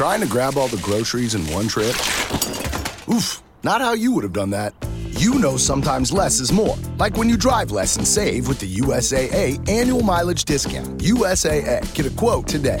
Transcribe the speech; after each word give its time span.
Trying 0.00 0.20
to 0.20 0.26
grab 0.26 0.56
all 0.56 0.66
the 0.66 0.78
groceries 0.78 1.34
in 1.34 1.42
one 1.52 1.68
trip? 1.68 1.94
Oof, 3.14 3.42
not 3.62 3.82
how 3.82 3.92
you 3.92 4.12
would 4.12 4.24
have 4.24 4.32
done 4.32 4.48
that. 4.48 4.72
You 5.10 5.34
know 5.34 5.58
sometimes 5.58 6.10
less 6.10 6.40
is 6.40 6.50
more. 6.50 6.74
Like 6.96 7.18
when 7.18 7.28
you 7.28 7.36
drive 7.36 7.70
less 7.70 7.98
and 7.98 8.08
save 8.08 8.48
with 8.48 8.60
the 8.60 8.76
USAA 8.76 9.68
annual 9.68 10.02
mileage 10.02 10.46
discount. 10.46 11.02
USAA. 11.02 11.94
Get 11.94 12.06
a 12.06 12.10
quote 12.16 12.48
today. 12.48 12.80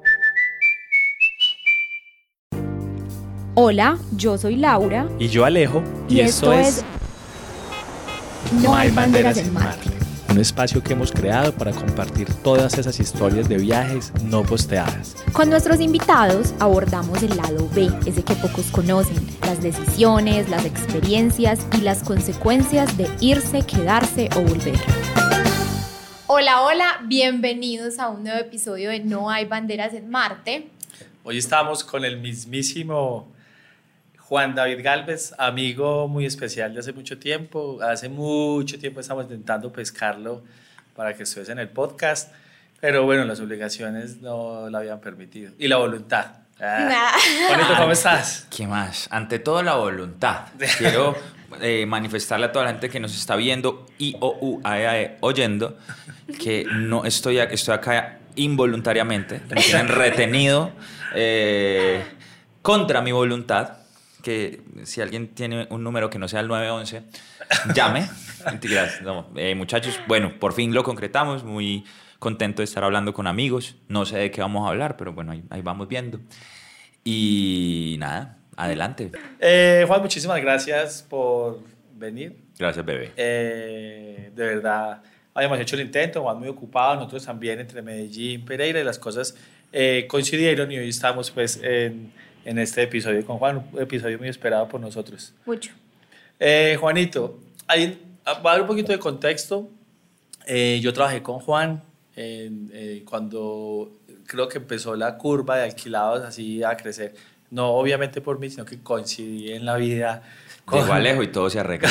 Hola, 3.53 3.97
yo 4.15 4.37
soy 4.37 4.55
Laura. 4.55 5.09
Y 5.19 5.27
yo 5.27 5.43
Alejo. 5.43 5.83
Y, 6.07 6.21
esto, 6.21 6.53
es... 6.53 6.85
No 8.61 8.73
hay 8.73 8.91
banderas 8.91 9.35
en 9.39 9.53
Marte. 9.53 9.89
Un 10.29 10.39
espacio 10.39 10.81
que 10.81 10.93
hemos 10.93 11.11
creado 11.11 11.51
para 11.51 11.73
compartir 11.73 12.33
todas 12.43 12.77
esas 12.77 12.97
historias 13.01 13.49
de 13.49 13.57
viajes 13.57 14.13
no 14.23 14.43
posteadas. 14.43 15.17
Con 15.33 15.49
nuestros 15.49 15.81
invitados 15.81 16.53
abordamos 16.59 17.21
el 17.23 17.35
lado 17.35 17.67
B, 17.75 17.91
ese 18.05 18.23
que 18.23 18.35
pocos 18.35 18.67
conocen, 18.67 19.17
las 19.41 19.61
decisiones, 19.61 20.47
las 20.49 20.63
experiencias 20.63 21.59
y 21.77 21.81
las 21.81 22.03
consecuencias 22.03 22.95
de 22.97 23.09
irse, 23.19 23.63
quedarse 23.63 24.29
o 24.37 24.43
volver. 24.43 24.79
Hola, 26.27 26.61
hola, 26.61 27.01
bienvenidos 27.03 27.99
a 27.99 28.07
un 28.07 28.23
nuevo 28.23 28.39
episodio 28.39 28.91
de 28.91 29.01
No 29.01 29.29
hay 29.29 29.43
banderas 29.43 29.93
en 29.93 30.09
Marte. 30.09 30.69
Hoy 31.25 31.37
estamos 31.37 31.83
con 31.83 32.05
el 32.05 32.21
mismísimo 32.21 33.27
Juan 34.31 34.55
David 34.55 34.79
Galvez, 34.81 35.33
amigo 35.37 36.07
muy 36.07 36.25
especial 36.25 36.73
de 36.73 36.79
hace 36.79 36.93
mucho 36.93 37.19
tiempo. 37.19 37.79
Hace 37.81 38.07
mucho 38.07 38.79
tiempo 38.79 39.01
estamos 39.01 39.25
intentando 39.25 39.73
pescarlo 39.73 40.41
para 40.95 41.13
que 41.13 41.23
estuviese 41.23 41.51
en 41.51 41.59
el 41.59 41.67
podcast, 41.67 42.31
pero 42.79 43.03
bueno, 43.03 43.25
las 43.25 43.41
obligaciones 43.41 44.21
no 44.21 44.69
lo 44.69 44.77
habían 44.77 45.01
permitido. 45.01 45.51
Y 45.59 45.67
la 45.67 45.75
voluntad. 45.75 46.27
Ah, 46.61 47.13
¿cómo 47.77 47.91
estás? 47.91 48.47
¿Qué 48.49 48.65
más? 48.65 49.09
Ante 49.11 49.39
todo, 49.39 49.61
la 49.63 49.75
voluntad. 49.75 50.45
Quiero 50.77 51.13
eh, 51.59 51.85
manifestarle 51.85 52.45
a 52.45 52.51
toda 52.53 52.63
la 52.63 52.71
gente 52.71 52.89
que 52.89 53.01
nos 53.01 53.13
está 53.13 53.35
viendo 53.35 53.85
y 53.97 54.15
o 54.21 54.37
u, 54.39 54.61
a, 54.63 54.79
e, 54.79 55.03
e, 55.03 55.17
oyendo 55.19 55.77
que 56.41 56.65
no 56.71 57.03
estoy, 57.03 57.39
estoy 57.39 57.73
acá 57.73 58.19
involuntariamente, 58.35 59.41
me 59.49 59.61
tienen 59.61 59.89
retenido 59.89 60.71
eh, 61.13 62.01
contra 62.61 63.01
mi 63.01 63.11
voluntad 63.11 63.80
que 64.21 64.61
si 64.83 65.01
alguien 65.01 65.29
tiene 65.29 65.67
un 65.69 65.83
número 65.83 66.09
que 66.09 66.19
no 66.19 66.27
sea 66.27 66.39
el 66.39 66.47
911, 66.47 67.03
llame. 67.73 68.07
Eh, 69.35 69.53
muchachos, 69.53 69.99
bueno, 70.07 70.39
por 70.39 70.53
fin 70.53 70.73
lo 70.73 70.83
concretamos, 70.83 71.43
muy 71.43 71.85
contento 72.17 72.63
de 72.63 72.63
estar 72.63 72.83
hablando 72.83 73.13
con 73.13 73.27
amigos, 73.27 73.75
no 73.87 74.03
sé 74.03 74.17
de 74.17 74.31
qué 74.31 74.41
vamos 74.41 74.65
a 74.65 74.71
hablar, 74.71 74.97
pero 74.97 75.13
bueno, 75.13 75.31
ahí, 75.31 75.61
vamos 75.61 75.87
viendo. 75.87 76.19
Y 77.03 77.97
nada, 77.99 78.37
adelante. 78.55 79.11
Eh, 79.39 79.85
Juan, 79.87 80.01
muchísimas 80.01 80.41
gracias 80.41 81.05
por 81.07 81.59
venir. 81.93 82.35
Gracias, 82.57 82.83
bebé. 82.83 83.11
Eh, 83.15 84.31
de 84.33 84.43
verdad, 84.43 85.03
habíamos 85.35 85.59
hecho 85.59 85.75
el 85.75 85.83
intento, 85.83 86.23
Juan 86.23 86.39
muy 86.39 86.47
ocupado, 86.47 86.95
nosotros 86.95 87.23
también 87.23 87.59
entre 87.59 87.83
Medellín, 87.83 88.43
Pereira 88.43 88.79
y 88.79 88.83
las 88.83 88.97
cosas 88.97 89.35
coincidieron 90.07 90.71
y 90.71 90.79
hoy 90.79 90.89
estamos 90.89 91.29
pues 91.29 91.59
en 91.63 92.11
en 92.45 92.57
este 92.57 92.83
episodio 92.83 93.25
con 93.25 93.37
Juan, 93.37 93.63
un 93.71 93.81
episodio 93.81 94.17
muy 94.17 94.27
esperado 94.27 94.67
por 94.67 94.79
nosotros. 94.79 95.33
Mucho. 95.45 95.71
Eh, 96.39 96.77
Juanito, 96.79 97.39
hay, 97.67 97.99
va 98.27 98.51
a 98.51 98.53
dar 98.53 98.61
un 98.61 98.67
poquito 98.67 98.91
de 98.91 98.99
contexto. 98.99 99.69
Eh, 100.45 100.79
yo 100.81 100.91
trabajé 100.93 101.21
con 101.21 101.39
Juan 101.39 101.83
eh, 102.15 103.03
cuando 103.05 103.91
creo 104.25 104.47
que 104.47 104.57
empezó 104.57 104.95
la 104.95 105.17
curva 105.17 105.57
de 105.57 105.63
alquilados 105.65 106.23
así 106.23 106.63
a 106.63 106.75
crecer. 106.75 107.13
No 107.49 107.67
obviamente 107.71 108.21
por 108.21 108.39
mí, 108.39 108.49
sino 108.49 108.65
que 108.65 108.79
coincidí 108.79 109.51
en 109.51 109.65
la 109.65 109.75
vida. 109.75 110.23
Con, 110.65 110.89
Alejo 110.89 111.21
y 111.21 111.27
todo 111.27 111.49
se 111.49 111.59
arregla. 111.59 111.89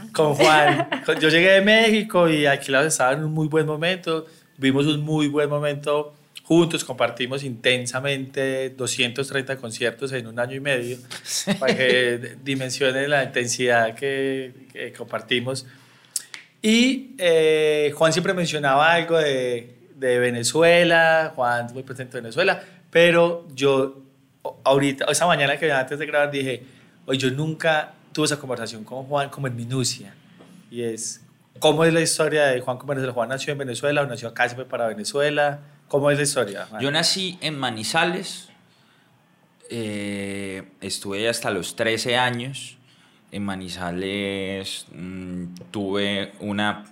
con 0.14 0.34
Juan. 0.34 0.88
Yo 1.20 1.28
llegué 1.28 1.50
de 1.50 1.60
México 1.62 2.28
y 2.28 2.46
alquilados 2.46 2.88
estaba 2.88 3.12
en 3.12 3.24
un 3.24 3.32
muy 3.32 3.48
buen 3.48 3.66
momento. 3.66 4.26
Vimos 4.56 4.86
un 4.86 5.00
muy 5.00 5.26
buen 5.26 5.50
momento 5.50 6.14
juntos 6.50 6.84
compartimos 6.84 7.44
intensamente 7.44 8.70
230 8.70 9.56
conciertos 9.56 10.10
en 10.10 10.26
un 10.26 10.36
año 10.40 10.56
y 10.56 10.58
medio, 10.58 10.98
para 11.60 11.76
que 11.76 12.38
dimensionen 12.42 13.08
la 13.08 13.22
intensidad 13.22 13.94
que, 13.94 14.92
compartimos. 14.98 15.64
Y 16.60 17.14
eh, 17.18 17.92
Juan 17.94 18.12
siempre 18.12 18.34
mencionaba 18.34 18.92
algo 18.92 19.16
de, 19.16 19.76
de 19.94 20.18
Venezuela, 20.18 21.32
Juan 21.36 21.72
muy 21.72 21.84
presente 21.84 22.18
en 22.18 22.24
Venezuela, 22.24 22.60
pero 22.90 23.46
yo 23.54 24.02
ahorita, 24.64 25.04
esa 25.04 25.28
mañana 25.28 25.56
que 25.56 25.70
antes 25.70 26.00
de 26.00 26.06
grabar 26.06 26.32
dije, 26.32 26.64
oye, 27.06 27.16
yo 27.16 27.30
nunca 27.30 27.92
tuve 28.12 28.26
esa 28.26 28.40
conversación 28.40 28.82
con 28.82 29.04
Juan 29.04 29.30
como 29.30 29.46
en 29.46 29.54
minucia, 29.54 30.14
y 30.68 30.82
es, 30.82 31.20
¿cómo 31.60 31.84
es 31.84 31.94
la 31.94 32.00
historia 32.00 32.46
de 32.46 32.60
Juan 32.60 32.76
con 32.76 32.88
Venezuela? 32.88 33.12
Juan 33.12 33.28
nació 33.28 33.52
en 33.52 33.58
Venezuela 33.58 34.02
o 34.02 34.06
nació 34.06 34.26
acá, 34.26 34.48
se 34.48 34.56
fue 34.56 34.64
para 34.64 34.88
Venezuela, 34.88 35.60
¿Cómo 35.90 36.08
es 36.08 36.18
la 36.18 36.22
historia? 36.22 36.68
Yo 36.80 36.92
nací 36.92 37.36
en 37.40 37.58
Manizales, 37.58 38.48
eh, 39.68 40.70
estuve 40.80 41.28
hasta 41.28 41.50
los 41.50 41.74
13 41.74 42.16
años. 42.16 42.76
En 43.32 43.44
Manizales 43.44 44.86
mm, 44.94 45.46
tuve 45.72 46.32
una 46.38 46.84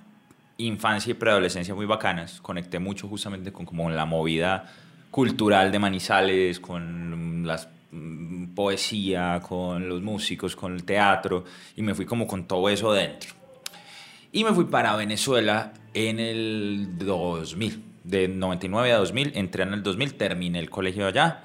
infancia 0.57 1.13
y 1.13 1.15
preadolescencia 1.15 1.77
muy 1.77 1.87
bacanas. 1.87 2.41
Conecté 2.41 2.81
mucho 2.81 3.07
justamente 3.07 3.53
con 3.53 3.67
como 3.67 3.89
la 3.89 4.05
movida 4.05 4.69
cultural 5.13 5.71
de 5.71 5.79
Manizales, 5.79 6.59
con 6.59 7.47
la 7.47 7.61
mm, 7.93 8.47
poesía, 8.57 9.41
con 9.49 9.89
los 9.89 10.03
músicos, 10.03 10.57
con 10.57 10.75
el 10.75 10.83
teatro, 10.83 11.45
y 11.77 11.83
me 11.83 11.95
fui 11.95 12.05
como 12.05 12.27
con 12.27 12.49
todo 12.49 12.69
eso 12.69 12.93
dentro. 12.93 13.33
Y 14.33 14.43
me 14.43 14.53
fui 14.53 14.65
para 14.65 14.97
Venezuela 14.97 15.73
en 15.95 16.19
el 16.19 16.99
2000 16.99 17.88
de 18.09 18.27
99 18.27 18.93
a 18.93 18.97
2000, 18.97 19.33
entré 19.35 19.63
en 19.63 19.75
el 19.75 19.83
2000, 19.83 20.15
terminé 20.15 20.59
el 20.59 20.71
colegio 20.71 21.07
allá. 21.07 21.43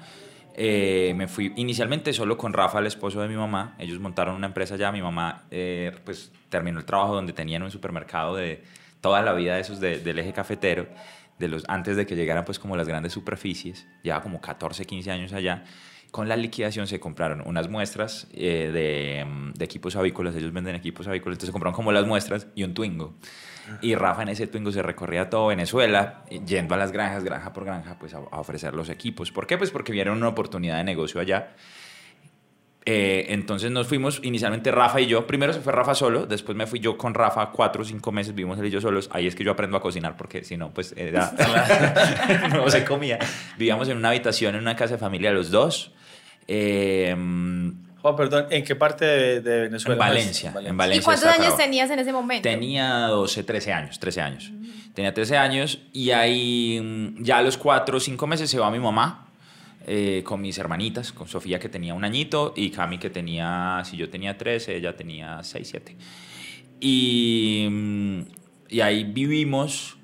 Eh, 0.56 1.12
me 1.16 1.26
fui 1.26 1.52
inicialmente 1.56 2.12
solo 2.12 2.38
con 2.38 2.52
Rafa, 2.52 2.78
el 2.78 2.86
esposo 2.86 3.20
de 3.20 3.28
mi 3.28 3.36
mamá. 3.36 3.74
Ellos 3.78 4.00
montaron 4.00 4.34
una 4.34 4.46
empresa 4.46 4.74
allá. 4.74 4.90
Mi 4.92 5.02
mamá 5.02 5.44
eh, 5.50 5.92
pues 6.04 6.32
terminó 6.48 6.78
el 6.78 6.84
trabajo 6.84 7.14
donde 7.14 7.32
tenían 7.32 7.62
un 7.62 7.70
supermercado 7.70 8.36
de 8.36 8.62
toda 9.00 9.20
la 9.20 9.34
vida 9.34 9.56
de 9.56 9.60
esos 9.60 9.80
del 9.80 10.18
eje 10.18 10.32
cafetero, 10.32 10.88
de 11.38 11.48
los, 11.48 11.64
antes 11.68 11.96
de 11.96 12.06
que 12.06 12.16
llegaran 12.16 12.44
pues 12.44 12.58
como 12.58 12.76
las 12.76 12.88
grandes 12.88 13.12
superficies. 13.12 13.86
Lleva 14.02 14.22
como 14.22 14.40
14, 14.40 14.86
15 14.86 15.10
años 15.10 15.32
allá. 15.34 15.64
Con 16.10 16.28
la 16.28 16.36
liquidación 16.36 16.86
se 16.86 17.00
compraron 17.00 17.42
unas 17.44 17.68
muestras 17.68 18.28
eh, 18.32 18.70
de, 18.72 19.52
de, 19.54 19.64
equipos 19.64 19.96
avícolas. 19.96 20.34
Ellos 20.36 20.52
venden 20.52 20.76
equipos 20.76 21.08
avícolas. 21.08 21.34
Entonces 21.34 21.48
se 21.48 21.52
compraron 21.52 21.74
como 21.74 21.92
las 21.92 22.06
muestras 22.06 22.46
y 22.54 22.62
un 22.62 22.72
Twingo. 22.72 23.14
Y 23.80 23.94
Rafa 23.94 24.22
en 24.22 24.28
ese 24.28 24.46
Twingo 24.46 24.72
se 24.72 24.82
recorría 24.82 25.30
todo 25.30 25.48
Venezuela, 25.48 26.24
yendo 26.46 26.74
a 26.74 26.78
las 26.78 26.92
granjas, 26.92 27.24
granja 27.24 27.52
por 27.52 27.64
granja, 27.64 27.98
pues 27.98 28.14
a, 28.14 28.20
ofrecer 28.20 28.74
los 28.74 28.88
equipos. 28.88 29.32
¿Por 29.32 29.46
qué? 29.46 29.58
Pues 29.58 29.70
porque 29.70 29.92
vieron 29.92 30.18
una 30.18 30.28
oportunidad 30.28 30.78
de 30.78 30.84
negocio 30.84 31.20
allá. 31.20 31.54
Eh, 32.86 33.26
entonces 33.30 33.70
nos 33.70 33.86
fuimos 33.86 34.20
inicialmente 34.22 34.70
Rafa 34.70 35.00
y 35.00 35.06
yo. 35.06 35.26
Primero 35.26 35.52
se 35.54 35.60
fue 35.60 35.72
Rafa 35.72 35.94
solo, 35.94 36.26
después 36.26 36.56
me 36.56 36.66
fui 36.66 36.80
yo 36.80 36.98
con 36.98 37.14
Rafa 37.14 37.50
cuatro 37.50 37.80
o 37.80 37.84
cinco 37.84 38.12
meses, 38.12 38.34
vivimos 38.34 38.58
él 38.58 38.66
y 38.66 38.70
yo 38.70 38.80
solos. 38.80 39.08
Ahí 39.12 39.26
es 39.26 39.34
que 39.34 39.42
yo 39.42 39.52
aprendo 39.52 39.76
a 39.76 39.80
cocinar 39.80 40.16
porque 40.16 40.44
si 40.44 40.58
no, 40.58 40.70
pues 40.70 40.92
era, 40.96 41.32
no 42.52 42.68
se 42.68 42.84
comía. 42.84 43.18
Vivíamos 43.56 43.88
en 43.88 43.96
una 43.96 44.10
habitación 44.10 44.54
en 44.54 44.60
una 44.60 44.76
casa 44.76 44.94
de 44.94 44.98
familia 44.98 45.32
los 45.32 45.50
dos. 45.50 45.92
Eh, 46.46 47.16
Oh, 48.06 48.14
perdón, 48.14 48.48
¿en 48.50 48.62
qué 48.64 48.76
parte 48.76 49.06
de, 49.40 49.60
Venezuela? 49.62 49.94
En 49.94 49.98
Valencia, 49.98 50.54
en 50.62 50.76
Valencia. 50.76 51.00
¿Y 51.00 51.02
cuántos 51.02 51.26
años 51.26 51.56
tenías 51.56 51.88
en 51.88 52.00
ese 52.00 52.12
momento? 52.12 52.42
Tenía 52.42 53.06
12, 53.06 53.44
13 53.44 53.72
años, 53.72 53.98
13 53.98 54.20
años. 54.20 54.52
Tenía 54.92 55.14
13 55.14 55.38
años 55.38 55.78
y 55.90 56.10
ahí 56.10 56.80
mm, 56.82 57.22
ya 57.22 57.38
a 57.38 57.42
los 57.42 57.56
4 57.56 57.96
o 57.96 58.00
5 58.00 58.26
meses 58.26 58.50
se 58.50 58.58
va 58.58 58.70
mi 58.70 58.78
mamá 58.78 59.28
eh, 59.86 60.20
con 60.22 60.42
mis 60.42 60.58
hermanitas, 60.58 61.12
con 61.12 61.28
Sofía 61.28 61.58
que 61.58 61.70
tenía 61.70 61.94
un 61.94 62.04
añito 62.04 62.52
y 62.54 62.68
Cami 62.68 62.98
que 62.98 63.08
tenía, 63.08 63.80
si 63.86 63.96
yo 63.96 64.10
tenía 64.10 64.36
13, 64.36 64.76
ella 64.76 64.94
tenía 64.94 65.42
6, 65.42 65.66
7. 65.66 65.96
Y, 66.80 67.66
mm, 67.70 68.20
y 68.68 68.80
ahí 68.82 69.04
vivimos 69.04 69.96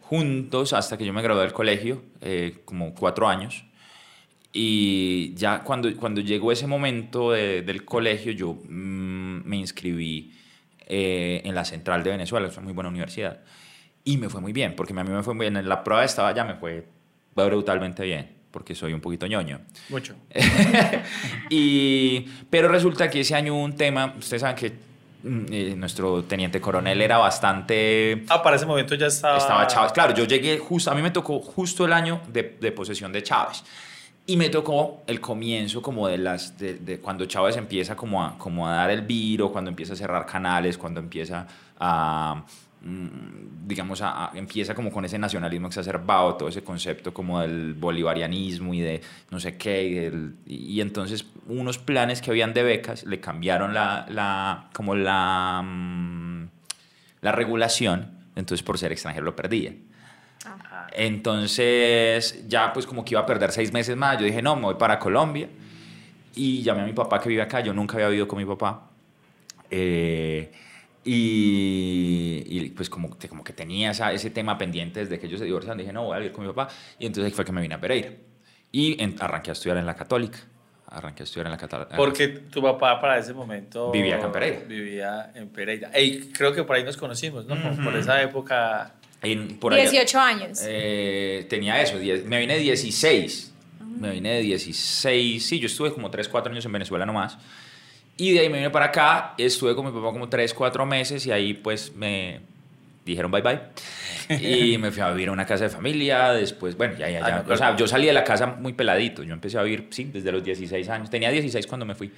juntos 0.00 0.72
hasta 0.74 0.96
que 0.96 1.04
yo 1.04 1.12
me 1.12 1.22
gradué 1.22 1.42
del 1.42 1.52
colegio, 1.52 2.04
eh, 2.20 2.60
como 2.64 2.94
4 2.94 3.28
años. 3.28 3.64
Y 4.52 5.34
ya 5.34 5.62
cuando, 5.64 5.94
cuando 5.96 6.20
llegó 6.20 6.52
ese 6.52 6.66
momento 6.66 7.32
de- 7.32 7.62
del 7.62 7.84
colegio, 7.84 8.32
yo 8.32 8.52
mm, 8.68 9.42
me 9.48 9.56
inscribí 9.56 10.32
eh, 10.86 11.40
en 11.44 11.54
la 11.54 11.64
Central 11.64 12.02
de 12.02 12.10
Venezuela, 12.10 12.48
es 12.48 12.54
una 12.56 12.64
muy 12.64 12.74
buena 12.74 12.90
universidad. 12.90 13.40
Y 14.04 14.18
me 14.18 14.28
fue 14.28 14.40
muy 14.40 14.52
bien, 14.52 14.74
porque 14.76 14.92
a 14.92 15.04
mí 15.04 15.10
me 15.10 15.22
fue 15.22 15.32
muy 15.34 15.44
bien. 15.44 15.56
En 15.56 15.68
la 15.68 15.82
prueba 15.82 16.04
estaba 16.04 16.34
ya 16.34 16.44
me 16.44 16.54
fue 16.56 16.84
brutalmente 17.34 18.02
bien, 18.04 18.30
porque 18.50 18.74
soy 18.74 18.92
un 18.92 19.00
poquito 19.00 19.26
ñoño. 19.26 19.60
Mucho. 19.88 20.14
y, 21.50 22.20
pero 22.50 22.68
resulta 22.68 23.08
que 23.08 23.20
ese 23.20 23.34
año 23.34 23.54
hubo 23.54 23.62
un 23.64 23.74
tema, 23.76 24.14
ustedes 24.18 24.42
saben 24.42 24.56
que 24.56 24.72
mm, 25.28 25.44
eh, 25.50 25.74
nuestro 25.76 26.24
teniente 26.24 26.60
coronel 26.60 27.00
era 27.00 27.16
bastante... 27.18 28.24
Ah, 28.28 28.42
para 28.42 28.56
ese 28.56 28.66
momento 28.66 28.94
ya 28.94 29.06
estaba. 29.06 29.38
Estaba 29.38 29.66
Chávez. 29.66 29.92
Claro, 29.92 30.14
yo 30.14 30.24
llegué 30.24 30.58
justo, 30.58 30.90
a 30.90 30.94
mí 30.94 31.02
me 31.02 31.10
tocó 31.10 31.40
justo 31.40 31.84
el 31.86 31.92
año 31.92 32.20
de, 32.28 32.56
de 32.60 32.72
posesión 32.72 33.12
de 33.12 33.22
Chávez. 33.22 33.64
Y 34.24 34.36
me 34.36 34.48
tocó 34.50 35.02
el 35.08 35.20
comienzo 35.20 35.82
como 35.82 36.06
de 36.06 36.16
las, 36.16 36.56
de, 36.56 37.00
cuando 37.02 37.24
Chávez 37.26 37.56
empieza 37.56 37.96
como 37.96 38.22
a, 38.22 38.38
como 38.38 38.68
a 38.68 38.74
dar 38.74 38.90
el 38.90 39.02
viro, 39.02 39.50
cuando 39.50 39.68
empieza 39.68 39.94
a 39.94 39.96
cerrar 39.96 40.26
canales, 40.26 40.78
cuando 40.78 41.00
empieza 41.00 41.44
a, 41.80 42.44
mm, 42.82 43.66
digamos, 43.66 44.00
a, 44.00 44.30
empieza 44.34 44.76
como 44.76 44.92
con 44.92 45.04
ese 45.04 45.18
nacionalismo 45.18 45.66
exacerbado, 45.66 46.36
todo 46.36 46.48
ese 46.48 46.62
concepto 46.62 47.12
como 47.12 47.40
del 47.40 47.74
bolivarianismo 47.74 48.72
y 48.74 48.80
de 48.80 49.00
no 49.30 49.40
sé 49.40 49.56
qué, 49.56 50.12
y 50.46 50.80
entonces 50.80 51.26
unos 51.48 51.78
planes 51.78 52.22
que 52.22 52.30
habían 52.30 52.54
de 52.54 52.62
becas 52.62 53.04
le 53.04 53.18
cambiaron 53.18 53.74
la, 53.74 54.06
la 54.08 54.68
como 54.72 54.94
la, 54.94 55.62
mm, 55.64 56.48
la 57.22 57.32
regulación, 57.32 58.18
entonces 58.36 58.62
por 58.62 58.78
ser 58.78 58.92
extranjero 58.92 59.24
lo 59.26 59.34
perdía. 59.34 59.74
Entonces 60.94 62.44
ya 62.48 62.72
pues 62.72 62.86
como 62.86 63.04
que 63.04 63.14
iba 63.14 63.20
a 63.20 63.26
perder 63.26 63.52
seis 63.52 63.72
meses 63.72 63.96
más, 63.96 64.18
yo 64.18 64.24
dije 64.24 64.42
no, 64.42 64.56
me 64.56 64.62
voy 64.62 64.74
para 64.74 64.98
Colombia 64.98 65.48
y 66.34 66.62
llamé 66.62 66.82
a 66.82 66.84
mi 66.86 66.92
papá 66.92 67.20
que 67.20 67.28
vive 67.28 67.42
acá, 67.42 67.60
yo 67.60 67.72
nunca 67.72 67.94
había 67.94 68.08
vivido 68.08 68.26
con 68.28 68.38
mi 68.38 68.44
papá. 68.44 68.88
Eh, 69.70 70.50
y, 71.04 72.44
y, 72.46 72.70
pues 72.70 72.88
como, 72.88 73.18
que- 73.18 73.28
como 73.28 73.42
que 73.42 73.52
tenía 73.52 73.90
esa- 73.90 74.12
ese 74.12 74.30
tema 74.30 74.56
pendiente 74.56 75.00
desde 75.00 75.18
que 75.18 75.26
ellos 75.26 75.40
se 75.40 75.46
divorciaron, 75.46 75.78
dije 75.78 75.92
no, 75.92 76.04
voy 76.04 76.16
a 76.16 76.18
vivir 76.18 76.32
con 76.32 76.46
mi 76.46 76.52
papá 76.52 76.72
y 76.98 77.06
entonces 77.06 77.32
fue 77.34 77.44
que 77.44 77.52
me 77.52 77.60
vine 77.60 77.74
a 77.74 77.80
Pereira 77.80 78.10
y 78.70 79.02
en- 79.02 79.16
arranqué 79.20 79.50
a 79.50 79.52
estudiar 79.54 79.78
en 79.78 79.86
la 79.86 79.94
católica, 79.94 80.38
arranqué 80.86 81.22
a 81.22 81.24
estudiar 81.24 81.46
en 81.46 81.52
la 81.52 81.58
católica. 81.58 81.96
Porque 81.96 82.28
tu 82.28 82.62
papá 82.62 83.00
para 83.00 83.18
ese 83.18 83.32
momento 83.34 83.90
Vivía 83.90 84.16
acá 84.16 84.26
en 84.26 84.32
Pereira. 84.32 84.60
Vivía 84.68 85.32
en 85.34 85.48
Pereira. 85.48 85.90
Ey, 85.92 86.30
creo 86.32 86.52
que 86.52 86.62
por 86.64 86.76
ahí 86.76 86.84
nos 86.84 86.96
conocimos, 86.96 87.46
¿no? 87.46 87.60
Como 87.60 87.82
Por 87.82 87.96
esa 87.96 88.20
época. 88.22 88.94
En- 89.22 89.56
por 89.58 89.72
allá- 89.72 89.82
18 89.82 90.18
años. 90.20 90.60
Eh, 90.66 91.46
tenía 91.48 91.80
eso, 91.80 91.98
diez- 91.98 92.24
me 92.24 92.38
vine 92.40 92.54
de 92.54 92.60
16. 92.60 93.52
Me 93.98 94.10
vine 94.10 94.34
de 94.34 94.40
16, 94.42 95.46
sí, 95.46 95.60
yo 95.60 95.66
estuve 95.66 95.92
como 95.92 96.10
3, 96.10 96.28
4 96.28 96.50
años 96.50 96.64
en 96.64 96.72
Venezuela 96.72 97.06
nomás. 97.06 97.38
Y 98.16 98.32
de 98.32 98.40
ahí 98.40 98.48
me 98.48 98.58
vine 98.58 98.70
para 98.70 98.86
acá, 98.86 99.34
estuve 99.38 99.74
con 99.76 99.86
mi 99.86 99.92
papá 99.92 100.12
como 100.12 100.28
3, 100.28 100.52
4 100.54 100.84
meses 100.86 101.24
y 101.26 101.30
ahí 101.32 101.54
pues 101.54 101.94
me 101.94 102.40
dijeron 103.04 103.30
bye 103.30 103.42
bye. 103.42 103.60
Y 104.40 104.78
me 104.78 104.90
fui 104.90 105.02
a 105.02 105.10
vivir 105.10 105.28
a 105.28 105.32
una 105.32 105.44
casa 105.46 105.64
de 105.64 105.70
familia, 105.70 106.32
después, 106.32 106.76
bueno, 106.76 106.94
ya, 106.98 107.08
ya, 107.10 107.20
Ah, 107.24 107.28
ya. 107.28 107.42
no, 107.46 107.54
o 107.54 107.56
sea, 107.56 107.76
yo 107.76 107.86
salí 107.86 108.06
de 108.06 108.12
la 108.12 108.24
casa 108.24 108.46
muy 108.46 108.72
peladito, 108.72 109.22
yo 109.22 109.34
empecé 109.34 109.58
a 109.58 109.62
vivir, 109.62 109.88
sí, 109.90 110.04
desde 110.12 110.32
los 110.32 110.42
16 110.42 110.88
años. 110.88 111.10
Tenía 111.10 111.30
16 111.30 111.66
cuando 111.66 111.84
me 111.86 111.94
fui. 111.94 112.10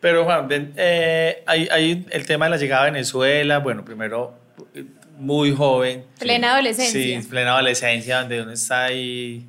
Pero 0.00 0.24
Juan, 0.24 0.48
eh, 0.76 1.42
hay, 1.46 1.68
hay 1.70 2.06
el 2.10 2.26
tema 2.26 2.46
de 2.46 2.50
la 2.50 2.56
llegada 2.56 2.82
a 2.82 2.84
Venezuela. 2.86 3.58
Bueno, 3.60 3.84
primero, 3.84 4.34
eh, 4.74 4.84
muy 5.18 5.54
joven. 5.54 6.04
Plena 6.18 6.54
adolescencia. 6.54 7.20
Sí, 7.20 7.26
plena 7.28 7.52
adolescencia, 7.52 8.20
donde 8.20 8.42
uno 8.42 8.52
está 8.52 8.84
ahí 8.84 9.46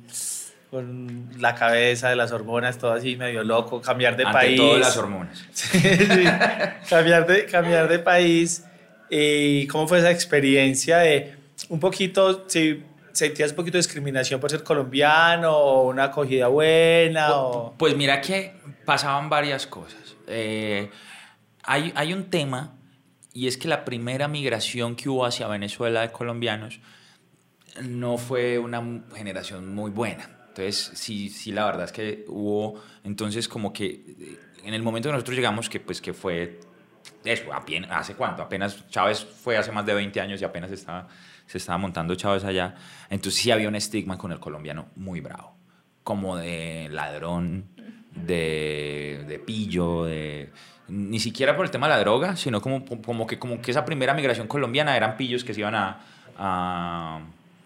con 0.70 1.28
la 1.38 1.54
cabeza 1.54 2.08
de 2.08 2.16
las 2.16 2.32
hormonas, 2.32 2.78
todo 2.78 2.92
así 2.92 3.16
medio 3.16 3.44
loco, 3.44 3.80
cambiar 3.80 4.16
de 4.16 4.24
Ante 4.24 4.32
país. 4.32 4.56
todo 4.56 4.78
las 4.78 4.96
hormonas. 4.96 5.44
Sí, 5.52 5.78
sí. 5.78 6.24
cambiar, 6.88 7.26
de, 7.26 7.46
cambiar 7.46 7.88
de 7.88 7.98
país. 8.00 8.64
¿Y 9.08 9.66
cómo 9.68 9.86
fue 9.86 9.98
esa 9.98 10.10
experiencia 10.10 10.98
de 10.98 11.34
un 11.68 11.78
poquito, 11.78 12.44
si 12.48 12.82
sentías 13.12 13.50
un 13.50 13.56
poquito 13.56 13.76
de 13.76 13.82
discriminación 13.82 14.40
por 14.40 14.50
ser 14.50 14.64
colombiano 14.64 15.56
o 15.56 15.88
una 15.88 16.04
acogida 16.04 16.48
buena? 16.48 17.34
O... 17.36 17.74
Pues 17.78 17.96
mira 17.96 18.20
que 18.20 18.54
pasaban 18.84 19.28
varias 19.28 19.68
cosas. 19.68 20.16
Eh, 20.26 20.90
hay, 21.62 21.92
hay 21.94 22.12
un 22.12 22.24
tema 22.24 22.72
y 23.34 23.48
es 23.48 23.58
que 23.58 23.66
la 23.66 23.84
primera 23.84 24.28
migración 24.28 24.94
que 24.94 25.08
hubo 25.08 25.26
hacia 25.26 25.48
Venezuela 25.48 26.02
de 26.02 26.12
colombianos 26.12 26.78
no 27.82 28.16
fue 28.16 28.58
una 28.60 29.02
generación 29.14 29.74
muy 29.74 29.90
buena. 29.90 30.30
Entonces, 30.48 30.92
sí, 30.94 31.28
sí, 31.28 31.50
la 31.50 31.66
verdad 31.66 31.84
es 31.86 31.92
que 31.92 32.24
hubo, 32.28 32.80
entonces 33.02 33.48
como 33.48 33.72
que 33.72 33.86
eh, 33.86 34.38
en 34.62 34.72
el 34.72 34.84
momento 34.84 35.08
que 35.08 35.14
nosotros 35.14 35.36
llegamos, 35.36 35.68
que 35.68 35.80
pues 35.80 36.00
que 36.00 36.14
fue, 36.14 36.60
eso, 37.24 37.52
apenas, 37.52 37.90
¿hace 37.90 38.14
cuánto? 38.14 38.40
Apenas 38.40 38.88
Chávez 38.88 39.24
fue 39.24 39.56
hace 39.56 39.72
más 39.72 39.84
de 39.84 39.94
20 39.94 40.20
años 40.20 40.40
y 40.40 40.44
apenas 40.44 40.70
estaba, 40.70 41.08
se 41.46 41.58
estaba 41.58 41.76
montando 41.76 42.14
Chávez 42.14 42.44
allá. 42.44 42.76
Entonces 43.10 43.42
sí 43.42 43.50
había 43.50 43.66
un 43.66 43.74
estigma 43.74 44.16
con 44.16 44.30
el 44.30 44.38
colombiano 44.38 44.90
muy 44.94 45.20
bravo, 45.20 45.56
como 46.04 46.36
de 46.36 46.88
ladrón, 46.88 47.64
de, 48.14 49.24
de 49.26 49.38
pillo, 49.40 50.04
de... 50.04 50.52
Ni 50.88 51.18
siquiera 51.18 51.56
por 51.56 51.64
el 51.64 51.70
tema 51.70 51.88
de 51.88 51.94
la 51.94 52.00
droga, 52.00 52.36
sino 52.36 52.60
como, 52.60 52.84
como, 52.84 53.26
que, 53.26 53.38
como 53.38 53.60
que 53.62 53.70
esa 53.70 53.84
primera 53.84 54.12
migración 54.12 54.46
colombiana 54.46 54.96
eran 54.96 55.16
pillos 55.16 55.44
que 55.44 55.54
se 55.54 55.60
iban 55.60 55.74
a... 55.74 56.00
a 56.36 57.20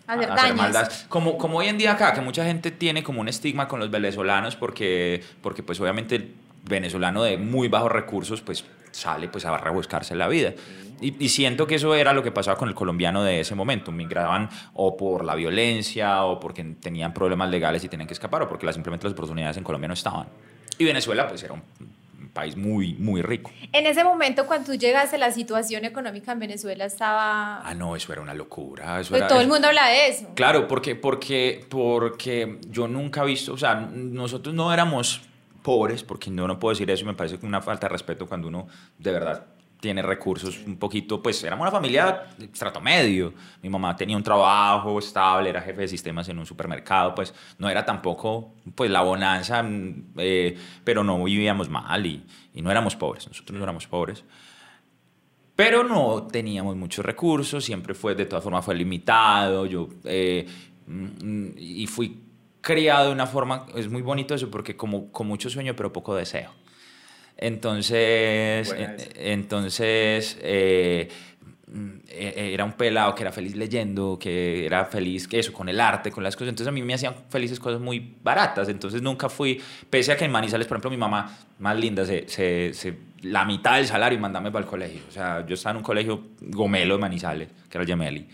Hacer 0.07 0.55
maldades. 0.55 1.05
Como, 1.11 1.37
como 1.37 1.59
hoy 1.59 1.67
en 1.67 1.77
día 1.77 1.93
acá, 1.93 2.15
que 2.15 2.23
mucha 2.23 2.43
gente 2.45 2.71
tiene 2.71 3.03
como 3.03 3.21
un 3.21 3.29
estigma 3.29 3.69
con 3.69 3.79
los 3.79 3.91
venezolanos 3.91 4.57
porque, 4.57 5.23
porque 5.43 5.63
pues 5.63 5.79
obviamente 5.81 6.17
el 6.17 6.35
venezolano 6.65 7.23
de 7.23 7.37
muy 7.37 7.69
bajos 7.69 7.93
recursos 7.93 8.41
pues 8.41 8.65
sale 8.91 9.29
pues 9.29 9.45
a 9.45 9.59
rebuscarse 9.59 10.15
la 10.15 10.29
vida. 10.29 10.55
Y, 11.01 11.23
y 11.23 11.29
siento 11.29 11.67
que 11.67 11.75
eso 11.75 11.95
era 11.95 12.13
lo 12.15 12.23
que 12.23 12.33
pasaba 12.33 12.57
con 12.57 12.69
el 12.69 12.75
colombiano 12.75 13.23
de 13.23 13.41
ese 13.41 13.55
momento. 13.55 13.93
Migraban 13.93 14.49
o 14.73 14.97
por 14.97 15.25
la 15.25 15.35
violencia 15.35 16.25
o 16.25 16.41
porque 16.41 16.65
tenían 16.81 17.13
problemas 17.13 17.51
legales 17.51 17.85
y 17.85 17.89
tenían 17.89 18.07
que 18.07 18.15
escapar 18.15 18.43
o 18.43 18.49
porque 18.49 18.65
las, 18.65 18.77
simplemente 18.77 19.05
las 19.05 19.13
oportunidades 19.13 19.59
en 19.59 19.65
Colombia 19.65 19.89
no 19.89 19.95
estaban. 19.95 20.27
Y 20.79 20.85
Venezuela 20.85 21.29
pues 21.29 21.43
era 21.43 21.53
un, 21.53 21.63
un 22.19 22.29
país 22.31 22.57
muy, 22.57 22.95
muy 22.95 23.23
rico. 23.23 23.51
En 23.73 23.87
ese 23.87 24.03
momento, 24.05 24.47
cuando 24.47 24.73
tú 24.73 24.79
llegaste, 24.79 25.19
la 25.19 25.31
situación 25.31 25.85
económica 25.85 26.33
en 26.33 26.39
Venezuela 26.41 26.85
estaba... 26.85 27.61
Ah, 27.61 27.75
no, 27.75 27.95
eso 27.97 28.13
era 28.13 28.21
una 28.23 28.35
locura. 28.35 29.01
Eso 29.01 29.11
Pues 29.11 29.21
era, 29.21 29.29
todo 29.29 29.39
el 29.41 29.47
eso- 29.47 29.55
mundo 29.55 29.69
habla 29.69 29.87
de 29.89 30.09
eso. 30.09 30.27
Claro, 30.35 30.67
porque, 30.69 30.97
porque, 30.97 31.65
porque 31.69 32.59
yo 32.69 32.89
nunca 32.89 33.23
he 33.23 33.27
visto, 33.27 33.53
o 33.53 33.59
sea, 33.59 33.75
nosotros 33.77 34.55
no 34.55 34.73
éramos 34.73 35.23
pobres, 35.63 36.03
porque 36.03 36.31
no, 36.31 36.47
no 36.49 36.59
puedo 36.59 36.73
decir 36.73 36.91
eso 36.91 37.05
y 37.05 37.07
me 37.07 37.15
parece 37.15 37.39
que 37.39 37.47
una 37.47 37.61
falta 37.61 37.87
de 37.87 37.93
respeto 37.93 38.27
cuando 38.27 38.49
uno 38.49 38.67
de 38.99 39.13
verdad 39.13 39.47
tiene 39.81 40.03
recursos 40.03 40.59
un 40.67 40.77
poquito, 40.77 41.23
pues 41.23 41.43
éramos 41.45 41.63
una 41.63 41.71
familia 41.71 42.27
de 42.37 42.47
estrato 42.47 42.81
medio. 42.81 43.33
Mi 43.63 43.69
mamá 43.69 43.97
tenía 43.97 44.17
un 44.17 44.23
trabajo 44.23 44.99
estable, 44.99 45.51
era 45.51 45.61
jefe 45.61 45.83
de 45.83 45.89
sistemas 45.89 46.29
en 46.29 46.39
un 46.39 46.47
supermercado, 46.47 47.15
pues 47.15 47.33
no 47.59 47.69
era 47.69 47.85
tampoco 47.85 48.55
pues 48.75 48.91
la 48.91 49.03
bonanza, 49.03 49.63
mm, 49.63 50.15
eh, 50.19 50.59
pero 50.85 51.05
no 51.05 51.23
vivíamos 51.23 51.69
mal 51.69 52.05
y, 52.05 52.25
y 52.55 52.63
no 52.63 52.71
éramos 52.71 52.97
pobres, 52.97 53.27
nosotros 53.29 53.57
no 53.57 53.63
éramos 53.63 53.87
pobres. 53.87 54.25
Pero 55.59 55.83
no 55.83 56.29
teníamos 56.31 56.77
muchos 56.77 57.05
recursos, 57.05 57.65
siempre 57.65 57.93
fue, 57.93 58.15
de 58.15 58.27
todas 58.27 58.45
formas, 58.45 58.65
fue 58.65 58.77
limitado. 58.77 59.67
Yo, 59.67 59.89
eh, 60.05 60.47
mm, 60.87 61.49
y 61.57 61.85
fui 61.89 62.23
criado 62.61 63.07
de 63.07 63.13
una 63.13 63.27
forma, 63.27 63.67
es 63.75 63.89
muy 63.89 64.03
bonito 64.03 64.37
eso, 64.37 64.51
porque 64.51 64.77
como 64.77 65.11
con 65.11 65.27
mucho 65.27 65.51
sueño, 65.51 65.75
pero 65.75 65.93
poco 65.93 66.15
deseo. 66.15 66.53
Entonces, 67.39 68.69
eh, 68.77 68.87
entonces 69.33 70.37
eh, 70.43 71.09
mm, 71.73 71.89
eh, 72.09 72.51
era 72.53 72.65
un 72.65 72.73
pelado 72.73 73.15
que 73.15 73.23
era 73.23 73.31
feliz 73.33 73.55
leyendo, 73.55 74.19
que 74.21 74.67
era 74.67 74.85
feliz, 74.87 75.29
que 75.29 75.39
eso, 75.39 75.53
con 75.53 75.69
el 75.69 75.81
arte, 75.81 76.11
con 76.11 76.25
las 76.25 76.35
cosas. 76.35 76.49
Entonces 76.49 76.69
a 76.69 76.73
mí 76.73 76.83
me 76.83 76.95
hacían 76.95 77.15
felices 77.31 77.61
cosas 77.61 77.81
muy 77.81 78.17
baratas. 78.23 78.69
Entonces 78.69 79.03
nunca 79.03 79.29
fui, 79.29 79.61
pese 79.89 80.11
a 80.13 80.17
que 80.17 80.25
en 80.25 80.33
Manizales, 80.33 80.67
por 80.67 80.77
ejemplo, 80.77 80.91
mi 80.91 80.97
mamá, 80.97 81.39
más 81.61 81.77
linda, 81.79 82.05
se, 82.05 82.29
se, 82.29 82.73
se- 82.75 82.99
la 83.23 83.45
mitad 83.45 83.77
del 83.77 83.87
salario 83.87 84.19
y 84.19 84.21
mandame 84.21 84.51
para 84.51 84.65
el 84.65 84.71
colegio. 84.71 85.03
O 85.09 85.13
sea, 85.13 85.47
yo 85.47 85.55
estaba 85.55 85.73
en 85.73 85.77
un 85.79 85.83
colegio 85.85 86.29
gomelo 86.41 86.95
de 86.97 87.01
Manizales, 87.01 87.49
que 87.71 87.79
era 87.79 87.83
el 87.83 87.89
Gemelli, 87.89 88.29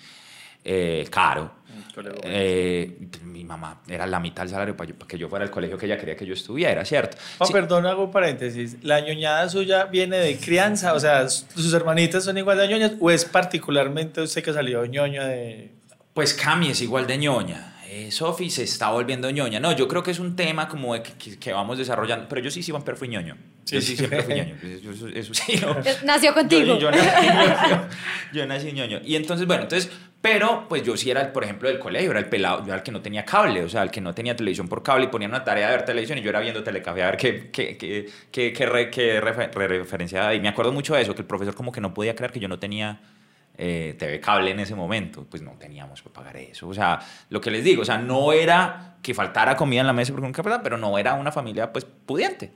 eh, 0.65 1.07
caro. 1.11 1.53
Colegio 1.95 2.21
Eh, 2.25 2.99
mi 3.23 3.45
mamá 3.45 3.83
era 3.89 4.07
la 4.07 4.19
mitad 4.21 4.43
del 4.43 4.51
salario 4.51 4.77
para, 4.77 4.91
yo- 4.91 4.97
para 4.97 5.09
que 5.09 5.19
yo 5.19 5.29
fuera 5.29 5.45
al 5.45 5.51
colegio 5.51 5.79
que 5.79 5.87
ella 5.87 5.97
quería 5.99 6.17
que 6.17 6.27
yo 6.27 6.35
estuviera, 6.35 6.85
¿cierto? 6.85 7.17
Oh, 7.39 7.47
Sí. 7.47 7.53
perdón, 7.53 7.87
hago 7.87 8.11
paréntesis. 8.11 8.77
¿La 8.83 9.01
ñoñada 9.01 9.49
suya 9.49 9.85
viene 9.85 10.17
de 10.19 10.37
crianza? 10.37 10.93
O 10.95 11.01
sea, 11.01 11.29
¿sus 11.29 11.73
hermanitas 11.75 12.25
son 12.25 12.37
igual 12.39 12.59
de 12.59 12.69
ñoñas? 12.69 12.93
¿O 13.01 13.11
es 13.11 13.25
particularmente 13.25 14.21
usted 14.21 14.43
que 14.43 14.53
salió 14.53 14.85
ñoño 14.87 15.25
de...? 15.25 15.71
Pues 16.13 16.35
Cami 16.35 16.71
es 16.71 16.81
igual 16.83 17.07
de 17.07 17.19
ñoña. 17.19 17.71
Eh, 17.89 18.11
Sofi 18.11 18.51
se 18.51 18.65
está 18.65 18.91
volviendo 18.91 19.31
ñoña. 19.31 19.61
No, 19.61 19.71
yo 19.71 19.87
creo 19.87 20.03
que 20.03 20.11
es 20.11 20.19
un 20.19 20.35
tema 20.35 20.69
como 20.69 20.95
de 20.95 21.03
que, 21.03 21.13
que- 21.13 21.39
que 21.39 21.53
vamos 21.53 21.79
desarrollando. 21.79 22.27
Pero 22.29 22.41
yo 22.41 22.51
sí 22.51 22.61
siempre 22.63 22.97
fui 22.97 23.07
ñoño. 23.09 23.37
Sí, 23.65 23.77
yo 23.77 23.81
sí. 23.81 23.87
sí 23.89 23.97
siempre 23.99 24.23
fui 24.23 24.35
ñoño. 24.35 24.55
Eso, 24.63 24.91
eso- 24.91 25.09
eso 25.09 25.35
sí. 25.35 25.57
no. 25.61 25.77
Nació 26.05 26.35
contigo. 26.35 26.77
Yo, 26.77 26.79
yo 26.79 26.91
nací 26.91 27.27
ñoño. 27.71 27.89
Yo 28.33 28.47
nací 28.47 28.73
ñoño. 28.73 29.01
Y 29.05 29.15
entonces, 29.17 29.47
bueno, 29.47 29.63
entonces 29.65 29.91
Pero 30.25 30.65
pues 30.71 30.83
yo 30.83 30.97
sí 30.97 31.11
era, 31.11 31.31
por 31.35 31.45
ejemplo, 31.45 31.69
del 31.69 31.79
colegio, 31.79 32.11
era 32.11 32.19
el 32.19 32.31
pelado, 32.31 32.61
yo 32.61 32.69
era 32.69 32.77
el 32.77 32.83
que 32.83 32.91
no 32.91 33.03
tenía 33.03 33.27
cable, 33.27 33.63
o 33.63 33.69
sea, 33.69 33.83
el 33.83 33.91
que 33.91 34.01
no 34.01 34.15
tenía 34.15 34.35
televisión 34.35 34.69
por 34.69 34.83
cable 34.83 35.05
y 35.05 35.09
ponía 35.09 35.29
una 35.29 35.45
tarea 35.45 35.69
de 35.69 35.77
ver 35.77 35.85
televisión 35.85 36.17
y 36.17 36.23
yo 36.23 36.31
era 36.31 36.41
viendo 36.41 36.65
Telecafé 36.65 37.03
a 37.03 37.07
ver 37.11 37.19
qué, 37.19 37.51
qué, 37.53 37.77
qué, 37.77 38.09
qué, 38.31 38.51
qué, 38.55 38.65
re- 38.67 38.89
qué 38.91 39.21
refe- 39.21 39.53
re- 39.53 39.69
referenciaba. 39.69 40.35
Y 40.35 40.41
me 40.41 40.49
acuerdo 40.49 40.73
mucho 40.73 40.95
de 40.95 41.03
eso, 41.03 41.15
que 41.15 41.21
el 41.21 41.27
profesor 41.27 41.55
como 41.55 41.71
que 41.73 41.83
no 41.83 41.93
podía 41.93 42.17
creer 42.17 42.33
que 42.33 42.41
yo 42.41 42.49
no 42.49 42.59
tenía 42.59 43.03
eh, 43.59 43.97
TV 43.99 44.19
cable 44.21 44.51
en 44.53 44.61
ese 44.61 44.75
momento. 44.75 45.27
Pues 45.29 45.43
no 45.43 45.51
teníamos 45.59 46.01
que 46.01 46.09
pagar 46.09 46.39
eso. 46.39 46.69
O 46.69 46.73
sea, 46.73 47.01
lo 47.29 47.43
que 47.43 47.51
les 47.51 47.63
digo, 47.63 47.83
o 47.83 47.85
sea, 47.85 47.99
no 47.99 48.33
era 48.33 48.97
que 49.03 49.13
faltara 49.13 49.55
comida 49.57 49.83
en 49.83 49.87
la 49.87 49.93
mesa 49.93 50.11
porque 50.15 50.27
nunca 50.27 50.63
pero 50.63 50.79
no 50.79 50.97
era 50.97 51.13
una 51.13 51.33
familia 51.33 51.71
pues 51.71 51.85
pudiente. 51.85 52.51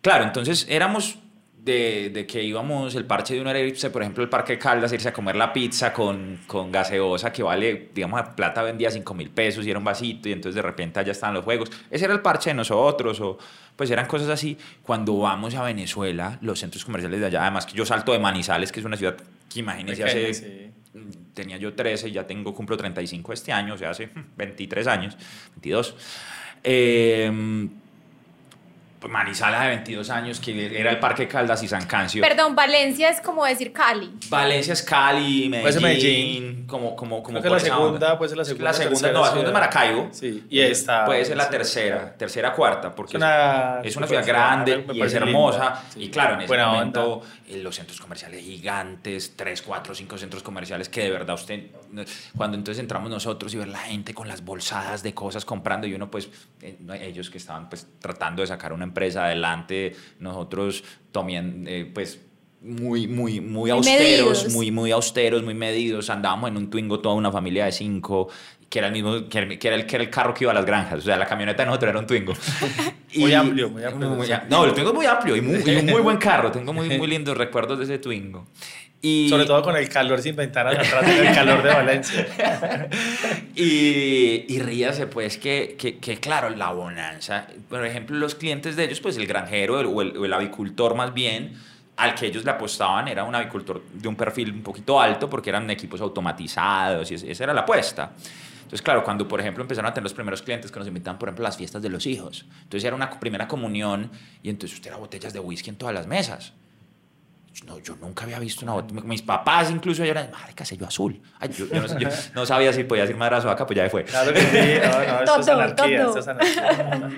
Claro, 0.00 0.24
entonces 0.24 0.66
éramos 0.70 1.18
de, 1.64 2.10
de 2.10 2.26
que 2.26 2.42
íbamos, 2.42 2.94
el 2.94 3.04
parche 3.04 3.34
de 3.34 3.40
uno 3.40 3.50
era 3.50 3.60
irse, 3.60 3.90
por 3.90 4.02
ejemplo, 4.02 4.22
el 4.22 4.30
Parque 4.30 4.58
Caldas, 4.58 4.92
irse 4.92 5.08
a 5.08 5.12
comer 5.12 5.36
la 5.36 5.52
pizza 5.52 5.92
con, 5.92 6.40
con 6.46 6.72
gaseosa 6.72 7.32
que 7.32 7.42
vale, 7.42 7.90
digamos, 7.94 8.20
a 8.20 8.34
plata 8.34 8.62
vendía 8.62 8.90
5 8.90 9.14
mil 9.14 9.30
pesos 9.30 9.66
y 9.66 9.70
era 9.70 9.78
un 9.78 9.84
vasito 9.84 10.28
y 10.28 10.32
entonces 10.32 10.54
de 10.54 10.62
repente 10.62 11.00
allá 11.00 11.12
estaban 11.12 11.34
los 11.34 11.44
juegos. 11.44 11.70
Ese 11.90 12.06
era 12.06 12.14
el 12.14 12.20
parche 12.20 12.50
de 12.50 12.54
nosotros 12.54 13.20
o 13.20 13.38
pues 13.76 13.90
eran 13.90 14.06
cosas 14.06 14.28
así. 14.28 14.56
Cuando 14.82 15.18
vamos 15.18 15.54
a 15.54 15.62
Venezuela, 15.62 16.38
los 16.40 16.58
centros 16.60 16.84
comerciales 16.84 17.20
de 17.20 17.26
allá, 17.26 17.42
además 17.42 17.66
que 17.66 17.74
yo 17.74 17.84
salto 17.84 18.12
de 18.12 18.18
Manizales, 18.18 18.72
que 18.72 18.80
es 18.80 18.86
una 18.86 18.96
ciudad 18.96 19.16
que 19.48 19.60
imagínense 19.60 20.02
Pequeña, 20.02 20.28
hace... 20.28 20.34
sí. 20.34 20.66
Tenía 21.34 21.56
yo 21.56 21.74
13 21.74 22.08
y 22.08 22.12
ya 22.12 22.26
tengo, 22.26 22.52
cumplo 22.52 22.76
35 22.76 23.32
este 23.32 23.52
año, 23.52 23.74
o 23.74 23.78
sea, 23.78 23.90
hace 23.90 24.08
23 24.36 24.86
años, 24.86 25.16
22. 25.52 25.94
Eh, 26.64 27.68
Manizales 29.08 29.60
de 29.60 29.66
22 29.68 30.10
años, 30.10 30.40
que 30.40 30.78
era 30.78 30.90
el 30.90 30.98
Parque 30.98 31.26
Caldas 31.26 31.62
y 31.62 31.68
San 31.68 31.86
Cancio. 31.86 32.22
Perdón, 32.22 32.54
Valencia 32.54 33.08
es 33.08 33.20
como 33.20 33.44
decir 33.46 33.72
Cali. 33.72 34.10
Valencia 34.28 34.74
es 34.74 34.82
Cali, 34.82 35.48
Medellín, 35.48 35.60
Puede 35.62 35.72
ser 35.72 35.82
Medellín. 35.82 36.66
como, 36.66 36.94
como, 36.94 37.22
como 37.22 37.40
Creo 37.40 37.42
que 37.42 37.48
por 37.48 37.58
la 37.70 37.74
segunda, 37.76 38.18
puede 38.18 38.28
ser 38.28 38.38
la 38.38 38.44
segunda, 38.44 38.64
La 38.64 38.72
segunda, 38.74 39.12
no, 39.12 39.20
la 39.20 39.26
segunda 39.28 39.48
es. 39.48 39.54
Maracaibo. 39.54 40.08
Sí, 40.12 40.44
y 40.50 40.60
esta- 40.60 41.06
Puede 41.06 41.24
ser 41.24 41.36
la 41.36 41.44
sí. 41.44 41.50
tercera, 41.50 42.14
tercera, 42.16 42.52
cuarta, 42.52 42.94
porque 42.94 43.12
Es 43.12 43.22
una- 43.22 43.80
es 43.82 43.96
una 43.96 44.06
súper 44.06 44.22
ciudad 44.24 44.26
grande 44.26 44.84
y 44.92 45.00
es 45.00 45.14
hermosa. 45.14 45.58
linda, 45.64 45.82
sí. 45.94 46.02
Y 46.04 46.10
claro, 46.10 46.34
en 46.34 46.40
ese 46.40 46.48
Buena 46.48 46.66
momento 46.68 47.12
onda. 47.14 47.26
Eh, 47.50 47.62
los 47.62 47.76
centros 47.76 48.00
comerciales 48.00 48.44
gigantes, 48.44 49.34
tres, 49.36 49.62
cuatro, 49.62 49.94
cinco 49.94 50.16
centros 50.16 50.42
comerciales 50.42 50.88
que 50.88 51.02
de 51.02 51.10
verdad 51.10 51.34
usted, 51.34 51.70
cuando 52.36 52.56
entonces 52.56 52.80
entramos 52.80 53.10
nosotros 53.10 53.52
y 53.54 53.58
ver 53.58 53.68
la 53.68 53.78
gente 53.78 54.14
con 54.14 54.28
las 54.28 54.44
bolsadas 54.44 55.02
de 55.02 55.12
cosas 55.14 55.44
comprando 55.44 55.86
y 55.86 55.94
uno 55.94 56.10
pues, 56.10 56.28
eh, 56.62 56.76
ellos 57.02 57.30
que 57.30 57.38
estaban 57.38 57.68
pues 57.68 57.86
tratando 57.98 58.42
de 58.42 58.48
sacar 58.48 58.72
una 58.72 58.84
empresa 58.84 59.24
adelante, 59.26 59.96
nosotros 60.18 60.84
también 61.12 61.64
eh, 61.68 61.90
pues 61.92 62.20
muy, 62.62 63.06
muy, 63.08 63.40
muy 63.40 63.40
Muy 63.40 63.70
austeros, 63.70 64.44
medidos. 64.44 64.54
muy, 64.54 64.70
muy 64.70 64.90
austeros, 64.90 65.42
muy 65.42 65.54
medidos, 65.54 66.10
andábamos 66.10 66.50
en 66.50 66.56
un 66.58 66.70
Twingo 66.70 67.00
toda 67.00 67.14
una 67.14 67.32
familia 67.32 67.64
de 67.64 67.72
cinco, 67.72 68.28
que 68.70 68.78
era 68.78 68.86
el 68.86 68.92
mismo, 68.94 69.28
que 69.28 69.38
era, 69.38 69.46
el, 69.48 69.58
que 69.58 69.96
era 69.96 70.04
el 70.04 70.10
carro 70.10 70.32
que 70.32 70.44
iba 70.44 70.52
a 70.52 70.54
las 70.54 70.64
granjas, 70.64 71.00
o 71.00 71.02
sea, 71.02 71.16
la 71.18 71.26
camioneta 71.26 71.62
de 71.62 71.66
nosotros 71.66 71.90
era 71.90 71.98
un 71.98 72.06
Twingo. 72.06 72.32
Muy 73.16 73.34
amplio, 73.34 73.68
muy 73.68 73.82
amplio. 73.84 74.08
am- 74.12 74.42
no, 74.48 74.64
el 74.64 74.72
Twingo 74.72 74.90
es 74.90 74.94
muy 74.94 75.04
amplio 75.06 75.34
y, 75.34 75.40
muy, 75.40 75.56
y 75.66 75.76
un 75.76 75.86
muy 75.86 76.00
buen 76.00 76.16
carro, 76.28 76.52
tengo 76.52 76.72
muy, 76.72 76.88
muy 76.96 77.06
lindos 77.08 77.36
recuerdos 77.36 77.76
de 77.78 77.84
ese 77.84 77.98
Twingo. 77.98 78.46
Y, 79.02 79.28
Sobre 79.30 79.46
todo 79.46 79.62
con 79.62 79.74
el 79.76 79.88
calor 79.88 80.20
sin 80.22 80.36
ventanas 80.36 80.74
atrás, 80.78 81.08
el 81.08 81.34
calor 81.34 81.62
de 81.62 81.70
Valencia. 81.70 82.26
y, 83.56 84.44
y 84.48 84.58
ríase, 84.60 85.06
pues, 85.06 85.38
que, 85.38 85.74
que, 85.78 85.98
que, 85.98 86.18
claro, 86.18 86.50
la 86.50 86.70
bonanza, 86.70 87.46
por 87.68 87.84
ejemplo, 87.84 88.16
los 88.16 88.34
clientes 88.34 88.76
de 88.76 88.84
ellos, 88.84 89.00
pues 89.00 89.16
el 89.16 89.26
granjero 89.26 89.80
el- 89.80 89.86
o, 89.86 90.02
el, 90.02 90.16
o 90.16 90.24
el 90.24 90.32
avicultor 90.32 90.94
más 90.94 91.12
bien, 91.14 91.54
al 91.96 92.14
que 92.14 92.26
ellos 92.26 92.44
le 92.44 92.50
apostaban 92.50 93.08
era 93.08 93.24
un 93.24 93.34
avicultor 93.34 93.82
de 93.92 94.08
un 94.08 94.16
perfil 94.16 94.52
un 94.52 94.62
poquito 94.62 95.00
alto 95.00 95.28
porque 95.28 95.50
eran 95.50 95.68
equipos 95.70 96.00
automatizados 96.00 97.10
y 97.10 97.14
es- 97.14 97.22
esa 97.24 97.44
era 97.44 97.54
la 97.54 97.62
apuesta. 97.62 98.12
Entonces, 98.70 98.82
claro, 98.82 99.02
cuando, 99.02 99.26
por 99.26 99.40
ejemplo, 99.40 99.64
empezaron 99.64 99.90
a 99.90 99.92
tener 99.92 100.04
los 100.04 100.14
primeros 100.14 100.42
clientes 100.42 100.70
que 100.70 100.78
nos 100.78 100.86
invitaban, 100.86 101.18
por 101.18 101.28
ejemplo, 101.28 101.44
a 101.44 101.48
las 101.48 101.56
fiestas 101.56 101.82
de 101.82 101.88
los 101.88 102.06
hijos. 102.06 102.46
Entonces 102.62 102.84
era 102.84 102.94
una 102.94 103.10
primera 103.18 103.48
comunión 103.48 104.08
y 104.44 104.48
entonces 104.48 104.76
usted 104.76 104.90
era 104.90 104.96
botellas 104.96 105.32
de 105.32 105.40
whisky 105.40 105.70
en 105.70 105.76
todas 105.76 105.92
las 105.92 106.06
mesas. 106.06 106.52
No, 107.66 107.80
yo 107.80 107.96
nunca 107.96 108.22
había 108.22 108.38
visto 108.38 108.64
una 108.64 108.74
botella. 108.74 109.00
Mis 109.00 109.22
papás 109.22 109.72
incluso 109.72 110.04
eran, 110.04 110.30
marica, 110.30 110.64
sello 110.64 110.86
azul. 110.86 111.20
Ay, 111.40 111.48
yo, 111.48 111.66
yo 111.66 111.80
no, 111.80 111.98
yo 111.98 112.08
no 112.32 112.46
sabía 112.46 112.72
si 112.72 112.84
podía 112.84 113.02
decir 113.02 113.16
madrazo 113.16 113.50
acá, 113.50 113.66
pues 113.66 113.76
ya 113.76 113.90
fue. 113.90 114.04
Claro 114.04 114.32
que 114.32 114.40
sí, 114.40 114.78
no, 114.84 115.04
no, 115.04 115.18
esto 115.24 115.40
es 115.40 115.48
anarquía, 115.48 116.02
esto 116.04 116.18
es 116.20 116.28
anarquía. 116.28 117.10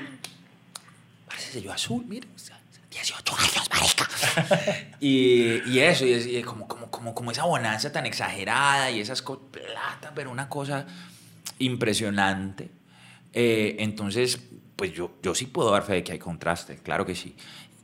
Sello 1.37 1.71
azul, 1.71 2.03
mire. 2.07 2.29
o 2.35 2.39
sea, 2.39 2.59
18 2.91 3.37
años, 3.37 3.69
marica. 3.71 4.09
y, 5.01 5.71
y 5.71 5.81
eso, 5.81 6.07
y, 6.07 6.15
es, 6.15 6.27
y 6.27 6.43
como, 6.43 6.67
como, 6.67 6.91
como, 6.91 7.15
como 7.15 7.31
esa 7.31 7.45
bonanza 7.45 7.93
tan 7.93 8.07
exagerada 8.07 8.91
y 8.91 9.01
esas 9.01 9.21
cosas, 9.21 9.45
plata, 9.51 10.13
pero 10.15 10.31
una 10.31 10.49
cosa 10.49 10.87
impresionante. 11.65 12.71
Eh, 13.33 13.77
entonces, 13.79 14.41
pues 14.77 14.93
yo, 14.93 15.13
yo 15.23 15.35
sí 15.35 15.47
puedo 15.47 15.71
dar 15.71 15.83
fe 15.83 15.95
de 15.95 16.05
que 16.05 16.13
hay 16.13 16.19
contraste, 16.19 16.77
claro 16.83 17.05
que 17.07 17.15
sí. 17.15 17.35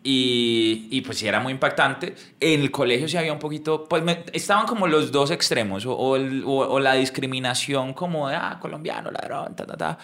Y, 0.02 0.88
y 0.90 1.00
pues 1.02 1.18
sí 1.18 1.26
era 1.26 1.40
muy 1.40 1.52
impactante. 1.52 2.14
En 2.40 2.60
el 2.60 2.70
colegio 2.70 3.08
sí 3.08 3.16
había 3.16 3.32
un 3.32 3.38
poquito, 3.38 3.84
pues 3.88 4.02
me- 4.02 4.24
estaban 4.32 4.66
como 4.66 4.86
los 4.86 5.10
dos 5.12 5.30
extremos, 5.30 5.84
o, 5.86 5.92
o 5.94 6.16
el- 6.16 6.44
o- 6.44 6.68
o 6.68 6.80
la 6.80 6.94
discriminación 6.94 7.94
como 7.94 8.28
de, 8.28 8.36
ah, 8.36 8.58
colombiano, 8.60 9.10
ladrón, 9.10 9.54
ta, 9.56 9.66
ta, 9.66 9.76
ta. 9.76 9.98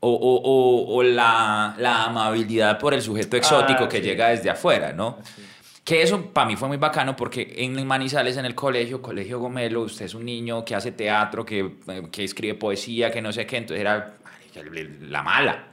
O, 0.00 0.10
o- 0.10 0.42
o- 0.44 0.96
o 0.96 1.02
la, 1.02 1.74
la 1.78 2.04
amabilidad 2.04 2.78
por 2.78 2.92
el 2.92 3.00
sujeto 3.02 3.36
exótico 3.36 3.84
Ah, 3.84 3.88
que 3.88 3.98
sí. 3.98 4.02
llega 4.02 4.28
desde 4.28 4.50
afuera, 4.50 4.92
¿no? 4.92 5.18
Que 5.84 6.00
eso 6.02 6.26
para 6.32 6.46
mí 6.46 6.54
fue 6.56 6.68
muy 6.68 6.76
bacano 6.76 7.16
porque 7.16 7.54
en 7.56 7.84
Manizales, 7.86 8.36
en 8.36 8.44
el 8.44 8.54
colegio, 8.54 9.02
Colegio 9.02 9.40
Gomelo, 9.40 9.82
usted 9.82 10.04
es 10.04 10.14
un 10.14 10.24
niño 10.24 10.64
que 10.64 10.76
hace 10.76 10.92
teatro, 10.92 11.44
que, 11.44 11.58
eh, 11.88 12.02
que 12.12 12.22
escribe 12.22 12.54
poesía, 12.54 13.10
que 13.10 13.20
no 13.20 13.32
sé 13.32 13.46
qué, 13.46 13.56
entonces 13.56 13.80
era 13.80 14.14
la 15.08 15.22
mala. 15.22 15.66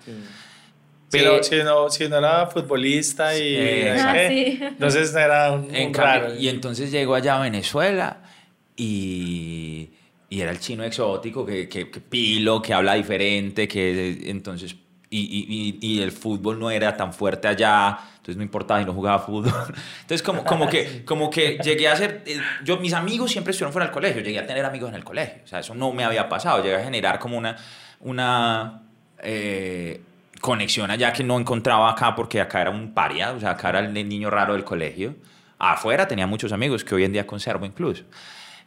Pero- 1.12 1.44
si, 1.44 1.58
no, 1.58 1.90
si 1.90 2.08
no 2.08 2.18
era 2.18 2.48
futbolista 2.48 3.36
y. 3.38 3.40
Sí, 3.56 3.84
¿sabes 3.98 4.26
Ah, 4.26 4.28
sí. 4.30 4.60
Entonces 4.62 5.16
era 5.16 5.52
un, 5.52 5.74
En 5.76 5.88
un 5.88 5.94
cambio- 5.94 6.22
raro. 6.30 6.36
y 6.40 6.50
entonces 6.50 6.92
llegó 6.92 7.16
allá 7.16 7.38
a 7.38 7.42
Venezuela 7.42 8.22
y, 8.78 9.90
y 10.30 10.42
era 10.42 10.52
el 10.52 10.60
chino 10.60 10.84
exótico, 10.84 11.46
que, 11.46 11.68
que, 11.70 11.90
que 11.92 12.00
pilo, 12.00 12.62
que 12.62 12.74
habla 12.74 12.96
diferente, 12.96 13.68
que 13.68 14.22
entonces... 14.26 14.76
Y, 15.12 15.22
y- 15.22 15.78
y- 15.82 16.02
el 16.02 16.12
fútbol 16.12 16.60
no 16.60 16.70
era 16.70 16.96
tan 16.96 17.14
fuerte 17.14 17.48
allá, 17.48 17.98
entonces 18.18 18.38
no 18.38 18.44
importaba 18.44 18.80
y 18.82 18.86
no 18.86 18.94
jugaba 18.94 19.18
fútbol. 19.20 19.52
Entonces 20.02 20.22
como, 20.22 20.44
como, 20.44 20.70
que, 20.70 21.04
como 21.06 21.32
que 21.32 21.58
llegué 21.64 21.88
a 21.88 21.96
ser... 21.96 22.22
eh, 22.28 22.40
Yo, 22.64 22.78
mis 22.78 22.94
amigos 22.94 23.32
siempre 23.32 23.50
estuvieron 23.52 23.74
fuera 23.74 23.88
del 23.88 23.94
colegio, 23.94 24.22
llegué 24.22 24.38
a 24.38 24.46
tener 24.46 24.64
amigos 24.66 24.90
en 24.90 24.96
el 24.96 25.04
colegio, 25.04 25.42
o 25.44 25.48
sea, 25.48 25.60
eso 25.62 25.74
no 25.74 25.92
me 25.94 26.04
había 26.04 26.30
pasado, 26.30 26.62
llegué 26.62 26.76
a 26.76 26.84
generar 26.84 27.18
como 27.18 27.38
una... 27.40 27.56
una 28.02 28.84
eh, 29.22 30.02
conexión 30.42 30.90
allá 30.90 31.12
que 31.12 31.24
no 31.24 31.38
encontraba 31.38 31.90
acá 31.92 32.16
porque 32.16 32.40
acá 32.40 32.62
era 32.62 32.70
un 32.70 32.94
paria, 32.94 33.34
o 33.34 33.40
sea, 33.40 33.52
acá 33.52 33.70
era 33.70 33.80
el 33.80 33.92
niño 33.94 34.30
raro 34.30 34.54
del 34.54 34.64
colegio. 34.64 35.16
Afuera 35.58 36.08
tenía 36.08 36.28
muchos 36.28 36.54
amigos 36.54 36.86
que 36.86 36.96
hoy 36.96 37.04
en 37.04 37.12
día 37.12 37.28
conservo 37.28 37.66
incluso. 37.66 38.04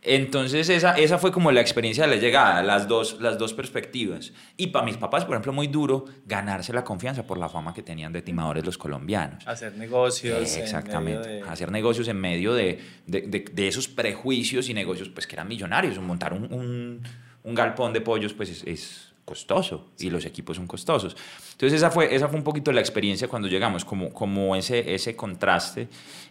Entonces 0.05 0.69
esa, 0.69 0.93
esa 0.99 1.17
fue 1.19 1.31
como 1.31 1.53
la 1.53 1.61
experiencia 1.61 2.05
de 2.09 2.17
la 2.17 2.21
llegada, 2.21 2.61
las 2.65 2.89
dos, 2.89 3.19
las 3.21 3.39
dos 3.39 3.55
perspectivas. 3.55 4.33
Y 4.57 4.67
para 4.69 4.85
mis 4.85 4.97
papás, 4.97 5.25
por 5.25 5.35
ejemplo, 5.35 5.53
muy 5.53 5.69
duro 5.69 6.07
ganarse 6.27 6.73
la 6.73 6.83
confianza 6.83 7.25
por 7.25 7.39
la 7.39 7.49
fama 7.49 7.73
que 7.73 7.83
tenían 7.85 8.13
de 8.13 8.21
timadores 8.21 8.65
los 8.67 8.77
colombianos. 8.77 9.47
Hacer 9.47 9.77
negocios. 9.77 10.57
en 10.57 10.63
Exactamente. 10.63 11.29
de- 11.29 11.43
Hacer 11.43 11.71
negocios 11.71 12.09
en 12.09 12.17
medio 12.21 12.53
de, 12.53 12.81
de- 13.07 13.23
de- 13.53 13.69
esos 13.69 13.87
prejuicios 13.87 14.69
y 14.69 14.75
negocios 14.75 15.09
pues 15.09 15.27
que 15.29 15.37
eran 15.37 15.47
millonarios. 15.47 15.97
Montar 16.01 16.33
un, 16.35 16.53
un- 16.53 17.03
un 17.45 17.55
galpón 17.55 17.93
de 17.93 18.01
pollos 18.01 18.33
pues 18.35 18.51
es, 18.51 18.65
es 18.65 19.13
costoso 19.25 19.93
y 20.01 20.11
los 20.11 20.25
equipos 20.25 20.57
son 20.57 20.67
costosos. 20.67 21.17
Entonces 21.53 21.77
esa 21.79 21.93
fue, 21.93 22.13
esa 22.13 22.27
fue 22.27 22.39
un 22.39 22.45
poquito 22.45 22.73
la 22.73 22.81
experiencia 22.81 23.29
cuando 23.29 23.47
llegamos, 23.47 23.85
como, 23.85 24.13
como 24.13 24.57
ese, 24.57 24.93
ese 24.97 25.15
contraste. 25.15 25.87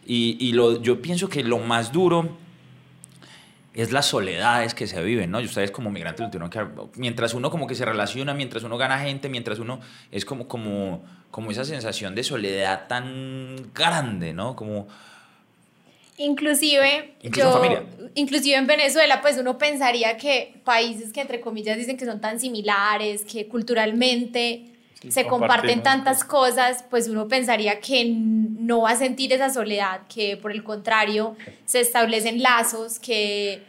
Y, 0.06 0.36
y 0.40 0.52
lo, 0.52 0.82
yo 0.82 1.00
pienso 1.00 1.26
que 1.26 1.42
lo 1.42 1.56
más 1.58 1.90
duro 1.90 2.36
es 3.74 3.90
las 3.90 4.06
soledades 4.06 4.74
que 4.74 4.86
se 4.86 5.02
viven, 5.02 5.30
¿no? 5.30 5.40
Y 5.40 5.46
ustedes 5.46 5.70
como 5.70 5.90
migrantes 5.90 6.26
lo 6.26 6.30
tuvieron 6.30 6.50
que... 6.50 6.66
Mientras 6.96 7.32
uno 7.34 7.50
como 7.50 7.66
que 7.66 7.74
se 7.74 7.84
relaciona, 7.84 8.34
mientras 8.34 8.64
uno 8.64 8.76
gana 8.76 8.98
gente, 8.98 9.28
mientras 9.28 9.58
uno... 9.58 9.80
Es 10.10 10.24
como, 10.24 10.46
como, 10.46 11.02
como 11.30 11.50
esa 11.50 11.64
sensación 11.64 12.14
de 12.14 12.22
soledad 12.22 12.86
tan 12.88 13.72
grande, 13.74 14.32
¿no? 14.32 14.54
Como... 14.56 14.88
Inclusive, 16.18 17.14
yo, 17.22 17.62
inclusive 18.14 18.56
en 18.56 18.66
Venezuela, 18.66 19.22
pues 19.22 19.38
uno 19.38 19.56
pensaría 19.56 20.18
que 20.18 20.60
países 20.62 21.10
que 21.12 21.22
entre 21.22 21.40
comillas 21.40 21.78
dicen 21.78 21.96
que 21.96 22.04
son 22.04 22.20
tan 22.20 22.38
similares, 22.38 23.24
que 23.24 23.48
culturalmente 23.48 24.71
se 25.10 25.26
comparten 25.26 25.82
tantas 25.82 26.24
cosas, 26.24 26.84
pues 26.90 27.08
uno 27.08 27.26
pensaría 27.28 27.80
que 27.80 28.04
no 28.14 28.82
va 28.82 28.90
a 28.90 28.96
sentir 28.96 29.32
esa 29.32 29.50
soledad, 29.50 30.02
que 30.12 30.36
por 30.36 30.52
el 30.52 30.62
contrario 30.62 31.36
se 31.64 31.80
establecen 31.80 32.42
lazos, 32.42 32.98
que 32.98 33.62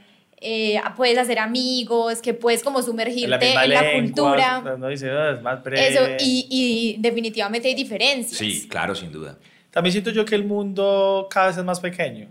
eh, 0.46 0.80
puedes 0.98 1.18
hacer 1.18 1.40
amigos, 1.40 2.22
que 2.22 2.34
puedes 2.34 2.64
como 2.64 2.82
sumergirte 2.82 3.28
la 3.56 3.64
en 3.64 3.70
la 3.70 3.92
cultura. 3.94 4.76
No 4.78 4.88
dice, 4.90 5.10
"Ah, 5.10 5.32
es 5.38 5.42
más 5.42 5.64
breve. 5.64 5.88
Eso, 5.88 6.02
y, 6.20 6.48
y 6.50 6.98
definitivamente 7.00 7.70
hay 7.70 7.76
diferencias. 7.76 8.38
Sí, 8.38 8.68
claro, 8.68 8.94
sin 8.94 9.12
duda. 9.12 9.38
También 9.72 9.92
siento 9.94 10.12
yo 10.12 10.26
que 10.26 10.36
el 10.36 10.44
mundo 10.44 11.28
cada 11.32 11.48
vez 11.48 11.58
es 11.58 11.64
más 11.64 11.80
pequeño. 11.80 12.28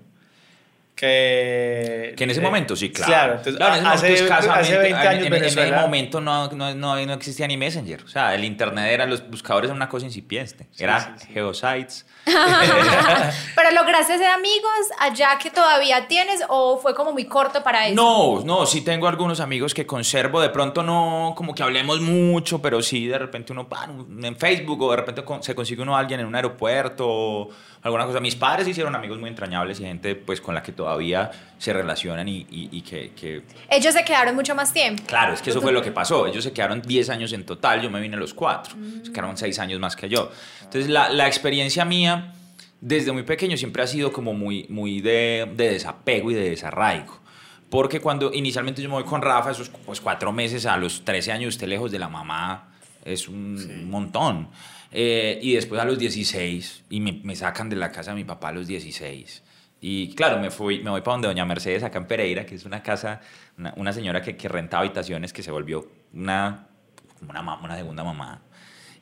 Que... 0.94 2.14
Que 2.16 2.24
en 2.24 2.30
ese 2.30 2.40
eh, 2.40 2.42
momento, 2.42 2.76
sí, 2.76 2.90
claro. 2.90 3.12
Claro, 3.12 3.32
entonces, 3.38 3.56
Claro, 3.56 3.74
en 3.74 3.80
ese 3.80 3.88
hace, 3.92 4.06
momento, 4.06 4.24
escasamente, 4.24 4.60
hace 4.60 4.78
20 4.78 5.08
años 5.08 5.26
en, 5.26 5.32
en- 5.34 5.38
en 5.38 5.44
ese 5.44 5.72
momento 5.72 6.20
no, 6.20 6.48
no, 6.50 6.74
no, 6.74 7.06
no 7.06 7.12
existía 7.14 7.46
ni 7.46 7.56
Messenger. 7.56 8.02
O 8.04 8.08
sea, 8.08 8.34
el 8.34 8.44
internet 8.44 8.86
era, 8.92 9.06
los 9.06 9.28
buscadores 9.28 9.68
eran 9.68 9.76
una 9.76 9.88
cosa 9.88 10.06
incipiente. 10.06 10.66
Era 10.78 11.16
Geosites. 11.32 12.06
Pero 12.24 13.70
lograste 13.72 14.16
ser 14.16 14.30
amigos 14.30 14.70
allá 15.00 15.38
que 15.42 15.50
todavía 15.50 16.06
tienes 16.06 16.40
o 16.48 16.78
fue 16.78 16.94
como 16.94 17.12
muy 17.12 17.24
corto 17.24 17.62
para 17.62 17.86
eso. 17.88 17.94
No, 17.96 18.44
no, 18.44 18.66
sí 18.66 18.82
tengo 18.82 19.08
algunos 19.08 19.40
amigos 19.40 19.74
que 19.74 19.86
conservo. 19.86 20.40
De 20.40 20.50
pronto 20.50 20.82
no 20.82 21.34
como 21.36 21.54
que 21.54 21.62
hablemos 21.62 22.00
mucho, 22.00 22.60
pero 22.62 22.82
sí 22.82 23.06
de 23.06 23.18
repente 23.18 23.52
uno 23.52 23.68
en 24.22 24.36
Facebook 24.36 24.80
o 24.82 24.90
de 24.90 24.96
repente 24.98 25.24
se 25.40 25.54
consigue 25.54 25.82
uno 25.82 25.96
a 25.96 26.00
alguien 26.00 26.20
en 26.20 26.26
un 26.26 26.34
aeropuerto 26.34 27.06
o 27.08 27.48
alguna 27.82 28.06
cosa. 28.06 28.20
Mis 28.20 28.36
padres 28.36 28.68
hicieron 28.68 28.94
amigos 28.94 29.18
muy 29.18 29.28
entrañables 29.28 29.80
y 29.80 29.84
gente 29.84 30.14
pues 30.14 30.40
con 30.40 30.54
la 30.54 30.62
que 30.62 30.72
todavía 30.82 31.30
se 31.58 31.72
relacionan 31.72 32.26
y, 32.28 32.38
y- 32.50 32.68
y 32.72 32.80
que, 32.82 33.12
que 33.12 33.42
Ellos 33.70 33.94
se 33.94 34.04
quedaron 34.04 34.34
mucho 34.34 34.54
más 34.54 34.72
tiempo. 34.72 35.02
Claro, 35.06 35.32
es 35.32 35.40
que 35.40 35.50
eso 35.50 35.60
fue 35.60 35.70
lo 35.72 35.80
que 35.80 35.92
pasó. 35.92 36.26
Ellos 36.26 36.42
se 36.42 36.52
quedaron 36.52 36.82
10 36.82 37.08
años 37.10 37.32
en 37.32 37.44
total, 37.46 37.80
yo 37.80 37.88
me 37.90 38.00
vine 38.00 38.16
a 38.16 38.18
los 38.18 38.34
4. 38.34 38.74
Se 39.04 39.12
quedaron 39.12 39.36
6 39.36 39.58
años 39.60 39.78
más 39.78 39.94
que 39.94 40.08
yo. 40.08 40.30
Entonces, 40.62 40.90
la, 40.90 41.08
la 41.10 41.26
experiencia 41.28 41.84
mía 41.84 42.32
desde 42.80 43.12
muy 43.12 43.22
pequeño 43.22 43.56
siempre 43.56 43.82
ha 43.84 43.86
sido 43.86 44.12
como 44.12 44.32
muy, 44.34 44.66
muy 44.68 45.00
de, 45.00 45.48
de 45.56 45.70
desapego 45.70 46.32
y 46.32 46.34
de 46.34 46.50
desarraigo. 46.50 47.20
Porque 47.70 48.00
cuando 48.00 48.32
inicialmente 48.34 48.82
yo 48.82 48.88
me 48.88 48.96
voy 48.96 49.04
con 49.04 49.22
Rafa, 49.22 49.52
esos 49.52 49.68
pues, 49.68 50.00
cuatro 50.00 50.32
meses 50.32 50.66
a 50.66 50.76
los 50.76 51.04
13 51.04 51.30
años, 51.32 51.54
usted 51.54 51.68
lejos 51.68 51.92
de 51.92 51.98
la 52.00 52.08
mamá 52.08 52.72
es 53.04 53.28
un 53.28 53.88
montón. 53.88 54.48
Eh, 54.90 55.38
y 55.42 55.54
después 55.54 55.80
a 55.80 55.84
los 55.86 55.96
16, 55.98 56.84
y 56.90 57.00
me, 57.00 57.12
me 57.22 57.34
sacan 57.36 57.70
de 57.70 57.76
la 57.76 57.90
casa 57.92 58.10
de 58.10 58.16
mi 58.16 58.24
papá 58.24 58.48
a 58.48 58.52
los 58.52 58.66
16. 58.66 59.42
Y 59.84 60.14
claro, 60.14 60.38
me, 60.38 60.52
fui, 60.52 60.78
me 60.78 60.90
voy 60.90 61.00
para 61.00 61.14
donde 61.14 61.26
Doña 61.26 61.44
Mercedes, 61.44 61.82
acá 61.82 61.98
en 61.98 62.06
Pereira, 62.06 62.46
que 62.46 62.54
es 62.54 62.64
una 62.64 62.84
casa, 62.84 63.20
una, 63.58 63.74
una 63.76 63.92
señora 63.92 64.22
que, 64.22 64.36
que 64.36 64.48
renta 64.48 64.78
habitaciones, 64.78 65.32
que 65.32 65.42
se 65.42 65.50
volvió 65.50 65.90
una, 66.14 66.68
una, 67.28 67.58
una 67.60 67.76
segunda 67.76 68.04
mamá. 68.04 68.42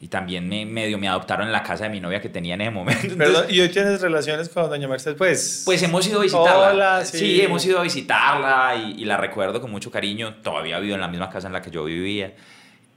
Y 0.01 0.09
también 0.09 0.49
me, 0.49 0.65
medio 0.65 0.97
me 0.97 1.07
adoptaron 1.07 1.47
en 1.47 1.53
la 1.53 1.63
casa 1.63 1.85
de 1.85 1.91
mi 1.91 2.01
novia 2.01 2.23
que 2.23 2.31
tenía 2.31 2.55
en 2.55 2.63
ese 2.63 2.71
momento. 2.71 3.03
Entonces, 3.03 3.29
Perdón, 3.29 3.47
¿y 3.51 3.61
hoy 3.61 3.69
tienes 3.69 4.01
relaciones 4.01 4.49
con 4.49 4.71
Doña 4.71 4.89
Mercedes? 4.89 5.19
Pues... 5.19 5.63
pues 5.67 5.83
hemos 5.83 6.07
ido 6.09 6.21
a 6.21 6.23
visitarla. 6.23 6.71
Hola, 6.71 7.05
sí. 7.05 7.19
sí. 7.19 7.41
hemos 7.43 7.63
ido 7.67 7.79
a 7.79 7.83
visitarla 7.83 8.75
y, 8.77 9.03
y 9.03 9.05
la 9.05 9.19
recuerdo 9.19 9.61
con 9.61 9.71
mucho 9.71 9.91
cariño. 9.91 10.37
Todavía 10.37 10.79
vivo 10.79 10.95
en 10.95 11.03
la 11.03 11.09
misma 11.09 11.29
casa 11.29 11.49
en 11.49 11.53
la 11.53 11.61
que 11.61 11.71
yo 11.71 11.85
vivía. 11.85 12.33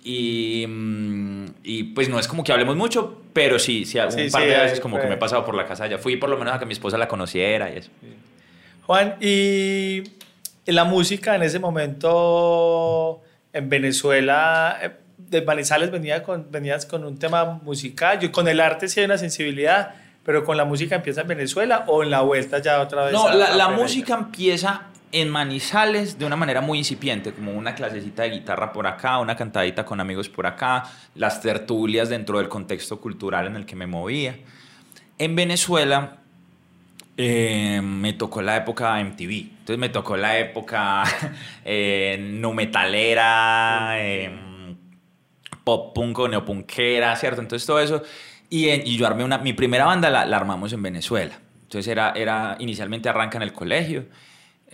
Y, 0.05 0.65
mm, 0.67 1.45
y 1.63 1.83
pues 1.85 2.09
no 2.09 2.19
es 2.19 2.27
como 2.27 2.43
que 2.43 2.51
hablemos 2.51 2.75
mucho, 2.75 3.21
pero 3.31 3.57
sí, 3.57 3.85
sí, 3.85 3.97
un 3.99 4.11
Sí, 4.11 4.27
par 4.29 4.41
sí, 4.43 4.47
de 4.49 4.57
veces 4.57 4.79
como 4.81 4.95
que 4.97 5.03
fue. 5.03 5.09
me 5.09 5.15
he 5.15 5.17
pasado 5.19 5.45
por 5.45 5.55
la 5.55 5.65
casa 5.65 5.87
ya 5.87 5.97
Fui 5.97 6.17
por 6.17 6.29
lo 6.29 6.37
menos 6.37 6.53
a 6.53 6.59
que 6.59 6.65
mi 6.65 6.73
esposa 6.73 6.97
la 6.97 7.07
conociera 7.07 7.71
y 7.73 7.77
eso. 7.77 7.89
Juan, 8.85 9.15
y 9.21 10.03
la 10.65 10.83
música 10.83 11.35
en 11.35 11.43
ese 11.43 11.59
momento 11.59 13.21
en 13.53 13.69
Venezuela, 13.69 14.77
eh, 14.81 14.91
de 15.17 15.41
Manizales 15.41 15.89
venía 15.89 16.21
con, 16.23 16.47
venías 16.51 16.85
con 16.85 17.03
un 17.05 17.17
tema 17.17 17.45
musical, 17.63 18.19
yo 18.19 18.31
con 18.31 18.47
el 18.47 18.59
arte 18.59 18.87
sí 18.87 18.99
hay 18.99 19.05
una 19.05 19.17
sensibilidad, 19.17 19.95
pero 20.25 20.43
con 20.43 20.57
la 20.57 20.65
música 20.65 20.95
empieza 20.95 21.21
en 21.21 21.27
Venezuela 21.27 21.85
o 21.87 22.03
en 22.03 22.09
la 22.11 22.21
vuelta 22.21 22.59
ya 22.59 22.81
otra 22.81 23.05
vez. 23.05 23.13
No, 23.13 23.27
a- 23.27 23.33
la, 23.33 23.45
a 23.47 23.55
la 23.55 23.69
música 23.69 24.13
empieza 24.15 24.83
en 25.13 25.29
Manizales 25.29 26.19
de 26.19 26.25
una 26.25 26.35
manera 26.35 26.59
muy 26.59 26.79
incipiente, 26.79 27.31
como 27.33 27.53
una 27.53 27.75
clasecita 27.75 28.23
de 28.23 28.31
guitarra 28.31 28.73
por 28.73 28.87
acá, 28.87 29.19
una 29.19 29.35
cantadita 29.37 29.85
con 29.85 29.99
amigos 30.01 30.27
por 30.27 30.45
acá, 30.47 30.83
las 31.15 31.41
tertulias 31.41 32.09
dentro 32.09 32.39
del 32.39 32.49
contexto 32.49 32.99
cultural 32.99 33.47
en 33.47 33.55
el 33.55 33.65
que 33.65 33.75
me 33.77 33.87
movía. 33.87 34.35
En 35.19 35.35
Venezuela 35.35 36.17
eh, 37.17 37.79
me 37.83 38.13
tocó 38.13 38.41
la 38.41 38.57
época 38.57 38.99
MTV, 38.99 39.31
entonces 39.59 39.77
me 39.77 39.89
tocó 39.89 40.17
la 40.17 40.37
época 40.39 41.03
eh, 41.65 42.17
no 42.19 42.53
metalera, 42.53 43.93
eh, 43.99 44.31
pop 45.63 45.93
punk 45.95 46.19
o 46.19 46.27
neopunkera, 46.27 47.15
¿cierto? 47.15 47.41
Entonces 47.41 47.65
todo 47.65 47.79
eso. 47.79 48.03
Y, 48.49 48.69
en- 48.69 48.85
y 48.85 48.97
yo 48.97 49.07
armé 49.07 49.23
una, 49.23 49.37
mi 49.37 49.53
primera 49.53 49.85
banda 49.85 50.09
la, 50.09 50.25
la 50.25 50.37
armamos 50.37 50.73
en 50.73 50.83
Venezuela. 50.83 51.39
Entonces 51.63 51.87
era, 51.87 52.13
era, 52.15 52.55
inicialmente 52.59 53.09
arranca 53.09 53.37
en 53.37 53.43
el 53.43 53.53
colegio, 53.53 54.05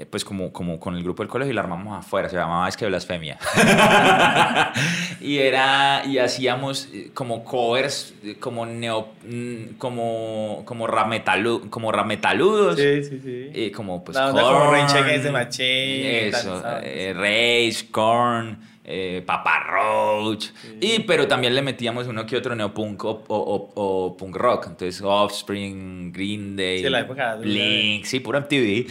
pues 0.06 0.24
como, 0.26 0.52
como 0.54 0.80
con 0.80 0.96
el 0.96 1.04
grupo 1.04 1.24
del 1.24 1.30
colegio 1.30 1.52
y 1.52 1.56
la 1.56 1.62
armamos 1.62 1.98
afuera, 1.98 2.30
se 2.30 2.36
llamaba 2.36 2.68
Es 2.70 2.78
que 2.78 2.86
Blasfemia. 2.86 3.38
y 5.22 5.38
era, 5.40 6.04
y 6.06 6.18
hacíamos 6.18 6.88
eh, 6.94 7.12
como 7.14 7.44
covers, 7.44 8.14
eh, 8.24 8.36
como 8.40 8.66
neo, 8.66 9.10
mm, 9.28 9.76
como, 9.78 10.64
como 10.66 10.88
rap 10.88 11.08
metalu- 11.08 11.70
como 11.70 11.92
rap 11.92 12.06
metaludos. 12.06 12.78
Sí, 12.78 13.04
sí, 13.04 13.20
sí. 13.24 13.50
Y 13.54 13.72
como 13.72 14.04
pues 14.04 14.18
onda 14.18 14.42
como 14.42 14.72
Rage 14.72 14.98
Against 14.98 15.26
the 15.26 15.32
Machine, 15.32 16.28
eso, 16.28 16.64
eh, 16.84 17.14
Rage, 17.16 17.90
Korn, 17.92 18.60
eh, 18.92 19.22
Papa 19.26 19.60
Roach, 19.70 20.48
y 20.82 21.00
pero 21.04 21.28
también 21.28 21.54
le 21.54 21.62
metíamos 21.62 22.08
uno 22.08 22.26
que 22.26 22.36
otro 22.36 22.56
neopunk 22.56 23.04
o, 23.06 23.24
o, 23.28 23.38
o- 23.38 23.72
o 23.76 24.18
punk 24.18 24.36
rock, 24.36 24.66
entonces 24.68 25.00
Offspring, 25.04 26.12
Green 26.12 26.56
Day, 26.56 26.82
Sí, 26.84 26.90
la 26.90 27.02
época 27.02 27.36
Blink, 27.36 28.06
sí, 28.06 28.20
pura 28.20 28.40
MTV, 28.40 28.88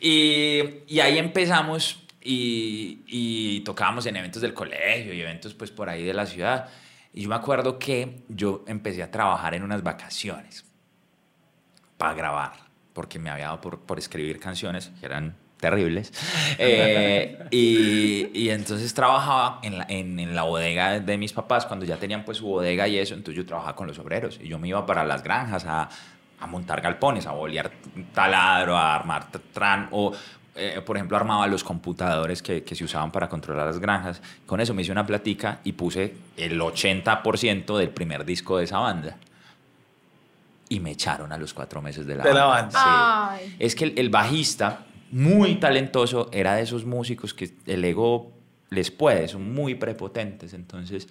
y, 0.00 0.62
y 0.86 1.00
ahí 1.00 1.18
empezamos 1.18 2.00
y, 2.22 3.00
y 3.06 3.60
tocábamos 3.60 4.06
en 4.06 4.16
eventos 4.16 4.40
del 4.42 4.54
colegio 4.54 5.12
y 5.12 5.20
eventos 5.20 5.54
pues 5.54 5.70
por 5.70 5.88
ahí 5.88 6.04
de 6.04 6.14
la 6.14 6.26
ciudad, 6.26 6.68
y 7.12 7.22
yo 7.22 7.28
me 7.28 7.34
acuerdo 7.34 7.78
que 7.78 8.20
yo 8.28 8.62
empecé 8.68 9.02
a 9.02 9.10
trabajar 9.10 9.54
en 9.54 9.62
unas 9.64 9.82
vacaciones 9.82 10.64
para 11.96 12.14
grabar, 12.14 12.52
porque 12.92 13.18
me 13.18 13.30
había 13.30 13.46
dado 13.46 13.60
por, 13.60 13.80
por 13.80 13.98
escribir 13.98 14.38
canciones 14.38 14.90
que 15.00 15.06
eran 15.06 15.36
terribles. 15.60 16.12
Eh, 16.62 17.38
y, 17.50 18.28
y 18.38 18.50
entonces 18.50 18.92
trabajaba 18.92 19.60
en 19.62 19.78
la, 19.78 19.86
en, 19.88 20.18
en 20.18 20.34
la 20.34 20.42
bodega 20.42 21.00
de 21.00 21.16
mis 21.16 21.32
papás, 21.32 21.64
cuando 21.64 21.86
ya 21.86 21.96
tenían 21.96 22.24
pues 22.24 22.38
su 22.38 22.46
bodega 22.46 22.86
y 22.88 22.98
eso, 22.98 23.14
entonces 23.14 23.36
yo 23.42 23.46
trabajaba 23.46 23.74
con 23.76 23.86
los 23.86 23.98
obreros 23.98 24.38
y 24.42 24.48
yo 24.48 24.58
me 24.58 24.68
iba 24.68 24.84
para 24.84 25.04
las 25.04 25.22
granjas 25.22 25.64
a, 25.66 25.88
a 26.38 26.46
montar 26.46 26.80
galpones, 26.82 27.26
a 27.26 27.32
bolear 27.32 27.70
taladro, 28.12 28.76
a 28.76 28.94
armar 28.96 29.28
tran 29.54 29.88
o... 29.92 30.12
eh, 30.56 30.82
por 30.84 30.96
ejemplo, 30.96 31.16
armaba 31.16 31.46
los 31.46 31.64
computadores 31.64 32.42
que, 32.42 32.62
que 32.62 32.74
se 32.74 32.84
usaban 32.84 33.10
para 33.10 33.28
controlar 33.28 33.66
las 33.66 33.78
granjas. 33.78 34.20
Con 34.44 34.60
eso 34.60 34.74
me 34.74 34.82
hice 34.82 34.92
una 34.92 35.06
platica 35.06 35.60
y 35.64 35.72
puse 35.72 36.14
el 36.36 36.60
80% 36.60 37.78
del 37.78 37.88
primer 37.90 38.24
disco 38.26 38.58
de 38.58 38.64
esa 38.64 38.78
banda 38.80 39.16
y 40.68 40.78
me 40.80 40.90
echaron 40.92 41.32
a 41.32 41.36
los 41.38 41.52
cuatro 41.54 41.80
meses 41.82 42.06
de 42.06 42.16
la 42.16 42.22
De 42.24 42.34
la 42.34 42.44
banda. 42.44 43.36
Sí. 43.38 43.56
Es 43.58 43.74
que 43.74 43.84
el, 43.84 43.94
el 43.98 44.08
bajista, 44.10 44.80
muy 45.10 45.56
talentoso, 45.56 46.28
era 46.32 46.54
de 46.54 46.62
esos 46.62 46.84
músicos 46.84 47.34
que 47.34 47.50
el 47.66 47.84
ego 47.84 48.32
les 48.70 48.90
puede, 48.90 49.28
son 49.28 49.52
muy 49.52 49.74
prepotentes. 49.74 50.54
Entonces, 50.54 51.08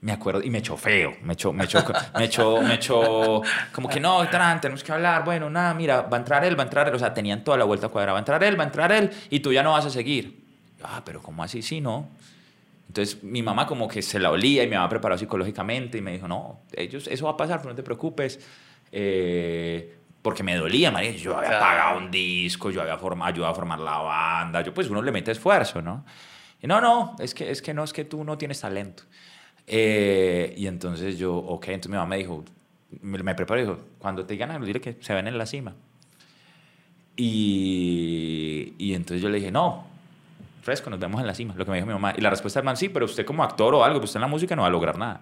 me 0.00 0.12
acuerdo, 0.12 0.42
y 0.42 0.50
me 0.50 0.58
echó 0.58 0.76
feo, 0.76 1.16
me 1.22 1.32
echó, 1.32 1.52
me 1.52 1.64
echó, 1.64 1.84
me 2.18 2.24
echó, 2.24 2.62
me 2.62 2.74
echó, 2.74 3.42
como 3.72 3.88
que 3.88 3.98
no, 3.98 4.28
Tran, 4.28 4.60
tenemos 4.60 4.84
que 4.84 4.92
hablar, 4.92 5.24
bueno, 5.24 5.48
nada, 5.48 5.72
mira, 5.74 6.02
va 6.02 6.16
a 6.16 6.20
entrar 6.20 6.44
él, 6.44 6.58
va 6.58 6.62
a 6.62 6.66
entrar 6.66 6.88
él, 6.88 6.94
o 6.94 6.98
sea, 6.98 7.14
tenían 7.14 7.42
toda 7.42 7.56
la 7.56 7.64
vuelta 7.64 7.88
cuadrada, 7.88 8.12
va 8.12 8.18
a 8.18 8.20
entrar 8.20 8.42
él, 8.44 8.58
va 8.58 8.64
a 8.64 8.66
entrar 8.66 8.92
él, 8.92 9.10
y 9.30 9.40
tú 9.40 9.52
ya 9.52 9.62
no 9.62 9.72
vas 9.72 9.86
a 9.86 9.90
seguir. 9.90 10.44
Ah, 10.82 11.02
pero 11.04 11.22
¿cómo 11.22 11.42
así? 11.42 11.62
Sí, 11.62 11.80
no. 11.80 12.08
Entonces 12.88 13.22
mi 13.22 13.42
mamá 13.42 13.66
como 13.66 13.88
que 13.88 14.02
se 14.02 14.18
la 14.18 14.30
olía 14.30 14.62
y 14.62 14.68
me 14.68 14.76
había 14.76 14.88
preparado 14.88 15.18
psicológicamente 15.18 15.98
y 15.98 16.02
me 16.02 16.12
dijo, 16.12 16.28
no, 16.28 16.60
ellos, 16.72 17.08
eso 17.08 17.24
va 17.24 17.32
a 17.32 17.36
pasar, 17.36 17.58
pero 17.58 17.70
no 17.70 17.76
te 17.76 17.82
preocupes. 17.82 18.38
Eh, 18.92 19.95
porque 20.26 20.42
me 20.42 20.56
dolía, 20.56 20.90
María. 20.90 21.12
Yo 21.12 21.36
había 21.36 21.50
Claro. 21.50 21.64
pagado 21.64 21.98
un 21.98 22.10
disco, 22.10 22.68
yo 22.72 22.82
había 22.82 22.98
formado, 22.98 23.32
ayudado 23.32 23.52
a 23.52 23.54
formar 23.54 23.78
la 23.78 23.98
banda. 23.98 24.60
Yo 24.62 24.74
pues 24.74 24.90
uno 24.90 25.00
le 25.00 25.12
mete 25.12 25.30
esfuerzo, 25.30 25.80
¿no? 25.80 26.04
Y 26.60 26.66
no, 26.66 26.80
no, 26.80 27.14
es 27.20 27.32
que, 27.32 27.48
es 27.48 27.62
que 27.62 27.72
no, 27.72 27.84
es 27.84 27.92
que 27.92 28.04
tú 28.04 28.24
no 28.24 28.36
tienes 28.36 28.60
talento. 28.60 29.04
Eh, 29.68 30.52
y 30.56 30.66
entonces 30.66 31.16
yo, 31.16 31.32
ok, 31.36 31.68
entonces 31.68 31.90
mi 31.90 31.96
mamá 31.96 32.08
me 32.08 32.16
dijo, 32.16 32.44
me, 33.02 33.18
me 33.22 33.36
preparó 33.36 33.60
y 33.60 33.62
dijo, 33.66 33.78
cuando 34.00 34.26
te 34.26 34.32
digan 34.34 34.50
algo, 34.50 34.66
dile 34.66 34.80
que 34.80 34.96
se 35.00 35.14
ven 35.14 35.28
en 35.28 35.38
la 35.38 35.46
cima. 35.46 35.74
Y, 37.14 38.74
y 38.78 38.94
entonces 38.94 39.22
yo 39.22 39.28
le 39.28 39.38
dije, 39.38 39.52
no, 39.52 39.86
fresco, 40.62 40.90
nos 40.90 40.98
vemos 40.98 41.20
en 41.20 41.26
la 41.28 41.34
cima, 41.34 41.54
lo 41.56 41.64
que 41.64 41.70
me 41.70 41.76
dijo 41.76 41.86
mi 41.86 41.92
mamá. 41.92 42.14
Y 42.16 42.20
la 42.20 42.30
respuesta 42.30 42.58
del 42.58 42.64
man, 42.64 42.76
sí, 42.76 42.88
pero 42.88 43.04
usted 43.04 43.24
como 43.24 43.44
actor 43.44 43.74
o 43.76 43.84
algo, 43.84 44.00
pues 44.00 44.10
usted 44.10 44.18
en 44.18 44.22
la 44.22 44.26
música 44.28 44.56
no 44.56 44.62
va 44.62 44.68
a 44.68 44.72
lograr 44.72 44.98
nada. 44.98 45.20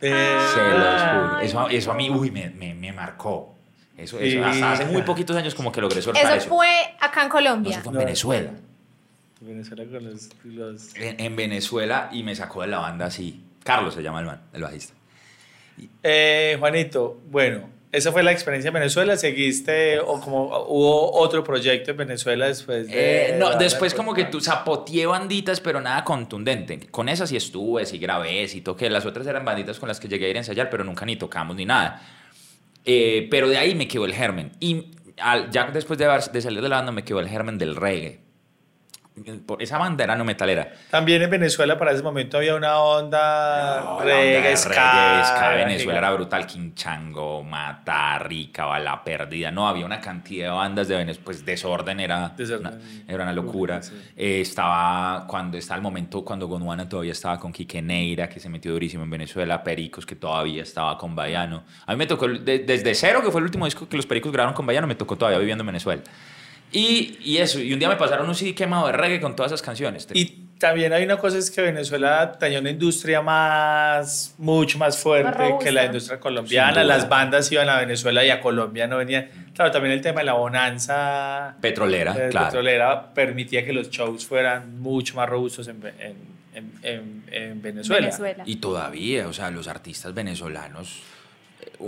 Eh, 0.00 0.38
Se 0.54 0.78
los 0.78 1.02
juro. 1.02 1.40
Eso, 1.40 1.68
eso 1.68 1.92
a 1.92 1.94
mí, 1.94 2.08
uy, 2.10 2.30
me, 2.30 2.50
me, 2.50 2.74
me 2.74 2.92
marcó. 2.92 3.53
Eso, 3.96 4.18
eso, 4.18 4.30
Sí. 4.38 4.38
hasta 4.38 4.72
hace 4.72 4.84
muy 4.86 5.02
poquitos 5.02 5.36
años 5.36 5.54
como 5.54 5.70
que 5.70 5.80
logré 5.80 6.02
soltar 6.02 6.24
eso. 6.24 6.34
Eso 6.34 6.48
fue 6.48 6.68
acá 7.00 7.22
en 7.22 7.28
No, 7.28 7.32
Colombia. 7.34 7.72
eso 7.72 7.80
fue 7.82 7.90
en 7.90 7.94
No, 7.94 8.00
Venezuela. 8.04 8.50
Venezuela 9.40 9.84
con 9.84 10.04
los... 10.04 10.28
los- 10.44 10.96
En, 10.96 11.20
en 11.20 11.36
Venezuela 11.36 12.08
y 12.12 12.22
me 12.22 12.34
sacó 12.34 12.62
de 12.62 12.68
la 12.68 12.78
banda 12.78 13.06
así. 13.06 13.44
Carlos 13.62 13.94
se 13.94 14.02
llama 14.02 14.20
el 14.20 14.26
man, 14.26 14.40
el 14.52 14.62
bajista. 14.62 14.94
Eh, 16.02 16.56
Juanito, 16.58 17.20
bueno, 17.30 17.68
esa 17.92 18.10
fue 18.12 18.22
la 18.22 18.32
experiencia 18.32 18.68
en 18.68 18.74
Venezuela. 18.74 19.16
¿Seguiste 19.16 19.98
o 20.00 20.20
como 20.20 20.44
hubo 20.68 21.12
otro 21.12 21.42
proyecto 21.44 21.90
en 21.92 21.96
Venezuela 21.96 22.46
después 22.46 22.88
de...? 22.88 23.34
Eh, 23.34 23.36
no, 23.38 23.50
de- 23.50 23.58
después 23.64 23.94
como 23.94 24.14
que 24.14 24.24
tú 24.24 24.40
zapoteé 24.40 25.06
banditas, 25.06 25.60
pero 25.60 25.80
nada 25.80 26.04
contundente. 26.04 26.80
Con 26.90 27.08
esas 27.08 27.28
sí 27.28 27.36
estuve, 27.36 27.86
sí 27.86 27.98
grabé, 27.98 28.46
sí 28.48 28.60
toqué. 28.60 28.88
Las 28.90 29.04
otras 29.06 29.26
eran 29.26 29.44
banditas 29.44 29.78
con 29.78 29.88
las 29.88 30.00
que 30.00 30.08
llegué 30.08 30.26
a 30.26 30.28
ir 30.30 30.36
a 30.36 30.40
ensayar, 30.40 30.70
pero 30.70 30.84
nunca 30.84 31.04
ni 31.06 31.16
tocamos 31.16 31.54
ni 31.56 31.64
nada. 31.64 32.02
Eh, 32.84 33.28
pero 33.30 33.48
de 33.48 33.56
ahí 33.58 33.74
me 33.74 33.88
quedó 33.88 34.04
el 34.04 34.14
germen. 34.14 34.52
Y 34.60 34.92
al- 35.18 35.50
ya 35.50 35.70
después 35.70 35.98
de, 35.98 36.04
haber- 36.06 36.30
de 36.32 36.40
salir 36.42 36.60
de 36.62 36.68
la 36.68 36.76
banda 36.76 36.92
me 36.92 37.04
quedó 37.04 37.20
el 37.20 37.28
germen 37.28 37.58
del 37.58 37.76
reggae. 37.76 38.20
Por- 39.46 39.62
Esa 39.62 39.78
banda 39.78 40.02
era 40.02 40.16
no 40.16 40.24
metalera. 40.24 40.72
También 40.90 41.22
en 41.22 41.30
Venezuela 41.30 41.78
para 41.78 41.92
ese 41.92 42.02
momento 42.02 42.36
había 42.36 42.56
una 42.56 42.78
onda 42.80 43.80
No, 43.80 43.98
la 44.00 44.04
reggae, 44.04 44.40
Venezuela 45.64 45.98
era 45.98 46.10
brutal. 46.10 46.46
Quinchango, 46.46 47.44
Mata, 47.44 48.18
Rica, 48.18 48.64
Bala 48.64 49.04
Perdida. 49.04 49.52
No, 49.52 49.68
había 49.68 49.86
una 49.86 50.00
cantidad 50.00 50.46
de 50.46 50.50
bandas 50.50 50.88
de 50.88 50.96
Venezuela. 50.96 51.24
Pues 51.24 51.44
Desorden 51.46 52.00
era, 52.00 52.30
Desorden. 52.36 52.72
Una, 52.74 53.12
era 53.14 53.22
una 53.22 53.32
locura. 53.32 53.82
Sí. 53.82 53.92
Eh, 54.16 54.40
estaba 54.40 55.26
cuando 55.28 55.58
está 55.58 55.76
el 55.76 55.82
momento, 55.82 56.24
cuando 56.24 56.48
Gondwana 56.48 56.88
todavía 56.88 57.12
estaba 57.12 57.38
con 57.38 57.52
Quique 57.52 57.80
Neira, 57.80 58.28
que 58.28 58.40
se 58.40 58.48
metió 58.48 58.72
durísimo 58.72 59.04
en 59.04 59.10
Venezuela. 59.10 59.62
Pericos, 59.62 60.04
que 60.04 60.16
todavía 60.16 60.62
estaba 60.64 60.98
con 60.98 61.14
Bayano. 61.14 61.62
A 61.86 61.92
mí 61.92 61.98
me 61.98 62.06
tocó, 62.08 62.26
de- 62.26 62.58
desde 62.58 62.92
cero, 62.96 63.20
que 63.24 63.30
fue 63.30 63.40
el 63.40 63.44
último 63.44 63.64
disco 63.64 63.88
que 63.88 63.96
los 63.96 64.06
Pericos 64.06 64.32
grabaron 64.32 64.54
con 64.54 64.66
Bayano, 64.66 64.88
me 64.88 64.96
tocó 64.96 65.16
todavía 65.16 65.38
viviendo 65.38 65.62
en 65.62 65.66
Venezuela. 65.66 66.02
Y, 66.74 67.18
y 67.22 67.38
eso, 67.38 67.60
y 67.60 67.72
un 67.72 67.78
día 67.78 67.88
me 67.88 67.96
pasaron 67.96 68.28
un 68.28 68.34
CD 68.34 68.54
quemado 68.54 68.86
de 68.88 68.92
reggae 68.92 69.20
con 69.20 69.36
todas 69.36 69.52
esas 69.52 69.62
canciones. 69.62 70.08
Y 70.12 70.24
también 70.58 70.92
hay 70.92 71.04
una 71.04 71.16
cosa 71.18 71.38
es 71.38 71.50
que 71.50 71.62
Venezuela 71.62 72.32
tenía 72.38 72.58
una 72.58 72.70
industria 72.70 73.22
más, 73.22 74.34
mucho 74.38 74.78
más 74.78 74.98
fuerte 74.98 75.38
Más 75.52 75.62
que 75.62 75.70
la 75.70 75.84
industria 75.84 76.18
colombiana. 76.18 76.82
Las 76.82 77.08
bandas 77.08 77.50
iban 77.52 77.68
a 77.68 77.78
Venezuela 77.78 78.24
y 78.24 78.30
a 78.30 78.40
Colombia 78.40 78.86
no 78.88 78.96
venían. 78.98 79.28
Claro, 79.54 79.70
también 79.70 79.92
el 79.92 80.00
tema 80.00 80.20
de 80.20 80.26
la 80.26 80.32
bonanza 80.34 81.54
Petrolera, 81.60 82.12
eh, 82.16 82.28
claro. 82.30 82.46
petrolera 82.46 83.14
permitía 83.14 83.64
que 83.64 83.72
los 83.72 83.88
shows 83.90 84.26
fueran 84.26 84.80
mucho 84.80 85.14
más 85.14 85.28
robustos 85.28 85.68
en, 85.68 85.80
en- 86.00 86.34
en- 86.54 86.72
en- 86.82 87.24
en 87.30 87.62
Venezuela. 87.62 88.00
Venezuela. 88.06 88.42
Y 88.46 88.56
todavía, 88.56 89.28
o 89.28 89.32
sea, 89.32 89.50
los 89.50 89.68
artistas 89.68 90.12
venezolanos, 90.14 91.02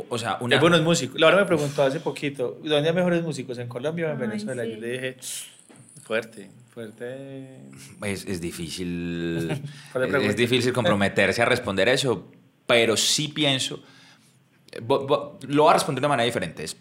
o, 0.08 0.18
sea, 0.18 0.38
una... 0.40 0.56
Hay 0.56 0.60
buenos 0.60 0.82
músicos. 0.82 1.18
Laura 1.20 1.36
me 1.36 1.44
preguntó 1.44 1.82
hace 1.82 2.00
poquito, 2.00 2.58
¿dónde 2.62 2.88
hay 2.88 2.94
mejores 2.94 3.22
músicos? 3.22 3.58
¿En 3.58 3.68
Colombia 3.68 4.06
o 4.06 4.10
en 4.10 4.20
Ay, 4.20 4.26
Venezuela? 4.28 4.64
sí. 4.64 4.70
Yo 4.72 4.76
le 4.80 4.88
dije, 4.92 5.16
fuerte, 6.02 6.50
fuerte. 6.72 7.60
Es, 8.02 8.24
es 8.26 8.40
difícil, 8.40 9.62
¿Cuál 9.92 10.04
es 10.14 10.24
es, 10.30 10.36
difícil 10.36 10.72
comprometerse 10.72 11.42
a 11.42 11.44
responder 11.44 11.88
eso, 11.88 12.30
pero 12.66 12.96
sí 12.96 13.28
pienso, 13.28 13.82
bo- 14.82 15.06
bo- 15.06 15.38
lo 15.48 15.62
voy 15.64 15.70
a 15.70 15.74
responder 15.74 16.02
de 16.02 16.08
manera 16.08 16.24
diferente. 16.24 16.64
Es 16.64 16.76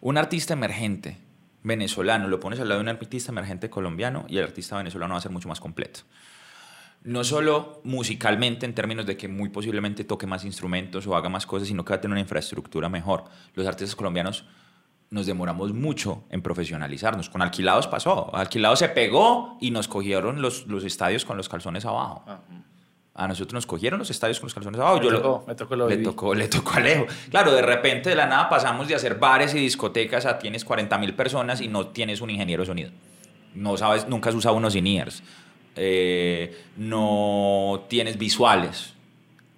un 0.00 0.16
artista 0.18 0.52
emergente 0.54 1.18
venezolano, 1.62 2.28
lo 2.28 2.40
pones 2.40 2.60
al 2.60 2.68
lado 2.68 2.80
de 2.80 2.82
un 2.82 2.88
artista 2.90 3.32
emergente 3.32 3.70
colombiano 3.70 4.26
y 4.28 4.36
el 4.38 4.44
artista 4.44 4.76
venezolano 4.76 5.14
va 5.14 5.18
a 5.18 5.22
ser 5.22 5.30
mucho 5.32 5.48
más 5.48 5.60
completo. 5.60 6.00
No 7.04 7.22
solo 7.22 7.80
musicalmente 7.84 8.64
en 8.66 8.74
términos 8.74 9.04
de 9.06 9.16
que 9.16 9.28
muy 9.28 9.50
posiblemente 9.50 10.04
toque 10.04 10.26
más 10.26 10.44
instrumentos 10.44 11.06
o 11.06 11.14
haga 11.16 11.28
más 11.28 11.46
cosas, 11.46 11.68
sino 11.68 11.84
que 11.84 11.90
va 11.92 11.96
a 11.96 12.00
tener 12.00 12.12
una 12.12 12.20
infraestructura 12.20 12.88
mejor. 12.88 13.24
Los 13.54 13.66
artistas 13.66 13.94
colombianos 13.94 14.46
nos 15.10 15.26
demoramos 15.26 15.74
mucho 15.74 16.24
en 16.30 16.40
profesionalizarnos. 16.40 17.28
Con 17.28 17.42
Alquilados 17.42 17.86
pasó. 17.88 18.34
Alquilados 18.34 18.78
se 18.78 18.88
pegó 18.88 19.58
y 19.60 19.70
nos 19.70 19.86
cogieron 19.86 20.40
los, 20.40 20.66
los 20.66 20.82
estadios 20.82 21.24
con 21.26 21.36
los 21.36 21.48
calzones 21.48 21.84
abajo. 21.84 22.24
A 23.16 23.28
nosotros 23.28 23.52
nos 23.52 23.66
cogieron 23.66 23.98
los 23.98 24.10
estadios 24.10 24.40
con 24.40 24.46
los 24.46 24.54
calzones 24.54 24.80
abajo. 24.80 24.96
Me 24.98 25.04
Yo 25.04 25.10
lo- 25.10 25.20
tocó, 25.20 25.44
me 25.46 25.54
tocó, 25.54 25.76
lo 25.76 25.88
le 25.88 25.96
viví. 25.96 26.04
tocó, 26.08 26.34
le 26.34 26.48
tocó 26.48 26.72
a 26.72 26.76
Alejo. 26.78 27.06
Claro, 27.30 27.52
de 27.52 27.62
repente 27.62 28.08
de 28.10 28.16
la 28.16 28.26
nada 28.26 28.48
pasamos 28.48 28.88
de 28.88 28.94
hacer 28.94 29.16
bares 29.18 29.54
y 29.54 29.58
discotecas 29.58 30.24
a 30.26 30.38
tienes 30.38 30.64
40 30.64 30.96
mil 30.98 31.14
personas 31.14 31.60
y 31.60 31.68
no 31.68 31.88
tienes 31.88 32.22
un 32.22 32.30
ingeniero 32.30 32.62
de 32.62 32.66
sonido. 32.66 32.90
No 33.54 33.76
sabes, 33.76 34.08
nunca 34.08 34.30
has 34.30 34.34
usado 34.34 34.56
unos 34.56 34.74
in-ears. 34.74 35.22
Eh, 35.76 36.64
no 36.76 37.84
tienes 37.88 38.18
visuales. 38.18 38.92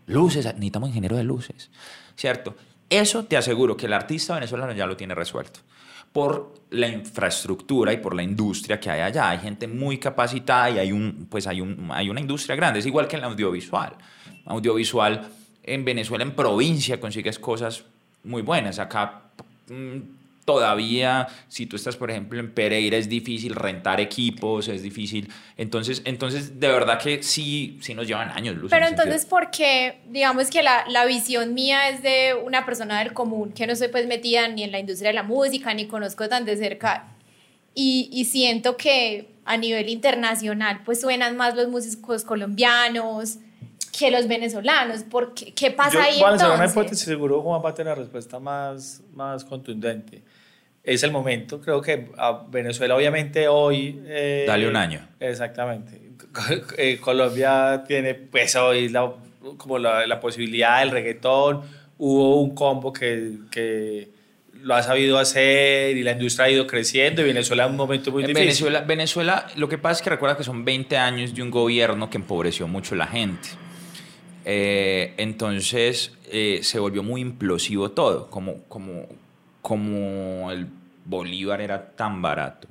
Luces, 0.07 0.45
necesitamos 0.45 0.91
ingeniero 0.91 1.17
de 1.17 1.25
luces. 1.25 1.71
¿Cierto? 2.17 2.55
Eso 2.89 3.25
te 3.25 3.37
aseguro 3.37 3.77
que 3.77 3.87
el 3.87 3.93
artista 3.93 4.35
venezolano 4.35 4.73
ya 4.73 4.87
lo 4.87 4.97
tiene 4.97 5.15
resuelto. 5.15 5.61
Por 6.13 6.55
la 6.71 6.89
infraestructura 6.89 7.93
y 7.93 7.99
por 7.99 8.15
la 8.15 8.23
industria 8.23 8.81
que 8.81 8.91
hay 8.91 9.01
allá. 9.01 9.31
Hay 9.31 9.39
gente 9.39 9.67
muy 9.67 9.99
capacitada 9.99 10.71
y 10.71 10.79
hay, 10.79 10.93
un, 10.93 11.27
pues 11.29 11.47
hay, 11.47 11.61
un, 11.61 11.91
hay 11.93 12.09
una 12.09 12.21
industria 12.21 12.57
grande. 12.57 12.79
Es 12.79 12.87
igual 12.87 13.09
que 13.09 13.17
en 13.17 13.25
el 13.25 13.31
audiovisual. 13.31 13.93
Audiovisual 14.47 15.29
en 15.63 15.85
Venezuela, 15.85 16.25
en 16.25 16.33
provincia, 16.33 17.01
consigues 17.01 17.39
cosas 17.39 17.85
muy 18.23 18.43
buenas. 18.43 18.79
Acá 18.79 19.23
mm, 19.69 19.99
todavía, 20.47 21.27
si 21.49 21.67
tú 21.67 21.77
estás, 21.77 21.97
por 21.97 22.11
ejemplo, 22.11 22.41
en 22.41 22.51
Pereira, 22.55 22.97
es 22.97 23.11
difícil 23.11 23.55
rentar 23.55 24.01
equipos, 24.01 24.69
es 24.69 24.83
difícil. 24.83 25.31
Entonces, 25.59 26.01
entonces 26.07 26.59
de 26.59 26.69
verdad 26.69 26.99
que 26.99 27.23
sí, 27.23 27.79
sí 27.83 27.93
nos 27.95 28.07
llevan 28.07 28.31
años. 28.31 28.57
Luz, 28.57 28.65
en 28.65 28.71
Pero 28.71 28.85
ese 28.87 28.95
entonces, 28.95 29.23
sentido. 29.23 29.39
¿por 29.39 29.51
qué? 29.51 30.01
Digamos 30.09 30.49
que 30.49 30.63
la, 30.63 30.87
la 30.89 31.05
visión 31.05 31.53
mía 31.53 31.91
es 31.91 32.03
de 32.03 32.35
una 32.43 32.65
persona 32.65 33.01
del 33.01 33.13
común, 33.13 33.53
que 33.53 33.67
no 33.67 33.75
estoy 33.75 33.89
pues 33.89 34.07
metida 34.07 34.49
ni 34.49 34.63
en 34.63 34.73
la 34.73 34.79
industria 34.79 35.11
de 35.11 35.15
la 35.15 35.25
música, 35.25 35.75
ni 35.75 35.87
conozco 35.87 36.29
tan 36.29 36.45
de 36.47 36.57
cerca. 36.57 37.09
Y, 37.75 38.09
y 38.13 38.25
siento 38.25 38.77
que 38.77 39.29
a 39.45 39.57
nivel 39.57 39.89
internacional, 39.89 40.81
pues 40.85 41.01
suenan 41.01 41.37
más 41.37 41.55
los 41.57 41.69
músicos 41.69 42.25
colombianos 42.25 43.39
que 43.99 44.11
los 44.11 44.29
venezolanos. 44.29 45.03
¿Por 45.03 45.35
qué, 45.35 45.53
¿Qué 45.53 45.71
pasa 45.71 45.95
Yo 45.95 46.01
ahí 46.03 46.21
a 46.23 46.31
lanzar 46.31 46.49
una 46.49 46.55
entonces? 46.57 46.73
hipótesis, 46.77 47.05
seguro 47.05 47.43
Juan 47.43 47.63
va 47.65 47.71
a 47.71 47.75
tener 47.75 47.97
la 47.97 48.03
respuesta 48.03 48.39
más, 48.39 49.03
más 49.15 49.45
contundente. 49.45 50.23
Es 50.87 51.03
el 51.03 51.11
momento, 51.11 51.61
creo 51.61 51.83
que 51.83 52.07
a 52.17 52.45
Venezuela 52.49 52.95
obviamente 52.95 53.49
hoy... 53.49 54.01
eh, 54.07 54.45
Dale 54.47 54.69
un 54.69 54.77
año. 54.77 55.07
Exactamente. 55.21 56.01
Eh, 56.77 56.99
Colombia 57.01 57.83
tiene 57.89 58.15
pues 58.15 58.55
hoy 58.57 58.91
la, 58.91 59.11
como 59.57 59.79
la, 59.79 60.07
la 60.07 60.21
posibilidad 60.21 60.81
del 60.81 60.91
reggaetón, 60.91 61.63
hubo 61.99 62.41
un 62.43 62.55
combo 62.55 62.93
que, 62.93 63.33
que 63.51 64.09
lo 64.63 64.75
ha 64.75 64.83
sabido 64.83 65.19
hacer 65.19 65.97
y 65.97 66.03
la 66.03 66.13
industria 66.13 66.47
ha 66.47 66.51
ido 66.51 66.67
creciendo 66.67 67.23
y 67.23 67.25
Venezuela 67.25 67.65
en 67.65 67.71
un 67.71 67.77
momento 67.77 68.11
muy 68.13 68.23
difícil. 68.23 68.45
Venezuela, 68.45 68.81
Venezuela, 68.83 69.47
lo 69.57 69.69
que 69.69 69.79
pasa 69.79 70.01
es 70.01 70.03
que 70.03 70.11
recuerda 70.11 70.37
que 70.37 70.45
son 70.45 70.65
20 70.65 70.97
años 70.99 71.35
de 71.35 71.43
un 71.43 71.51
gobierno 71.51 72.11
que 72.11 72.19
empobreció 72.19 72.69
mucho 72.69 72.95
la 72.95 73.07
gente. 73.07 73.49
Eh, 74.45 75.15
entonces 75.17 76.13
eh, 76.31 76.61
se 76.63 76.79
volvió 76.79 77.03
muy 77.03 77.21
implosivo 77.21 77.91
todo, 77.93 78.29
como, 78.29 78.63
como, 78.65 79.07
como 79.67 80.53
el 80.53 80.69
Bolívar 81.05 81.61
era 81.61 81.91
tan 81.97 82.23
barato. 82.23 82.69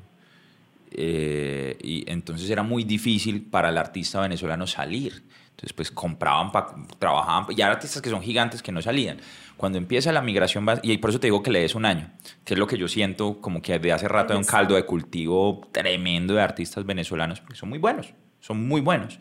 eh, 0.97 1.77
y 1.83 2.09
entonces 2.09 2.49
era 2.49 2.63
muy 2.63 2.85
difícil 2.85 3.41
para 3.41 3.67
el 3.67 3.77
artista 3.77 4.21
venezolano 4.21 4.65
salir. 4.65 5.23
Entonces, 5.49 5.73
pues 5.73 5.91
compraban, 5.91 6.51
pa- 6.53 6.73
trabajaban, 6.99 7.45
y 7.49 7.61
hay 7.61 7.69
artistas 7.69 8.01
que 8.01 8.09
son 8.09 8.21
gigantes 8.21 8.61
que 8.61 8.71
no 8.71 8.81
salían. 8.81 9.17
Cuando 9.57 9.77
empieza 9.77 10.11
la 10.13 10.21
migración, 10.21 10.65
y 10.83 10.97
por 10.99 11.09
eso 11.09 11.19
te 11.19 11.27
digo 11.27 11.43
que 11.43 11.51
le 11.51 11.59
des 11.61 11.75
un 11.75 11.83
año, 11.85 12.09
que 12.45 12.53
es 12.53 12.59
lo 12.59 12.65
que 12.67 12.77
yo 12.77 12.87
siento 12.87 13.41
como 13.41 13.61
que 13.61 13.77
de 13.79 13.91
hace 13.91 14.07
rato 14.07 14.31
hay 14.33 14.37
un 14.37 14.43
caldo 14.45 14.75
de 14.75 14.85
cultivo 14.85 15.67
tremendo 15.73 16.33
de 16.33 16.41
artistas 16.41 16.85
venezolanos, 16.85 17.41
porque 17.41 17.55
son 17.55 17.67
muy 17.69 17.79
buenos, 17.79 18.13
son 18.39 18.65
muy 18.65 18.79
buenos. 18.79 19.19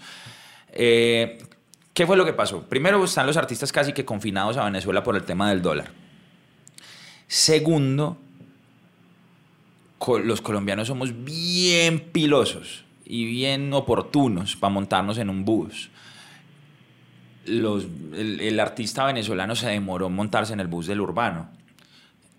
Eh, 0.72 1.38
¿Qué 1.92 2.06
fue 2.06 2.16
lo 2.16 2.24
que 2.24 2.32
pasó? 2.34 2.62
Primero 2.68 3.02
están 3.04 3.26
los 3.26 3.36
artistas 3.36 3.72
casi 3.72 3.92
que 3.92 4.04
confinados 4.04 4.56
a 4.58 4.64
Venezuela 4.64 5.02
por 5.02 5.16
el 5.16 5.22
tema 5.24 5.50
del 5.50 5.60
dólar. 5.62 5.90
Segundo, 7.26 8.18
los 10.24 10.40
colombianos 10.40 10.88
somos 10.88 11.24
bien 11.24 12.00
pilosos 12.12 12.84
y 13.04 13.24
bien 13.24 13.72
oportunos 13.72 14.56
para 14.56 14.72
montarnos 14.72 15.18
en 15.18 15.30
un 15.30 15.44
bus. 15.44 15.90
Los- 17.46 17.86
el, 18.14 18.40
el 18.40 18.60
artista 18.60 19.04
venezolano 19.04 19.54
se 19.56 19.68
demoró 19.68 20.06
en 20.06 20.14
montarse 20.14 20.52
en 20.52 20.60
el 20.60 20.66
bus 20.68 20.86
del 20.86 21.00
urbano. 21.00 21.48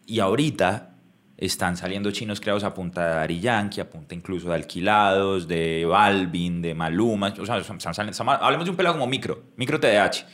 Y 0.07 0.19
ahorita 0.19 0.91
están 1.37 1.75
saliendo 1.75 2.11
chinos 2.11 2.39
creados 2.39 2.63
a 2.63 2.73
punta 2.73 3.05
de 3.07 3.15
Daddy 3.15 3.39
Yankee, 3.39 3.81
a 3.81 3.89
punta 3.89 4.15
incluso 4.15 4.49
de 4.49 4.55
Alquilados, 4.55 5.47
de 5.47 5.85
Balvin, 5.85 6.61
de 6.61 6.73
Maluma. 6.73 7.33
O 7.39 7.45
sea, 7.45 7.57
están 7.57 7.79
saliendo- 7.93 8.31
hablemos 8.31 8.65
de 8.65 8.71
un 8.71 8.77
pelado 8.77 8.95
como 8.95 9.07
Micro, 9.07 9.43
Micro 9.57 9.79
TDH, 9.79 10.25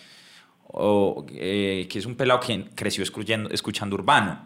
o, 0.73 1.25
eh, 1.33 1.87
que 1.89 1.99
es 1.99 2.05
un 2.05 2.15
pelado 2.15 2.39
que 2.39 2.65
creció 2.75 3.03
escuchando, 3.03 3.49
escuchando 3.49 3.95
urbano. 3.95 4.45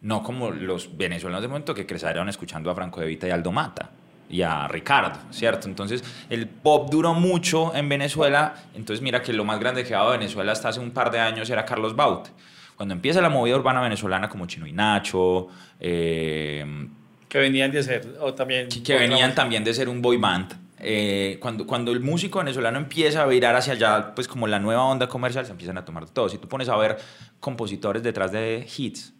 No 0.00 0.22
como 0.22 0.50
los 0.50 0.96
venezolanos 0.96 1.42
de 1.42 1.48
momento 1.48 1.74
que 1.74 1.86
crecieron 1.86 2.28
escuchando 2.28 2.70
a 2.70 2.74
Franco 2.74 3.00
De 3.00 3.06
Vita 3.06 3.26
y 3.26 3.30
Aldo 3.30 3.52
Mata 3.52 3.90
y 4.28 4.42
a 4.42 4.68
Ricardo, 4.68 5.18
¿cierto? 5.30 5.68
Entonces, 5.68 6.04
el 6.28 6.46
pop 6.48 6.90
duró 6.90 7.14
mucho 7.14 7.74
en 7.74 7.88
Venezuela. 7.88 8.54
Entonces, 8.74 9.02
mira 9.02 9.22
que 9.22 9.32
lo 9.32 9.44
más 9.44 9.58
grande 9.60 9.84
que 9.84 9.94
ha 9.94 9.98
dado 9.98 10.10
Venezuela 10.10 10.52
hasta 10.52 10.68
hace 10.68 10.80
un 10.80 10.90
par 10.90 11.10
de 11.10 11.20
años 11.20 11.48
era 11.48 11.64
Carlos 11.64 11.96
Baute. 11.96 12.30
Cuando 12.76 12.94
empieza 12.94 13.20
la 13.20 13.28
movida 13.28 13.56
urbana 13.56 13.80
venezolana 13.80 14.28
como 14.28 14.46
Chino 14.46 14.66
y 14.66 14.72
Nacho, 14.72 15.48
eh, 15.78 16.88
Que 17.28 17.38
venían 17.38 17.70
de 17.70 17.82
ser, 17.82 18.16
o 18.20 18.34
también... 18.34 18.68
que, 18.68 18.82
que 18.82 18.96
venían 18.96 19.34
también 19.34 19.62
de 19.64 19.72
ser 19.72 19.88
un 19.88 20.02
boy 20.02 20.16
band. 20.16 20.63
Eh, 20.84 21.38
cuando, 21.40 21.66
cuando 21.66 21.92
el 21.92 22.00
músico 22.00 22.38
venezolano 22.38 22.78
empieza 22.78 23.22
a 23.22 23.26
virar 23.26 23.56
hacia 23.56 23.72
allá, 23.74 24.14
pues 24.14 24.28
como 24.28 24.46
la 24.46 24.58
nueva 24.58 24.84
onda 24.84 25.08
comercial, 25.08 25.44
se 25.46 25.52
empiezan 25.52 25.78
a 25.78 25.84
tomar 25.84 26.08
todo. 26.10 26.28
Si 26.28 26.38
tú 26.38 26.48
pones 26.48 26.68
a 26.68 26.76
ver 26.76 26.98
compositores 27.40 28.02
detrás 28.02 28.30
de 28.32 28.66
hits, 28.76 29.12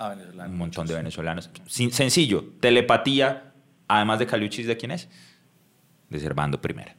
Ah, 0.00 0.14
un 0.46 0.56
montón 0.56 0.86
de 0.86 0.94
venezolanos. 0.94 1.50
Sin- 1.66 1.90
sencillo, 1.92 2.44
telepatía, 2.60 3.52
además 3.88 4.20
de 4.20 4.26
Caluchis, 4.26 4.66
¿de 4.68 4.76
quién 4.76 4.92
es? 4.92 5.08
De 6.08 6.20
Servando 6.20 6.60
Primera. 6.60 6.94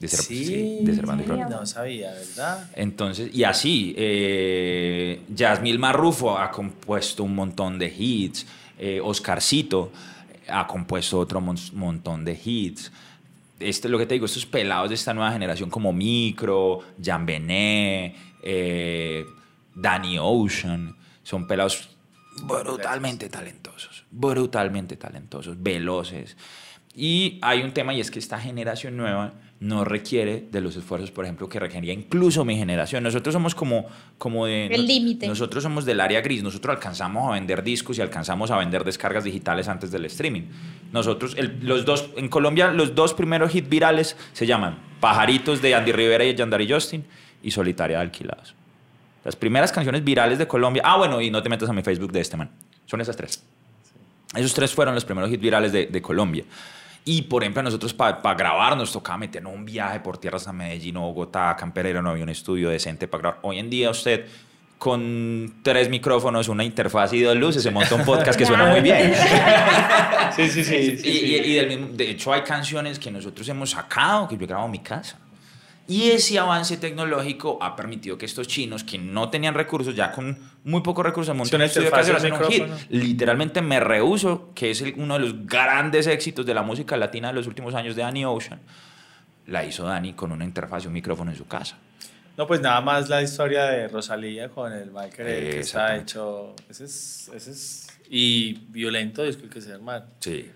De 0.00 0.08
ser, 0.08 0.18
Sí, 0.20 0.44
sí, 0.44 0.78
de 0.82 0.92
Servando 0.92 1.22
y 1.22 1.26
Prolongado. 1.26 1.60
No 1.60 1.66
sabía, 1.66 2.10
¿verdad? 2.12 2.68
Entonces, 2.74 3.32
y 3.32 3.44
así, 3.44 3.94
eh, 3.96 5.22
Yasmil 5.28 5.78
Marrufo 5.78 6.36
ha 6.36 6.50
compuesto 6.50 7.22
un 7.22 7.36
montón 7.36 7.78
de 7.78 7.86
hits, 7.96 8.44
eh, 8.76 9.00
Oscarcito 9.00 9.92
ha 10.48 10.66
compuesto 10.66 11.18
otro 11.18 11.40
mon- 11.40 11.56
montón 11.74 12.24
de 12.24 12.38
hits. 12.44 12.92
Este, 13.60 13.88
lo 13.88 13.98
que 13.98 14.06
te 14.06 14.14
digo, 14.14 14.26
estos 14.26 14.46
pelados 14.46 14.88
de 14.88 14.94
esta 14.96 15.14
nueva 15.14 15.32
generación 15.32 15.70
como 15.70 15.92
Micro, 15.92 16.80
Jan 17.02 17.24
Benet, 17.24 18.14
eh, 18.42 19.24
Danny 19.74 20.18
Ocean, 20.20 20.94
son 21.22 21.46
pelados 21.46 21.88
brutalmente 22.42 23.28
talentosos, 23.28 24.04
brutalmente 24.10 24.96
talentosos, 24.96 25.62
veloces. 25.62 26.36
Y 26.96 27.38
hay 27.42 27.62
un 27.62 27.72
tema 27.72 27.94
y 27.94 28.00
es 28.00 28.10
que 28.10 28.18
esta 28.18 28.38
generación 28.38 28.96
nueva 28.96 29.32
no 29.64 29.82
requiere 29.82 30.44
de 30.52 30.60
los 30.60 30.76
esfuerzos, 30.76 31.10
por 31.10 31.24
ejemplo, 31.24 31.48
que 31.48 31.58
requería 31.58 31.92
incluso 31.94 32.44
mi 32.44 32.54
generación. 32.56 33.02
Nosotros 33.02 33.32
somos 33.32 33.54
como, 33.54 33.86
como 34.18 34.44
de... 34.44 34.66
El 34.66 34.86
límite. 34.86 35.26
Nosotros 35.26 35.62
somos 35.62 35.86
del 35.86 36.00
área 36.00 36.20
gris. 36.20 36.42
Nosotros 36.42 36.76
alcanzamos 36.76 37.26
a 37.30 37.32
vender 37.32 37.62
discos 37.62 37.96
y 37.96 38.02
alcanzamos 38.02 38.50
a 38.50 38.58
vender 38.58 38.84
descargas 38.84 39.24
digitales 39.24 39.66
antes 39.68 39.90
del 39.90 40.04
streaming. 40.04 40.42
Nosotros, 40.92 41.34
el- 41.38 41.60
los 41.62 41.86
dos, 41.86 42.10
en 42.16 42.28
Colombia, 42.28 42.72
los 42.72 42.94
dos 42.94 43.14
primeros 43.14 43.54
hits 43.54 43.68
virales 43.68 44.16
se 44.34 44.44
llaman 44.46 44.76
Pajaritos 45.00 45.62
de 45.62 45.74
Andy 45.74 45.92
Rivera 45.92 46.24
y 46.26 46.34
Yandari 46.34 46.70
Justin 46.70 47.02
y 47.42 47.50
Solitaria 47.50 47.96
de 47.96 48.02
Alquilados. 48.02 48.54
Las 49.24 49.34
primeras 49.34 49.72
canciones 49.72 50.04
virales 50.04 50.38
de 50.38 50.46
Colombia. 50.46 50.82
Ah, 50.84 50.98
bueno, 50.98 51.22
y 51.22 51.30
no 51.30 51.42
te 51.42 51.48
metas 51.48 51.70
a 51.70 51.72
mi 51.72 51.82
Facebook 51.82 52.12
de 52.12 52.20
este 52.20 52.36
man. 52.36 52.50
Son 52.84 53.00
esas 53.00 53.16
tres. 53.16 53.42
Esos 54.36 54.52
tres 54.52 54.74
fueron 54.74 54.94
los 54.94 55.06
primeros 55.06 55.30
hits 55.30 55.40
virales 55.40 55.72
de, 55.72 55.86
de 55.86 56.02
Colombia. 56.02 56.44
Y, 57.06 57.22
por 57.22 57.42
ejemplo, 57.42 57.60
a 57.60 57.62
nosotros 57.64 57.92
para 57.92 58.34
grabar 58.34 58.76
nos 58.76 58.90
tocaba 58.92 59.18
meternos 59.18 59.52
un 59.52 59.64
viaje 59.64 60.00
por 60.00 60.16
tierras 60.18 60.48
a 60.48 60.52
Medellín 60.52 60.96
o 60.96 61.02
Bogotá, 61.02 61.50
acá 61.50 61.64
en 61.66 61.72
Pereira 61.72 62.00
no 62.00 62.10
había 62.10 62.22
un 62.24 62.30
estudio 62.30 62.70
decente 62.70 63.06
para 63.08 63.20
grabar. 63.20 63.40
Hoy 63.42 63.58
en 63.58 63.68
día 63.68 63.90
usted 63.90 64.24
con 64.78 65.56
tres 65.62 65.88
micrófonos, 65.88 66.48
una 66.48 66.64
interfaz 66.64 67.12
y 67.12 67.20
dos 67.22 67.36
luces 67.36 67.62
se 67.62 67.70
monta 67.70 67.94
un 67.94 68.04
podcast 68.04 68.38
que 68.38 68.44
suena 68.46 68.66
muy 68.66 68.80
bien. 68.80 69.12
Sí, 70.34 70.48
sí, 70.48 70.64
sí. 70.64 70.74
Y, 70.74 70.96
sí, 70.96 71.08
y- 71.08 71.38
sí. 71.38 71.50
y 71.50 71.54
del 71.54 71.68
mismo- 71.68 71.88
de 71.92 72.10
hecho 72.10 72.32
hay 72.32 72.42
canciones 72.42 72.98
que 72.98 73.08
nosotros 73.10 73.48
hemos 73.48 73.70
sacado, 73.70 74.26
que 74.26 74.36
yo 74.36 74.42
he 74.42 74.46
grabado 74.46 74.66
en 74.66 74.72
mi 74.72 74.80
casa. 74.80 75.16
Y 75.86 76.10
ese 76.12 76.38
avance 76.38 76.78
tecnológico 76.78 77.58
ha 77.62 77.76
permitido 77.76 78.16
que 78.16 78.24
estos 78.24 78.48
chinos 78.48 78.84
que 78.84 78.96
no 78.96 79.28
tenían 79.28 79.52
recursos, 79.54 79.94
ya 79.94 80.12
con 80.12 80.38
muy 80.64 80.80
pocos 80.80 81.04
recursos, 81.04 81.36
monten 81.36 81.60
Sí, 81.60 81.66
estudio 81.66 81.90
casero, 81.90 82.16
hacen 82.16 82.32
un 82.32 82.44
hit. 82.50 82.64
Literalmente 82.88 83.60
me 83.60 83.80
rehuso, 83.80 84.50
que 84.54 84.70
es 84.70 84.80
el- 84.80 84.94
uno 84.96 85.14
de 85.14 85.20
los 85.20 85.46
grandes 85.46 86.06
éxitos 86.06 86.46
de 86.46 86.54
la 86.54 86.62
música 86.62 86.96
latina 86.96 87.28
de 87.28 87.34
los 87.34 87.46
últimos 87.46 87.74
años 87.74 87.96
de 87.96 88.02
Danny 88.02 88.24
Ocean. 88.24 88.60
La 89.46 89.62
hizo 89.62 89.84
Danny 89.84 90.14
con 90.14 90.32
una 90.32 90.44
interfaz 90.44 90.84
y 90.84 90.86
un 90.86 90.94
micrófono 90.94 91.30
en 91.30 91.36
su 91.36 91.46
casa. 91.46 91.76
No, 92.38 92.46
pues 92.46 92.62
nada 92.62 92.80
más 92.80 93.10
la 93.10 93.20
historia 93.22 93.64
de 93.66 93.86
Rosalía 93.88 94.48
con 94.48 94.72
el 94.72 94.88
Eh, 94.88 95.10
que 95.14 95.60
está 95.60 95.96
exactamente. 95.98 96.02
hecho. 96.12 96.54
Ese 96.68 96.84
es, 96.86 97.30
ese 97.34 97.50
es. 97.50 97.86
Y 98.08 98.54
violento, 98.70 99.22
disco 99.22 99.48
que 99.50 99.60
ser 99.60 99.72
hermano. 99.74 100.06
Sí. 100.20 100.50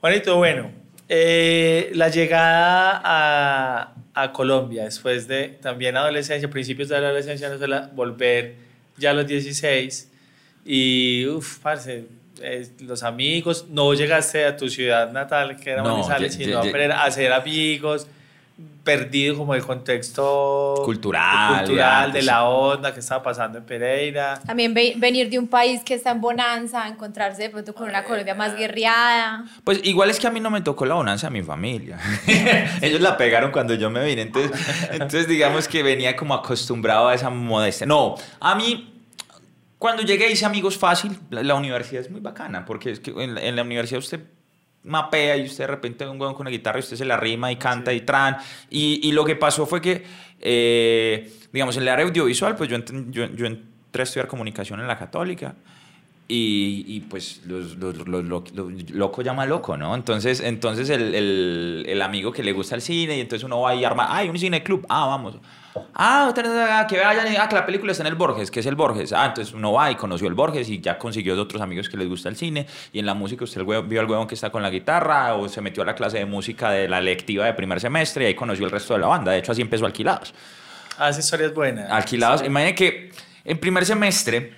Juanito, 0.00 0.36
bueno, 0.36 0.70
eh, 1.08 1.90
la 1.94 2.08
llegada 2.08 3.00
a, 3.02 3.94
a 4.14 4.32
Colombia 4.32 4.84
después 4.84 5.26
de 5.28 5.48
también 5.60 5.96
adolescencia, 5.96 6.50
principios 6.50 6.88
de 6.88 7.00
la 7.00 7.08
adolescencia 7.08 7.46
en 7.46 7.52
Venezuela, 7.52 7.90
volver 7.94 8.54
ya 8.96 9.10
a 9.10 9.14
los 9.14 9.26
16 9.26 10.10
y, 10.64 11.26
uff, 11.26 11.60
parce, 11.60 12.04
eh, 12.42 12.68
los 12.80 13.02
amigos, 13.02 13.66
no 13.70 13.94
llegaste 13.94 14.44
a 14.44 14.56
tu 14.56 14.68
ciudad 14.68 15.10
natal, 15.12 15.56
que 15.56 15.70
era 15.70 15.82
No, 15.82 15.96
Manizales, 15.96 16.34
sino 16.34 16.60
a 16.60 17.04
hacer 17.04 17.32
amigos, 17.32 18.06
perdido 18.82 19.36
como 19.36 19.54
el 19.54 19.62
contexto 19.64 20.74
Cultural, 20.84 21.58
cultural 21.64 22.10
de 22.12 22.18
de 22.20 22.24
la 22.24 22.44
onda 22.44 22.92
que 22.94 23.00
estaba 23.00 23.22
pasando 23.22 23.58
en 23.58 23.64
Pereira. 23.64 24.40
También 24.44 24.72
ve- 24.74 24.94
venir 24.96 25.28
de 25.30 25.38
un 25.38 25.46
país 25.46 25.82
que 25.84 25.94
está 25.94 26.10
en 26.10 26.20
bonanza, 26.20 26.88
encontrarse 26.88 27.42
de 27.42 27.50
pronto 27.50 27.74
con 27.74 27.88
una 27.88 28.02
Colombia 28.04 28.34
más 28.34 28.56
guerreada. 28.56 29.44
Pues 29.62 29.80
igual 29.84 30.10
es 30.10 30.18
que 30.18 30.26
a 30.26 30.30
mí 30.30 30.40
no 30.40 30.50
me 30.50 30.60
tocó 30.62 30.86
la 30.86 30.94
bonanza 30.94 31.26
a 31.26 31.30
mi 31.30 31.42
familia. 31.42 31.98
Ellos 32.82 33.00
la 33.00 33.16
pegaron 33.16 33.50
cuando 33.52 33.74
yo 33.74 33.90
me 33.90 34.04
vine. 34.04 34.22
Entonces, 34.22 34.58
entonces 34.90 35.28
digamos 35.28 35.68
que 35.68 35.82
venía 35.82 36.16
como 36.16 36.34
acostumbrado 36.34 37.08
a 37.08 37.14
esa 37.14 37.30
modestia. 37.30 37.86
No, 37.86 38.14
a 38.40 38.54
mí, 38.54 38.94
cuando 39.78 40.02
llegué 40.02 40.30
hice 40.30 40.46
amigos 40.46 40.76
fácil. 40.78 41.16
La, 41.30 41.42
la 41.42 41.54
universidad 41.54 42.02
es 42.02 42.10
muy 42.10 42.20
bacana 42.20 42.64
porque 42.64 42.90
es 42.90 43.00
que 43.00 43.10
en 43.10 43.38
en 43.38 43.54
la 43.54 43.62
universidad 43.62 43.98
usted 44.00 44.20
mapea 44.84 45.36
y 45.36 45.44
usted 45.44 45.64
de 45.64 45.68
repente 45.68 46.04
ve 46.04 46.10
un 46.10 46.20
huevón 46.20 46.34
con 46.34 46.42
una 46.42 46.50
guitarra 46.50 46.78
y 46.78 46.80
usted 46.80 46.96
se 46.96 47.04
la 47.04 47.16
rima 47.16 47.50
y 47.52 47.56
canta 47.56 47.92
y 47.92 48.00
tran. 48.02 48.36
Y, 48.70 49.00
y 49.06 49.12
lo 49.12 49.24
que 49.24 49.36
pasó 49.36 49.66
fue 49.66 49.80
que, 49.80 50.04
eh, 50.40 51.30
digamos, 51.52 51.76
en 51.76 51.82
el 51.82 51.88
área 51.88 52.06
audiovisual, 52.06 52.56
pues 52.56 52.70
yo, 52.70 52.76
ent- 52.76 53.10
yo, 53.10 53.26
yo 53.34 53.46
entré 53.46 54.02
a 54.02 54.04
estudiar 54.04 54.26
comunicación 54.28 54.80
en 54.80 54.86
la 54.86 54.98
católica. 54.98 55.54
Y, 56.30 56.84
y, 56.86 57.00
pues 57.00 57.40
los, 57.46 57.76
los, 57.76 57.96
los- 58.06 58.06
lo- 58.24 58.44
lo- 58.54 58.70
loco 58.92 59.22
llama 59.22 59.46
loco, 59.46 59.78
¿no? 59.78 59.94
Entonces, 59.94 60.40
entonces 60.40 60.90
el, 60.90 61.14
el, 61.14 61.86
el 61.88 62.02
amigo 62.02 62.32
que 62.32 62.42
le 62.42 62.52
gusta 62.52 62.74
el 62.74 62.82
cine 62.82 63.16
y 63.16 63.20
entonces 63.20 63.44
uno 63.44 63.62
va 63.62 63.74
y 63.74 63.82
arma, 63.84 64.08
¡ay, 64.14 64.28
un 64.28 64.38
cine 64.38 64.62
club! 64.62 64.84
Ah, 64.90 65.06
vamos. 65.06 65.36
Ah, 65.94 66.32
ah, 66.34 66.86
que 66.88 66.98
vayan, 66.98 67.26
ah, 67.40 67.48
que 67.48 67.54
la 67.56 67.66
película 67.66 67.92
está 67.92 68.02
en 68.04 68.08
el 68.08 68.14
Borges, 68.14 68.50
que 68.50 68.60
es 68.60 68.66
el 68.66 68.74
Borges. 68.74 69.12
Ah, 69.12 69.26
entonces 69.26 69.52
uno 69.54 69.72
va 69.72 69.90
y 69.90 69.94
conoció 69.96 70.28
el 70.28 70.34
Borges 70.34 70.68
y 70.68 70.80
ya 70.80 70.98
consiguió 70.98 71.40
otros 71.40 71.60
amigos 71.62 71.88
que 71.88 71.96
les 71.96 72.08
gusta 72.08 72.28
el 72.28 72.36
cine. 72.36 72.66
Y 72.92 72.98
en 72.98 73.06
la 73.06 73.14
música 73.14 73.44
usted 73.44 73.60
el 73.60 73.66
hue- 73.66 73.86
vio 73.88 74.00
al 74.00 74.10
huevón 74.10 74.26
que 74.26 74.34
está 74.34 74.50
con 74.50 74.62
la 74.62 74.70
guitarra 74.70 75.34
o 75.34 75.48
se 75.48 75.60
metió 75.60 75.82
a 75.82 75.86
la 75.86 75.94
clase 75.94 76.18
de 76.18 76.26
música 76.26 76.70
de 76.70 76.88
la 76.88 77.00
lectiva 77.00 77.44
de 77.46 77.54
primer 77.54 77.80
semestre 77.80 78.24
y 78.24 78.26
ahí 78.28 78.34
conoció 78.34 78.64
el 78.64 78.70
resto 78.70 78.94
de 78.94 79.00
la 79.00 79.06
banda. 79.06 79.32
De 79.32 79.38
hecho, 79.38 79.52
así 79.52 79.62
empezó 79.62 79.86
Alquilados. 79.86 80.34
Ah, 80.98 81.10
esa 81.10 81.20
historia 81.20 81.46
es 81.46 81.54
buena. 81.54 81.86
Alquilados. 81.86 82.42
Imagine 82.44 82.74
que 82.74 83.10
en 83.44 83.58
primer 83.58 83.84
semestre 83.86 84.54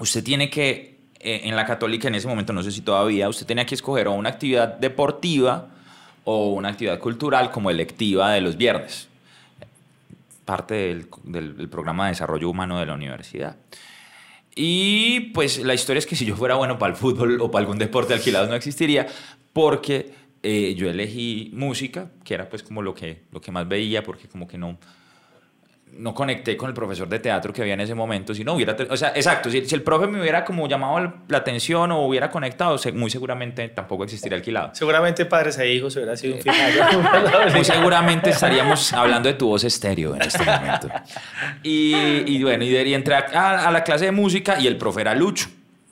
usted 0.00 0.22
tiene 0.24 0.50
que, 0.50 0.98
eh, 1.20 1.40
en 1.44 1.56
la 1.56 1.64
católica 1.64 2.08
en 2.08 2.14
ese 2.14 2.26
momento, 2.28 2.52
no 2.52 2.62
sé 2.62 2.70
si 2.70 2.80
todavía, 2.80 3.28
usted 3.28 3.46
tenía 3.46 3.64
que 3.66 3.74
escoger 3.74 4.08
o 4.08 4.12
una 4.12 4.28
actividad 4.30 4.68
deportiva 4.78 5.68
o 6.24 6.48
una 6.52 6.68
actividad 6.68 6.98
cultural 6.98 7.50
como 7.50 7.70
electiva 7.70 8.32
de 8.32 8.40
los 8.40 8.56
viernes. 8.56 9.08
Parte 10.48 10.74
del, 10.74 11.68
programa 11.68 12.06
de 12.06 12.12
desarrollo 12.12 12.48
humano 12.48 12.80
de 12.80 12.86
la 12.86 12.94
universidad. 12.94 13.58
Y 14.56 15.20
pues 15.34 15.58
la 15.58 15.74
historia 15.74 15.98
es 15.98 16.06
que 16.06 16.16
si 16.16 16.24
yo 16.24 16.36
fuera 16.36 16.54
bueno 16.54 16.78
para 16.78 16.94
el 16.94 16.96
fútbol 16.96 17.38
o 17.42 17.50
para 17.50 17.64
algún 17.64 17.78
deporte 17.78 18.14
alquilado 18.14 18.46
no 18.46 18.54
existiría 18.54 19.06
porque 19.52 20.14
eh, 20.42 20.74
yo 20.74 20.88
elegí 20.88 21.50
música, 21.52 22.12
que 22.24 22.32
era 22.32 22.48
pues 22.48 22.62
como 22.62 22.80
lo 22.80 22.94
que, 22.94 23.24
lo 23.30 23.42
que 23.42 23.52
más 23.52 23.68
veía, 23.68 24.02
porque 24.02 24.26
como 24.26 24.48
que 24.48 24.56
no, 24.56 24.78
no 25.92 26.14
conecté 26.14 26.56
con 26.56 26.68
el 26.68 26.74
profesor 26.74 27.08
de 27.08 27.18
teatro 27.18 27.52
que 27.52 27.62
había 27.62 27.74
en 27.74 27.80
ese 27.80 27.94
momento. 27.94 28.32
Si 28.34 28.44
no 28.44 28.54
hubiera, 28.54 28.76
o 28.88 28.96
sea, 28.96 29.08
exacto, 29.14 29.50
si, 29.50 29.64
si 29.66 29.74
el 29.74 29.82
profe 29.82 30.06
me 30.06 30.20
hubiera 30.20 30.44
como 30.44 30.68
llamado 30.68 31.12
la 31.28 31.38
atención 31.38 31.90
o 31.92 32.06
hubiera 32.06 32.30
conectado, 32.30 32.76
muy 32.94 33.10
seguramente 33.10 33.68
tampoco 33.68 34.04
existiría 34.04 34.36
alquilado. 34.36 34.70
Seguramente 34.74 35.24
padres 35.26 35.58
e 35.58 35.72
hijos 35.72 35.94
hubiera 35.96 36.16
sido 36.16 36.36
un 36.36 36.42
final. 36.42 36.72
Muy 37.54 37.64
seguramente 37.64 38.30
estaríamos 38.30 38.92
hablando 38.92 39.28
de 39.28 39.34
tu 39.34 39.48
voz 39.48 39.64
estéreo 39.64 40.14
en 40.14 40.22
este 40.22 40.44
momento. 40.44 40.88
Y, 41.62 41.94
y 42.26 42.42
bueno, 42.42 42.64
y, 42.64 42.70
de- 42.70 42.86
y 42.88 42.94
entré 42.94 43.14
a, 43.14 43.66
a 43.66 43.70
la 43.70 43.82
clase 43.84 44.06
de 44.06 44.12
música 44.12 44.58
y 44.60 44.66
el 44.66 44.76
profe 44.76 45.00
era 45.00 45.14
Lucho. 45.14 45.48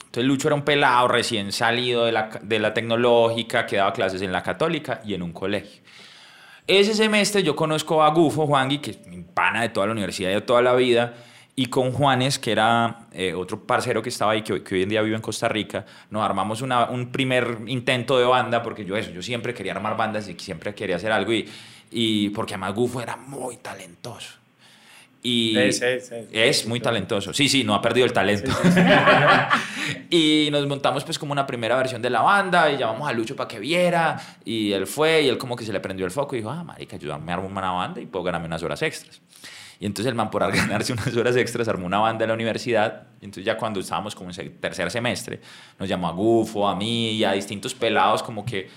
Entonces 0.07 0.25
Lucho 0.25 0.49
era 0.49 0.55
un 0.55 0.63
pelado 0.63 1.09
recién 1.09 1.53
salido 1.53 2.05
de 2.07 2.13
la, 2.13 2.31
de 2.43 2.59
la 2.59 2.73
tecnológica 2.73 3.67
que 3.67 3.77
daba 3.77 3.93
clases 3.93 4.23
en 4.23 4.33
la 4.33 4.43
católica 4.43 5.01
y 5.05 5.15
en 5.15 5.23
un 5.23 5.33
colegio. 5.33 5.83
Ese 6.67 6.95
semestre 6.95 7.43
yo 7.43 7.55
conozco 7.55 8.03
a 8.03 8.11
Gufo, 8.11 8.47
Juangui, 8.47 8.79
que 8.79 8.91
es 8.93 9.07
mi 9.07 9.23
pana 9.23 9.63
de 9.63 9.69
toda 9.69 9.87
la 9.87 9.93
universidad 9.93 10.31
y 10.31 10.35
de 10.35 10.41
toda 10.41 10.63
la 10.63 10.75
vida, 10.75 11.15
y 11.55 11.67
con 11.67 11.93
Juanes, 11.93 12.39
que 12.39 12.51
era 12.53 13.07
eh, 13.13 13.33
otro 13.35 13.63
parcero 13.67 14.03
que 14.03 14.09
estaba 14.09 14.33
ahí, 14.33 14.43
que, 14.43 14.53
hoy- 14.55 14.83
en 14.83 14.89
día 14.89 15.01
vive 15.03 15.15
en 15.17 15.23
Costa 15.23 15.49
Rica, 15.49 15.87
nos 16.11 16.23
armamos 16.23 16.61
un 16.63 17.09
primer 17.13 17.59
intento 17.67 18.19
de 18.19 18.25
banda, 18.25 18.63
porque 18.63 18.85
yo 18.85 18.97
eso, 18.97 19.11
yo 19.11 19.23
siempre 19.23 19.55
quería 19.55 19.73
armar 19.73 19.97
bandas 19.97 20.29
y 20.29 20.35
siempre 20.39 20.75
quería 20.75 20.97
hacer 20.97 21.13
algo, 21.13 21.33
y, 21.33 21.49
y 21.91 22.31
porque 22.31 22.55
además 22.55 22.75
Gufo 22.75 23.01
era 23.01 23.17
muy 23.17 23.57
talentoso. 23.59 24.35
Y 25.27 25.57
Sí, 25.57 25.73
sí, 25.73 25.87
sí. 26.09 26.15
es 26.33 26.67
muy 26.69 26.79
talentoso. 26.79 27.35
Sí, 27.35 27.49
sí, 27.49 27.65
no 27.65 27.75
ha 27.75 27.83
perdido 27.83 28.07
el 28.07 28.13
talento. 28.13 28.53
y 30.11 30.49
nos 30.53 30.65
montamos 30.69 31.03
pues 31.03 31.19
como 31.19 31.33
una 31.33 31.45
primera 31.45 31.77
versión 31.77 32.01
de 32.01 32.11
la 32.11 32.23
banda 32.23 32.71
y 32.71 32.77
llamamos 32.77 33.09
a 33.09 33.13
Lucho 33.13 33.35
para 33.35 33.49
que 33.49 33.59
viera 33.59 34.21
y 34.45 34.71
él 34.71 34.87
fue 34.87 35.23
y 35.23 35.29
él 35.29 35.37
como 35.37 35.57
que 35.57 35.65
se 35.65 35.73
le 35.73 35.81
prendió 35.81 36.07
el 36.07 36.13
foco 36.13 36.37
y 36.37 36.39
dijo, 36.39 36.51
ah, 36.51 36.63
marica, 36.63 36.97
yo 36.97 37.19
me 37.19 37.33
armo 37.33 37.49
una 37.49 37.73
banda 37.73 38.01
y 38.01 38.07
puedo 38.07 38.23
ganarme 38.23 38.47
unas 38.47 38.63
horas 38.63 38.81
extras. 38.83 39.21
Y 39.81 39.87
entonces 39.87 40.09
el 40.09 40.15
man 40.15 40.31
por 40.31 40.43
ganarse 40.53 40.93
unas 40.93 41.15
horas 41.17 41.35
extras 41.35 41.67
armó 41.67 41.87
una 41.87 41.99
banda 41.99 42.25
en 42.25 42.29
la 42.29 42.35
universidad. 42.35 43.09
Y 43.21 43.25
entonces 43.25 43.45
ya 43.45 43.57
cuando 43.57 43.81
estábamos 43.81 44.15
como 44.15 44.31
en 44.31 44.59
tercer 44.61 44.93
semestre, 44.93 45.41
nos 45.77 45.89
llamó 45.89 46.07
a 46.07 46.13
Gufo, 46.13 46.69
a 46.69 46.77
mí 46.77 47.11
y 47.11 47.25
a 47.25 47.33
distintos 47.33 47.75
pelados 47.75 48.23
como 48.23 48.45
que 48.45 48.69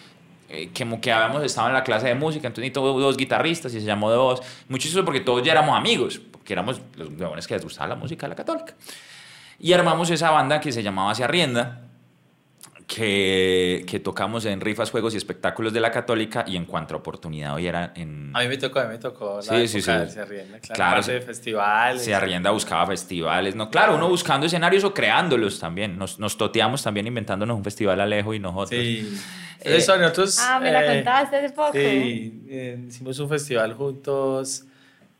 eh, 0.51 0.71
como 0.75 0.99
que 0.99 1.11
habíamos 1.11 1.43
estado 1.43 1.67
en 1.67 1.75
la 1.75 1.83
clase 1.83 2.07
de 2.07 2.15
música, 2.15 2.47
entonces 2.47 2.71
necesitó 2.71 2.81
dos 2.99 3.17
guitarristas 3.17 3.71
y 3.75 3.79
se 3.79 3.85
llamó 3.85 4.09
de 4.09 4.17
dos. 4.17 4.41
Mucho 4.67 4.87
eso 4.87 5.05
porque 5.05 5.19
todos 5.19 5.43
ya 5.43 5.51
éramos 5.51 5.77
amigos, 5.77 6.19
porque 6.49 6.53
éramos 6.53 6.81
los 6.95 7.09
jóvenes 7.09 7.47
que 7.47 7.53
les 7.53 7.63
gustaba 7.63 7.89
la 7.89 7.95
música 7.95 8.25
de 8.25 8.29
la 8.29 8.35
católica. 8.35 8.73
Y 9.59 9.71
armamos 9.73 10.09
esa 10.09 10.31
banda 10.31 10.59
que 10.59 10.71
se 10.71 10.81
llamaba 10.81 11.13
Se 11.13 11.23
Arrienda, 11.23 11.81
que, 12.87 13.85
que 13.87 13.99
tocamos 13.99 14.45
en 14.45 14.59
rifas, 14.59 14.89
juegos 14.89 15.13
y 15.13 15.17
espectáculos 15.17 15.71
de 15.73 15.79
la 15.79 15.91
Católica 15.91 16.43
y 16.47 16.55
en 16.55 16.65
cuanto 16.65 16.95
a 16.95 16.97
oportunidad 16.97 17.53
hoy 17.53 17.67
era 17.67 17.93
en... 17.95 18.31
A 18.35 18.39
mí 18.39 18.47
me 18.47 18.57
tocó, 18.57 18.79
a 18.79 18.85
mí 18.85 18.93
me 18.93 18.97
tocó 18.97 19.35
la 19.35 19.43
Sí, 19.43 19.67
sí, 19.67 19.77
época 19.77 19.99
sí. 19.99 20.05
de 20.05 20.09
Se 20.11 20.21
Arrienda, 20.21 20.59
claro, 20.59 20.75
Claro, 20.75 20.95
parte 20.95 21.11
de 21.11 21.21
festivales. 21.21 22.03
Se 22.03 22.15
arrienda, 22.15 22.49
buscaba 22.49 22.87
festivales, 22.87 23.53
¿no? 23.53 23.69
Claro, 23.69 23.95
uno 23.95 24.09
buscando 24.09 24.47
escenarios 24.47 24.83
o 24.85 24.91
creándolos 24.91 25.59
también. 25.59 25.99
Nos, 25.99 26.17
nos 26.17 26.35
toteamos 26.35 26.81
también 26.81 27.05
inventándonos 27.05 27.55
un 27.55 27.63
festival 27.63 28.01
Alejo 28.01 28.33
y 28.33 28.39
nosotros. 28.39 28.69
Sí. 28.71 29.15
Eh, 29.61 29.77
Eso, 29.77 29.95
nosotros... 29.97 30.39
Ah, 30.39 30.59
me 30.59 30.71
la 30.71 30.83
eh, 30.83 30.95
contaste 30.95 31.35
hace 31.35 31.49
poco. 31.51 31.73
Sí, 31.73 32.43
eh, 32.49 32.85
hicimos 32.87 33.19
un 33.19 33.29
festival 33.29 33.75
juntos. 33.75 34.63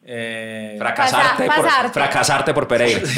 Eh, 0.04 0.76
Fracasarte, 0.80 1.46
Pasa- 1.46 1.82
por, 1.84 1.92
fracasarte 1.92 2.54
por 2.54 2.68
Pereira. 2.68 3.02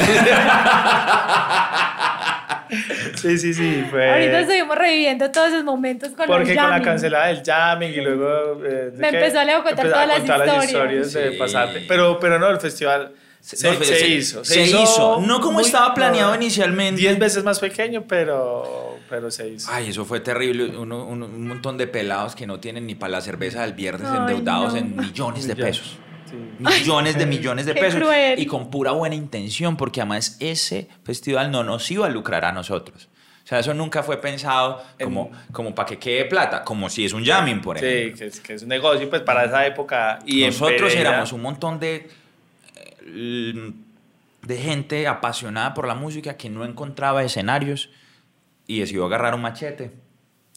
sí, 3.16 3.38
sí, 3.38 3.54
sí. 3.54 3.84
Fue, 3.90 4.10
Ahorita 4.12 4.40
estuvimos 4.40 4.76
reviviendo 4.76 5.30
todos 5.30 5.48
esos 5.48 5.64
momentos 5.64 6.10
con 6.10 6.26
Porque 6.26 6.54
con 6.54 6.70
la 6.70 6.82
cancelada 6.82 7.26
del 7.28 7.42
jamming 7.44 7.90
y 7.92 8.00
luego... 8.00 8.62
eh, 8.64 8.92
Me 8.96 9.10
que- 9.10 9.16
empezó 9.18 9.40
a 9.40 9.44
Leo 9.44 9.62
contar 9.62 9.86
todas 9.88 10.10
a 10.10 10.16
contar 10.18 10.38
las 10.38 10.48
las 10.48 10.64
historias. 10.66 11.12
de 11.12 11.32
pasarte. 11.32 11.84
Pero, 11.88 12.18
pero 12.18 12.38
no, 12.38 12.48
el 12.48 12.58
festival 12.60 13.12
se, 13.40 13.56
No, 13.70 13.78
se 13.78 13.84
se- 13.84 14.08
hizo. 14.08 14.44
se 14.44 14.62
hizo. 14.62 15.20
No 15.20 15.40
como 15.40 15.54
muy- 15.54 15.64
estaba 15.64 15.94
planeado 15.94 16.30
no, 16.30 16.36
inicialmente. 16.36 17.00
Diez 17.00 17.18
veces 17.18 17.42
más 17.44 17.58
pequeño, 17.58 18.04
pero, 18.06 18.98
pero 19.08 19.30
se 19.30 19.48
hizo. 19.48 19.70
Ay, 19.72 19.90
eso 19.90 20.04
fue 20.04 20.20
terrible. 20.20 20.76
Uno- 20.76 21.04
uno- 21.06 21.26
un 21.26 21.48
montón 21.48 21.76
de 21.78 21.86
pelados 21.86 22.34
que 22.36 22.46
no 22.46 22.60
tienen 22.60 22.86
ni 22.86 22.94
para 22.94 23.12
la 23.12 23.20
cerveza 23.20 23.62
del 23.62 23.72
viernes 23.74 24.08
Ay, 24.10 24.18
endeudados 24.18 24.72
no. 24.74 24.78
en 24.78 24.96
millones 24.96 25.46
de 25.46 25.54
Millones. 25.56 25.78
pesos. 25.78 25.98
Sí. 26.32 26.54
Millones 26.58 27.18
de 27.18 27.26
millones 27.26 27.66
de 27.66 27.74
pesos. 27.74 28.00
cruel. 28.00 28.38
Y 28.38 28.46
con 28.46 28.70
pura 28.70 28.92
buena 28.92 29.14
intención, 29.14 29.76
porque 29.76 30.00
además 30.00 30.36
ese 30.40 30.88
festival 31.04 31.50
no 31.50 31.62
nos 31.62 31.90
iba 31.90 32.06
a 32.06 32.10
lucrar 32.10 32.44
a 32.44 32.52
nosotros. 32.52 33.08
O 33.44 33.46
sea, 33.46 33.58
eso 33.58 33.74
nunca 33.74 34.02
fue 34.02 34.20
pensado 34.20 34.82
como, 35.02 35.30
como 35.52 35.74
para 35.74 35.88
que 35.88 35.98
quede 35.98 36.24
plata, 36.26 36.62
como 36.62 36.88
si 36.88 37.04
es 37.04 37.12
un 37.12 37.24
jamming, 37.24 37.60
por 37.60 37.76
ejemplo. 37.76 38.16
Sí, 38.16 38.18
que 38.18 38.26
es, 38.26 38.40
que 38.40 38.54
es 38.54 38.62
un 38.62 38.68
negocio, 38.68 39.10
pues 39.10 39.22
para 39.22 39.44
esa 39.44 39.66
época. 39.66 40.20
Y 40.24 40.44
en 40.44 40.50
Nosotros 40.50 40.94
éramos 40.94 41.32
un 41.32 41.42
montón 41.42 41.80
de, 41.80 42.08
eh, 43.04 43.72
de 44.42 44.58
gente 44.58 45.08
apasionada 45.08 45.74
por 45.74 45.88
la 45.88 45.94
música 45.94 46.36
que 46.36 46.48
no 46.50 46.64
encontraba 46.64 47.24
escenarios 47.24 47.90
y 48.66 48.78
decidió 48.78 49.06
agarrar 49.06 49.34
un 49.34 49.42
machete, 49.42 49.90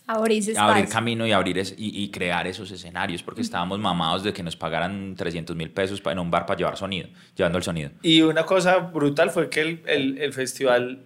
Abrir 0.07 0.49
espacio. 0.49 0.89
camino 0.89 1.25
y, 1.25 1.31
abrir 1.31 1.57
es- 1.57 1.73
y, 1.77 2.03
y 2.03 2.09
crear 2.11 2.45
esos 2.47 2.69
escenarios 2.71 3.23
porque 3.23 3.41
estábamos 3.41 3.79
mamados 3.79 4.23
de 4.23 4.33
que 4.33 4.43
nos 4.43 4.55
pagaran 4.55 5.15
300 5.15 5.55
mil 5.55 5.71
pesos 5.71 6.01
en 6.05 6.19
un 6.19 6.29
bar 6.29 6.45
para 6.45 6.57
llevar 6.57 6.77
sonido, 6.77 7.07
llevando 7.35 7.57
el 7.57 7.63
sonido. 7.63 7.89
Y 8.03 8.21
una 8.21 8.43
cosa 8.45 8.77
brutal 8.77 9.31
fue 9.31 9.49
que 9.49 9.61
el, 9.61 9.81
el, 9.87 10.17
el 10.19 10.33
festival 10.33 10.99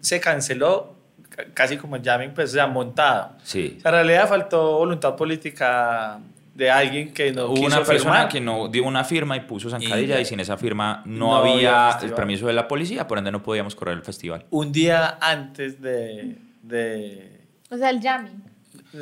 se 0.00 0.20
canceló 0.20 0.96
ca- 1.28 1.44
casi 1.52 1.76
como 1.76 1.96
el 1.96 2.02
jamming, 2.02 2.32
pues, 2.32 2.50
o 2.50 2.52
sea, 2.54 2.66
montado. 2.66 3.32
Sí. 3.42 3.74
O 3.76 3.80
sea, 3.82 3.90
en 3.90 3.94
realidad 3.96 4.26
faltó 4.28 4.78
voluntad 4.78 5.14
política 5.16 6.18
de 6.54 6.70
alguien 6.70 7.12
que 7.12 7.32
no 7.32 7.48
Hubo 7.48 7.54
quiso 7.56 7.66
una 7.66 7.76
persona 7.84 8.12
firmar. 8.14 8.28
que 8.30 8.40
no 8.40 8.68
dio 8.68 8.84
una 8.84 9.04
firma 9.04 9.36
y 9.36 9.40
puso 9.40 9.68
zancadilla 9.68 10.18
Y- 10.18 10.22
y, 10.22 10.24
sin 10.24 10.40
esa 10.40 10.56
firma 10.56 11.02
no, 11.04 11.26
no 11.26 11.36
había 11.36 11.90
había 11.90 12.06
el 12.08 12.14
permiso 12.14 12.46
de 12.46 12.54
la 12.54 12.66
policía, 12.66 13.06
por 13.06 13.18
ende 13.18 13.30
no 13.30 13.42
podíamos 13.42 13.74
correr 13.74 13.98
el 13.98 14.02
festival. 14.02 14.46
Un 14.48 14.72
día 14.72 15.18
antes 15.20 15.82
de... 15.82 16.38
de 16.62 17.40
O 17.68 17.76
sea, 17.76 17.90
el 17.90 18.00
jamming. 18.00 18.42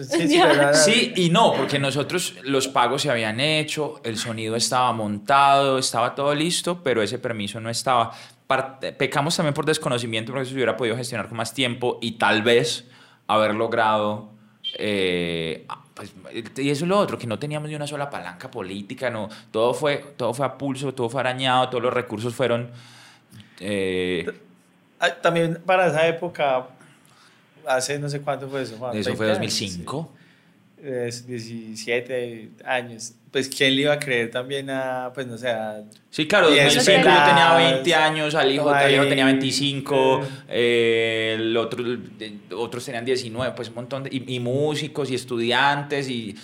Sí, 0.02 0.40
sí, 0.72 1.12
y 1.16 1.30
no, 1.30 1.52
porque 1.54 1.78
nosotros 1.78 2.35
los 2.42 2.68
pagos 2.68 3.02
se 3.02 3.11
habían 3.11 3.38
hecho, 3.40 4.00
el 4.04 4.16
sonido 4.18 4.57
estaba 4.57 4.92
montado, 4.92 5.78
estaba 5.78 6.14
todo 6.14 6.35
listo, 6.35 6.83
pero 6.83 7.02
ese 7.02 7.18
permiso 7.18 7.61
no 7.61 7.70
estaba. 7.70 8.12
Pecamos 8.98 9.37
también 9.37 9.54
por 9.54 9.64
desconocimiento, 9.64 10.33
porque 10.33 10.42
eso 10.42 10.50
se 10.50 10.57
hubiera 10.57 10.76
podido 10.76 10.96
gestionar 10.96 11.28
con 11.28 11.37
más 11.38 11.54
tiempo 11.54 11.98
y 12.02 12.12
tal 12.12 12.42
vez 12.42 12.85
haber 13.26 13.54
logrado. 13.54 14.28
eh, 14.78 15.64
ah, 15.68 15.80
pues, 15.94 16.12
y 16.57 16.70
eso 16.70 16.85
es 16.85 16.88
lo 16.88 16.98
otro, 16.98 17.16
que 17.18 17.26
no 17.26 17.38
teníamos 17.38 17.68
ni 17.68 17.74
una 17.76 17.87
sola 17.87 18.11
palanca 18.11 18.50
política, 18.50 19.11
no, 19.11 19.28
todo 19.52 19.74
fue, 19.74 19.98
todo 20.16 20.35
fue 20.35 20.44
a 20.46 20.59
pulso, 20.59 20.92
todo 20.94 21.09
fue 21.09 21.20
arañado, 21.20 21.68
todos 21.68 21.83
los 21.83 21.92
recursos 21.94 22.35
fueron. 22.35 22.70
eh, 23.61 24.26
También 25.22 25.62
para 25.66 25.87
esa 25.88 26.07
época, 26.09 26.68
hace 27.66 27.98
no 27.98 28.09
sé 28.09 28.20
cuánto 28.20 28.48
fue 28.48 28.62
eso, 28.62 28.77
Juan, 28.77 28.96
eso 28.96 29.14
fue 29.16 29.27
20 29.27 29.40
años, 29.42 29.53
2005. 29.61 30.12
es 30.83 31.27
17 31.27 32.50
años. 32.64 33.12
Pues, 33.31 33.48
¿quién 33.48 33.74
le 33.74 33.83
iba 33.83 33.92
a 33.94 33.98
creer 33.98 34.31
también 34.31 34.70
a, 34.70 35.11
pues, 35.12 35.27
no 35.27 35.37
sé, 35.37 35.48
a 35.48 35.83
Sí, 36.11 36.29
claro, 36.29 36.48
Y 36.55 36.57
2005 36.61 37.00
eso 37.00 37.09
yo 37.11 37.24
tenía 37.24 37.55
20 37.57 37.94
años, 37.94 38.35
al 38.37 38.53
hijo 38.53 38.70
Ay, 38.70 38.77
todavía 38.94 39.09
tenía 39.09 39.24
25, 39.24 40.20
eh. 40.48 41.35
el 41.37 41.57
otro, 41.57 41.85
otros 42.57 42.85
tenían 42.85 43.05
19, 43.05 43.55
pues 43.57 43.68
un 43.70 43.74
montón 43.74 44.05
de... 44.05 44.11
Y, 44.12 44.35
y 44.37 44.40
músicos 44.40 45.11
y 45.11 45.16
estudiantes 45.16 46.09
y, 46.09 46.37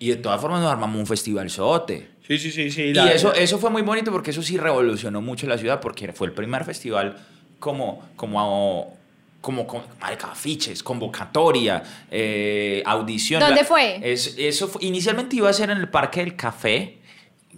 y 0.00 0.08
de 0.08 0.16
todas 0.16 0.40
formas 0.40 0.60
nos 0.62 0.72
armamos 0.72 0.98
un 0.98 1.06
festival 1.06 1.48
sote. 1.48 2.08
Sí, 2.26 2.38
sí, 2.38 2.50
sí, 2.50 2.70
sí. 2.72 2.82
Y 2.82 2.94
la- 2.94 3.12
eso, 3.12 3.32
eso 3.34 3.58
fue 3.58 3.70
muy 3.70 3.82
bonito 3.82 4.10
porque 4.10 4.30
eso 4.32 4.42
sí 4.42 4.56
revolucionó 4.56 5.20
mucho 5.20 5.46
la 5.46 5.58
ciudad 5.58 5.80
porque 5.80 6.12
fue 6.12 6.26
el 6.26 6.32
primer 6.32 6.64
festival 6.64 7.18
como, 7.60 8.02
como, 8.16 8.96
como, 9.42 9.66
como 9.66 9.84
marica, 10.00 10.28
afiches, 10.32 10.82
convocatoria, 10.82 11.82
eh, 12.10 12.82
audición. 12.86 13.40
¿Dónde 13.40 13.60
La- 13.62 13.66
fue? 13.66 14.00
Es, 14.02 14.34
eso 14.38 14.68
fue- 14.68 14.82
inicialmente 14.86 15.36
iba 15.36 15.50
a 15.50 15.52
ser 15.52 15.68
en 15.68 15.76
el 15.78 15.88
Parque 15.90 16.20
del 16.20 16.34
Café, 16.36 16.98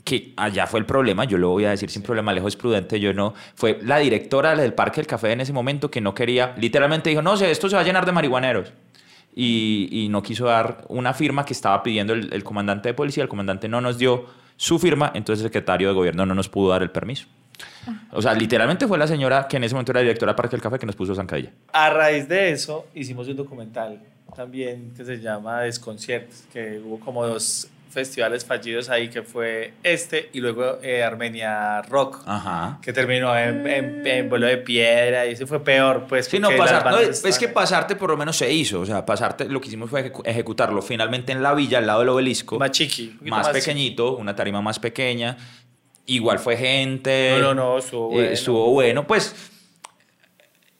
que 0.02 0.32
allá 0.36 0.66
fue 0.66 0.80
el 0.80 0.86
problema, 0.86 1.24
yo 1.24 1.38
lo 1.38 1.50
voy 1.50 1.64
a 1.66 1.70
decir 1.70 1.88
sin 1.90 2.02
problema, 2.02 2.32
lejos 2.32 2.56
prudente, 2.56 2.98
yo 3.00 3.14
no, 3.14 3.32
fue 3.54 3.78
la 3.82 3.98
directora 3.98 4.56
del 4.56 4.74
Parque 4.74 4.96
del 4.96 5.06
Café 5.06 5.32
en 5.32 5.40
ese 5.40 5.52
momento 5.52 5.90
que 5.90 6.00
no 6.00 6.14
quería, 6.14 6.54
literalmente 6.58 7.10
dijo, 7.10 7.22
no 7.22 7.36
sé, 7.36 7.50
esto 7.50 7.68
se 7.68 7.76
va 7.76 7.82
a 7.82 7.84
llenar 7.84 8.04
de 8.04 8.12
marihuaneros. 8.12 8.72
Y, 9.36 9.88
y 9.90 10.08
no 10.10 10.22
quiso 10.22 10.44
dar 10.46 10.84
una 10.88 11.12
firma 11.12 11.44
que 11.44 11.52
estaba 11.54 11.82
pidiendo 11.82 12.12
el, 12.12 12.32
el 12.32 12.44
comandante 12.44 12.88
de 12.90 12.94
policía, 12.94 13.22
el 13.22 13.28
comandante 13.28 13.68
no 13.68 13.80
nos 13.80 13.98
dio 13.98 14.26
su 14.56 14.78
firma, 14.78 15.10
entonces 15.14 15.42
el 15.42 15.48
secretario 15.48 15.88
de 15.88 15.94
gobierno 15.94 16.24
no 16.24 16.34
nos 16.34 16.48
pudo 16.48 16.70
dar 16.70 16.82
el 16.82 16.90
permiso. 16.90 17.26
O 18.12 18.22
sea, 18.22 18.34
literalmente 18.34 18.86
fue 18.86 18.96
la 18.98 19.06
señora 19.06 19.46
que 19.48 19.56
en 19.56 19.64
ese 19.64 19.74
momento 19.74 19.92
era 19.92 20.00
directora 20.00 20.34
Parque 20.34 20.52
del 20.56 20.62
Café 20.62 20.78
que 20.78 20.86
nos 20.86 20.96
puso 20.96 21.14
zancadilla. 21.14 21.50
A 21.72 21.90
raíz 21.90 22.28
de 22.28 22.50
eso, 22.50 22.86
hicimos 22.94 23.28
un 23.28 23.36
documental 23.36 24.00
también 24.34 24.92
que 24.96 25.04
se 25.04 25.18
llama 25.20 25.60
Desconciertos, 25.60 26.44
que 26.52 26.80
hubo 26.84 26.98
como 27.00 27.26
dos 27.26 27.68
festivales 27.90 28.44
fallidos 28.44 28.90
ahí, 28.90 29.08
que 29.08 29.22
fue 29.22 29.74
este 29.84 30.28
y 30.32 30.40
luego 30.40 30.78
eh, 30.82 31.04
Armenia 31.04 31.80
Rock, 31.82 32.22
Ajá. 32.26 32.80
que 32.82 32.92
terminó 32.92 33.38
en, 33.38 33.64
en, 33.68 34.04
en 34.04 34.28
vuelo 34.28 34.46
de 34.48 34.56
piedra 34.56 35.24
y 35.26 35.34
ese 35.34 35.46
fue 35.46 35.62
peor, 35.62 36.06
pues. 36.08 36.26
Sí, 36.26 36.40
no, 36.40 36.48
pasar, 36.56 36.84
no, 36.84 36.90
bandas 36.90 37.24
es 37.24 37.38
que 37.38 37.46
pasarte 37.46 37.94
por 37.94 38.10
lo 38.10 38.16
menos 38.16 38.34
se 38.36 38.52
hizo. 38.52 38.80
O 38.80 38.86
sea, 38.86 39.06
pasarte 39.06 39.44
lo 39.48 39.60
que 39.60 39.68
hicimos 39.68 39.88
fue 39.90 40.10
ejecu- 40.12 40.22
ejecutarlo 40.24 40.82
finalmente 40.82 41.30
en 41.30 41.40
la 41.40 41.54
villa, 41.54 41.78
al 41.78 41.86
lado 41.86 42.00
del 42.00 42.08
obelisco. 42.08 42.58
Más 42.58 42.72
chiqui, 42.72 43.16
más, 43.22 43.46
más- 43.46 43.50
pequeñito, 43.50 44.16
una 44.16 44.34
tarima 44.34 44.60
más 44.60 44.80
pequeña. 44.80 45.36
Igual 46.06 46.38
fue 46.38 46.56
gente. 46.56 47.36
No, 47.38 47.54
no, 47.54 47.54
no, 47.54 47.78
estuvo 47.78 48.10
eh, 48.10 48.14
bueno. 48.14 48.30
estuvo 48.30 48.70
bueno. 48.70 49.06
Pues. 49.06 49.50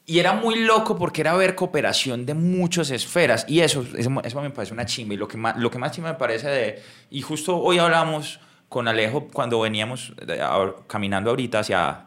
Y 0.06 0.18
era 0.18 0.34
muy 0.34 0.60
loco 0.60 0.98
porque 0.98 1.22
era 1.22 1.34
ver 1.34 1.54
cooperación 1.54 2.26
de 2.26 2.34
muchas 2.34 2.90
esferas. 2.90 3.46
Y 3.48 3.60
eso, 3.60 3.86
eso, 3.96 4.10
eso 4.22 4.42
me 4.42 4.50
parece 4.50 4.74
una 4.74 4.84
chimba. 4.84 5.14
Y 5.14 5.16
lo 5.16 5.26
que 5.26 5.38
más, 5.38 5.56
lo 5.56 5.70
que 5.70 5.78
más 5.78 5.92
chimba 5.92 6.12
me 6.12 6.18
parece 6.18 6.48
de. 6.48 6.82
Y 7.10 7.22
justo 7.22 7.56
hoy 7.56 7.78
hablamos 7.78 8.38
con 8.68 8.88
Alejo 8.88 9.28
cuando 9.32 9.60
veníamos 9.60 10.12
caminando 10.88 11.30
ahorita 11.30 11.60
hacia 11.60 12.06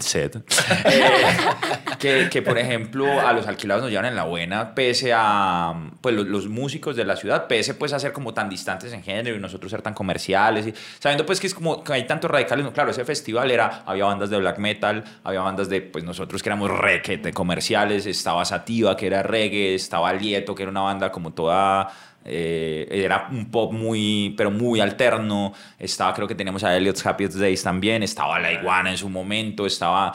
set. 0.00 0.36
Eh, 0.88 1.98
que, 1.98 2.28
que, 2.30 2.42
por 2.42 2.58
ejemplo, 2.58 3.20
a 3.20 3.32
los 3.32 3.46
alquilados 3.46 3.82
nos 3.82 3.90
llevan 3.90 4.06
en 4.06 4.14
la 4.14 4.24
buena, 4.24 4.74
pese 4.74 5.12
a 5.14 5.74
pues, 6.00 6.14
los, 6.14 6.26
los 6.26 6.48
músicos 6.48 6.94
de 6.96 7.04
la 7.04 7.16
ciudad, 7.16 7.46
pese 7.46 7.74
pues, 7.74 7.92
a 7.92 7.98
ser 7.98 8.12
como 8.12 8.34
tan 8.34 8.48
distantes 8.48 8.92
en 8.92 9.02
género 9.02 9.36
y 9.36 9.40
nosotros 9.40 9.70
ser 9.70 9.82
tan 9.82 9.94
comerciales. 9.94 10.66
Y, 10.66 10.74
sabiendo 10.98 11.24
pues 11.26 11.40
que 11.40 11.46
es 11.46 11.54
como 11.54 11.82
que 11.82 11.92
hay 11.92 12.06
tantos 12.06 12.30
radicales. 12.30 12.64
No, 12.64 12.72
claro, 12.72 12.90
ese 12.90 13.04
festival 13.04 13.50
era, 13.50 13.82
había 13.86 14.04
bandas 14.04 14.30
de 14.30 14.38
black 14.38 14.58
metal, 14.58 15.04
había 15.24 15.40
bandas 15.40 15.68
de 15.68 15.80
pues 15.82 16.04
nosotros 16.04 16.42
que 16.42 16.48
éramos 16.48 16.70
requete 16.70 17.32
comerciales, 17.32 18.06
estaba 18.06 18.44
Sativa, 18.44 18.96
que 18.96 19.06
era 19.06 19.22
reggae, 19.22 19.74
estaba 19.74 20.12
Lieto, 20.12 20.54
que 20.54 20.62
era 20.62 20.70
una 20.70 20.82
banda 20.82 21.10
como 21.10 21.32
toda 21.32 21.90
eh, 22.26 22.88
era 22.90 23.28
un 23.30 23.50
pop 23.50 23.72
muy, 23.72 24.34
pero 24.36 24.50
muy 24.50 24.80
alterno. 24.80 25.52
Estaba, 25.78 26.12
creo 26.12 26.26
que 26.26 26.34
teníamos 26.34 26.64
a 26.64 26.76
Elliot's 26.76 27.06
Happiest 27.06 27.36
Days 27.36 27.62
también. 27.62 28.02
Estaba 28.02 28.38
La 28.40 28.52
Iguana 28.52 28.90
en 28.90 28.98
su 28.98 29.08
momento. 29.08 29.66
Estaba. 29.66 30.12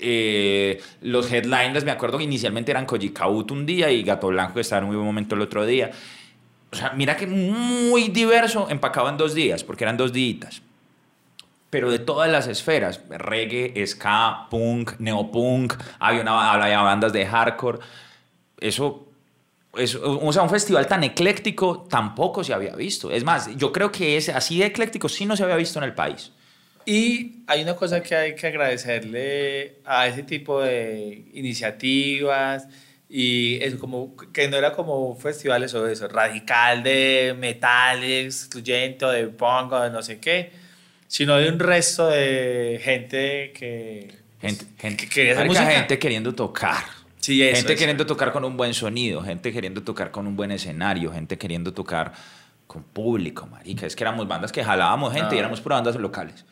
eh, 0.00 0.80
los 1.02 1.30
headliners, 1.30 1.84
me 1.84 1.90
acuerdo 1.90 2.18
que 2.18 2.24
inicialmente 2.24 2.70
eran 2.70 2.86
Koji 2.86 3.10
Kauto 3.10 3.54
un 3.54 3.66
día 3.66 3.90
y 3.90 4.02
Gato 4.02 4.28
Blanco, 4.28 4.54
que 4.54 4.60
estaba 4.60 4.80
en 4.82 4.88
un 4.88 4.94
buen 4.94 5.06
momento 5.06 5.34
el 5.34 5.42
otro 5.42 5.66
día. 5.66 5.90
O 6.72 6.76
sea, 6.76 6.92
mira 6.96 7.16
que 7.16 7.26
muy 7.26 8.08
diverso, 8.08 8.68
empacado 8.70 9.08
en 9.08 9.16
dos 9.16 9.34
días, 9.34 9.64
porque 9.64 9.84
eran 9.84 9.96
dos 9.96 10.12
días. 10.12 10.62
Pero 11.68 11.90
de 11.90 11.98
todas 12.00 12.30
las 12.30 12.48
esferas, 12.48 13.00
reggae, 13.10 13.86
ska, 13.86 14.46
punk, 14.50 14.92
neopunk, 14.98 15.74
había, 15.98 16.22
una, 16.22 16.52
había 16.52 16.80
bandas 16.80 17.12
de 17.12 17.26
hardcore. 17.26 17.78
Eso 18.58 19.06
es, 19.76 19.94
o 19.94 20.32
sea, 20.32 20.42
un 20.42 20.50
festival 20.50 20.86
tan 20.86 21.04
ecléctico 21.04 21.86
tampoco 21.88 22.42
se 22.42 22.52
había 22.52 22.74
visto. 22.74 23.10
Es 23.10 23.24
más, 23.24 23.56
yo 23.56 23.72
creo 23.72 23.92
que 23.92 24.16
ese, 24.16 24.32
así 24.32 24.58
de 24.58 24.66
ecléctico 24.66 25.08
sí 25.08 25.26
no 25.26 25.36
se 25.36 25.44
había 25.44 25.56
visto 25.56 25.78
en 25.78 25.84
el 25.84 25.94
país. 25.94 26.32
Y 26.86 27.42
hay 27.46 27.62
una 27.62 27.76
cosa 27.76 28.02
que 28.02 28.14
hay 28.14 28.34
que 28.34 28.46
agradecerle 28.46 29.76
a 29.84 30.08
ese 30.08 30.22
tipo 30.22 30.60
de 30.62 31.24
iniciativas 31.34 32.66
Y 33.08 33.62
eso, 33.62 33.78
como 33.78 34.16
que 34.16 34.48
no 34.48 34.56
era 34.56 34.72
como 34.72 35.08
un 35.08 35.18
festival 35.18 35.62
eso, 35.62 35.86
eso, 35.86 36.08
radical 36.08 36.82
de 36.82 37.34
metal, 37.38 38.02
excluyente, 38.02 39.04
o 39.04 39.10
de 39.10 39.26
punk, 39.28 39.72
de 39.72 39.90
no 39.90 40.02
sé 40.02 40.18
qué, 40.20 40.52
sino 41.06 41.36
de 41.36 41.48
un 41.48 41.58
resto 41.58 42.08
de 42.08 42.80
gente 42.82 43.52
que... 43.52 44.14
Gente, 44.40 44.64
gente, 44.78 45.04
que 45.04 45.10
quería 45.10 45.32
hacer 45.32 45.46
marica, 45.46 45.62
música. 45.62 45.78
gente 45.78 45.98
queriendo 45.98 46.34
tocar. 46.34 46.99
Sí, 47.20 47.42
eso, 47.42 47.56
gente 47.56 47.72
eso. 47.74 47.78
queriendo 47.80 48.06
tocar 48.06 48.32
con 48.32 48.44
un 48.44 48.56
buen 48.56 48.74
sonido, 48.74 49.22
gente 49.22 49.52
queriendo 49.52 49.82
tocar 49.82 50.10
con 50.10 50.26
un 50.26 50.36
buen 50.36 50.50
escenario, 50.52 51.12
gente 51.12 51.36
queriendo 51.38 51.72
tocar 51.72 52.12
con 52.66 52.82
público, 52.82 53.46
marica. 53.46 53.86
Es 53.86 53.94
que 53.96 54.04
éramos 54.04 54.26
bandas 54.26 54.52
que 54.52 54.64
jalábamos 54.64 55.12
gente 55.12 55.34
y 55.34 55.38
Ah. 55.38 55.40
éramos 55.42 55.60
puras 55.60 55.78
bandas 55.82 55.96
locales. 55.96 56.44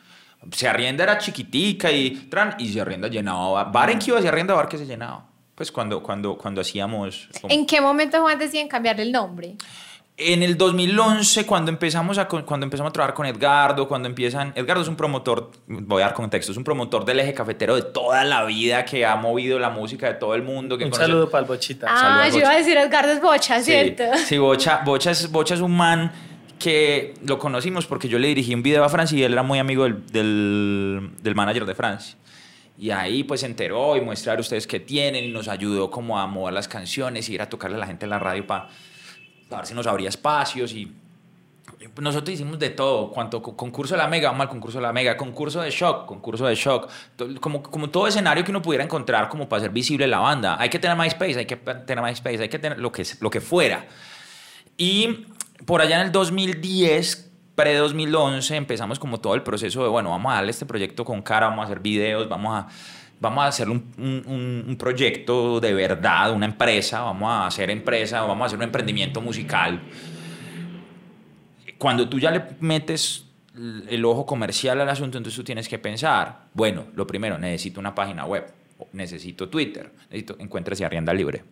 Se 0.51 0.67
arrienda 0.67 1.03
era 1.03 1.17
chiquitica 1.17 1.91
y 1.91 2.11
tran, 2.29 2.55
y 2.59 2.71
se 2.71 2.79
arrienda 2.79 3.07
llenaba. 3.07 3.63
Bar 3.65 3.89
en 3.89 3.99
que 3.99 4.11
iba, 4.11 4.21
se 4.21 4.27
arrienda 4.27 4.53
bar 4.53 4.69
que 4.69 4.77
se 4.77 4.85
llenaba. 4.85 5.25
Pues 5.55 5.71
cuando, 5.71 6.01
cuando, 6.01 6.37
cuando 6.37 6.61
hacíamos... 6.61 7.27
como- 7.41 7.53
¿En 7.53 7.65
qué 7.65 7.81
momento 7.81 8.21
Juan 8.21 8.39
deciden 8.39 8.69
cambiarle 8.69 9.03
el 9.03 9.11
nombre? 9.11 9.55
En 10.21 10.43
el 10.43 10.57
2011, 10.57 11.45
cuando 11.45 11.71
empezamos, 11.71 12.17
a, 12.17 12.27
cuando 12.27 12.65
empezamos 12.65 12.89
a 12.89 12.93
trabajar 12.93 13.15
con 13.15 13.25
Edgardo, 13.25 13.87
cuando 13.87 14.09
empiezan... 14.09 14.51
Edgardo 14.53 14.81
es 14.81 14.89
un 14.89 14.97
promotor, 14.97 15.51
voy 15.67 16.01
a 16.01 16.07
dar 16.07 16.13
contexto, 16.13 16.51
es 16.51 16.57
un 16.57 16.65
promotor 16.65 17.05
del 17.05 17.21
eje 17.21 17.33
cafetero 17.33 17.73
de 17.75 17.83
toda 17.83 18.25
la 18.25 18.43
vida, 18.43 18.83
que 18.83 19.05
ha 19.05 19.15
movido 19.15 19.57
la 19.59 19.69
música 19.69 20.07
de 20.07 20.15
todo 20.15 20.35
el 20.35 20.43
mundo. 20.43 20.77
Que 20.77 20.83
Un 20.85 20.91
conoce- 20.91 21.05
saludo 21.07 21.29
para 21.29 21.43
el 21.43 21.47
Bochita. 21.47 21.87
Ah, 21.89 22.27
yo 22.29 22.39
iba 22.39 22.49
a 22.51 22.57
decir 22.57 22.75
Edgardo 22.77 23.13
es 23.13 23.21
Bocha, 23.21 23.59
Sí, 23.59 23.71
¿cierto? 23.71 24.03
Sí, 24.25 24.37
Bocha, 24.37 24.81
Bocha, 24.83 25.11
es, 25.11 25.31
Bocha 25.31 25.53
es 25.55 25.61
un 25.61 25.77
man 25.77 26.11
que 26.59 27.13
lo 27.25 27.39
conocimos 27.39 27.85
porque 27.85 28.09
yo 28.09 28.19
le 28.19 28.27
dirigí 28.27 28.53
un 28.53 28.61
video 28.61 28.83
a 28.83 28.89
Francia 28.89 29.17
y 29.17 29.23
él 29.23 29.31
era 29.31 29.43
muy 29.43 29.59
amigo 29.59 29.85
del, 29.85 30.05
del, 30.07 31.11
del 31.21 31.35
manager 31.35 31.65
de 31.65 31.75
Francia. 31.75 32.17
Y 32.77 32.91
ahí 32.91 33.23
pues 33.23 33.39
se 33.39 33.45
enteró 33.45 33.95
y 33.95 34.01
muestra 34.01 34.33
a 34.33 34.35
ver 34.35 34.41
ustedes 34.41 34.67
qué 34.67 34.81
tienen 34.81 35.23
y 35.23 35.29
nos 35.29 35.47
ayudó 35.47 35.89
como 35.89 36.19
a 36.19 36.27
mover 36.27 36.53
las 36.53 36.67
canciones 36.67 37.29
y 37.29 37.35
ir 37.35 37.41
a 37.41 37.47
tocarle 37.49 37.77
a 37.77 37.79
la 37.79 37.87
gente 37.87 38.05
en 38.05 38.09
la 38.09 38.19
radio 38.19 38.45
para 38.45 38.67
ver 39.57 39.65
si 39.65 39.73
nos 39.73 39.87
abría 39.87 40.09
espacios 40.09 40.73
y 40.73 40.91
y 41.81 42.01
nosotros 42.01 42.33
hicimos 42.33 42.59
de 42.59 42.71
todo, 42.71 43.09
cuanto 43.11 43.41
co- 43.41 43.55
concurso 43.55 43.93
de 43.93 43.99
la 44.01 44.07
Mega, 44.07 44.29
vamos 44.31 44.41
al 44.45 44.49
concurso 44.49 44.79
de 44.79 44.81
la 44.81 44.91
Mega, 44.91 45.15
concurso 45.15 45.61
de 45.61 45.69
Shock, 45.71 46.07
concurso 46.07 46.45
de 46.45 46.55
Shock, 46.55 46.89
como, 47.39 47.61
como 47.63 47.89
todo 47.89 48.07
escenario 48.07 48.43
que 48.43 48.51
uno 48.51 48.61
pudiera 48.61 48.83
encontrar 48.83 49.29
como 49.29 49.47
para 49.47 49.59
hacer 49.61 49.71
visible 49.71 50.05
la 50.07 50.19
banda. 50.19 50.57
Hay 50.59 50.69
que 50.69 50.79
tener 50.79 50.97
MySpace, 50.97 51.37
hay 51.39 51.45
que 51.45 51.55
tener 51.55 52.03
MySpace, 52.03 52.41
hay 52.41 52.49
que 52.49 52.59
tener 52.59 52.79
lo 52.79 52.91
que, 52.91 53.05
lo 53.21 53.29
que 53.29 53.39
fuera. 53.39 53.85
Y 54.77 55.27
por 55.65 55.81
allá 55.81 55.97
en 56.01 56.07
el 56.07 56.11
2010, 56.11 57.31
pre-2011, 57.55 58.55
empezamos 58.55 58.99
como 58.99 59.19
todo 59.19 59.35
el 59.35 59.43
proceso 59.43 59.83
de, 59.83 59.89
bueno, 59.89 60.09
vamos 60.09 60.31
a 60.31 60.35
darle 60.35 60.51
este 60.51 60.65
proyecto 60.65 61.05
con 61.05 61.21
cara, 61.21 61.47
vamos 61.47 61.63
a 61.63 61.65
hacer 61.65 61.79
videos, 61.79 62.27
vamos 62.27 62.57
a, 62.57 62.67
vamos 63.19 63.43
a 63.43 63.47
hacer 63.47 63.69
un, 63.69 63.83
un- 64.67 64.75
proyecto 64.77 65.59
de 65.59 65.73
verdad, 65.73 66.31
una 66.33 66.45
empresa, 66.45 67.01
vamos 67.01 67.29
a 67.29 67.47
hacer 67.47 67.69
empresa, 67.69 68.21
vamos 68.21 68.43
a 68.43 68.45
hacer 68.47 68.57
un 68.57 68.63
emprendimiento 68.63 69.21
musical. 69.21 69.81
Cuando 71.77 72.09
tú 72.09 72.19
ya 72.19 72.31
le 72.31 72.43
metes 72.59 73.25
el 73.89 74.05
ojo 74.05 74.25
comercial 74.25 74.79
al 74.81 74.89
asunto, 74.89 75.17
entonces 75.17 75.37
tú 75.37 75.43
tienes 75.43 75.67
que 75.67 75.79
pensar, 75.79 76.45
bueno, 76.53 76.85
lo 76.95 77.05
primero, 77.07 77.37
necesito 77.37 77.79
una 77.79 77.93
página 77.95 78.25
web, 78.25 78.45
necesito 78.93 79.49
Twitter, 79.49 79.91
necesito, 80.09 80.35
encuentres 80.39 80.79
y 80.79 80.83
arrienda 80.83 81.13
libre. 81.13 81.43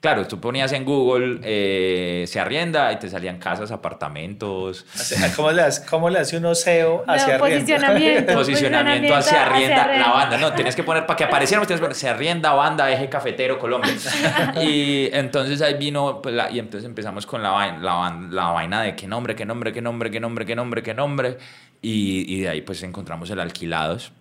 Claro, 0.00 0.28
tú 0.28 0.38
ponías 0.38 0.70
en 0.72 0.84
Google, 0.84 1.40
eh, 1.42 2.24
se 2.28 2.38
arrienda 2.38 2.92
y 2.92 3.00
te 3.00 3.08
salían 3.10 3.38
casas, 3.38 3.72
apartamentos, 3.72 4.86
O 4.94 4.98
sea, 4.98 5.34
¿Cómo 5.34 5.50
le 5.50 5.62
hace, 5.62 5.84
cómo 5.86 6.08
le 6.08 6.20
hace 6.20 6.36
uno 6.36 6.54
SEO 6.54 7.02
No, 7.04 7.12
hacia 7.12 7.34
arriba? 7.34 7.48
posicionamiento. 7.48 8.32
posicionamiento 8.34 9.14
hacia 9.16 9.44
arrienda 9.46 9.82
hacia 9.82 9.98
la 9.98 10.12
banda. 10.12 10.38
No, 10.38 10.52
tienes 10.52 10.76
que 10.76 10.84
poner, 10.84 11.04
para 11.04 11.16
que 11.16 11.24
apareciera, 11.24 11.60
tienes 11.66 11.80
que 11.80 11.84
poner, 11.84 11.96
se 11.96 12.08
arrienda 12.08 12.52
banda, 12.52 12.88
eje 12.92 13.08
cafetero, 13.08 13.58
Colombia. 13.58 13.90
y 14.62 15.08
entonces 15.12 15.60
ahí 15.62 15.74
vino, 15.74 16.22
pues, 16.22 16.32
la- 16.32 16.48
y 16.50 16.60
entonces 16.60 16.88
empezamos 16.88 17.26
con 17.26 17.42
la 17.42 17.50
vaina, 17.50 17.78
la, 17.78 18.18
la 18.30 18.50
vaina 18.52 18.82
de 18.82 18.94
qué 18.94 19.08
nombre, 19.08 19.34
qué 19.34 19.44
nombre, 19.46 19.72
qué 19.72 19.82
nombre, 19.82 20.10
qué 20.12 20.20
nombre, 20.20 20.46
qué 20.46 20.54
nombre, 20.54 20.82
qué 20.84 20.94
nombre. 20.94 21.38
Y, 21.82 22.24
y 22.36 22.42
de 22.42 22.48
ahí 22.50 22.60
pues 22.62 22.82
encontramos 22.84 23.30
el 23.30 23.40
alquilados. 23.40 24.12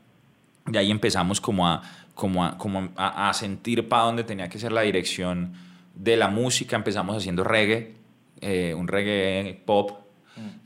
De 0.66 0.80
ahí 0.80 0.90
empezamos 0.90 1.40
como 1.40 1.68
a, 1.68 1.82
como 2.18 2.44
a, 2.44 2.58
como 2.58 2.90
a, 2.98 3.30
a 3.30 3.34
sentir 3.34 3.88
para 3.88 4.04
dónde 4.04 4.24
tenía 4.24 4.50
que 4.50 4.58
ser 4.58 4.72
la 4.72 4.82
dirección 4.82 5.54
de 5.94 6.18
la 6.18 6.28
música. 6.30 6.76
Empezamos 6.76 7.16
haciendo 7.16 7.44
reggae, 7.44 7.94
eh, 8.42 8.74
un 8.74 8.88
reggae 8.88 9.62
pop. 9.66 9.92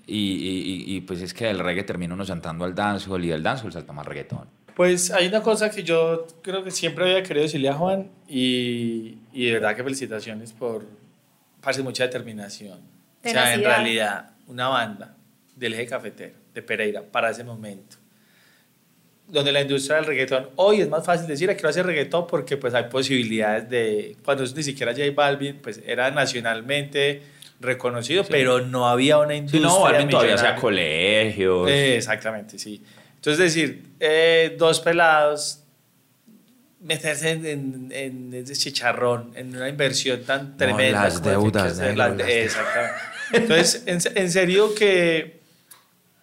Y, 0.07 0.17
y- 0.17 0.61
y- 0.93 0.95
y, 0.97 1.01
pues 1.01 1.21
es 1.21 1.33
que 1.33 1.45
del 1.45 1.59
reggae 1.59 1.83
termina 1.83 2.13
uno 2.13 2.25
saltando 2.25 2.65
al 2.65 2.73
dancehall 2.75 3.23
y 3.23 3.29
del 3.29 3.43
dancehall 3.43 3.71
salta 3.71 3.93
más 3.93 4.05
reggaetón. 4.05 4.45
Pues 4.75 5.11
hay 5.11 5.27
una 5.27 5.41
cosa 5.41 5.69
que 5.69 5.83
yo 5.83 6.25
creo 6.41 6.63
que 6.63 6.71
siempre 6.71 7.03
había 7.05 7.23
querido 7.23 7.43
decirle 7.43 7.69
a 7.69 7.73
Juan 7.75 8.09
y, 8.27 9.17
y 9.31 9.45
de 9.45 9.53
verdad 9.53 9.75
que 9.75 9.83
felicitaciones 9.83 10.51
por 10.53 10.85
parce, 11.61 11.81
mucha 11.83 12.03
determinación. 12.03 12.79
O 12.79 13.29
sea, 13.29 13.53
en 13.53 13.61
Tenacidad. 13.61 13.67
realidad, 13.69 14.29
una 14.47 14.67
banda 14.67 15.15
del 15.55 15.73
eje 15.75 15.85
cafetero 15.85 16.35
de 16.53 16.61
Pereira 16.61 17.03
para 17.03 17.29
ese 17.29 17.43
momento, 17.43 17.97
donde 19.31 19.51
la 19.51 19.61
industria 19.61 19.95
del 19.97 20.05
reggaetón, 20.05 20.49
hoy 20.57 20.81
es 20.81 20.89
más 20.89 21.05
fácil 21.05 21.25
decir, 21.27 21.49
"Ah, 21.49 21.53
quiero 21.53 21.69
hacer 21.69 21.85
reggaetón 21.85 22.27
porque 22.27 22.57
pues 22.57 22.73
hay 22.73 22.83
posibilidades 22.85 23.69
de, 23.69 24.17
cuando 24.25 24.43
ni 24.43 24.63
siquiera 24.63 24.91
J 24.91 25.03
Balvin, 25.15 25.57
pues 25.61 25.81
era 25.85 26.11
nacionalmente 26.11 27.21
reconocido, 27.59 28.23
pero 28.25 28.59
no 28.61 28.87
había 28.89 29.17
una 29.19 29.29
Sí, 29.33 29.37
industria 29.37 29.67
no, 29.67 29.81
Balvin 29.81 30.09
todavía 30.09 30.35
hacía 30.35 30.55
colegios. 30.55 31.69
Eh, 31.69 31.95
exactamente, 31.97 32.57
sí. 32.59 32.83
Entonces, 33.15 33.53
decir, 33.53 33.83
eh, 33.99 34.55
dos 34.57 34.79
pelados, 34.79 35.59
meterse 36.81 37.29
en, 37.29 37.45
en, 37.45 37.91
en 37.91 38.33
ese 38.33 38.55
chicharrón, 38.55 39.31
en 39.35 39.55
una 39.55 39.69
inversión 39.69 40.23
tan 40.23 40.57
tremenda. 40.57 41.03
las 41.03 41.19
como 41.19 41.25
la 41.25 41.31
que 41.35 41.39
deudas, 41.39 41.73
que 41.73 41.81
negro, 41.85 41.97
las 41.97 42.09
las 42.17 42.17
de-. 42.27 42.43
Exactamente. 42.43 42.97
Entonces, 43.33 43.83
en, 43.85 43.99
en 44.23 44.31
serio 44.31 44.73
que, 44.75 45.40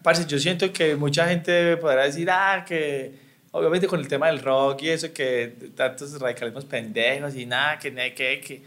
parce, 0.08 0.24
yo 0.26 0.38
siento 0.38 0.72
que 0.72 0.96
mucha 0.96 1.28
gente 1.28 1.76
podrá 1.76 2.04
decir, 2.04 2.30
ah, 2.30 2.64
que 2.66 3.12
obviamente 3.50 3.86
con 3.86 4.00
el 4.00 4.08
tema 4.08 4.28
del 4.28 4.38
rock 4.40 4.82
y 4.84 4.88
eso, 4.88 5.12
que 5.12 5.52
tantos 5.76 6.18
radicalismos 6.18 6.64
pendejos 6.64 7.34
y 7.34 7.44
nada, 7.44 7.78
que 7.78 7.90
nada, 7.90 8.14
que, 8.14 8.40
que. 8.40 8.62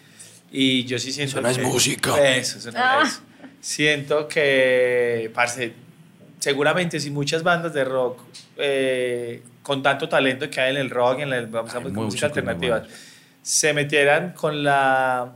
Y 0.52 0.86
yo 0.86 1.00
sí 1.00 1.12
siento 1.12 1.32
Eso 1.40 1.42
no 1.42 1.50
es 1.50 1.58
que- 1.58 1.64
música. 1.64 2.36
Eso, 2.36 2.60
eso 2.60 2.72
no 2.72 2.78
Ah. 2.80 3.02
es. 3.04 3.22
Siento 3.60 4.28
que, 4.28 5.32
parce, 5.34 5.74
seguramente 6.40 7.00
si 7.00 7.10
muchas 7.10 7.42
bandas 7.42 7.74
de 7.74 7.84
rock 7.86 8.20
eh, 8.58 9.42
con 9.64 9.82
tanto 9.82 10.08
talento 10.08 10.48
que 10.50 10.62
hay 10.62 10.72
en 10.76 10.82
el 10.82 10.90
rock, 10.92 11.22
en 11.22 11.30
la 11.32 11.42
vamos 11.42 11.74
a 11.74 11.80
Hay 11.80 11.86
música 11.86 12.28
alternativa, 12.28 12.84
se 13.42 13.74
metieran 13.74 14.34
con 14.34 14.64
la 14.64 15.34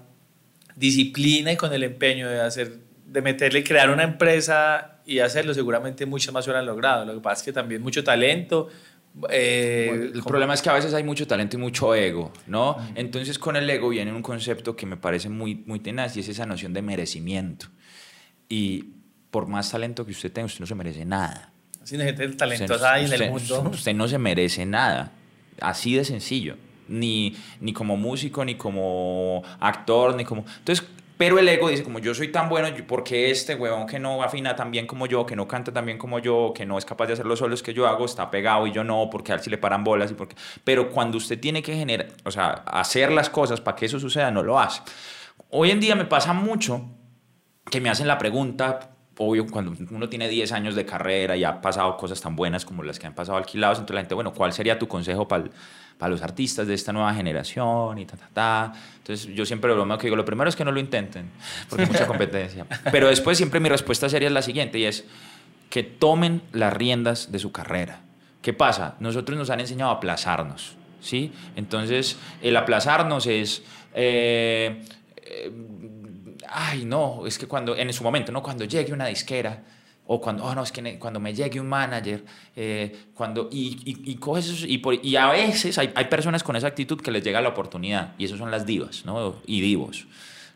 disciplina 0.76 1.51
y 1.51 1.56
con 1.58 1.74
el 1.74 1.84
empeño 1.84 2.30
de 2.30 2.41
hacer, 2.41 2.74
de 3.06 3.22
meterle, 3.22 3.64
crear 3.64 3.89
una 3.89 4.03
empresa 4.03 4.99
y 5.06 5.20
hacerlo, 5.20 5.53
seguramente 5.53 6.06
muchas 6.06 6.34
más 6.34 6.45
hubieran 6.47 6.66
logrado. 6.66 7.06
Lo 7.06 7.14
que 7.14 7.20
pasa 7.22 7.41
es 7.41 7.45
que 7.45 7.53
también 7.53 7.82
mucho 7.82 8.03
talento. 8.03 8.68
eh, 9.30 9.86
Bueno, 9.89 10.03
el 10.16 10.24
problema 10.24 10.53
es 10.53 10.62
que 10.62 10.70
a 10.70 10.74
veces 10.74 10.93
hay 10.93 11.03
mucho 11.03 11.26
talento 11.28 11.56
y 11.56 11.60
mucho 11.60 11.93
ego, 11.95 12.32
¿no? 12.47 12.78
Entonces 12.95 13.38
con 13.39 13.56
el 13.56 13.70
ego 13.70 13.89
viene 13.89 14.12
un 14.12 14.22
concepto 14.22 14.76
que 14.76 14.86
me 14.86 14.97
parece 14.97 15.30
muy, 15.30 15.56
muy 15.68 15.80
tenaz 15.80 16.18
y 16.18 16.22
es 16.22 16.28
esa 16.30 16.45
noción 16.45 16.74
de 16.74 16.82
merecimiento. 16.82 17.68
Y 18.49 18.95
por 19.32 19.47
más 19.47 19.70
talento 19.72 20.06
que 20.06 20.12
usted 20.12 20.32
tenga, 20.32 20.45
usted 20.47 20.60
no 20.62 20.66
se 20.68 20.76
merece 20.76 21.06
nada. 21.06 21.51
Sin 21.84 21.99
gente 22.01 22.26
Usted- 22.26 22.38
talentosa 22.38 22.93
hay 22.93 23.06
en 23.06 23.14
el 23.14 23.32
usted- 23.32 23.60
mundo. 23.60 23.70
Usted 23.74 23.93
no 23.93 24.08
se 24.08 24.18
merece 24.18 24.66
nada. 24.66 25.12
Así 25.62 25.95
de 25.95 26.03
sencillo. 26.03 26.58
Ni, 26.88 27.36
ni 27.62 27.74
como 27.74 27.97
músico, 27.97 28.45
ni 28.45 28.56
como 28.56 29.41
actor, 29.60 30.16
ni 30.16 30.24
como... 30.24 30.45
Entonces, 30.60 30.86
pero 31.18 31.39
el 31.39 31.47
ego 31.47 31.70
dice, 31.70 31.84
como 31.84 31.99
yo 31.99 32.13
soy 32.13 32.30
tan 32.30 32.49
bueno, 32.49 32.68
¿por 32.88 33.03
qué 33.03 33.32
este 33.32 33.55
huevón 33.55 33.88
que 33.88 33.99
no 33.99 34.22
afina 34.22 34.55
tan 34.55 34.72
bien 34.72 34.86
como 34.86 35.05
yo, 35.05 35.26
que 35.26 35.36
no 35.36 35.47
canta 35.47 35.72
tan 35.72 35.86
bien 35.86 35.97
como 35.97 36.20
yo, 36.20 36.51
que 36.53 36.66
no 36.66 36.78
es 36.78 36.86
capaz 36.86 37.07
de 37.07 37.13
hacer 37.13 37.26
los 37.26 37.39
solos 37.39 37.63
que 37.63 37.74
yo 37.74 37.88
hago, 37.88 38.05
está 38.05 38.30
pegado 38.30 38.68
y 38.68 38.72
yo 38.72 38.84
no, 38.84 39.09
porque 39.09 39.32
a 39.32 39.36
él 39.36 39.41
sí 39.41 39.49
le 39.49 39.57
paran 39.57 39.84
bolas 39.84 40.11
y 40.11 40.13
porque... 40.13 40.36
Pero 40.63 40.89
cuando 40.89 41.18
usted 41.18 41.39
tiene 41.39 41.63
que 41.63 41.76
generar, 41.76 42.07
o 42.26 42.32
sea, 42.32 42.49
hacer 42.49 43.11
las 43.11 43.30
cosas 43.30 43.61
para 43.61 43.78
que 43.78 43.86
eso 43.86 43.99
suceda, 43.99 44.30
no 44.32 44.43
lo 44.43 44.59
hace. 44.59 44.82
Hoy 45.49 45.72
en 45.72 45.80
día 45.80 45.95
me 45.95 46.05
pasa 46.05 46.34
mucho 46.34 46.86
que 47.70 47.80
me 47.80 47.89
hacen 47.89 48.07
la 48.07 48.18
pregunta, 48.18 48.91
obvio, 49.18 49.45
cuando 49.47 49.74
uno 49.91 50.09
tiene 50.09 50.28
10 50.28 50.51
años 50.51 50.76
de 50.76 50.86
carrera 50.86 51.38
y 51.38 51.43
ha 51.43 51.61
pasado 51.61 51.95
cosas 51.97 52.20
tan 52.20 52.36
buenas 52.36 52.66
como 52.66 52.84
las 52.84 52.99
que 52.99 53.07
han 53.07 53.16
pasado 53.16 53.38
alquilados, 53.38 53.80
entonces 53.80 53.95
la 53.95 54.01
gente, 54.01 54.16
bueno, 54.16 54.34
¿cuál 54.34 54.53
sería 54.53 54.78
tu 54.78 54.88
consejo 54.88 55.28
para 55.28 55.45
los 56.00 56.22
artistas 56.22 56.68
de 56.68 56.74
esta 56.74 56.93
nueva 56.93 57.14
generación 57.14 57.98
y 57.98 58.06
ta, 58.06 58.18
ta, 58.18 58.30
ta? 58.34 58.74
Entonces 58.98 59.28
yo 59.34 59.46
siempre 59.46 59.70
lo 59.70 59.76
bromeo 59.76 59.98
que 59.98 60.08
digo, 60.08 60.16
lo 60.16 60.26
primero 60.26 60.50
es 60.50 60.56
que 60.56 60.66
no 60.66 60.72
lo 60.72 60.80
intenten, 60.80 61.32
porque 61.70 61.84
hay 61.84 61.89
mucha 61.89 62.08
competencia. 62.14 62.66
Pero 62.91 63.08
después 63.08 63.38
siempre 63.38 63.60
mi 63.60 63.70
respuesta 63.70 64.10
sería 64.10 64.30
la 64.30 64.41
siguiente 64.41 64.78
y 64.78 64.86
es 64.86 65.06
que 65.70 65.84
tomen 65.84 66.41
las 66.52 66.74
riendas 66.74 67.32
de 67.32 67.39
su 67.39 67.52
carrera. 67.52 68.02
¿Qué 68.41 68.54
pasa? 68.54 68.96
Nosotros 69.00 69.38
nos 69.38 69.50
han 69.50 69.60
enseñado 69.60 69.91
a 69.91 69.96
aplazarnos, 69.96 70.76
¿sí? 71.02 71.34
Entonces, 71.56 72.18
el 72.41 72.56
aplazarnos 72.58 73.26
es... 73.26 73.64
eh, 73.93 74.84
eh, 75.18 75.52
ay, 76.50 76.86
no, 76.86 77.26
es 77.26 77.38
que 77.38 77.48
cuando, 77.48 77.76
en 77.76 77.91
su 77.91 78.04
momento, 78.04 78.32
¿no? 78.32 78.43
Cuando 78.43 78.66
llegue 78.66 78.93
una 78.93 79.08
disquera, 79.08 79.64
o 80.08 80.22
cuando, 80.22 80.43
oh, 80.45 80.53
no, 80.53 80.62
es 80.64 80.72
que 80.72 80.99
cuando 80.99 81.20
me 81.20 81.34
llegue 81.34 81.60
un 81.60 81.68
manager, 81.68 82.24
eh, 82.56 82.95
cuando, 83.16 83.49
y, 83.51 83.80
y, 83.86 84.12
y 84.12 84.16
coges 84.16 84.45
esos- 84.45 84.66
y, 84.70 84.82
y 85.01 85.16
a 85.16 85.30
veces 85.32 85.78
hay, 85.80 85.91
hay 85.95 86.06
personas 86.06 86.43
con 86.43 86.56
esa 86.56 86.68
actitud 86.68 87.01
que 87.01 87.10
les 87.12 87.24
llega 87.24 87.41
la 87.41 87.49
oportunidad, 87.49 88.14
y 88.18 88.26
esos 88.26 88.38
son 88.38 88.51
las 88.51 88.66
divas, 88.66 89.03
¿no? 89.06 89.36
Y 89.47 89.62
divos, 89.62 90.06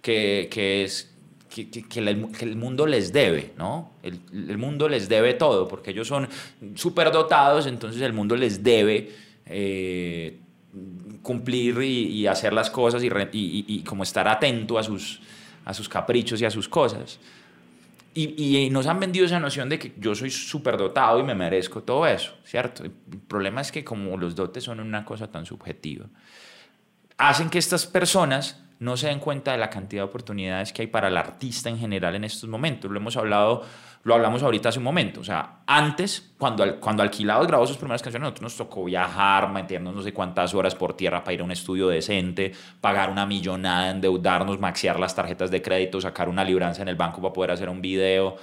que, 0.03 0.47
que 0.51 0.83
es, 0.83 1.11
que, 1.49 1.67
que- 1.71 1.81
que 1.83 1.99
el, 1.99 2.27
que 2.31 2.45
el 2.45 2.55
mundo 2.57 2.85
les 2.85 3.11
debe, 3.11 3.53
¿no? 3.57 3.89
El, 4.03 4.19
el 4.31 4.57
mundo 4.59 4.87
les 4.87 5.09
debe 5.09 5.33
todo, 5.33 5.67
porque 5.67 5.91
ellos 5.91 6.07
son 6.07 6.29
súper 6.75 7.11
dotados, 7.11 7.65
entonces 7.65 8.01
el 8.03 8.13
mundo 8.13 8.35
les 8.35 8.61
debe 8.63 9.11
eh, 9.47 10.37
cumplir 11.23 11.81
y, 11.81 12.05
y 12.19 12.27
hacer 12.27 12.53
las 12.53 12.69
cosas 12.69 13.03
y, 13.03 13.09
re- 13.09 13.29
y- 13.33 13.65
y 13.67 13.79
como 13.83 14.03
estar 14.03 14.27
atento 14.27 14.77
a 14.77 14.83
sus, 14.83 15.19
a 15.65 15.73
sus 15.73 15.89
caprichos 15.89 16.39
y 16.41 16.45
a 16.45 16.51
sus 16.51 16.69
cosas. 16.69 17.19
Y, 18.13 18.65
y 18.65 18.69
nos 18.69 18.87
han 18.87 18.99
vendido 18.99 19.25
esa 19.25 19.39
noción 19.39 19.69
de 19.69 19.77
que 19.77 19.93
yo 19.97 20.15
soy 20.15 20.31
súper 20.31 20.77
dotado 20.77 21.19
y 21.19 21.23
me 21.23 21.35
merezco 21.35 21.83
todo 21.83 22.07
eso, 22.07 22.33
¿cierto? 22.43 22.83
El 22.83 22.91
problema 22.91 23.61
es 23.61 23.71
que 23.71 23.83
como 23.83 24.17
los 24.17 24.35
dotes 24.35 24.63
son 24.63 24.79
una 24.79 25.05
cosa 25.05 25.31
tan 25.31 25.45
subjetiva, 25.45 26.07
hacen 27.17 27.49
que 27.49 27.59
estas 27.59 27.85
personas 27.85 28.63
no 28.79 28.95
se 28.97 29.07
den 29.07 29.19
cuenta 29.19 29.51
de 29.51 29.57
la 29.57 29.69
cantidad 29.69 30.03
de 30.03 30.07
oportunidades 30.09 30.71
que 30.73 30.81
hay 30.83 30.87
para 30.87 31.09
el 31.09 31.17
artista 31.17 31.69
en 31.69 31.77
general 31.77 32.15
en 32.15 32.23
estos 32.23 32.49
momentos. 32.49 32.89
Lo 32.89 32.97
hemos 32.97 33.17
hablado, 33.17 33.63
lo 34.03 34.13
hablamos 34.15 34.41
ahorita 34.41 34.69
hace 34.69 34.77
un 34.79 34.85
momento. 34.85 35.19
O 35.19 35.23
sea, 35.25 35.59
antes, 35.67 36.31
cuando, 36.37 36.79
cuando 36.79 37.03
Alquilados 37.03 37.45
grabó 37.45 37.67
sus 37.67 37.75
primeras 37.75 38.01
canciones, 38.01 38.23
nosotros 38.23 38.43
nos 38.43 38.55
tocó 38.57 38.85
viajar, 38.85 39.51
meternos 39.51 39.93
no 39.93 40.01
sé 40.01 40.13
cuántas 40.13 40.53
horas 40.53 40.75
por 40.75 40.95
tierra 40.95 41.23
para 41.23 41.33
ir 41.33 41.41
a 41.41 41.43
un 41.43 41.51
estudio 41.51 41.89
decente, 41.89 42.53
pagar 42.79 43.09
una 43.09 43.25
millonada, 43.25 43.91
endeudarnos, 43.91 44.59
maxear 44.59 44.97
las 44.97 45.13
tarjetas 45.13 45.51
de 45.51 45.61
crédito, 45.61 45.99
sacar 45.99 46.29
una 46.29 46.45
libranza 46.45 46.81
en 46.81 46.87
el 46.87 46.95
banco 46.95 47.21
para 47.21 47.33
poder 47.33 47.51
hacer 47.51 47.67
un 47.67 47.81
video 47.81 48.37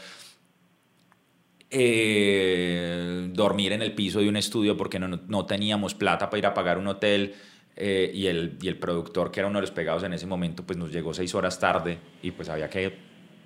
eh, 1.71 3.29
dormir 3.33 3.73
en 3.73 3.83
el 3.83 3.93
piso 3.95 4.21
de 4.21 4.29
un 4.29 4.37
estudio 4.37 4.77
porque 4.77 4.99
no- 4.99 5.09
no 5.27 5.47
teníamos 5.47 5.95
plata 5.95 6.31
para 6.31 6.39
ir 6.39 6.47
a 6.47 6.55
pagar 6.55 6.79
un 6.79 6.87
hotel 6.87 7.35
eh, 7.77 8.11
y, 8.15 8.27
el, 8.27 8.57
y 8.61 8.69
el 8.69 8.79
productor, 8.79 9.31
que 9.31 9.41
era 9.41 9.49
uno 9.49 9.59
de 9.59 9.63
los 9.63 9.71
pegados 9.71 10.03
en 10.03 10.13
ese 10.15 10.27
momento, 10.27 10.63
pues 10.65 10.79
nos 10.79 10.91
llegó 10.91 11.13
seis 11.13 11.35
horas 11.35 11.59
tarde 11.59 11.99
y 12.23 12.31
pues 12.31 12.49
había 12.49 12.71
que 12.71 12.97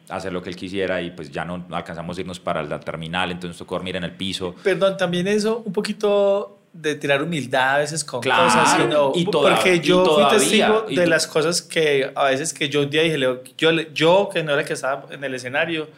hacer 0.09 0.33
lo 0.33 0.43
que 0.43 0.51
él 0.51 0.57
quisiera 0.57 1.01
y 1.03 1.11
pues 1.11 1.31
ya 1.31 1.45
no, 1.45 1.67
alcanzamos 1.71 2.17
a 2.19 2.21
irnos 2.21 2.41
para 2.41 2.63
la 2.63 2.81
terminal, 2.81 3.31
entonces 3.31 3.57
tocó 3.59 3.77
dormir 3.77 3.97
en 3.97 4.05
el 4.05 4.13
piso. 4.13 4.55
Perdón, 4.63 4.97
también 4.97 5.27
eso, 5.29 5.63
un 5.65 5.73
poquito 5.73 6.59
de 6.73 6.95
tirar 6.95 7.23
humildad 7.23 7.75
a 7.75 7.79
veces 7.79 8.05
con 8.05 8.21
Claro, 8.21 8.45
cosas. 8.45 8.77
sino- 8.77 9.13
y 9.15 9.25
toda- 9.25 9.55
porque 9.57 9.77
y 9.77 9.81
yo 9.81 10.05
fui 10.05 10.15
todavía, 10.15 10.39
testigo 10.39 10.87
y 10.89 10.97
de 10.97 11.07
las 11.09 11.27
cosas 11.27 11.63
que 11.63 12.11
a 12.15 12.25
veces 12.27 12.55
que 12.55 12.69
yo 12.69 12.83
un 12.83 12.91
día 12.91 13.03
dije, 13.03 13.19
yo, 13.59 13.71
yo 13.93 14.29
que 14.33 14.43
no 14.45 14.53
era 14.53 14.61
el 14.63 14.67
que 14.67 14.75
estaba 14.75 15.07
en 15.11 15.23
el 15.25 15.35
escenario, 15.35 15.89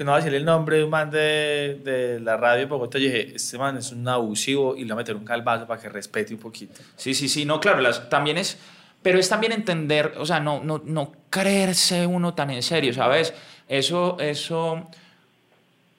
que 0.00 0.04
no 0.06 0.12
voy 0.12 0.20
a 0.22 0.24
decir 0.24 0.34
el 0.34 0.46
nombre 0.46 0.78
de 0.78 0.84
un 0.84 0.88
man 0.88 1.10
de, 1.10 1.78
de 1.84 2.20
la 2.20 2.38
radio 2.38 2.60
de 2.60 2.64
Bogotá, 2.64 2.98
yo 2.98 3.04
dije, 3.04 3.36
este 3.36 3.58
man 3.58 3.76
es 3.76 3.92
un 3.92 4.08
abusivo 4.08 4.74
y 4.74 4.80
le 4.80 4.86
voy 4.86 4.92
a 4.92 4.96
meter 4.96 5.14
un 5.14 5.26
calvazo 5.26 5.66
para 5.66 5.78
que 5.78 5.90
respete 5.90 6.32
un 6.32 6.40
poquito. 6.40 6.80
Sí, 6.96 7.12
sí, 7.12 7.28
sí, 7.28 7.44
no, 7.44 7.60
claro, 7.60 7.82
las, 7.82 8.08
también 8.08 8.38
es, 8.38 8.56
pero 9.02 9.18
es 9.18 9.28
también 9.28 9.52
entender, 9.52 10.14
o 10.16 10.24
sea, 10.24 10.40
no, 10.40 10.64
no, 10.64 10.80
no 10.86 11.12
creerse 11.28 12.06
uno 12.06 12.32
tan 12.32 12.48
en 12.50 12.62
serio, 12.62 12.94
¿sabes? 12.94 13.34
Eso, 13.68 14.16
eso, 14.20 14.88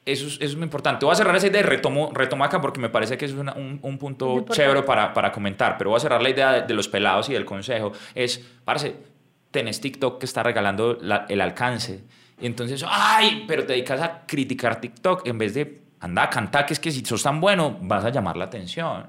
eso, 0.03 0.25
es- 0.25 0.33
eso 0.33 0.43
es 0.45 0.55
muy 0.55 0.63
importante. 0.63 1.05
Voy 1.05 1.13
a 1.13 1.15
cerrar 1.15 1.35
esa 1.35 1.45
idea 1.45 1.59
y 1.61 1.63
retomo, 1.63 2.09
retomo 2.11 2.43
acá 2.43 2.59
porque 2.59 2.79
me 2.79 2.89
parece 2.89 3.19
que 3.19 3.25
es 3.25 3.33
una- 3.33 3.53
un, 3.53 3.77
un 3.83 3.97
punto 3.99 4.43
chévere 4.55 4.81
para, 4.83 5.13
para 5.13 5.31
comentar, 5.31 5.77
pero 5.77 5.91
voy 5.91 5.97
a 5.97 5.99
cerrar 5.99 6.23
la 6.23 6.29
idea 6.31 6.51
de, 6.53 6.61
de 6.63 6.73
los 6.73 6.87
pelados 6.87 7.29
y 7.29 7.33
del 7.33 7.45
consejo. 7.45 7.91
Es, 8.15 8.43
parce, 8.65 8.95
tenés 9.51 9.79
TikTok 9.79 10.19
que 10.19 10.25
está 10.25 10.41
regalando 10.41 10.97
la- 11.01 11.27
el 11.29 11.39
alcance. 11.39 12.01
Y 12.41 12.47
entonces, 12.47 12.83
ay, 12.87 13.45
pero 13.47 13.65
te 13.65 13.73
dedicas 13.73 14.01
a 14.01 14.25
criticar 14.25 14.81
TikTok 14.81 15.27
en 15.27 15.37
vez 15.37 15.53
de, 15.53 15.81
anda 15.99 16.29
cantar, 16.29 16.65
que 16.65 16.73
es 16.73 16.79
que 16.79 16.91
si 16.91 17.05
sos 17.05 17.21
tan 17.21 17.39
bueno, 17.39 17.77
vas 17.81 18.03
a 18.03 18.09
llamar 18.09 18.35
la 18.35 18.45
atención. 18.45 19.07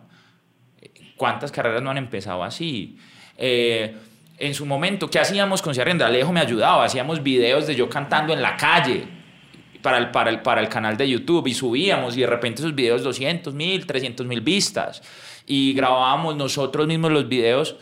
¿Cuántas 1.17 1.51
carreras 1.51 1.83
no 1.83 1.91
han 1.91 1.99
empezado 1.99 2.45
así? 2.45 2.99
Eh, 3.37 3.97
en 4.39 4.55
su 4.55 4.67
momento, 4.67 5.09
¿qué 5.09 5.19
hacíamos 5.19 5.63
con 5.63 5.75
Ciarrenda? 5.75 6.07
Alejo 6.07 6.33
me 6.33 6.41
ayudaba, 6.41 6.85
hacíamos 6.85 7.23
videos 7.23 7.67
de 7.67 7.75
yo 7.75 7.89
cantando 7.89 8.33
en 8.33 8.43
la 8.43 8.57
calle 8.57 9.05
para 9.83 9.99
el, 9.99 10.11
para, 10.11 10.31
el, 10.31 10.41
para 10.41 10.61
el 10.61 10.69
canal 10.69 10.97
de 10.97 11.09
YouTube 11.09 11.47
y 11.47 11.55
subíamos 11.55 12.17
y 12.17 12.21
de 12.21 12.27
repente 12.27 12.63
esos 12.63 12.75
videos 12.75 13.03
200 13.03 13.55
mil, 13.55 13.87
300 13.87 14.27
mil 14.27 14.41
vistas 14.41 15.03
y 15.47 15.75
grabábamos 15.75 16.37
nosotros 16.37 16.87
mismos 16.87 17.11
los 17.13 17.29
videos 17.29 17.77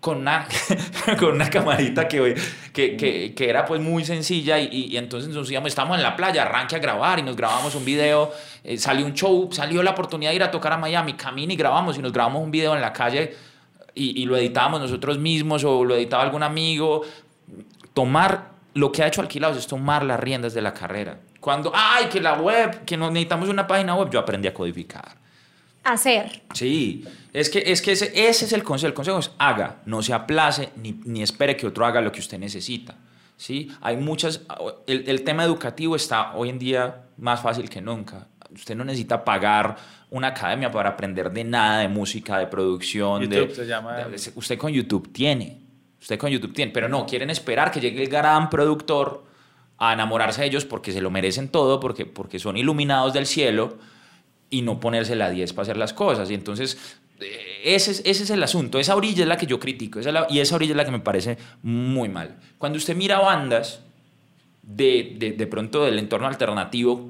con 0.00 0.18
una, 0.18 0.46
con 1.18 1.34
una 1.34 1.50
camarita 1.50 2.08
que, 2.08 2.34
que, 2.72 2.96
que, 2.96 3.34
que 3.34 3.50
era 3.50 3.64
pues 3.66 3.80
muy 3.80 4.04
sencilla 4.04 4.58
y, 4.58 4.68
y- 4.72 4.96
entonces 4.96 5.28
nos 5.34 5.50
íbamos, 5.50 5.68
estábamos 5.68 5.98
en 5.98 6.02
la 6.02 6.16
playa, 6.16 6.42
arranque 6.42 6.74
a 6.76 6.78
grabar 6.78 7.18
y 7.18 7.22
nos 7.22 7.36
grabamos 7.36 7.74
un 7.74 7.84
video, 7.84 8.32
eh, 8.64 8.78
salió 8.78 9.04
un 9.04 9.12
show, 9.12 9.48
salió 9.52 9.82
la 9.82 9.90
oportunidad 9.90 10.30
de 10.30 10.36
ir 10.36 10.42
a 10.42 10.50
tocar 10.50 10.72
a 10.72 10.78
Miami, 10.78 11.12
camina 11.14 11.52
y 11.52 11.56
grabamos 11.56 11.98
y 11.98 12.00
nos 12.02 12.12
grabamos 12.12 12.42
un 12.42 12.50
video 12.50 12.74
en 12.74 12.80
la 12.80 12.92
calle 12.92 13.36
y, 13.94 14.22
y 14.22 14.24
lo 14.24 14.36
editábamos 14.36 14.80
nosotros 14.80 15.18
mismos 15.18 15.64
o 15.64 15.84
lo 15.84 15.94
editaba 15.94 16.22
algún 16.22 16.42
amigo. 16.42 17.02
Tomar, 17.92 18.50
lo 18.74 18.92
que 18.92 19.02
ha 19.02 19.06
hecho 19.08 19.20
Alquilados 19.20 19.58
es 19.58 19.66
tomar 19.66 20.04
las 20.04 20.18
riendas 20.20 20.54
de 20.54 20.62
la 20.62 20.72
carrera. 20.72 21.18
Cuando, 21.40 21.72
ay, 21.74 22.06
que 22.06 22.20
la 22.20 22.34
web, 22.34 22.84
que 22.84 22.96
necesitamos 22.96 23.48
una 23.48 23.66
página 23.66 23.94
web, 23.96 24.08
yo 24.10 24.18
aprendí 24.20 24.46
a 24.48 24.54
codificar. 24.54 25.16
Hacer. 25.84 26.42
Sí, 26.54 27.04
es 27.32 27.48
que, 27.48 27.62
es 27.66 27.80
que 27.82 27.92
ese, 27.92 28.12
ese 28.28 28.44
es 28.44 28.52
el 28.52 28.62
consejo. 28.62 28.88
El 28.88 28.94
consejo 28.94 29.18
es 29.18 29.30
haga, 29.38 29.80
no 29.86 30.02
se 30.02 30.12
aplace 30.12 30.70
ni, 30.76 30.92
ni 31.04 31.22
espere 31.22 31.56
que 31.56 31.66
otro 31.66 31.86
haga 31.86 32.00
lo 32.00 32.12
que 32.12 32.20
usted 32.20 32.38
necesita. 32.38 32.96
¿sí? 33.36 33.70
Hay 33.80 33.96
muchas, 33.96 34.42
el, 34.86 35.08
el 35.08 35.22
tema 35.22 35.44
educativo 35.44 35.96
está 35.96 36.34
hoy 36.34 36.50
en 36.50 36.58
día 36.58 37.02
más 37.16 37.40
fácil 37.40 37.68
que 37.70 37.80
nunca. 37.80 38.26
Usted 38.52 38.74
no 38.74 38.84
necesita 38.84 39.24
pagar 39.24 39.76
una 40.10 40.28
academia 40.28 40.70
para 40.70 40.90
aprender 40.90 41.30
de 41.32 41.44
nada, 41.44 41.80
de 41.80 41.88
música, 41.88 42.36
de 42.38 42.46
producción. 42.48 43.28
de- 43.28 43.36
YouTube 43.36 43.54
se 43.54 43.66
llama. 43.66 43.96
de- 43.96 44.10
de- 44.10 44.32
usted 44.34 44.58
con 44.58 44.72
YouTube 44.72 45.10
tiene. 45.12 45.60
Usted 46.00 46.18
con 46.18 46.30
YouTube 46.30 46.52
tiene. 46.52 46.72
Pero 46.72 46.88
no, 46.88 47.06
quieren 47.06 47.30
esperar 47.30 47.70
que 47.70 47.80
llegue 47.80 48.02
el 48.02 48.08
gran 48.08 48.50
productor 48.50 49.24
a 49.78 49.92
enamorarse 49.94 50.40
de 50.42 50.48
ellos 50.48 50.64
porque 50.66 50.92
se 50.92 51.00
lo 51.00 51.10
merecen 51.10 51.48
todo, 51.48 51.78
porque, 51.80 52.04
porque 52.06 52.38
son 52.38 52.56
iluminados 52.56 53.12
del 53.14 53.24
cielo 53.26 53.78
y 54.50 54.62
no 54.62 54.80
ponerse 54.80 55.14
la 55.16 55.30
10 55.30 55.52
para 55.52 55.62
hacer 55.62 55.76
las 55.76 55.92
cosas. 55.94 56.30
Y 56.30 56.34
entonces, 56.34 56.76
eh, 57.20 57.62
ese 57.64 57.92
es, 57.92 58.02
ese 58.04 58.24
es 58.24 58.30
el 58.30 58.42
asunto. 58.42 58.78
Esa 58.78 58.96
orilla 58.96 59.22
es 59.22 59.28
la 59.28 59.36
que 59.36 59.46
yo 59.46 59.60
critico 59.60 60.00
esa 60.00 60.08
es 60.10 60.14
la- 60.14 60.26
y 60.28 60.40
esa 60.40 60.56
orilla 60.56 60.72
es 60.72 60.76
la 60.76 60.84
que 60.84 60.90
me 60.90 60.98
parece 61.00 61.38
muy 61.62 62.08
mal. 62.08 62.36
Cuando 62.58 62.76
usted 62.78 62.96
mira 62.96 63.20
bandas 63.20 63.80
de, 64.62 65.14
de, 65.18 65.32
de 65.32 65.46
pronto 65.46 65.84
del 65.84 65.98
entorno 65.98 66.26
alternativo 66.26 67.08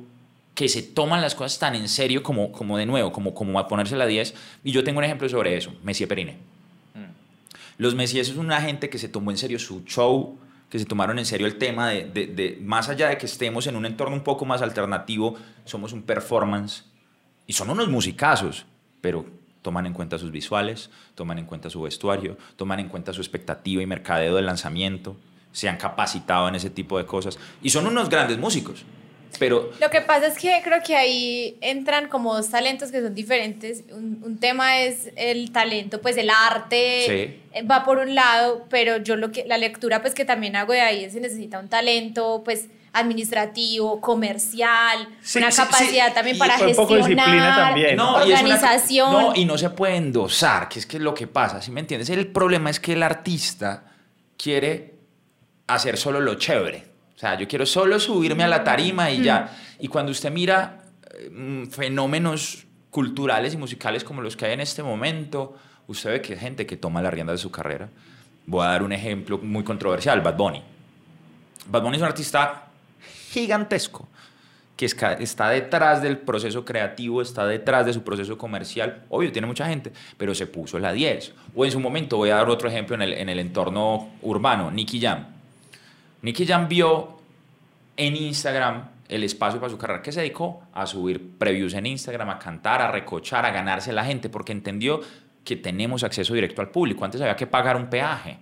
que 0.54 0.68
se 0.68 0.82
toman 0.82 1.20
las 1.22 1.34
cosas 1.34 1.58
tan 1.58 1.74
en 1.74 1.88
serio 1.88 2.22
como, 2.22 2.52
como 2.52 2.76
de 2.76 2.84
nuevo, 2.84 3.12
como, 3.12 3.32
como 3.34 3.58
a 3.58 3.66
ponerse 3.68 3.96
la 3.96 4.06
10, 4.06 4.34
y 4.64 4.72
yo 4.72 4.84
tengo 4.84 4.98
un 4.98 5.04
ejemplo 5.04 5.28
sobre 5.28 5.56
eso, 5.56 5.72
Messier 5.82 6.08
Perine. 6.08 6.36
Los 7.78 7.94
Messies 7.94 8.28
es 8.28 8.36
una 8.36 8.60
gente 8.60 8.90
que 8.90 8.98
se 8.98 9.08
tomó 9.08 9.30
en 9.30 9.38
serio 9.38 9.58
su 9.58 9.84
show, 9.84 10.36
que 10.68 10.78
se 10.78 10.84
tomaron 10.84 11.18
en 11.18 11.24
serio 11.24 11.46
el 11.46 11.56
tema 11.56 11.88
de, 11.88 12.04
de- 12.04 12.26
de- 12.26 12.58
más 12.62 12.88
allá 12.90 13.08
de 13.08 13.16
que 13.16 13.24
estemos 13.26 13.66
en 13.66 13.76
un 13.76 13.86
entorno 13.86 14.14
un 14.14 14.22
poco 14.22 14.44
más 14.44 14.60
alternativo, 14.60 15.36
somos 15.64 15.92
un 15.94 16.02
performance 16.02 16.84
y 17.50 17.52
son 17.52 17.68
unos 17.68 17.88
musicazos, 17.88 18.64
pero 19.00 19.26
toman 19.60 19.84
en 19.84 19.92
cuenta 19.92 20.18
sus 20.18 20.30
visuales, 20.30 20.88
toman 21.16 21.36
en 21.40 21.46
cuenta 21.46 21.68
su 21.68 21.82
vestuario, 21.82 22.36
toman 22.54 22.78
en 22.78 22.88
cuenta 22.88 23.12
su 23.12 23.20
expectativa 23.20 23.82
y 23.82 23.86
mercadeo 23.86 24.36
del 24.36 24.46
lanzamiento, 24.46 25.16
se 25.50 25.68
han 25.68 25.76
capacitado 25.76 26.46
en 26.46 26.54
ese 26.54 26.70
tipo 26.70 26.96
de 26.96 27.06
cosas 27.06 27.40
y 27.60 27.70
son 27.70 27.88
unos 27.88 28.08
grandes 28.08 28.38
músicos, 28.38 28.84
pero 29.40 29.72
Lo 29.80 29.90
que 29.90 30.00
pasa 30.00 30.28
es 30.28 30.38
que 30.38 30.60
creo 30.62 30.80
que 30.86 30.94
ahí 30.94 31.58
entran 31.60 32.08
como 32.08 32.36
dos 32.36 32.50
talentos 32.50 32.92
que 32.92 33.00
son 33.00 33.14
diferentes. 33.16 33.82
Un, 33.90 34.20
un 34.24 34.38
tema 34.38 34.78
es 34.82 35.10
el 35.16 35.50
talento, 35.50 36.00
pues 36.00 36.16
el 36.18 36.30
arte 36.30 37.02
Sí. 37.06 37.58
eh, 37.58 37.62
va 37.68 37.82
por 37.84 37.98
un 37.98 38.14
lado, 38.14 38.64
pero 38.70 38.98
yo 38.98 39.16
lo 39.16 39.32
que 39.32 39.44
la 39.44 39.58
lectura 39.58 40.00
pues 40.02 40.14
que 40.14 40.24
también 40.24 40.54
hago 40.54 40.72
de 40.72 40.82
ahí 40.82 41.02
es 41.04 41.14
se 41.14 41.20
necesita 41.20 41.58
un 41.58 41.68
talento 41.68 42.42
pues 42.44 42.68
administrativo, 42.92 44.00
comercial, 44.00 45.08
Sí, 45.20 45.38
una 45.38 45.50
sí, 45.50 45.62
capacidad 45.62 46.08
sí. 46.08 46.14
también 46.14 46.36
Y 46.36 46.38
para 46.38 46.54
un 46.58 46.74
poco 46.74 46.92
de 46.94 46.98
disciplina 46.98 47.24
gestionar, 47.24 47.56
también. 47.68 47.96
No, 47.96 48.18
y 48.18 48.32
es 48.32 48.40
una- 48.40 48.40
organización. 48.50 49.12
no, 49.12 49.32
y 49.36 49.44
no 49.44 49.58
se 49.58 49.70
puede 49.70 49.96
endosar, 49.96 50.68
que 50.68 50.78
es 50.80 50.86
que 50.86 50.96
es 50.96 51.02
lo 51.02 51.14
que 51.14 51.26
pasa, 51.26 51.60
¿sí 51.62 51.70
me 51.70 51.80
entiendes? 51.80 52.08
El 52.10 52.26
problema 52.28 52.70
es 52.70 52.80
que 52.80 52.92
el 52.94 53.02
artista 53.02 53.84
quiere 54.36 54.94
hacer 55.66 55.96
solo 55.96 56.20
lo 56.20 56.34
chévere. 56.34 56.86
O 57.14 57.18
sea, 57.20 57.36
yo 57.38 57.46
quiero 57.46 57.66
solo 57.66 58.00
subirme 58.00 58.44
a 58.44 58.48
la 58.48 58.64
tarima 58.64 59.10
y 59.10 59.22
ya. 59.22 59.56
Y 59.78 59.88
cuando 59.88 60.10
usted 60.10 60.30
mira 60.32 60.84
eh, 61.14 61.28
mm, 61.30 61.66
fenómenos 61.66 62.66
culturales 62.90 63.54
y 63.54 63.56
musicales 63.58 64.02
como 64.02 64.22
los 64.22 64.36
que 64.36 64.46
hay 64.46 64.52
en 64.54 64.60
este 64.60 64.82
momento, 64.82 65.54
usted 65.86 66.10
ve 66.10 66.22
que 66.22 66.32
hay 66.32 66.38
gente 66.38 66.66
que 66.66 66.76
toma 66.78 67.02
la 67.02 67.10
rienda 67.10 67.32
de 67.32 67.38
su 67.38 67.50
carrera. 67.50 67.88
Voy 68.46 68.64
a 68.64 68.70
dar 68.70 68.82
un 68.82 68.92
ejemplo 68.92 69.38
muy 69.38 69.62
controversial, 69.62 70.22
Bad 70.22 70.36
Bunny. 70.36 70.62
Bad 71.66 71.82
Bunny 71.82 71.96
es 71.96 72.02
un 72.02 72.08
artista 72.08 72.64
gigantesco 73.30 74.08
que 74.76 74.86
está 74.86 75.50
detrás 75.50 76.00
del 76.00 76.16
proceso 76.16 76.64
creativo, 76.64 77.20
está 77.20 77.46
detrás 77.46 77.84
de 77.84 77.92
su 77.92 78.02
proceso 78.02 78.38
comercial. 78.38 79.02
Obvio, 79.10 79.30
tiene 79.30 79.46
mucha 79.46 79.68
gente, 79.68 79.92
pero 80.16 80.34
se 80.34 80.46
puso 80.46 80.78
la 80.78 80.92
10. 80.92 81.34
O 81.54 81.66
en 81.66 81.70
su 81.70 81.78
momento, 81.80 82.16
voy 82.16 82.30
a 82.30 82.36
dar 82.36 82.48
otro 82.48 82.66
ejemplo 82.66 82.94
en 82.94 83.02
el, 83.02 83.12
en 83.12 83.28
el 83.28 83.38
entorno 83.40 84.08
urbano, 84.22 84.70
Nicky 84.70 84.98
Jam. 84.98 85.26
Nicky 86.22 86.46
Jam 86.46 86.66
vio 86.66 87.18
en 87.94 88.16
Instagram 88.16 88.88
el 89.06 89.22
espacio 89.24 89.60
para 89.60 89.70
su 89.70 89.76
carrera 89.76 90.00
que 90.00 90.12
se 90.12 90.20
dedicó 90.20 90.62
a 90.72 90.86
subir 90.86 91.36
previews 91.36 91.74
en 91.74 91.84
Instagram, 91.84 92.30
a 92.30 92.38
cantar, 92.38 92.80
a 92.80 92.90
recochar, 92.90 93.44
a 93.44 93.50
ganarse 93.50 93.92
la 93.92 94.06
gente, 94.06 94.30
porque 94.30 94.52
entendió 94.52 95.02
que 95.44 95.56
tenemos 95.56 96.04
acceso 96.04 96.32
directo 96.32 96.62
al 96.62 96.70
público. 96.70 97.04
Antes 97.04 97.20
había 97.20 97.36
que 97.36 97.46
pagar 97.46 97.76
un 97.76 97.90
peaje. 97.90 98.38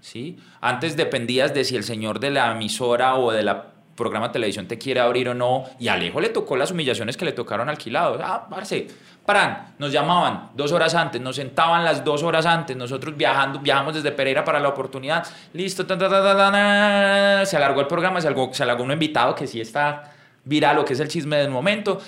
¿sí? 0.00 0.38
Antes 0.62 0.96
dependías 0.96 1.52
de 1.52 1.64
si 1.64 1.76
el 1.76 1.84
señor 1.84 2.18
de 2.18 2.30
la 2.30 2.52
emisora 2.52 3.16
o 3.16 3.30
de 3.30 3.42
la 3.42 3.66
programa 4.00 4.28
de 4.28 4.32
televisión 4.32 4.66
te 4.66 4.78
quiere 4.78 5.00
abrir 5.00 5.28
o 5.28 5.34
no. 5.34 5.64
Y 5.78 5.88
Alejo 5.88 6.20
le 6.20 6.30
tocó 6.30 6.56
las 6.56 6.70
humillaciones 6.70 7.16
que 7.16 7.24
le 7.24 7.32
tocaron 7.32 7.68
alquilados. 7.68 8.20
Ah, 8.24 8.46
parce, 8.48 8.88
Pran, 9.24 9.74
nos 9.78 9.92
llamaban 9.92 10.48
dos 10.54 10.72
horas 10.72 10.94
antes, 10.94 11.20
nos 11.20 11.36
sentaban 11.36 11.84
las 11.84 12.02
dos 12.02 12.22
horas 12.22 12.46
antes, 12.46 12.76
nosotros 12.76 13.16
viajando, 13.16 13.60
viajamos 13.60 13.94
desde 13.94 14.10
Pereira 14.10 14.42
para 14.44 14.58
la 14.58 14.68
oportunidad. 14.68 15.24
Listo, 15.52 15.86
se 15.86 17.56
alargó 17.56 17.80
el 17.80 17.86
programa, 17.86 18.20
se 18.20 18.26
alargó, 18.26 18.52
se 18.52 18.64
un 18.64 18.90
invitado 18.90 19.34
que 19.34 19.46
sí 19.46 19.60
está 19.60 20.10
viral, 20.44 20.76
lo 20.76 20.84
que 20.84 20.94
es 20.94 21.00
el 21.00 21.08
chisme 21.08 21.36
del 21.36 21.50
momento. 21.50 22.00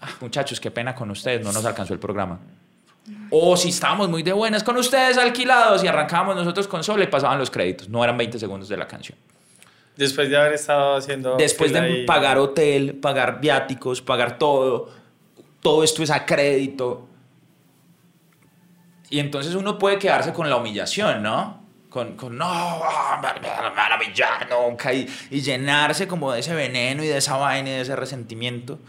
Ah, 0.00 0.08
muchachos, 0.20 0.60
qué 0.60 0.70
pena 0.70 0.94
con 0.94 1.10
ustedes, 1.10 1.44
no 1.44 1.52
nos 1.52 1.64
alcanzó 1.64 1.92
el 1.92 2.00
programa. 2.00 2.38
O 3.30 3.56
si 3.56 3.70
estábamos 3.70 4.08
muy 4.08 4.22
de 4.22 4.32
buenas 4.32 4.62
con 4.62 4.76
ustedes 4.76 5.18
alquilados 5.18 5.82
y 5.82 5.88
arrancábamos 5.88 6.36
nosotros 6.36 6.68
con 6.68 6.82
solo 6.84 7.02
y 7.02 7.08
pasaban 7.08 7.38
los 7.38 7.50
créditos. 7.50 7.88
No 7.88 8.02
eran 8.02 8.16
20 8.16 8.38
segundos 8.38 8.68
de 8.68 8.76
la 8.76 8.86
canción. 8.86 9.18
Después 9.96 10.28
de 10.28 10.36
haber 10.36 10.54
estado 10.54 10.96
haciendo... 10.96 11.36
Después 11.36 11.72
de 11.72 11.80
fila 11.80 11.94
ahí. 11.94 12.06
pagar 12.06 12.38
hotel, 12.38 12.94
pagar 12.96 13.40
viáticos, 13.40 14.02
pagar 14.02 14.38
todo, 14.38 14.90
todo 15.60 15.84
esto 15.84 16.02
es 16.02 16.10
a 16.10 16.26
crédito. 16.26 17.08
Y 19.10 19.20
entonces 19.20 19.54
uno 19.54 19.78
puede 19.78 19.98
quedarse 19.98 20.32
con 20.32 20.50
la 20.50 20.56
humillación, 20.56 21.22
¿no? 21.22 21.62
Con, 21.88 22.16
con 22.16 22.36
no, 22.36 22.80
me 23.22 23.40
me 23.40 23.48
van 23.48 23.92
a 23.92 23.96
humillar 23.96 24.48
nunca. 24.50 24.92
Y, 24.92 25.08
y 25.30 25.40
llenarse 25.40 26.08
como 26.08 26.32
de 26.32 26.40
ese 26.40 26.54
veneno 26.54 27.04
y 27.04 27.06
de 27.06 27.18
esa 27.18 27.36
vaina 27.36 27.70
y 27.70 27.72
de 27.74 27.80
ese 27.82 27.94
resentimiento. 27.94 28.80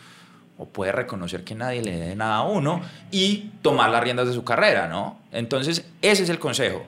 O 0.58 0.66
puede 0.66 0.92
reconocer 0.92 1.44
que 1.44 1.54
nadie 1.54 1.84
le 1.84 1.98
dé 1.98 2.16
nada 2.16 2.38
a 2.38 2.44
uno 2.44 2.82
y 3.12 3.52
tomar 3.62 3.92
las 3.92 4.04
riendas 4.04 4.28
de 4.28 4.34
su 4.34 4.44
carrera, 4.44 4.88
¿no? 4.88 5.20
Entonces, 5.32 5.86
ese 6.02 6.24
es 6.24 6.30
el 6.30 6.40
consejo. 6.40 6.84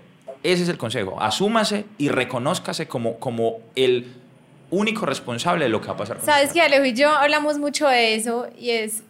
Ese 0.47 0.63
es 0.63 0.69
el 0.69 0.77
consejo. 0.77 1.21
Asúmase 1.21 1.83
y 1.97 2.07
reconózcase 2.07 2.87
como, 2.87 3.19
como 3.19 3.59
el 3.75 4.13
único 4.71 5.05
responsable 5.05 5.65
de 5.65 5.69
lo 5.69 5.81
que 5.81 5.87
va 5.87 5.95
a 5.95 5.97
pasar. 5.97 6.15
con 6.15 6.25
Sabes 6.25 6.53
que 6.53 6.61
Alejo 6.61 6.85
y 6.85 6.93
yo 6.93 7.09
hablamos 7.09 7.57
mucho 7.57 7.85
de 7.89 8.15
eso 8.15 8.47
y 8.57 8.69
es, 8.69 9.03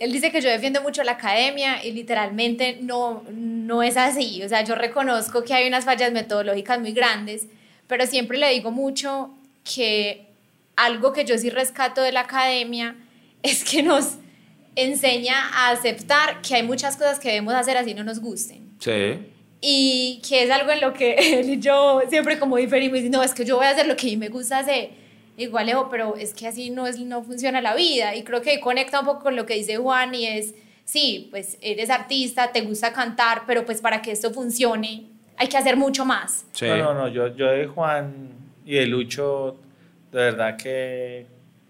él 0.00 0.10
dice 0.10 0.32
que 0.32 0.40
yo 0.40 0.50
defiendo 0.50 0.82
mucho 0.82 1.04
la 1.04 1.12
academia 1.12 1.84
y 1.84 1.92
literalmente 1.92 2.78
no, 2.82 3.22
no 3.30 3.84
es 3.84 3.96
así. 3.96 4.42
O 4.42 4.48
sea, 4.48 4.64
yo 4.64 4.74
reconozco 4.74 5.44
que 5.44 5.54
hay 5.54 5.68
unas 5.68 5.84
fallas 5.84 6.10
metodológicas 6.10 6.80
muy 6.80 6.90
grandes, 6.90 7.46
pero 7.86 8.04
siempre 8.08 8.36
le 8.36 8.50
digo 8.50 8.72
mucho 8.72 9.30
que 9.62 10.26
algo 10.74 11.12
que 11.12 11.24
yo 11.24 11.38
sí 11.38 11.50
rescato 11.50 12.02
de 12.02 12.10
la 12.10 12.22
academia 12.22 12.96
es 13.44 13.62
que 13.62 13.84
nos 13.84 14.16
enseña 14.74 15.50
a 15.54 15.70
aceptar 15.70 16.42
que 16.42 16.56
hay 16.56 16.64
muchas 16.64 16.96
cosas 16.96 17.20
que 17.20 17.28
debemos 17.28 17.54
hacer 17.54 17.76
así 17.76 17.94
no 17.94 18.02
nos 18.02 18.18
gusten 18.18 18.72
Sí. 18.80 19.31
Y 19.64 20.20
que 20.28 20.42
es 20.42 20.50
algo 20.50 20.72
en 20.72 20.80
lo 20.80 20.92
que 20.92 21.14
él 21.40 21.48
y 21.48 21.60
yo 21.60 22.02
siempre 22.10 22.38
como 22.38 22.56
diferimos 22.58 22.98
y 22.98 23.08
no, 23.08 23.22
es 23.22 23.32
que 23.32 23.44
yo 23.44 23.56
voy 23.56 23.66
a 23.66 23.70
hacer 23.70 23.86
lo 23.86 23.96
que 23.96 24.08
a 24.08 24.10
mí 24.10 24.16
me 24.18 24.28
gusta 24.28 24.58
hacer. 24.58 24.90
Igual, 25.38 25.70
Ejo, 25.70 25.88
pero 25.88 26.14
es 26.16 26.34
que 26.34 26.46
así 26.46 26.68
no, 26.68 26.86
es, 26.86 26.98
no 26.98 27.22
funciona 27.22 27.62
la 27.62 27.74
vida 27.74 28.14
y 28.14 28.22
creo 28.22 28.42
que 28.42 28.60
conecta 28.60 29.00
un 29.00 29.06
poco 29.06 29.22
con 29.22 29.36
lo 29.36 29.46
que 29.46 29.54
dice 29.54 29.78
Juan 29.78 30.14
y 30.14 30.26
es, 30.26 30.54
sí, 30.84 31.28
pues 31.30 31.56
eres 31.62 31.88
artista, 31.88 32.52
te 32.52 32.60
gusta 32.60 32.92
cantar, 32.92 33.44
pero 33.46 33.64
pues 33.64 33.80
para 33.80 34.02
que 34.02 34.10
esto 34.10 34.30
funcione 34.32 35.04
hay 35.38 35.48
que 35.48 35.56
hacer 35.56 35.76
mucho 35.76 36.04
más. 36.04 36.44
Sí. 36.52 36.66
No, 36.66 36.76
no, 36.76 36.94
no, 36.94 37.08
yo, 37.08 37.34
yo 37.34 37.46
de 37.46 37.66
Juan 37.66 38.30
y 38.66 38.74
de 38.74 38.86
Lucho, 38.86 39.56
de 40.10 40.18
verdad 40.18 40.56
que 40.56 41.26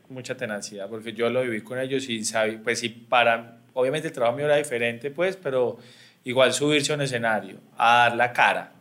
mucha 0.08 0.36
tenacidad, 0.36 0.88
porque 0.88 1.12
yo 1.12 1.30
lo 1.30 1.42
viví 1.42 1.60
con 1.60 1.78
ellos 1.78 2.08
y 2.08 2.24
sabí, 2.24 2.56
pues 2.56 2.80
sí, 2.80 2.88
para, 2.88 3.58
obviamente 3.74 4.08
el 4.08 4.12
trabajo 4.12 4.36
mío 4.36 4.46
era 4.46 4.56
diferente, 4.56 5.10
pues, 5.10 5.36
pero 5.36 5.78
igual 6.24 6.52
subirse 6.52 6.92
a 6.92 6.96
un 6.96 7.02
escenario, 7.02 7.56
a 7.76 7.98
dar 8.08 8.16
la 8.16 8.32
cara 8.32 8.72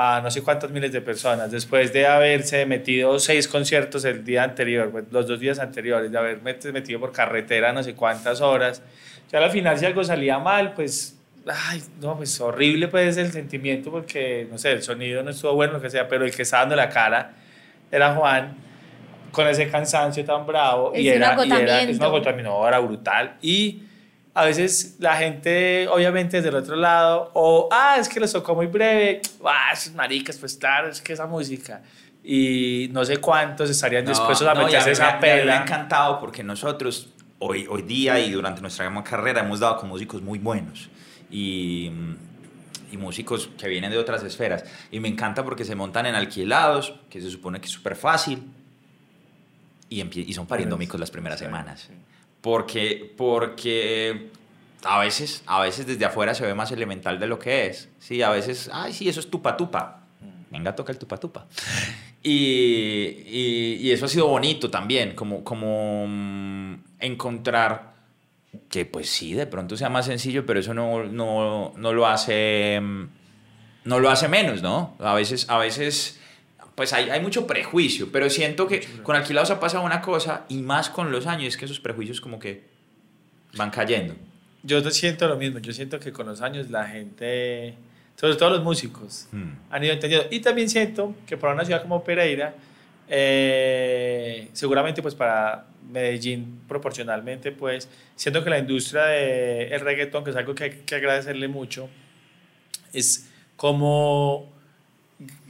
a 0.00 0.20
no 0.22 0.30
sé 0.30 0.42
cuántas 0.42 0.70
miles 0.70 0.92
de 0.92 1.00
personas, 1.00 1.50
después 1.50 1.92
de 1.92 2.06
haberse 2.06 2.64
metido 2.66 3.18
seis 3.18 3.48
conciertos 3.48 4.04
el 4.04 4.24
día 4.24 4.44
anterior, 4.44 4.90
pues, 4.92 5.04
los 5.10 5.26
dos 5.26 5.40
días 5.40 5.58
anteriores, 5.58 6.12
de 6.12 6.18
haber 6.18 6.40
met- 6.40 6.70
metido 6.72 7.00
por 7.00 7.10
carretera 7.10 7.72
no 7.72 7.82
sé 7.82 7.94
cuántas 7.94 8.40
horas, 8.40 8.80
ya 9.32 9.38
al 9.42 9.50
final 9.50 9.76
si 9.76 9.86
algo 9.86 10.04
salía 10.04 10.38
mal, 10.38 10.72
pues, 10.74 11.18
ay, 11.68 11.82
no, 12.00 12.16
pues 12.16 12.40
horrible 12.40 12.86
pues 12.86 13.16
el 13.16 13.32
sentimiento 13.32 13.90
porque, 13.90 14.46
no 14.48 14.56
sé, 14.56 14.70
el 14.70 14.82
sonido 14.84 15.22
no 15.24 15.30
estuvo 15.30 15.54
bueno, 15.54 15.72
lo 15.74 15.80
que 15.80 15.90
sea, 15.90 16.06
pero 16.06 16.24
el 16.24 16.32
que 16.32 16.42
estaba 16.42 16.62
dando 16.62 16.76
la 16.76 16.88
cara 16.90 17.32
era 17.90 18.14
Juan, 18.14 18.54
con 19.32 19.48
ese 19.48 19.68
cansancio 19.68 20.24
tan 20.24 20.46
bravo, 20.46 20.92
Es 20.94 21.00
y 21.02 21.08
un 21.08 21.16
era, 21.16 21.44
y 21.44 21.50
era, 21.50 21.82
es 21.82 21.96
un 21.98 22.02
agotamiento. 22.02 22.04
agotamiento, 22.04 22.68
era 22.68 22.78
brutal, 22.78 23.34
y 23.42 23.82
a 24.34 24.44
veces 24.44 24.96
la 25.00 25.16
gente, 25.16 25.88
obviamente, 25.88 26.36
desde 26.36 26.50
el 26.50 26.54
otro 26.56 26.76
lado, 26.76 27.30
o, 27.34 27.68
ah, 27.72 27.96
es 27.98 28.08
que 28.08 28.20
les 28.20 28.32
tocó 28.32 28.54
muy 28.54 28.66
breve, 28.66 29.20
ah, 29.44 29.70
esos 29.72 29.94
maricas, 29.94 30.36
pues 30.38 30.54
claro, 30.56 30.88
es 30.88 31.00
que 31.00 31.12
esa 31.14 31.26
música. 31.26 31.82
Y 32.22 32.88
no 32.92 33.04
sé 33.04 33.16
cuántos 33.18 33.70
estarían 33.70 34.04
dispuestos 34.04 34.46
a 34.46 34.54
no, 34.54 34.64
meterse 34.64 34.90
esa 34.92 35.04
me- 35.04 35.12
me- 35.12 35.20
Me 35.20 35.32
ha 35.32 35.36
pela. 35.42 35.62
encantado 35.62 36.20
porque 36.20 36.44
nosotros 36.44 37.08
hoy, 37.38 37.66
hoy 37.68 37.82
día 37.82 38.18
y 38.20 38.30
durante 38.32 38.60
nuestra 38.60 38.92
carrera 39.02 39.40
hemos 39.40 39.60
dado 39.60 39.78
con 39.78 39.88
músicos 39.88 40.20
muy 40.22 40.38
buenos 40.38 40.88
y, 41.30 41.90
y 42.92 42.96
músicos 42.96 43.48
que 43.58 43.66
vienen 43.68 43.90
de 43.90 43.98
otras 43.98 44.22
esferas. 44.24 44.64
Y 44.90 45.00
me 45.00 45.08
encanta 45.08 45.42
porque 45.44 45.64
se 45.64 45.74
montan 45.74 46.06
en 46.06 46.14
alquilados, 46.14 46.94
que 47.08 47.20
se 47.20 47.30
supone 47.30 47.60
que 47.60 47.66
es 47.66 47.72
súper 47.72 47.96
fácil, 47.96 48.42
y, 49.88 50.02
y 50.02 50.32
son 50.34 50.46
pariendo 50.46 50.76
Pero 50.76 50.82
es- 50.82 50.88
micos 50.88 51.00
las 51.00 51.10
primeras 51.10 51.38
semanas. 51.38 51.88
Porque, 52.40 53.12
porque 53.16 54.28
a 54.84 54.98
veces, 55.00 55.42
a 55.46 55.60
veces 55.60 55.86
desde 55.86 56.04
afuera 56.04 56.34
se 56.34 56.46
ve 56.46 56.54
más 56.54 56.70
elemental 56.72 57.18
de 57.18 57.26
lo 57.26 57.38
que 57.38 57.66
es. 57.66 57.88
Sí, 57.98 58.22
a 58.22 58.30
veces, 58.30 58.70
ay, 58.72 58.92
sí, 58.92 59.08
eso 59.08 59.20
es 59.20 59.28
tupa 59.30 59.56
tupa. 59.56 60.02
Venga, 60.50 60.74
toca 60.74 60.92
el 60.92 60.98
tupa 60.98 61.18
tupa. 61.18 61.46
Y, 62.22 62.30
y- 63.26 63.78
y 63.80 63.90
eso 63.92 64.06
ha 64.06 64.08
sido 64.08 64.26
bonito 64.28 64.70
también, 64.70 65.14
como, 65.14 65.44
como 65.44 66.06
mm, 66.08 66.74
encontrar 67.00 67.94
que 68.68 68.86
pues 68.86 69.08
sí, 69.10 69.34
de 69.34 69.46
pronto 69.46 69.76
sea 69.76 69.88
más 69.90 70.06
sencillo, 70.06 70.44
pero 70.46 70.60
eso 70.60 70.72
no, 70.74 71.04
no, 71.04 71.72
no 71.76 71.92
lo 71.92 72.06
hace 72.06 72.80
mm, 72.80 73.08
no 73.84 74.00
lo 74.00 74.10
hace 74.10 74.28
menos, 74.28 74.62
¿no? 74.62 74.96
A 74.98 75.14
veces, 75.14 75.48
a 75.48 75.58
veces 75.58 76.18
pues 76.78 76.92
hay, 76.92 77.10
hay 77.10 77.20
mucho 77.20 77.44
prejuicio, 77.44 78.12
pero 78.12 78.30
siento 78.30 78.68
que 78.68 78.86
con 79.02 79.16
alquilados 79.16 79.50
ha 79.50 79.58
pasado 79.58 79.84
una 79.84 80.00
cosa 80.00 80.44
y 80.48 80.58
más 80.58 80.88
con 80.90 81.10
los 81.10 81.26
años, 81.26 81.48
es 81.48 81.56
que 81.56 81.64
esos 81.64 81.80
prejuicios 81.80 82.20
como 82.20 82.38
que 82.38 82.62
van 83.56 83.70
cayendo. 83.70 84.14
Yo 84.62 84.80
siento 84.92 85.26
lo 85.26 85.36
mismo, 85.36 85.58
yo 85.58 85.72
siento 85.72 85.98
que 85.98 86.12
con 86.12 86.26
los 86.26 86.40
años 86.40 86.70
la 86.70 86.86
gente, 86.86 87.74
sobre 88.14 88.36
todo 88.36 88.50
los 88.50 88.62
músicos, 88.62 89.26
Mm. 89.32 89.48
han 89.70 89.82
ido 89.82 89.92
entendiendo. 89.92 90.28
Y 90.30 90.38
también 90.38 90.68
siento 90.70 91.16
que 91.26 91.36
para 91.36 91.52
una 91.52 91.64
ciudad 91.64 91.82
como 91.82 92.04
Pereira, 92.04 92.54
eh, 93.08 94.48
seguramente 94.52 95.02
pues 95.02 95.16
para 95.16 95.66
Medellín 95.90 96.60
proporcionalmente, 96.68 97.50
pues 97.50 97.88
siento 98.14 98.44
que 98.44 98.50
la 98.50 98.58
industria 98.60 99.02
del 99.06 99.72
el 99.72 99.80
reggaetón, 99.80 100.22
que 100.22 100.30
es 100.30 100.36
algo 100.36 100.54
que 100.54 100.62
hay 100.62 100.70
que 100.86 100.94
agradecerle 100.94 101.48
mucho, 101.48 101.88
es 102.92 103.28
como 103.56 104.57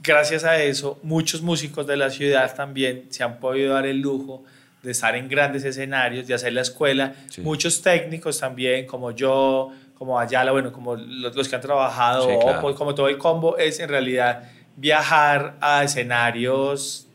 gracias 0.08 0.44
a 0.44 0.60
eso 0.62 0.98
muchos 1.02 1.42
músicos 1.42 1.86
de 1.86 1.96
la 1.96 2.10
ciudad 2.10 2.54
también 2.54 3.04
se 3.10 3.22
han 3.22 3.38
podido 3.38 3.74
dar 3.74 3.86
el 3.86 4.00
lujo 4.00 4.42
de 4.82 4.92
estar 4.92 5.14
en 5.14 5.28
grandes 5.28 5.64
escenarios, 5.64 6.26
de 6.26 6.34
hacer 6.34 6.52
la 6.52 6.62
escuela. 6.62 7.14
Sí. 7.28 7.42
Muchos 7.42 7.82
técnicos 7.82 8.38
también, 8.38 8.86
como 8.86 9.10
yo, 9.10 9.70
como 9.94 10.18
Ayala, 10.18 10.52
bueno, 10.52 10.72
como 10.72 10.96
los, 10.96 11.36
los 11.36 11.48
que 11.48 11.56
han 11.56 11.60
trabajado, 11.60 12.28
Sí, 12.28 12.36
claro. 12.40 12.58
Oppo, 12.58 12.74
como 12.74 12.94
todo 12.94 13.08
el 13.08 13.18
combo, 13.18 13.58
es 13.58 13.80
en 13.80 13.88
realidad 13.88 14.44
viajar 14.76 15.56
a 15.60 15.84
escenarios 15.84 17.06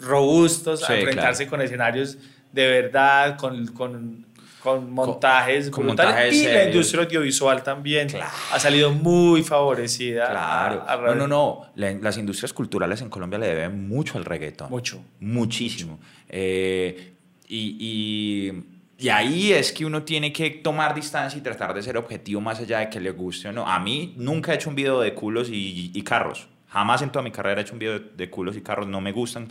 robustos, 0.00 0.80
Sí, 0.80 0.92
a 0.92 0.96
enfrentarse 0.96 1.46
con 1.46 1.62
escenarios 1.62 2.18
de 2.52 2.66
verdad, 2.68 3.36
con, 3.36 3.66
con, 3.68 4.23
con 4.64 4.90
montajes 4.90 5.68
con 5.70 5.86
brutales. 5.86 6.14
montajes 6.14 6.34
y 6.42 6.46
la 6.46 6.64
industria 6.64 7.04
audiovisual 7.04 7.62
también 7.62 8.08
Claro. 8.08 8.32
ha 8.50 8.58
salido 8.58 8.90
muy 8.90 9.42
favorecida. 9.42 10.30
Claro. 10.30 10.82
a- 10.88 10.92
a 10.94 10.96
No, 10.96 11.14
no, 11.14 11.28
no. 11.28 11.66
La- 11.76 11.92
las 11.92 12.16
industrias 12.16 12.52
culturales 12.54 13.00
en 13.02 13.10
Colombia 13.10 13.38
le 13.38 13.46
deben 13.48 13.86
mucho 13.86 14.16
al 14.18 14.24
reggaetón. 14.24 14.70
Mucho. 14.70 15.00
Muchísimo. 15.20 16.00
Eh, 16.30 17.12
y, 17.46 17.76
y- 17.78 18.64
y 18.96 19.08
ahí 19.10 19.52
es 19.52 19.70
que 19.70 19.84
uno 19.84 20.02
tiene 20.02 20.32
que 20.32 20.48
tomar 20.50 20.94
distancia 20.94 21.38
y 21.38 21.42
tratar 21.42 21.74
de 21.74 21.82
ser 21.82 21.96
objetivo 21.98 22.40
más 22.40 22.58
allá 22.60 22.78
de 22.78 22.88
que 22.88 23.00
le 23.00 23.10
guste 23.10 23.48
o 23.48 23.52
no. 23.52 23.68
A 23.68 23.78
mí 23.78 24.14
nunca 24.16 24.52
he 24.52 24.54
hecho 24.54 24.70
un 24.70 24.76
video 24.76 24.98
de 25.00 25.12
culos 25.12 25.50
y, 25.50 25.90
y 25.92 26.02
carros. 26.02 26.46
Jamás 26.68 27.02
en 27.02 27.10
toda 27.10 27.22
mi 27.22 27.30
carrera 27.30 27.60
he 27.60 27.64
hecho 27.64 27.74
un 27.74 27.80
video 27.80 27.98
de, 27.98 28.06
de 28.16 28.30
culos 28.30 28.56
y 28.56 28.62
carros. 28.62 28.86
No 28.86 29.00
me 29.02 29.12
gustan. 29.12 29.48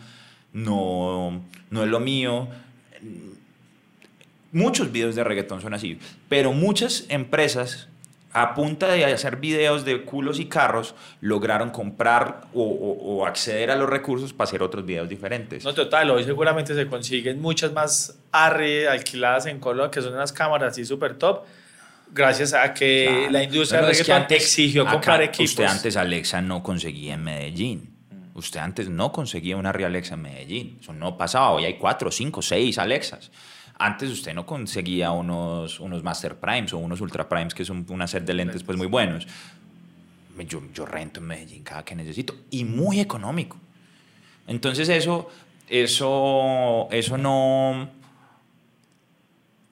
No, 0.53 1.41
no 1.69 1.83
es 1.83 1.89
lo 1.89 1.99
mío. 1.99 2.47
Muchos 4.53 4.91
videos 4.91 5.15
de 5.15 5.23
reggaetón 5.25 5.61
son 5.61 5.73
así. 5.73 5.99
Pero 6.29 6.53
muchas 6.53 7.03
empresas 7.09 7.89
a 8.35 8.55
punta 8.55 8.87
de 8.87 9.05
hacer 9.05 9.35
videos 9.35 9.85
de 9.85 10.01
culos 10.05 10.39
y 10.39 10.45
carros, 10.45 10.95
lograron 11.21 11.69
comprar 11.69 12.41
o, 12.55 12.63
o- 12.63 13.17
o 13.17 13.25
acceder 13.27 13.69
a 13.69 13.75
los 13.75 13.87
recursos 13.87 14.33
para 14.33 14.47
hacer 14.47 14.63
otros 14.63 14.83
videos 14.83 15.07
diferentes. 15.07 15.63
No, 15.63 15.71
total, 15.75 16.09
hoy 16.09 16.23
seguramente 16.23 16.73
se 16.73 16.87
consiguen 16.87 17.39
muchas 17.39 17.71
más 17.73 18.17
ARRI 18.31 18.85
alquiladas 18.85 19.45
en 19.45 19.59
Colombia, 19.59 19.91
que 19.91 20.01
son 20.01 20.13
unas 20.13 20.33
cámaras 20.33 20.71
así 20.71 20.83
súper 20.83 21.13
top, 21.19 21.43
gracias 22.11 22.53
a 22.55 22.73
que 22.73 23.05
Claro. 23.07 23.31
la 23.31 23.43
industria 23.43 23.81
No, 23.81 23.85
no, 23.85 23.91
es 23.91 23.97
que 23.97 24.03
reggaetón 24.05 24.21
antes- 24.23 24.43
exigió 24.43 24.81
acá 24.81 24.91
comprar 24.93 25.21
equipos. 25.21 25.49
Usted 25.51 25.65
antes 25.65 25.95
Alexa 25.95 26.41
no 26.41 26.63
conseguía 26.63 27.13
en 27.13 27.23
Medellín. 27.23 27.93
Usted 28.33 28.59
antes 28.61 28.89
no 28.89 29.11
conseguía 29.11 29.57
una 29.57 29.71
Real 29.71 29.91
Alexa 29.91 30.15
en 30.15 30.23
Medellín. 30.23 30.77
Eso 30.81 30.91
no 30.91 31.17
pasaba. 31.19 31.51
Hoy 31.51 31.65
hay 31.65 31.75
cuatro, 31.75 32.09
cinco, 32.09 32.41
seis 32.41 32.79
Alexas. 32.79 33.29
Antes 33.79 34.09
usted 34.11 34.33
no 34.33 34.45
conseguía 34.45 35.11
unos, 35.11 35.79
unos 35.79 36.03
Master 36.03 36.35
Primes 36.39 36.73
o 36.73 36.77
unos 36.77 37.01
Ultra 37.01 37.27
Primes, 37.27 37.53
que 37.53 37.65
son 37.65 37.85
una 37.89 38.07
set 38.07 38.23
de 38.25 38.33
lentes 38.33 38.63
pues 38.63 38.77
muy 38.77 38.87
buenos. 38.87 39.27
Yo, 40.47 40.61
yo 40.73 40.85
rento 40.85 41.19
en 41.19 41.27
Medellín 41.27 41.63
cada 41.63 41.83
que 41.85 41.93
necesito 41.95 42.35
y 42.49 42.63
muy 42.65 42.99
económico. 42.99 43.57
Entonces 44.47 44.89
eso, 44.89 45.29
eso, 45.69 46.87
eso 46.91 47.17
no, 47.17 47.89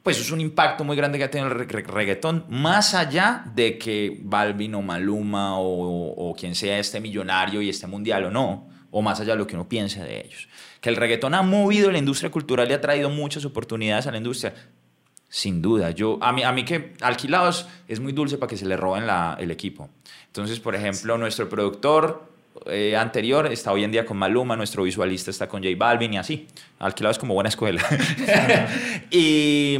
pues 0.04 0.20
es 0.20 0.32
un 0.32 0.42
impacto 0.42 0.84
muy 0.84 0.96
grande 0.96 1.18
que 1.18 1.24
ha 1.26 1.32
tenido 1.32 1.50
el 1.52 1.58
re- 1.58 1.66
re- 1.66 1.84
reggaetón, 1.84 2.46
más 2.50 2.94
allá 2.94 3.44
de 3.54 3.78
que 3.78 4.20
Balvin 4.24 4.76
o 4.76 4.82
Maluma 4.82 5.58
o, 5.60 6.30
o 6.30 6.36
quien 6.36 6.56
sea 6.56 6.80
este 6.80 7.00
millonario 7.00 7.62
y 7.62 7.70
este 7.70 7.88
mundial 7.88 8.26
o 8.26 8.32
no, 8.32 8.68
o 8.92 9.02
más 9.02 9.20
allá 9.20 9.34
de 9.34 9.40
lo 9.40 9.48
que 9.48 9.56
uno 9.56 9.68
piense 9.68 10.04
de 10.04 10.22
ellos. 10.22 10.48
Que 10.80 10.90
el 10.90 10.96
reggaetón 10.96 11.34
ha 11.34 11.42
movido 11.42 11.92
la 11.92 11.98
industria 11.98 12.30
cultural 12.30 12.70
y 12.70 12.74
ha 12.74 12.82
traído 12.82 13.10
muchas 13.10 13.46
oportunidades 13.46 14.08
a 14.08 14.12
la 14.12 14.18
industria. 14.18 14.54
Sin 15.30 15.62
duda, 15.62 15.92
yo, 15.92 16.20
a, 16.22 16.34
mí, 16.34 16.44
a 16.44 16.52
mí 16.52 16.66
que 16.66 16.94
alquilados 17.02 17.68
es 17.88 18.02
muy 18.02 18.12
dulce 18.12 18.38
para 18.38 18.50
que 18.50 18.58
se 18.58 18.66
le 18.66 18.76
roben 18.76 19.06
el 19.40 19.50
equipo. 19.50 19.90
Entonces, 20.28 20.60
por 20.60 20.76
ejemplo, 20.76 21.18
nuestro 21.18 21.48
productor 21.48 22.30
eh, 22.66 22.98
anterior 22.98 23.48
está 23.48 23.72
hoy 23.72 23.86
en 23.86 23.92
día 23.92 24.06
con 24.06 24.18
Maluma, 24.18 24.58
nuestro 24.58 24.84
visualista 24.84 25.32
está 25.32 25.48
con 25.48 25.64
J 25.64 25.76
Balvin 25.78 26.14
y 26.16 26.18
así. 26.18 26.48
Alquilados 26.80 27.18
como 27.18 27.34
buena 27.34 27.48
escuela. 27.48 27.82
y 29.10 29.78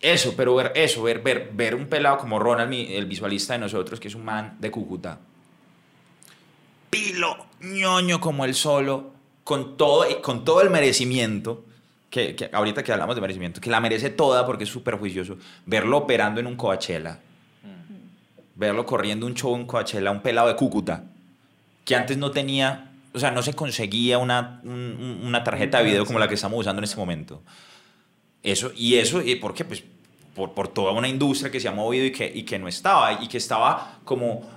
eso, 0.00 0.34
pero 0.36 0.54
ver 0.54 0.72
eso, 0.74 1.02
ver, 1.02 1.20
ver, 1.20 1.50
ver 1.54 1.74
un 1.74 1.86
pelado 1.86 2.18
como 2.18 2.38
Ronald, 2.38 2.72
el 2.72 3.06
visualista 3.06 3.54
de 3.54 3.60
nosotros, 3.60 3.98
que 3.98 4.08
es 4.08 4.14
un 4.14 4.24
man 4.24 4.56
de 4.60 4.70
Cúcuta, 4.70 5.18
pilo, 6.96 7.36
ñoño 7.60 8.20
como 8.20 8.44
el 8.44 8.54
solo, 8.54 9.12
con 9.44 9.76
todo, 9.76 10.04
con 10.22 10.44
todo 10.44 10.60
el 10.62 10.70
merecimiento, 10.70 11.64
que, 12.10 12.34
que 12.34 12.48
ahorita 12.52 12.82
que 12.82 12.92
hablamos 12.92 13.14
de 13.14 13.20
merecimiento, 13.20 13.60
que 13.60 13.70
la 13.70 13.80
merece 13.80 14.10
toda 14.10 14.46
porque 14.46 14.64
es 14.64 14.70
súper 14.70 14.96
juicioso, 14.98 15.36
verlo 15.66 15.98
operando 15.98 16.40
en 16.40 16.46
un 16.46 16.56
Coachella, 16.56 17.20
verlo 18.54 18.86
corriendo 18.86 19.26
un 19.26 19.34
show 19.34 19.54
en 19.54 19.66
Coachella, 19.66 20.10
un 20.10 20.20
pelado 20.22 20.48
de 20.48 20.56
Cúcuta, 20.56 21.04
que 21.84 21.94
antes 21.94 22.16
no 22.16 22.30
tenía, 22.30 22.90
o 23.12 23.18
sea, 23.18 23.30
no 23.30 23.42
se 23.42 23.52
conseguía 23.54 24.18
una, 24.18 24.60
un- 24.64 24.70
un- 24.70 25.20
una 25.26 25.44
tarjeta 25.44 25.78
de 25.78 25.84
video 25.84 26.06
como 26.06 26.18
la 26.18 26.26
que 26.28 26.34
estamos 26.34 26.58
usando 26.58 26.80
en 26.80 26.84
este 26.84 26.96
momento. 26.96 27.42
Eso, 28.42 28.72
y 28.76 28.94
eso, 28.94 29.20
¿y 29.22 29.36
¿por 29.36 29.52
qué? 29.54 29.64
Pues 29.64 29.82
por, 30.34 30.52
por 30.52 30.68
toda 30.68 30.92
una 30.92 31.08
industria 31.08 31.50
que 31.50 31.60
se 31.60 31.68
ha 31.68 31.72
movido 31.72 32.04
y 32.06 32.12
que, 32.12 32.30
y 32.34 32.42
que 32.44 32.58
no 32.58 32.68
estaba, 32.68 33.22
y 33.22 33.28
que 33.28 33.38
estaba 33.38 33.98
como 34.04 34.55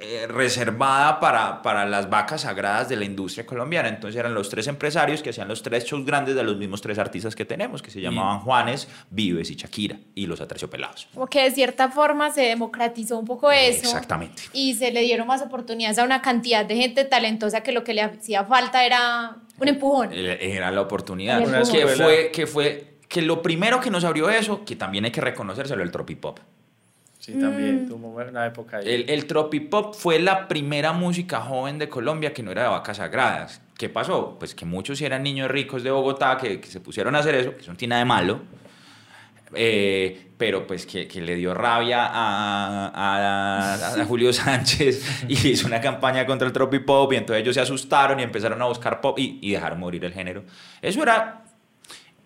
eh, 0.00 0.26
reservada 0.28 1.20
para, 1.20 1.62
para 1.62 1.86
las 1.86 2.10
vacas 2.10 2.42
sagradas 2.42 2.88
de 2.88 2.96
la 2.96 3.04
industria 3.04 3.46
colombiana. 3.46 3.88
Entonces 3.88 4.18
eran 4.18 4.34
los 4.34 4.48
tres 4.48 4.66
empresarios 4.66 5.22
que 5.22 5.30
hacían 5.30 5.48
los 5.48 5.62
tres 5.62 5.84
shows 5.84 6.04
grandes 6.04 6.34
de 6.34 6.42
los 6.42 6.56
mismos 6.56 6.80
tres 6.80 6.98
artistas 6.98 7.34
que 7.34 7.44
tenemos, 7.44 7.82
que 7.82 7.90
se 7.90 8.00
llamaban 8.00 8.40
Juanes, 8.40 8.88
Vives 9.10 9.50
y 9.50 9.54
Shakira, 9.56 9.98
y 10.14 10.26
los 10.26 10.40
Aterciopelados. 10.40 11.08
Como 11.14 11.26
que 11.26 11.42
de 11.42 11.50
cierta 11.50 11.90
forma 11.90 12.30
se 12.30 12.42
democratizó 12.42 13.18
un 13.18 13.24
poco 13.24 13.50
eso. 13.50 13.84
Exactamente. 13.84 14.42
Y 14.52 14.74
se 14.74 14.90
le 14.92 15.00
dieron 15.00 15.26
más 15.26 15.42
oportunidades 15.42 15.98
a 15.98 16.04
una 16.04 16.22
cantidad 16.22 16.64
de 16.64 16.76
gente 16.76 17.04
talentosa 17.04 17.62
que 17.62 17.72
lo 17.72 17.84
que 17.84 17.94
le 17.94 18.02
hacía 18.02 18.44
falta 18.44 18.84
era 18.84 19.36
un 19.58 19.68
empujón. 19.68 20.10
Eh, 20.12 20.38
Era 20.40 20.70
la 20.70 20.82
oportunidad. 20.82 21.42
Que 21.70 21.86
fue, 21.86 22.30
que 22.32 22.46
fue 22.46 22.96
que 23.08 23.22
lo 23.22 23.42
primero 23.42 23.80
que 23.80 23.90
nos 23.90 24.04
abrió 24.04 24.28
eso, 24.30 24.64
que 24.64 24.76
también 24.76 25.04
hay 25.04 25.10
que 25.10 25.20
reconocérselo, 25.20 25.82
el 25.82 25.90
tropipop. 25.90 26.38
Sí, 27.26 27.32
también 27.40 27.84
Mm. 27.84 27.88
tuvo 27.88 28.08
una 28.08 28.46
época 28.46 28.76
ahí. 28.76 28.84
El, 28.86 29.10
el 29.10 29.26
tropipop 29.26 29.94
fue 29.94 30.20
la 30.20 30.46
primera 30.46 30.92
música 30.92 31.40
joven 31.40 31.76
de 31.78 31.88
Colombia 31.88 32.32
que 32.32 32.42
no 32.44 32.52
era 32.52 32.62
de 32.62 32.68
vacas 32.68 32.98
sagradas. 32.98 33.60
¿Qué 33.76 33.88
pasó? 33.88 34.36
Pues 34.38 34.54
que 34.54 34.64
muchos 34.64 35.00
eran 35.00 35.24
niños 35.24 35.50
ricos 35.50 35.82
de 35.82 35.90
Bogotá 35.90 36.36
que, 36.40 36.60
que 36.60 36.68
se 36.68 36.78
pusieron 36.80 37.16
a 37.16 37.18
hacer 37.18 37.34
eso, 37.34 37.50
que 37.56 37.62
eso 37.62 37.72
no 37.72 37.76
tiene 37.76 37.90
nada 37.94 38.00
de 38.00 38.04
malo. 38.06 38.40
Eh, 39.54 40.32
pero 40.36 40.66
pues 40.66 40.86
que, 40.86 41.06
que 41.06 41.20
le 41.20 41.34
dio 41.36 41.54
rabia 41.54 42.04
a, 42.06 42.86
a- 42.94 44.00
a 44.00 44.04
Julio 44.04 44.32
Sánchez 44.32 45.24
y 45.28 45.48
hizo 45.48 45.66
una 45.66 45.80
campaña 45.80 46.26
contra 46.26 46.46
el 46.46 46.52
tropipop 46.52 47.12
y 47.12 47.16
entonces 47.16 47.42
ellos 47.42 47.54
se 47.54 47.60
asustaron 47.60 48.18
y 48.20 48.22
empezaron 48.24 48.60
a 48.60 48.66
buscar 48.66 49.00
pop 49.00 49.18
y, 49.18 49.38
y 49.40 49.52
dejaron 49.52 49.78
morir 49.78 50.04
el 50.04 50.12
género. 50.12 50.44
Eso 50.82 51.02
era... 51.02 51.42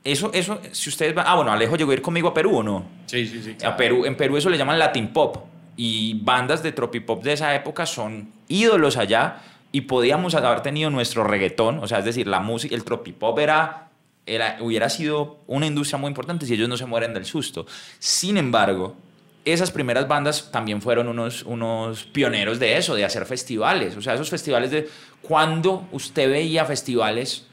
Eso, 0.02 0.30
eso, 0.32 0.60
si 0.72 0.88
ustedes 0.88 1.14
van... 1.14 1.26
Ah, 1.28 1.34
bueno, 1.34 1.52
Alejo 1.52 1.76
llegó 1.76 1.90
a 1.90 1.94
ir 1.94 2.02
conmigo 2.02 2.28
a 2.28 2.34
Perú, 2.34 2.58
¿o 2.58 2.62
no? 2.62 2.84
Sí, 3.06 3.26
sí, 3.26 3.42
sí. 3.42 3.50
A 3.52 3.56
claro. 3.56 3.76
Perú, 3.76 4.04
en 4.06 4.16
Perú 4.16 4.36
eso 4.36 4.48
le 4.48 4.56
llaman 4.56 4.78
Latin 4.78 5.12
Pop. 5.12 5.44
Y 5.76 6.14
bandas 6.22 6.62
de 6.62 6.72
tropipop 6.72 7.22
de 7.22 7.34
esa 7.34 7.54
época 7.54 7.86
son 7.86 8.32
ídolos 8.48 8.96
allá. 8.96 9.42
Y 9.72 9.82
podíamos 9.82 10.34
haber 10.34 10.62
tenido 10.62 10.90
nuestro 10.90 11.24
reggaetón. 11.24 11.78
O 11.78 11.86
sea, 11.86 11.98
es 11.98 12.04
decir, 12.04 12.26
la 12.26 12.40
música, 12.40 12.74
el 12.74 12.82
tropipop 12.82 13.38
era, 13.38 13.90
era, 14.26 14.56
hubiera 14.60 14.88
sido 14.88 15.40
una 15.46 15.66
industria 15.66 15.98
muy 15.98 16.08
importante 16.08 16.46
si 16.46 16.54
ellos 16.54 16.68
no 16.68 16.76
se 16.76 16.86
mueren 16.86 17.12
del 17.12 17.24
susto. 17.24 17.66
Sin 17.98 18.36
embargo, 18.36 18.96
esas 19.44 19.70
primeras 19.70 20.08
bandas 20.08 20.50
también 20.50 20.82
fueron 20.82 21.08
unos, 21.08 21.42
unos 21.44 22.04
pioneros 22.04 22.58
de 22.58 22.76
eso, 22.76 22.94
de 22.94 23.04
hacer 23.04 23.26
festivales. 23.26 23.96
O 23.96 24.02
sea, 24.02 24.14
esos 24.14 24.30
festivales 24.30 24.70
de... 24.70 24.88
Cuando 25.22 25.86
usted 25.92 26.30
veía 26.30 26.64
festivales 26.64 27.46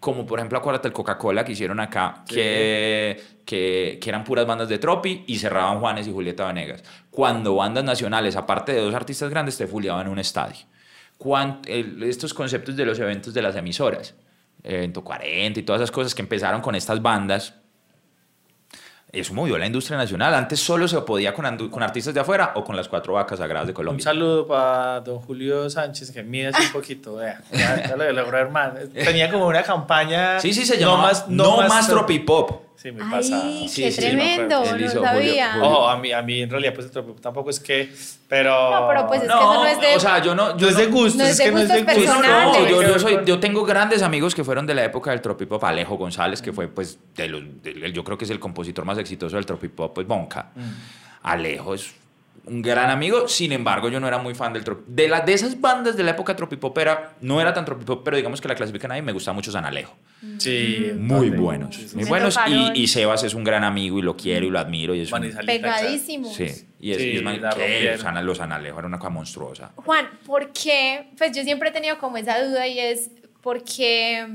como 0.00 0.26
por 0.26 0.38
ejemplo, 0.38 0.58
acuérdate 0.58 0.88
el 0.88 0.94
Coca-Cola 0.94 1.44
que 1.44 1.52
hicieron 1.52 1.80
acá, 1.80 2.22
que, 2.28 3.20
que, 3.44 3.98
que 4.00 4.08
eran 4.08 4.24
puras 4.24 4.46
bandas 4.46 4.68
de 4.68 4.78
Tropi 4.78 5.24
y 5.26 5.38
cerraban 5.38 5.80
Juanes 5.80 6.06
y 6.06 6.12
Julieta 6.12 6.44
Vanegas. 6.44 6.82
Cuando 7.10 7.54
bandas 7.56 7.82
nacionales, 7.84 8.36
aparte 8.36 8.72
de 8.72 8.80
dos 8.80 8.94
artistas 8.94 9.30
grandes, 9.30 9.56
te 9.56 9.66
fuleaban 9.66 10.06
en 10.06 10.12
un 10.12 10.18
estadio. 10.18 10.66
El- 11.66 12.02
estos 12.02 12.34
conceptos 12.34 12.76
de 12.76 12.84
los 12.84 12.98
eventos 12.98 13.32
de 13.34 13.42
las 13.42 13.56
emisoras, 13.56 14.14
evento 14.62 15.02
40 15.02 15.60
y 15.60 15.62
todas 15.62 15.80
esas 15.80 15.90
cosas 15.90 16.14
que 16.14 16.22
empezaron 16.22 16.60
con 16.60 16.74
estas 16.74 17.00
bandas, 17.00 17.54
eso 19.12 19.32
movió 19.34 19.56
la 19.56 19.66
industria 19.66 19.96
nacional. 19.96 20.34
Antes 20.34 20.60
solo 20.60 20.86
se 20.88 21.00
podía 21.02 21.32
con, 21.32 21.68
con 21.70 21.82
artistas 21.82 22.12
de 22.12 22.20
afuera 22.20 22.52
o 22.56 22.64
con 22.64 22.76
las 22.76 22.88
cuatro 22.88 23.14
vacas 23.14 23.38
sagradas 23.38 23.66
de 23.66 23.70
Un 23.72 23.76
Colombia. 23.76 24.04
saludo 24.04 24.46
para 24.46 25.00
don 25.00 25.20
Julio 25.20 25.70
Sánchez, 25.70 26.10
que 26.10 26.22
mide 26.22 26.48
así 26.48 26.66
un 26.66 26.72
poquito, 26.72 27.16
vea. 27.16 27.40
Ya, 27.52 27.88
ya 27.88 27.96
lo 27.96 28.12
logró, 28.12 28.36
hermano. 28.38 28.80
Tenía 28.92 29.30
como 29.30 29.46
una 29.46 29.62
campaña. 29.62 30.38
Sí, 30.40 30.52
sí, 30.52 30.66
se 30.66 30.76
llamaba 30.78 31.12
No 31.28 31.62
Más, 31.68 31.88
Tropipop. 31.88 32.65
Sí, 32.76 32.92
muy 32.92 33.02
Ay, 33.02 33.10
pasado. 33.10 33.42
qué 33.62 33.68
Sí, 33.68 33.90
sí, 33.90 34.00
tremendo, 34.00 34.60
me. 34.60 34.68
Él 34.68 34.84
no 34.94 35.02
sabía. 35.02 35.52
Julio- 35.54 35.88
a 35.88 35.96
mí, 35.98 36.12
a 36.12 36.22
mí 36.22 36.42
en 36.42 36.50
realidad 36.50 36.74
pues 36.74 36.86
el 36.86 36.92
tropipop 36.92 37.20
tampoco 37.20 37.48
es 37.50 37.58
que, 37.58 37.90
pero... 38.28 38.70
No, 38.70 38.86
pero 38.88 39.06
pues 39.06 39.22
es 39.22 39.28
que 39.28 39.34
eso 39.34 39.54
no 39.54 39.66
es 39.66 39.80
de- 39.80 39.96
o 39.96 40.00
sea, 40.00 40.22
yo 40.22 40.34
no, 40.34 40.56
yo 40.58 40.66
no 40.66 40.68
es 40.70 40.76
de 40.76 40.86
gustos, 40.86 41.16
no 41.16 41.24
es 41.24 41.40
que 41.40 41.50
no 41.50 41.58
es 41.58 41.68
de. 41.68 41.74
Sí, 41.76 41.80
no, 41.80 41.86
personales. 41.86 42.44
no, 42.60 42.68
yo, 42.68 42.82
yo 42.82 42.88
Pero- 42.88 42.98
soy, 42.98 43.18
yo 43.24 43.40
tengo 43.40 43.64
grandes 43.64 44.02
amigos 44.02 44.34
que 44.34 44.44
fueron 44.44 44.66
de 44.66 44.74
la 44.74 44.84
época 44.84 45.10
del 45.10 45.22
tropipop. 45.22 45.64
Alejo 45.64 45.96
González, 45.96 46.42
que 46.42 46.52
fue, 46.52 46.68
pues, 46.68 46.98
de 47.14 47.28
los, 47.28 47.42
de- 47.62 47.92
yo 47.92 48.04
creo 48.04 48.18
que 48.18 48.24
es 48.26 48.30
el 48.30 48.38
compositor 48.40 48.84
más 48.84 48.98
exitoso 48.98 49.36
del 49.36 49.46
tropipop, 49.46 49.94
pues, 49.94 50.06
Bonca. 50.06 50.50
Mm. 50.54 50.60
Alejo 51.22 51.74
es 51.74 51.94
un 52.46 52.62
gran 52.62 52.90
amigo, 52.90 53.26
sin 53.26 53.50
embargo, 53.52 53.88
yo 53.88 53.98
no 53.98 54.06
era 54.06 54.18
muy 54.18 54.34
fan 54.34 54.52
del. 54.52 54.62
De, 54.86 55.08
la, 55.08 55.20
de 55.20 55.32
esas 55.32 55.60
bandas 55.60 55.96
de 55.96 56.04
la 56.04 56.12
época 56.12 56.36
tropipopera, 56.36 57.14
no 57.20 57.40
era 57.40 57.52
tan 57.52 57.64
tropipop, 57.64 58.04
pero 58.04 58.16
digamos 58.16 58.40
que 58.40 58.46
la 58.46 58.54
clasifican 58.54 58.92
ahí, 58.92 59.02
me 59.02 59.12
gusta 59.12 59.32
mucho 59.32 59.50
San 59.50 59.64
Alejo. 59.64 59.96
Sí. 60.38 60.92
Muy 60.96 61.30
buenos, 61.30 61.76
muy 61.94 62.04
Me 62.04 62.08
buenos. 62.08 62.38
Y, 62.46 62.82
y 62.82 62.86
Sebas 62.86 63.24
es 63.24 63.34
un 63.34 63.42
gran 63.42 63.64
amigo 63.64 63.98
y 63.98 64.02
lo 64.02 64.16
quiero 64.16 64.46
y 64.46 64.50
lo 64.50 64.58
admiro. 64.60 64.94
Y 64.94 65.00
es 65.00 65.12
un- 65.12 65.22
Pegadísimos. 65.44 66.34
Sí, 66.34 66.44
y 66.78 66.92
es, 66.92 66.98
Sí, 66.98 67.08
y 67.10 67.16
es 67.16 68.02
los 68.22 68.38
San 68.38 68.52
Alejo 68.52 68.78
era 68.78 68.86
una 68.86 68.98
cosa 68.98 69.10
monstruosa. 69.10 69.72
Juan, 69.76 70.08
¿por 70.24 70.52
qué? 70.52 71.10
Pues 71.18 71.32
yo 71.36 71.42
siempre 71.42 71.70
he 71.70 71.72
tenido 71.72 71.98
como 71.98 72.16
esa 72.16 72.42
duda 72.44 72.66
y 72.68 72.78
es 72.78 73.10
porque, 73.42 74.26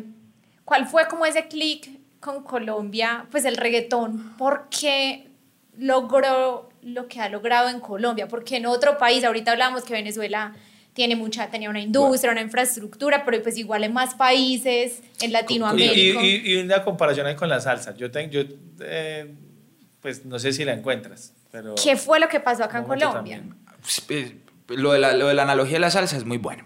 ¿cuál 0.65 0.85
fue 0.87 1.07
como 1.07 1.25
ese 1.25 1.47
clic 1.47 1.89
con 2.19 2.43
Colombia? 2.43 3.25
Pues 3.31 3.45
el 3.45 3.55
reggaetón, 3.55 4.35
¿por 4.37 4.67
qué 4.69 5.29
logró 5.77 6.70
lo 6.83 7.07
que 7.07 7.19
ha 7.19 7.29
logrado 7.29 7.69
en 7.69 7.79
Colombia? 7.79 8.27
Porque 8.27 8.57
en 8.57 8.65
otro 8.65 8.97
país, 8.97 9.23
ahorita 9.23 9.51
hablamos 9.51 9.83
que 9.83 9.93
Venezuela 9.93 10.53
tiene 10.93 11.15
mucha, 11.15 11.49
tenía 11.49 11.69
una 11.69 11.79
industria, 11.79 12.31
una 12.31 12.41
infraestructura, 12.41 13.23
pero 13.23 13.41
pues 13.41 13.57
igual 13.57 13.83
en 13.83 13.93
más 13.93 14.13
países, 14.15 15.01
en 15.21 15.29
Y, 15.29 15.33
Latinoamérica. 15.33 16.21
y- 16.21 16.41
y 16.53 16.55
una 16.57 16.83
comparación 16.83 17.27
ahí 17.27 17.35
con 17.35 17.47
la 17.49 17.61
salsa. 17.61 17.95
Yo 17.95 18.11
tengo, 18.11 18.31
yo, 18.31 18.41
eh, 18.81 19.33
pues 20.01 20.25
no 20.25 20.37
sé 20.39 20.51
si 20.51 20.65
la 20.65 20.73
encuentras, 20.73 21.33
pero... 21.51 21.75
¿Qué 21.81 21.95
fue 21.95 22.19
lo 22.19 22.27
que 22.27 22.39
pasó 22.39 22.63
acá 22.65 22.79
en 22.79 22.83
Colombia? 22.85 23.11
también. 23.13 23.55
Eh, 24.09 24.37
Lo 24.69 24.93
de, 24.93 24.99
la, 24.99 25.13
lo 25.13 25.27
de 25.27 25.33
la 25.33 25.43
analogía 25.43 25.73
de 25.73 25.79
la 25.81 25.91
salsa 25.91 26.15
es 26.17 26.23
muy 26.25 26.37
bueno. 26.37 26.63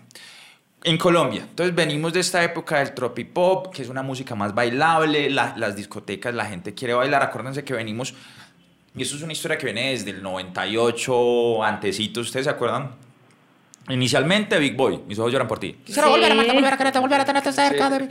En 0.83 0.97
Colombia, 0.99 1.41
entonces 1.49 1.73
venimos 1.75 2.13
de 2.13 2.19
esta 2.19 2.43
época 2.43 2.77
del 2.77 2.93
tropipop, 2.93 3.73
que 3.73 3.81
es 3.81 3.89
una 3.89 4.03
música 4.03 4.35
más 4.35 4.53
bailable, 4.53 5.31
la- 5.31 5.55
las 5.57 5.75
discotecas, 5.75 6.33
la 6.35 6.45
gente 6.45 6.75
quiere 6.75 6.93
bailar. 6.93 7.23
Acuérdense 7.23 7.63
que 7.63 7.73
venimos 7.73 8.13
Y 8.97 9.03
eso 9.03 9.15
es 9.17 9.21
una 9.21 9.33
historia 9.33 9.57
que 9.57 9.65
viene 9.65 9.91
desde 9.91 10.11
el 10.11 10.23
98, 10.23 11.63
antecito, 11.63 12.21
¿ustedes 12.21 12.45
se 12.45 12.49
acuerdan? 12.49 12.91
Inicialmente 13.89 14.57
Big 14.57 14.75
Boy, 14.75 15.01
mis 15.07 15.19
ojos 15.19 15.31
lloran 15.31 15.47
por 15.47 15.59
ti. 15.59 15.73
Quisiera 15.85 16.07
volver 16.07 16.31
a 16.31 16.35
matar, 16.35 16.55
volver 16.55 16.73
a 16.73 16.77
quererte, 16.77 16.99
volver 16.99 17.21
a 17.21 17.25
tenerte 17.25 17.51
cerca 17.51 17.89
de 17.89 17.99
mí. 17.99 18.07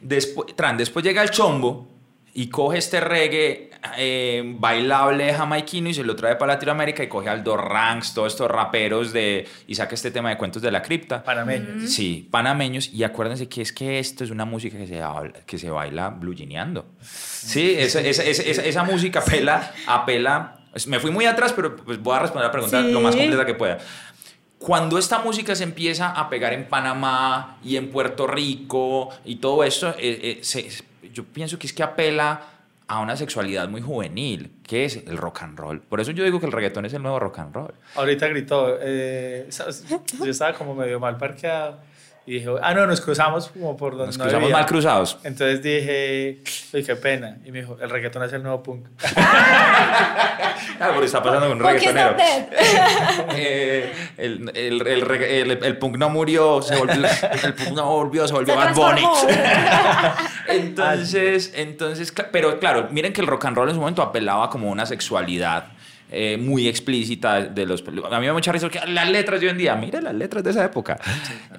Después, 0.00 0.54
tran, 0.54 0.76
después 0.76 1.04
llega 1.04 1.22
el 1.22 1.30
chombo 1.30 1.97
y 2.40 2.48
coge 2.50 2.78
este 2.78 3.00
reggae 3.00 3.68
eh, 3.96 4.42
bailable 4.58 5.32
jamaiquino 5.34 5.88
y 5.88 5.94
se 5.94 6.04
lo 6.04 6.14
trae 6.14 6.36
para 6.36 6.52
Latinoamérica 6.54 7.02
y 7.02 7.08
coge 7.08 7.28
a 7.28 7.32
Aldo 7.32 7.56
Ranks, 7.56 8.14
todos 8.14 8.32
estos 8.32 8.48
raperos 8.48 9.12
de 9.12 9.44
y 9.66 9.74
saca 9.74 9.94
este 9.96 10.12
tema 10.12 10.28
de 10.30 10.36
cuentos 10.36 10.62
de 10.62 10.70
la 10.70 10.80
cripta. 10.80 11.24
Panameños. 11.24 11.90
Sí, 11.90 12.28
panameños. 12.30 12.90
Y 12.92 13.02
acuérdense 13.02 13.48
que 13.48 13.60
es 13.62 13.72
que 13.72 13.98
esto 13.98 14.22
es 14.22 14.30
una 14.30 14.44
música 14.44 14.78
que 14.78 14.86
se, 14.86 15.02
habla- 15.02 15.32
que 15.46 15.58
se 15.58 15.68
baila 15.68 16.10
blugineando. 16.10 16.86
Sí, 17.02 17.74
esa, 17.76 18.00
esa, 18.02 18.22
esa, 18.22 18.42
esa- 18.42 18.64
esa 18.64 18.84
música 18.84 19.18
apela, 19.18 19.72
apela. 19.88 20.60
Me 20.86 21.00
fui 21.00 21.10
muy 21.10 21.24
atrás, 21.26 21.52
pero 21.54 21.74
pues 21.74 22.00
voy 22.00 22.14
a 22.14 22.20
responder 22.20 22.46
la 22.46 22.52
pregunta 22.52 22.82
Sí. 22.84 22.92
lo 22.92 23.00
más 23.00 23.16
completa 23.16 23.44
que 23.46 23.54
pueda. 23.54 23.78
Cuando 24.58 24.98
esta 24.98 25.20
música 25.20 25.54
se 25.56 25.64
empieza 25.64 26.10
a 26.10 26.28
pegar 26.28 26.52
en 26.52 26.68
Panamá 26.68 27.58
y 27.64 27.76
en 27.76 27.90
Puerto 27.90 28.26
Rico 28.26 29.08
y 29.24 29.36
todo 29.36 29.62
esto, 29.64 29.88
eh, 29.98 30.20
eh, 30.22 30.38
se- 30.42 30.68
yo 31.18 31.24
pienso 31.24 31.58
que 31.58 31.66
es 31.66 31.72
que 31.72 31.82
apela 31.82 32.42
a 32.86 33.00
una 33.00 33.16
sexualidad 33.16 33.68
muy 33.68 33.82
juvenil, 33.82 34.52
que 34.62 34.84
es 34.84 34.96
el 34.96 35.18
rock 35.18 35.42
and 35.42 35.58
roll. 35.58 35.80
Por 35.80 36.00
eso 36.00 36.12
yo 36.12 36.22
digo 36.22 36.38
que 36.38 36.46
el 36.46 36.52
reggaetón 36.52 36.86
es 36.86 36.94
el 36.94 37.02
nuevo 37.02 37.18
rock 37.18 37.40
and 37.40 37.54
roll. 37.54 37.74
Ahorita 37.96 38.28
gritó, 38.28 38.78
eh, 38.80 39.48
yo 40.24 40.30
estaba 40.30 40.54
como 40.54 40.76
medio 40.76 41.00
mal 41.00 41.18
parqueado 41.18 41.80
y 42.28 42.40
dijo, 42.40 42.58
ah, 42.62 42.74
no, 42.74 42.86
nos 42.86 43.00
cruzamos 43.00 43.48
como 43.48 43.74
por 43.76 43.92
donde 43.92 44.06
Nos 44.08 44.18
no 44.18 44.24
cruzamos 44.24 44.42
debía". 44.48 44.56
mal 44.58 44.66
cruzados. 44.66 45.18
Entonces 45.24 45.62
dije, 45.62 46.42
uy, 46.74 46.84
qué 46.84 46.94
pena. 46.96 47.38
Y 47.44 47.50
me 47.52 47.60
dijo, 47.60 47.78
el 47.80 47.88
reggaetón 47.88 48.22
es 48.24 48.32
el 48.34 48.42
nuevo 48.42 48.62
punk. 48.62 48.86
Ah, 50.80 50.90
porque 50.92 51.06
está 51.06 51.22
pasando 51.22 51.48
con 51.48 51.56
un 51.56 51.62
¿Por 51.62 51.76
qué 51.76 51.88
reggaetonero. 51.92 52.16
Eh, 53.34 53.92
el, 54.16 54.50
el, 54.54 54.86
el, 54.86 55.00
regga- 55.06 55.26
el- 55.26 55.64
el 55.64 55.76
punk 55.78 55.96
no 55.96 56.08
murió, 56.08 56.60
se 56.62 56.76
volvió, 56.76 56.94
el 57.42 57.54
punk 57.54 57.70
no 57.76 57.86
volvió, 57.86 58.26
se 58.28 58.34
volvió 58.34 58.54
Se 58.54 58.60
Bad 58.60 58.74
Bunny. 58.74 59.02
entonces, 60.48 61.52
entonces, 61.54 62.12
pero 62.32 62.58
claro, 62.58 62.88
miren 62.90 63.12
que 63.12 63.20
el 63.20 63.26
rock 63.26 63.46
and 63.46 63.56
roll 63.56 63.68
en 63.68 63.74
su 63.74 63.80
momento 63.80 64.02
apelaba 64.02 64.50
como 64.50 64.68
a 64.68 64.72
una 64.72 64.86
sexualidad 64.86 65.66
eh, 66.10 66.36
muy 66.38 66.68
explícita 66.68 67.42
de 67.42 67.66
los... 67.66 67.84
A 67.86 67.90
mí 67.90 68.20
me 68.20 68.26
da 68.26 68.32
mucha 68.32 68.52
risa 68.52 68.68
porque 68.68 68.80
las 68.86 69.08
letras 69.10 69.40
de 69.40 69.46
hoy 69.46 69.52
en 69.52 69.58
día, 69.58 69.76
mire 69.76 70.00
las 70.00 70.14
letras 70.14 70.42
de 70.44 70.50
esa 70.50 70.64
época. 70.64 70.98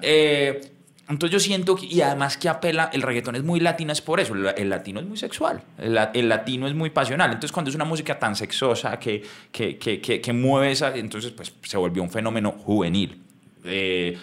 Eh, 0.02 0.60
entonces 1.08 1.32
yo 1.32 1.40
siento 1.40 1.74
que, 1.74 1.86
y 1.86 2.00
además 2.02 2.36
que 2.36 2.48
apela, 2.48 2.88
el 2.92 3.02
reggaetón 3.02 3.34
es 3.34 3.42
muy 3.42 3.58
latino, 3.58 3.92
es 3.92 4.00
por 4.00 4.20
eso, 4.20 4.32
el, 4.34 4.70
latino 4.70 5.00
es 5.00 5.06
muy 5.06 5.16
sexual, 5.16 5.60
el, 5.76 5.98
el 6.14 6.28
latino 6.28 6.68
es 6.68 6.74
muy 6.74 6.90
pasional, 6.90 7.30
entonces 7.30 7.50
cuando 7.50 7.68
es 7.68 7.74
una 7.74 7.84
música 7.84 8.16
tan 8.16 8.36
sexosa 8.36 8.96
que, 8.98 9.20
que, 9.50 9.76
que, 9.76 10.00
que, 10.00 10.20
que 10.20 10.32
mueve 10.32 10.70
esa, 10.70 10.94
entonces 10.96 11.32
pues 11.32 11.52
se 11.62 11.76
volvió 11.76 12.02
un 12.02 12.10
fenómeno 12.10 12.52
juvenil. 12.52 13.20
Eh, 13.64 14.16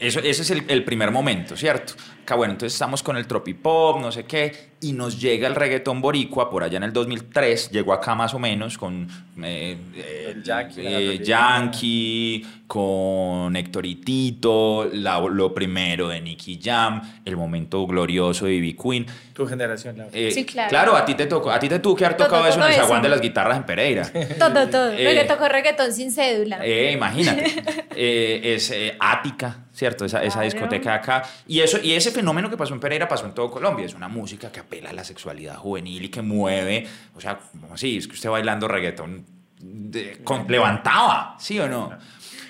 eso, 0.00 0.18
ese 0.18 0.42
es 0.42 0.50
el, 0.50 0.64
el 0.66 0.82
primer 0.82 1.12
momento, 1.12 1.56
¿cierto? 1.56 1.92
Acá, 2.22 2.34
bueno, 2.34 2.54
entonces 2.54 2.74
estamos 2.74 3.02
con 3.04 3.16
el 3.16 3.28
tropipop, 3.28 4.00
no 4.00 4.10
sé 4.10 4.24
qué, 4.24 4.69
y 4.82 4.92
nos 4.92 5.20
llega 5.20 5.46
el 5.46 5.54
reggaetón 5.54 6.00
boricua 6.00 6.48
por 6.50 6.62
allá 6.62 6.78
en 6.78 6.84
el 6.84 6.92
2003, 6.92 7.70
llegó 7.70 7.92
acá 7.92 8.14
más 8.14 8.32
o 8.34 8.38
menos 8.38 8.78
con 8.78 9.06
eh, 9.42 9.76
eh, 9.94 10.32
El 10.34 10.42
Yankee, 10.42 10.82
la 10.82 10.90
eh. 11.00 11.18
Yankee, 11.22 12.46
con 12.66 13.54
Héctor 13.56 13.84
y 13.84 13.96
Tito, 13.96 14.88
la- 14.92 15.18
lo 15.20 15.52
primero 15.52 16.08
de 16.08 16.20
Nicky 16.20 16.60
Jam, 16.62 17.02
el 17.24 17.36
momento 17.36 17.86
glorioso 17.86 18.46
de 18.46 18.54
Ivy 18.54 18.74
Queen. 18.74 19.06
Tu 19.34 19.46
generación, 19.46 19.98
Laura. 19.98 20.12
Eh, 20.16 20.30
Sí, 20.30 20.44
claro. 20.44 20.94
a 20.96 21.04
ti 21.04 21.14
te 21.14 21.26
tocó, 21.26 21.50
a 21.50 21.58
ti 21.58 21.68
te 21.68 21.78
tuvo 21.80 21.96
que 21.96 22.04
haber 22.04 22.16
Todo, 22.16 22.28
tocado 22.28 22.46
eso 22.46 22.54
en 22.56 22.60
todo 22.60 22.68
el 22.68 22.74
zaguán 22.76 23.02
de 23.02 23.08
las 23.08 23.20
guitarras 23.20 23.56
en 23.56 23.64
Pereira. 23.64 24.10
Todo, 24.38 24.68
todo. 24.68 24.92
Eh, 24.92 25.04
Lo 25.04 25.10
que 25.20 25.26
tocó 25.26 25.48
reggaetón 25.48 25.92
sin 25.92 26.10
cédula. 26.12 26.60
Eh, 26.64 26.92
imagínate. 26.92 27.52
Eh, 28.02 28.54
es 28.54 28.70
eh, 28.70 28.96
Ática, 28.98 29.64
¿cierto? 29.74 30.06
Esa, 30.06 30.22
esa 30.22 30.38
Claro. 30.40 30.44
discoteca 30.50 30.94
acá. 30.94 31.22
Y, 31.46 31.60
eso, 31.60 31.78
y 31.82 31.92
ese 31.92 32.10
fenómeno 32.12 32.48
que 32.48 32.56
pasó 32.56 32.72
en 32.72 32.80
Pereira 32.80 33.06
pasó 33.08 33.26
en 33.26 33.34
todo 33.34 33.50
Colombia. 33.50 33.84
Es 33.84 33.92
una 33.94 34.08
música 34.08 34.50
que 34.50 34.60
apela 34.70 34.90
a 34.90 34.92
la 34.92 35.02
sexualidad 35.04 35.56
juvenil 35.56 36.04
y 36.04 36.08
que 36.10 36.22
mueve. 36.22 36.86
O 37.16 37.20
sea, 37.20 37.38
como 37.38 37.74
así, 37.74 37.96
es 37.96 38.06
que 38.06 38.14
usted 38.14 38.30
bailando 38.30 38.68
reggaetón 38.68 39.26
de- 39.60 40.22
con- 40.22 40.46
levantaba, 40.48 41.36
¿sí 41.40 41.58
o 41.58 41.68
no? 41.68 41.90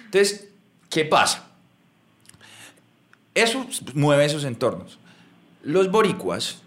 Entonces, 0.04 0.48
¿qué 0.90 1.06
pasa? 1.06 1.46
Eso 3.34 3.66
mueve 3.94 4.26
esos 4.26 4.44
entornos. 4.44 4.98
Los 5.62 5.90
boricuas, 5.90 6.62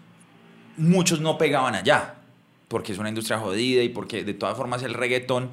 muchos 0.76 1.20
no 1.20 1.38
pegaban 1.38 1.74
allá, 1.74 2.14
porque 2.68 2.92
es 2.92 2.98
una 2.98 3.08
industria 3.10 3.38
jodida 3.38 3.82
y 3.82 3.90
porque 3.90 4.24
de 4.24 4.34
todas 4.34 4.56
formas 4.56 4.82
el 4.82 4.94
reggaetón 4.94 5.50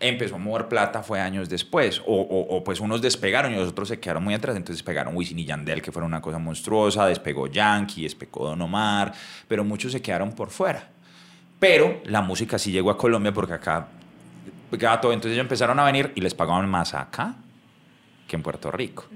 empezó 0.00 0.34
a 0.34 0.38
mover 0.38 0.68
plata 0.68 1.02
fue 1.02 1.20
años 1.20 1.48
después, 1.48 2.00
o, 2.06 2.14
o- 2.14 2.56
o, 2.56 2.64
pues 2.64 2.80
unos 2.80 3.00
despegaron 3.00 3.52
y 3.52 3.56
los 3.56 3.68
otros 3.70 3.88
se 3.88 3.98
quedaron 4.00 4.24
muy 4.24 4.34
atrás, 4.34 4.56
entonces 4.56 4.78
despegaron 4.78 5.16
Wisin 5.16 5.38
y 5.38 5.44
Yandel, 5.44 5.80
que 5.80 5.92
fueron 5.92 6.08
una 6.10 6.20
cosa 6.20 6.38
monstruosa, 6.38 7.06
despegó 7.06 7.46
Yankee, 7.46 8.02
despegó 8.02 8.46
Don 8.48 8.60
Omar, 8.62 9.12
pero 9.48 9.64
muchos 9.64 9.92
se 9.92 10.02
quedaron 10.02 10.32
por 10.32 10.50
fuera. 10.50 10.88
Pero 11.58 12.00
la 12.04 12.20
música 12.20 12.58
sí 12.58 12.70
llegó 12.72 12.90
a 12.90 12.98
Colombia 12.98 13.32
porque 13.32 13.54
acá 13.54 13.86
pegaba 14.70 15.00
todo, 15.00 15.12
entonces 15.12 15.32
ellos 15.34 15.44
empezaron 15.44 15.78
a 15.78 15.84
venir 15.84 16.12
y 16.14 16.20
les 16.20 16.34
pagaban 16.34 16.68
más 16.68 16.92
acá 16.94 17.36
que 18.26 18.36
en 18.36 18.42
Puerto 18.42 18.70
Rico. 18.70 19.06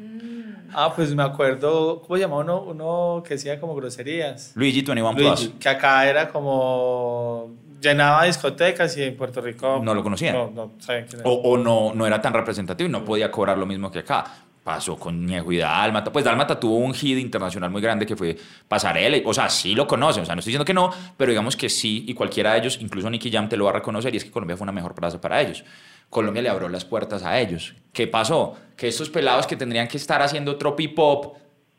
Ah, 0.72 0.92
pues 0.94 1.14
me 1.14 1.22
acuerdo, 1.22 2.00
¿cómo 2.02 2.16
se 2.16 2.20
llamaba 2.22 2.42
uno, 2.42 2.62
uno 2.62 3.22
que 3.26 3.34
decía 3.34 3.58
como 3.58 3.74
groserías? 3.74 4.52
Luigi 4.54 4.82
21 4.82 5.12
Luigi, 5.14 5.46
Plus. 5.48 5.54
que 5.58 5.68
acá 5.68 6.06
era 6.08 6.28
como 6.28 7.50
llenaba 7.80 8.24
discotecas 8.24 8.96
y 8.96 9.02
en 9.02 9.16
Puerto 9.16 9.40
Rico 9.40 9.80
No 9.82 9.94
lo 9.94 10.02
conocían. 10.02 10.34
No, 10.34 10.50
no 10.50 10.72
sabían 10.78 11.06
quién 11.06 11.20
era. 11.20 11.30
O, 11.30 11.34
o 11.34 11.58
no, 11.58 11.92
no 11.94 12.06
era 12.06 12.20
tan 12.20 12.32
representativo 12.32 12.88
y 12.88 12.92
no 12.92 13.04
podía 13.04 13.30
cobrar 13.30 13.58
lo 13.58 13.66
mismo 13.66 13.90
que 13.90 14.00
acá. 14.00 14.24
Pasó 14.62 14.96
con 14.96 15.24
Ñejo 15.24 15.50
y 15.50 15.56
Dálmata. 15.56 16.12
Pues 16.12 16.26
Dálmata 16.26 16.60
tuvo 16.60 16.76
un 16.76 16.92
hit 16.92 17.18
internacional 17.18 17.70
muy 17.70 17.80
grande 17.80 18.04
que 18.04 18.14
fue 18.14 18.36
Pasarela. 18.68 19.16
O 19.24 19.32
sea, 19.32 19.48
sí 19.48 19.74
lo 19.74 19.86
conocen. 19.86 20.24
O 20.24 20.26
sea, 20.26 20.34
no 20.34 20.40
estoy 20.40 20.50
diciendo 20.50 20.66
que 20.66 20.74
no, 20.74 20.92
pero 21.16 21.30
digamos 21.30 21.56
que 21.56 21.70
sí. 21.70 22.04
Y 22.06 22.12
cualquiera 22.12 22.52
de 22.52 22.58
ellos, 22.58 22.78
incluso 22.82 23.08
Nicky 23.08 23.30
Jam, 23.30 23.48
te 23.48 23.56
lo 23.56 23.64
va 23.64 23.70
a 23.70 23.74
reconocer. 23.74 24.12
Y 24.12 24.18
es 24.18 24.24
que 24.24 24.30
Colombia 24.30 24.58
fue 24.58 24.64
una 24.66 24.72
mejor 24.72 24.94
plaza 24.94 25.18
para 25.22 25.40
ellos. 25.40 25.64
Colombia 26.10 26.42
le 26.42 26.50
abrió 26.50 26.68
las 26.68 26.84
puertas 26.84 27.22
a 27.22 27.40
ellos. 27.40 27.74
¿Qué 27.94 28.08
pasó? 28.08 28.56
Que 28.76 28.88
estos 28.88 29.08
pelados 29.08 29.46
que 29.46 29.56
tendrían 29.56 29.88
que 29.88 29.96
estar 29.96 30.20
haciendo 30.20 30.56
tropipop, 30.56 31.36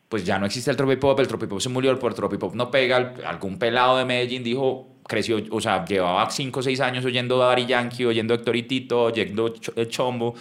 pues 0.07 0.25
ya 0.25 0.39
no 0.39 0.47
existe 0.47 0.71
el 0.71 0.77
tropipop. 0.77 1.19
El 1.19 1.27
tropipop 1.27 1.59
se 1.59 1.69
murió, 1.69 1.91
el 1.91 1.99
tropipop 1.99 2.55
no 2.55 2.71
pega. 2.71 3.13
Algún 3.23 3.59
pelado 3.59 3.97
de 3.97 4.05
Medellín 4.05 4.43
dijo, 4.43 4.87
creció, 5.09 5.41
o 5.49 5.59
sea, 5.59 5.83
llevaba 5.83 6.29
5 6.29 6.59
o 6.59 6.63
6 6.63 6.79
años 6.81 7.03
oyendo 7.03 7.39
Daddy 7.39 7.65
Yankee, 7.65 8.05
oyendo 8.05 8.35
Héctor 8.35 8.55
y 8.55 8.63
Tito, 8.63 9.05
oyendo 9.05 9.51
el 9.75 9.89
Chombo, 9.89 10.35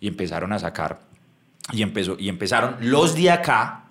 y 0.00 0.08
empezaron 0.08 0.54
a 0.54 0.58
sacar, 0.58 1.00
y, 1.72 1.82
empezó, 1.82 2.16
y 2.18 2.30
empezaron 2.30 2.76
los 2.80 3.14
de 3.14 3.30
acá 3.30 3.84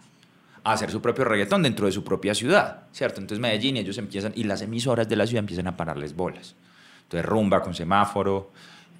a 0.63 0.73
hacer 0.73 0.89
su 0.89 0.99
propio 0.99 1.26
reggaetón 1.26 1.61
dentro 1.61 1.86
de 1.86 1.91
su 1.91 2.03
propia 2.03 2.34
ciudad, 2.34 2.86
¿cierto? 2.91 3.21
Entonces 3.21 3.39
Medellín, 3.39 3.78
ellos 3.78 3.99
empiezan, 3.99 4.34
y 4.36 4.45
las 4.45 4.63
emisoras 4.63 5.07
de 5.07 5.15
la 5.15 5.28
ciudad 5.28 5.41
empiezan 5.41 5.67
a 5.67 5.78
pararles 5.78 6.15
bolas. 6.15 6.55
Entonces 7.03 7.23
Rumba 7.23 7.61
con 7.61 7.76
semáforo, 7.76 8.51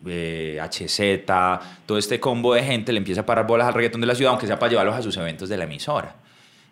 eh, 0.05 0.59
HZ, 0.61 1.26
todo 1.88 1.97
este 1.97 2.19
combo 2.19 2.53
de 2.53 2.63
gente 2.63 2.93
le 2.93 2.99
empieza 2.99 3.21
a 3.21 3.26
parar 3.26 3.47
bolas 3.47 3.67
al 3.67 3.73
reggaetón 3.73 3.99
de 3.99 4.07
la 4.07 4.13
ciudad, 4.13 4.30
aunque 4.30 4.45
sea 4.45 4.59
para 4.59 4.69
llevarlos 4.69 4.95
a 4.95 5.01
sus 5.01 5.17
eventos 5.17 5.49
de 5.49 5.57
la 5.57 5.63
emisora. 5.63 6.15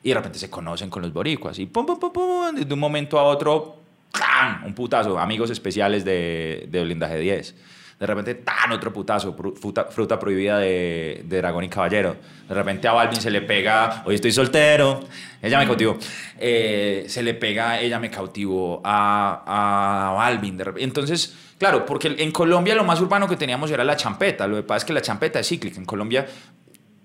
Y 0.03 0.09
de 0.09 0.15
repente 0.15 0.37
se 0.37 0.51
conocen 0.51 0.91
con 0.91 1.01
los 1.01 1.11
boricuas. 1.11 1.57
Y 1.57 1.65
pum, 1.65 1.87
pum, 1.87 1.99
pum, 1.99 2.13
pum, 2.13 2.55
de 2.55 2.71
un 2.71 2.79
momento 2.79 3.17
a 3.17 3.23
otro, 3.23 3.82
¡clan! 4.13 4.63
un 4.65 4.73
putazo, 4.73 5.19
amigos 5.19 5.49
especiales 5.49 6.05
de, 6.05 6.67
de 6.69 6.83
Blindaje 6.83 7.17
10. 7.19 7.55
De 7.99 8.07
repente, 8.07 8.35
tan 8.35 8.71
otro 8.71 8.91
putazo, 8.91 9.35
fruta, 9.55 9.85
fruta 9.85 10.19
prohibida 10.19 10.57
de, 10.57 11.21
de 11.25 11.37
Dragón 11.37 11.63
y 11.63 11.69
Caballero. 11.69 12.17
De 12.47 12.53
repente 12.53 12.87
a 12.87 12.91
Balvin 12.91 13.21
se 13.21 13.31
le 13.31 13.41
pega, 13.41 14.03
hoy 14.05 14.15
estoy 14.15 14.31
soltero, 14.31 15.01
ella 15.41 15.59
me 15.59 15.65
cautivó. 15.65 15.97
Eh, 16.37 17.05
se 17.07 17.23
le 17.23 17.33
pega, 17.33 17.79
ella 17.79 17.99
me 17.99 18.09
cautivó 18.09 18.81
a, 18.83 20.09
a 20.09 20.11
Balvin. 20.13 20.57
De 20.57 20.63
repente. 20.65 20.83
Entonces, 20.83 21.33
claro, 21.57 21.85
porque 21.85 22.13
en 22.17 22.31
Colombia 22.31 22.75
lo 22.75 22.83
más 22.83 22.99
urbano 22.99 23.27
que 23.27 23.37
teníamos 23.37 23.71
era 23.71 23.83
la 23.83 23.95
champeta. 23.95 24.47
Lo 24.47 24.57
que 24.57 24.63
pasa 24.63 24.79
es 24.79 24.85
que 24.85 24.93
la 24.93 25.01
champeta 25.01 25.39
es 25.39 25.47
cíclica. 25.47 25.77
En 25.77 25.85
Colombia 25.85 26.25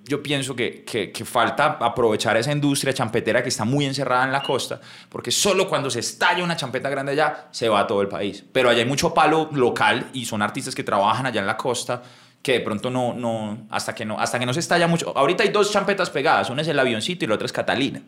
yo 0.09 0.23
pienso 0.23 0.57
que, 0.57 0.83
que- 0.85 1.13
que 1.13 1.25
falta 1.25 1.79
aprovechar 1.81 2.37
esa 2.37 2.51
industria 2.51 2.93
champetera 2.95 3.43
que 3.43 3.51
está 3.51 3.65
muy 3.65 3.85
encerrada 3.85 4.25
en 4.25 4.33
la 4.33 4.43
costa, 4.43 4.81
porque 5.09 5.31
solo 5.31 5.69
cuando 5.69 5.91
se 5.91 6.01
estalla 6.01 6.43
una 6.43 6.57
champeta 6.57 6.89
grande 6.89 7.13
allá, 7.13 7.49
se 7.51 7.69
va 7.69 7.81
a 7.81 7.87
todo 7.87 8.01
el 8.03 8.09
país. 8.09 8.45
Pero 8.53 8.71
allá 8.71 8.81
hay 8.81 8.89
mucho 8.89 9.13
palo 9.15 9.49
local 9.53 10.09
y 10.15 10.25
son 10.25 10.43
artistas 10.43 10.75
que 10.75 10.83
trabajan 10.83 11.27
allá 11.27 11.41
en 11.41 11.47
la 11.47 11.57
costa 11.57 12.03
que 12.43 12.53
de 12.53 12.61
pronto 12.61 12.89
no, 12.91 13.15
no, 13.15 13.67
hasta 13.71 13.95
que 13.95 14.05
no, 14.05 14.19
hasta 14.19 14.39
que 14.39 14.47
no 14.47 14.55
se 14.55 14.61
estalla 14.61 14.87
mucho. 14.87 15.13
Ahorita 15.17 15.43
hay 15.43 15.51
dos 15.51 15.71
champetas 15.73 16.09
pegadas, 16.11 16.49
una 16.51 16.63
es 16.63 16.69
el 16.69 16.79
avioncito 16.79 17.25
y 17.25 17.29
la 17.29 17.35
otra 17.35 17.47
es 17.47 17.53
Catalina. 17.53 18.01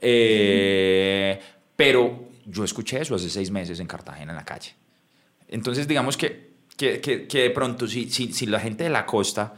Eh, 0.00 1.40
pero 1.76 2.28
yo 2.46 2.64
escuché 2.64 3.00
eso 3.00 3.14
hace 3.14 3.30
seis 3.30 3.50
meses 3.50 3.80
en 3.80 3.86
Cartagena, 3.86 4.32
en 4.32 4.36
la 4.36 4.44
calle. 4.44 4.74
Entonces, 5.48 5.86
digamos 5.86 6.16
que, 6.16 6.52
que, 6.76 7.00
que- 7.00 7.26
que 7.26 7.42
de 7.42 7.50
pronto, 7.50 7.86
si, 7.86 8.10
si, 8.10 8.32
si 8.32 8.46
la 8.46 8.58
gente 8.60 8.84
de 8.84 8.90
la 8.90 9.04
costa 9.06 9.54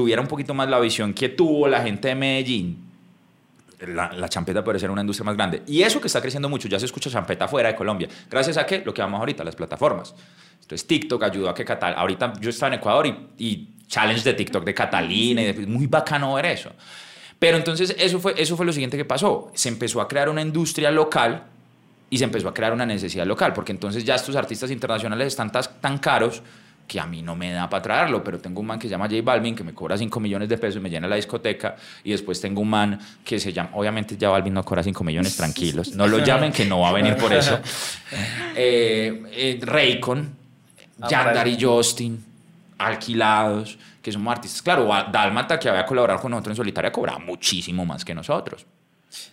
tuviera 0.00 0.22
un 0.22 0.28
poquito 0.28 0.54
más 0.54 0.66
la 0.68 0.80
visión 0.80 1.12
que 1.12 1.28
tuvo 1.28 1.68
la 1.68 1.82
gente 1.82 2.08
de 2.08 2.14
Medellín, 2.14 2.78
la, 3.86 4.10
la 4.12 4.28
champeta 4.30 4.64
puede 4.64 4.78
ser 4.78 4.90
una 4.90 5.02
industria 5.02 5.26
más 5.26 5.36
grande. 5.36 5.62
Y 5.66 5.82
eso 5.82 6.00
que 6.00 6.06
está 6.06 6.22
creciendo 6.22 6.48
mucho, 6.48 6.68
ya 6.68 6.78
se 6.78 6.86
escucha 6.86 7.10
champeta 7.10 7.46
fuera 7.48 7.68
de 7.68 7.74
Colombia. 7.74 8.08
Gracias 8.30 8.56
a 8.56 8.64
qué? 8.64 8.82
Lo 8.82 8.94
que 8.94 9.02
vamos 9.02 9.20
ahorita, 9.20 9.44
las 9.44 9.54
plataformas. 9.54 10.14
Entonces 10.62 10.86
TikTok 10.86 11.22
ayudó 11.22 11.50
a 11.50 11.54
que 11.54 11.66
Catal... 11.66 11.92
Ahorita 11.96 12.32
yo 12.40 12.48
estaba 12.48 12.72
en 12.72 12.78
Ecuador 12.80 13.06
y, 13.06 13.14
y 13.38 13.68
challenge 13.86 14.22
de 14.22 14.32
TikTok 14.32 14.64
de 14.64 14.72
Catalina, 14.72 15.42
y 15.42 15.52
de- 15.52 15.66
muy 15.66 15.86
bacano 15.86 16.32
ver 16.34 16.46
eso. 16.46 16.70
Pero 17.38 17.58
entonces 17.58 17.94
eso 17.98 18.20
fue, 18.20 18.34
eso 18.38 18.56
fue 18.56 18.64
lo 18.64 18.72
siguiente 18.72 18.96
que 18.96 19.04
pasó. 19.04 19.50
Se 19.54 19.68
empezó 19.68 20.00
a 20.00 20.08
crear 20.08 20.28
una 20.30 20.40
industria 20.40 20.90
local 20.90 21.44
y 22.08 22.16
se 22.18 22.24
empezó 22.24 22.48
a 22.48 22.54
crear 22.54 22.72
una 22.72 22.86
necesidad 22.86 23.26
local, 23.26 23.52
porque 23.52 23.72
entonces 23.72 24.04
ya 24.04 24.14
estos 24.14 24.34
artistas 24.34 24.70
internacionales 24.70 25.26
están 25.28 25.50
tas- 25.52 25.70
tan 25.80 25.98
caros 25.98 26.42
que 26.90 26.98
a 26.98 27.06
mí 27.06 27.22
no 27.22 27.36
me 27.36 27.52
da 27.52 27.70
para 27.70 27.82
traerlo, 27.82 28.24
pero 28.24 28.40
tengo 28.40 28.60
un 28.60 28.66
man 28.66 28.76
que 28.76 28.88
se 28.88 28.90
llama 28.90 29.06
J 29.06 29.22
Balvin, 29.22 29.54
que 29.54 29.62
me 29.62 29.72
cobra 29.72 29.96
5 29.96 30.18
millones 30.18 30.48
de 30.48 30.58
pesos 30.58 30.78
y 30.78 30.80
me 30.80 30.90
llena 30.90 31.06
la 31.06 31.14
discoteca, 31.14 31.76
y 32.02 32.10
después 32.10 32.40
tengo 32.40 32.60
un 32.60 32.68
man 32.68 32.98
que 33.24 33.38
se 33.38 33.52
llama, 33.52 33.70
obviamente 33.74 34.16
ya 34.16 34.28
Balvin 34.30 34.54
no 34.54 34.64
cobra 34.64 34.82
5 34.82 35.04
millones, 35.04 35.36
tranquilos, 35.36 35.94
no 35.94 36.08
lo 36.08 36.18
llamen 36.18 36.50
que 36.50 36.64
no 36.64 36.80
va 36.80 36.88
a 36.88 36.92
venir 36.92 37.16
por 37.16 37.32
eso, 37.32 37.60
eh, 38.56 39.22
eh, 39.30 39.60
Raycon, 39.62 40.40
Ah, 41.00 41.08
Yandar 41.08 41.48
y 41.48 41.58
Justin, 41.60 42.22
alquilados, 42.78 43.78
que 44.02 44.12
somos 44.12 44.32
artistas, 44.32 44.62
claro, 44.62 44.88
Dálmata 45.10 45.58
que 45.58 45.68
había 45.68 45.86
colaborado 45.86 46.20
con 46.20 46.30
nosotros 46.30 46.52
en 46.52 46.56
solitaria 46.56 46.92
cobraba 46.92 47.18
muchísimo 47.18 47.86
más 47.86 48.04
que 48.04 48.14
nosotros. 48.14 48.66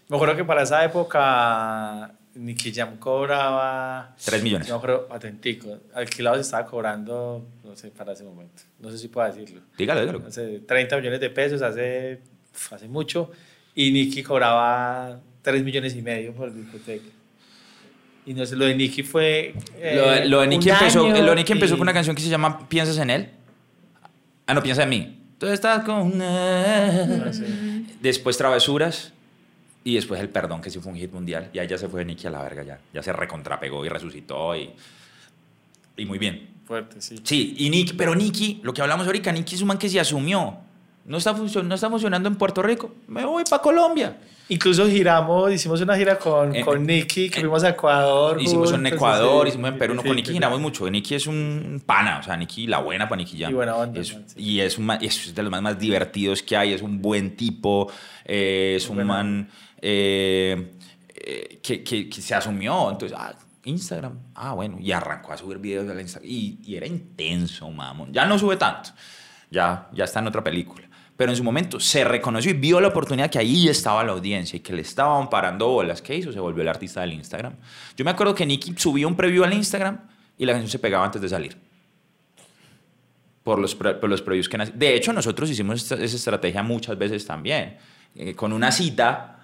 Me 0.07 0.15
acuerdo 0.15 0.35
que 0.35 0.45
para 0.45 0.63
esa 0.63 0.83
época 0.83 2.11
Nicky 2.37 2.71
Jam 2.71 2.97
cobraba... 2.97 4.15
3 4.23 4.43
millones. 4.43 4.69
No 4.69 4.79
creo, 4.81 5.07
atentico. 5.11 5.77
Alquilados 5.93 6.39
estaba 6.39 6.65
cobrando, 6.65 7.45
no 7.63 7.75
sé, 7.75 7.89
para 7.91 8.13
ese 8.13 8.23
momento. 8.23 8.63
No 8.79 8.91
sé 8.91 8.97
si 8.97 9.07
puedo 9.07 9.27
decirlo. 9.27 9.61
Dígalo, 9.77 10.01
dígalo. 10.01 10.23
Hace 10.27 10.59
30 10.59 10.97
millones 10.97 11.19
de 11.19 11.29
pesos, 11.29 11.61
hace, 11.61 12.19
hace 12.71 12.87
mucho. 12.87 13.31
Y 13.75 13.91
Nicky 13.91 14.23
cobraba 14.23 15.19
3 15.41 15.63
millones 15.63 15.95
y 15.95 16.01
medio 16.01 16.33
por 16.33 16.53
discoteca. 16.53 17.05
Y 18.25 18.33
no 18.33 18.45
sé, 18.45 18.55
lo 18.55 18.65
de 18.65 18.75
Nicky 18.75 19.03
fue... 19.03 19.53
eh, 19.77 19.93
Lo, 19.95 20.09
de- 20.11 20.25
lo 20.25 20.41
de 20.41 20.47
Nicky 20.47 20.69
empezó, 20.69 21.07
lo 21.07 21.13
de 21.35 21.41
empezó 21.41 21.75
y- 21.75 21.77
con 21.77 21.81
una 21.81 21.93
canción 21.93 22.15
que 22.15 22.21
se 22.21 22.29
llama 22.29 22.67
Piensas 22.67 22.97
en 22.97 23.09
él. 23.09 23.29
Ah, 24.45 24.53
no, 24.53 24.61
piensa 24.61 24.83
en 24.83 24.89
mí. 24.89 25.19
Tú 25.37 25.45
estás 25.47 25.83
con 25.85 26.21
él. 26.21 27.85
Después 28.01 28.37
Travesuras. 28.37 29.13
Y 29.87 29.95
después 29.95 30.19
El 30.19 30.27
Perdón, 30.27 30.59
que 30.59 30.69
sí 30.69 30.79
fue 30.79 30.91
un 30.91 30.97
hit 30.97 31.13
mundial. 31.13 31.49
Y 31.53 31.59
ahí 31.59 31.67
ya 31.67 31.77
se 31.77 31.87
fue 31.87 32.03
Nicky 32.03 32.27
a 32.27 32.29
la 32.29 32.41
verga, 32.43 32.61
ya. 32.63 32.77
Ya 32.93 33.01
se 33.01 33.13
recontrapegó 33.13 33.85
y 33.85 33.89
resucitó. 33.89 34.53
Y, 34.53 34.69
y 35.95 36.05
muy 36.05 36.17
bien. 36.19 36.49
Fuerte, 36.65 36.99
sí. 36.99 37.15
Sí, 37.23 37.55
y 37.57 37.69
Nicky, 37.69 37.93
pero 37.93 38.13
Nicky, 38.13 38.59
lo 38.63 38.73
que 38.73 38.81
hablamos 38.81 39.05
ahorita, 39.07 39.31
Nicky 39.31 39.55
es 39.55 39.61
un 39.61 39.69
man 39.69 39.77
que 39.77 39.87
se 39.87 39.97
asumió. 39.97 40.57
No 41.05 41.17
está, 41.17 41.31
no 41.31 41.73
está 41.75 41.89
funcionando 41.89 42.27
en 42.27 42.35
Puerto 42.35 42.61
Rico. 42.61 42.93
Me 43.07 43.23
voy 43.23 43.45
para 43.49 43.61
Colombia. 43.61 44.17
Incluso 44.49 44.85
giramos, 44.87 45.53
hicimos 45.53 45.79
una 45.79 45.95
gira 45.97 46.19
con, 46.19 46.53
En- 46.53 46.65
con 46.65 46.85
Nicky, 46.85 47.29
que 47.29 47.39
fuimos 47.39 47.63
a 47.63 47.69
Ecuador. 47.69 48.41
Hicimos 48.41 48.69
en 48.71 48.75
juntos, 48.77 48.91
Ecuador, 48.93 49.43
sí, 49.43 49.49
hicimos 49.49 49.71
en 49.71 49.77
Perú, 49.77 49.93
no, 49.93 50.01
sí, 50.01 50.07
con 50.07 50.15
Nicky 50.17 50.27
sí. 50.27 50.33
giramos 50.33 50.59
mucho. 50.59 50.89
Nicky 50.89 51.15
es 51.15 51.27
un 51.27 51.81
pana, 51.85 52.19
o 52.19 52.23
sea, 52.23 52.35
Nicky, 52.35 52.67
la 52.67 52.79
buena 52.79 53.07
para 53.07 53.19
Nicky 53.21 53.39
Jam. 53.39 53.51
Y 53.51 53.55
buena 53.55 53.75
onda, 53.77 53.99
Es- 54.01 54.13
man, 54.13 54.23
sí. 54.27 54.35
Y 54.41 54.59
es, 54.59 54.77
un 54.77 54.91
es 55.01 55.33
de 55.33 55.43
los 55.43 55.49
más, 55.51 55.61
más 55.61 55.79
divertidos 55.79 56.43
que 56.43 56.57
hay, 56.57 56.73
es 56.73 56.81
un 56.81 57.01
buen 57.01 57.37
tipo, 57.37 57.89
eh, 58.25 58.73
es 58.77 58.89
un 58.89 58.95
Buena 58.97 59.13
man 59.13 59.49
eh, 59.81 60.73
eh, 61.15 61.59
que, 61.61 61.83
que- 61.83 62.09
que 62.09 62.21
se 62.21 62.35
asumió. 62.35 62.89
Entonces, 62.91 63.17
ah, 63.19 63.33
Instagram, 63.63 64.17
ah, 64.35 64.53
bueno, 64.53 64.77
y 64.79 64.91
arrancó 64.91 65.33
a 65.33 65.37
subir 65.37 65.57
videos 65.57 65.89
al 65.89 65.99
Instagram. 65.99 66.29
Y, 66.29 66.59
y 66.63 66.75
era 66.75 66.87
intenso, 66.87 67.69
mamón. 67.69 68.13
Ya 68.13 68.25
no 68.25 68.39
sube 68.39 68.55
tanto, 68.57 68.91
ya, 69.51 69.89
ya 69.93 70.05
está 70.05 70.19
en 70.19 70.27
otra 70.27 70.43
película. 70.43 70.87
Pero 71.17 71.31
en 71.31 71.35
su 71.37 71.43
momento 71.43 71.79
se 71.79 72.03
reconoció 72.03 72.51
y 72.51 72.53
vio 72.53 72.79
la 72.79 72.89
oportunidad 72.89 73.29
que 73.31 73.39
ahí 73.39 73.67
estaba 73.67 74.03
la 74.03 74.11
audiencia 74.11 74.55
y 74.57 74.59
que 74.59 74.71
le 74.71 74.83
estaban 74.83 75.29
parando 75.31 75.67
bolas. 75.67 76.01
¿Qué 76.01 76.15
hizo? 76.15 76.31
Se 76.31 76.39
volvió 76.39 76.61
el 76.61 76.67
artista 76.69 77.01
del 77.01 77.13
Instagram. 77.13 77.55
Yo 77.95 78.05
me 78.05 78.11
acuerdo 78.11 78.35
que 78.35 78.45
Nicky 78.45 78.75
subió 78.77 79.07
un 79.07 79.15
preview 79.15 79.43
al 79.43 79.51
Instagram 79.53 79.99
y 80.37 80.45
la 80.45 80.53
canción 80.53 80.69
se 80.69 80.77
pegaba 80.77 81.03
antes 81.05 81.19
de 81.19 81.27
salir. 81.27 81.57
Por 83.43 83.59
los, 83.59 83.75
por 83.75 84.07
los 84.09 84.21
previews 84.21 84.47
que 84.49 84.57
De 84.57 84.95
hecho, 84.95 85.11
nosotros 85.13 85.49
hicimos 85.49 85.89
esa 85.91 86.03
estrategia 86.03 86.61
muchas 86.63 86.97
veces 86.97 87.25
también. 87.25 87.77
Eh, 88.13 88.35
con 88.35 88.51
una 88.53 88.71
cita, 88.71 89.36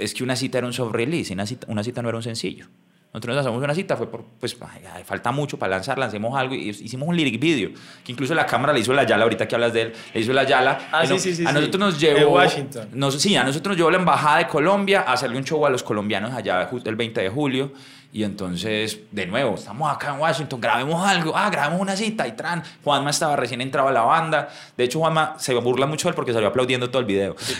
es 0.00 0.14
que 0.14 0.24
una 0.24 0.36
cita 0.36 0.58
era 0.58 0.66
un 0.66 0.72
soft 0.72 0.92
release 0.92 1.32
una 1.32 1.46
cita, 1.46 1.66
una 1.70 1.84
cita 1.84 2.02
no 2.02 2.08
era 2.08 2.16
un 2.16 2.22
sencillo. 2.22 2.66
Nosotros 3.12 3.34
nos 3.34 3.44
hacemos 3.44 3.64
una 3.64 3.74
cita, 3.74 3.96
fue 3.96 4.08
por, 4.08 4.24
pues, 4.38 4.56
ay, 4.94 5.02
falta 5.04 5.32
mucho 5.32 5.58
para 5.58 5.70
lanzar, 5.70 5.98
lancemos 5.98 6.38
algo 6.38 6.54
y 6.54 6.68
hicimos 6.68 7.08
un 7.08 7.16
lyric 7.16 7.40
video, 7.40 7.70
que 8.04 8.12
incluso 8.12 8.34
la 8.36 8.46
cámara 8.46 8.72
le 8.72 8.78
hizo 8.78 8.92
la 8.92 9.02
Yala, 9.02 9.24
ahorita 9.24 9.48
que 9.48 9.54
hablas 9.56 9.72
de 9.72 9.82
él, 9.82 9.92
le 10.14 10.20
hizo 10.20 10.32
la 10.32 10.44
Yala. 10.44 10.78
Ah, 10.92 11.00
Bueno, 11.00 11.18
sí, 11.18 11.30
sí, 11.30 11.42
sí, 11.42 11.44
A 11.44 11.52
nosotros 11.52 11.80
nos 11.80 12.00
De 12.00 12.14
llevó... 12.14 12.34
Washington. 12.34 12.88
Nos, 12.92 13.20
sí, 13.20 13.34
a 13.34 13.42
nosotros 13.42 13.72
nos 13.72 13.78
llevó 13.78 13.90
la 13.90 13.98
embajada 13.98 14.38
de 14.38 14.46
Colombia 14.46 15.00
a 15.00 15.14
hacerle 15.14 15.38
un 15.38 15.44
show 15.44 15.66
a 15.66 15.70
los 15.70 15.82
colombianos 15.82 16.32
allá 16.32 16.70
el 16.84 16.94
20 16.94 17.20
de 17.20 17.28
julio. 17.30 17.72
Y 18.12 18.24
entonces, 18.24 18.98
de 19.12 19.24
nuevo, 19.26 19.54
estamos 19.54 19.88
acá 19.94 20.12
en 20.14 20.20
Washington, 20.20 20.60
grabemos 20.60 21.06
algo, 21.06 21.32
ah, 21.36 21.48
grabemos 21.48 21.80
una 21.80 21.94
cita 21.94 22.26
y 22.26 22.32
tran. 22.32 22.60
Juanma 22.82 23.10
estaba 23.10 23.36
recién 23.36 23.60
entrado 23.60 23.86
a 23.86 23.92
la 23.92 24.02
banda. 24.02 24.48
De 24.76 24.82
hecho, 24.82 24.98
Juanma 24.98 25.36
se 25.38 25.54
burla 25.54 25.86
mucho 25.86 26.08
de 26.08 26.10
él 26.10 26.14
porque 26.16 26.32
salió 26.32 26.48
aplaudiendo 26.48 26.90
todo 26.90 26.98
el 26.98 27.06
video. 27.06 27.36
Sí. 27.38 27.54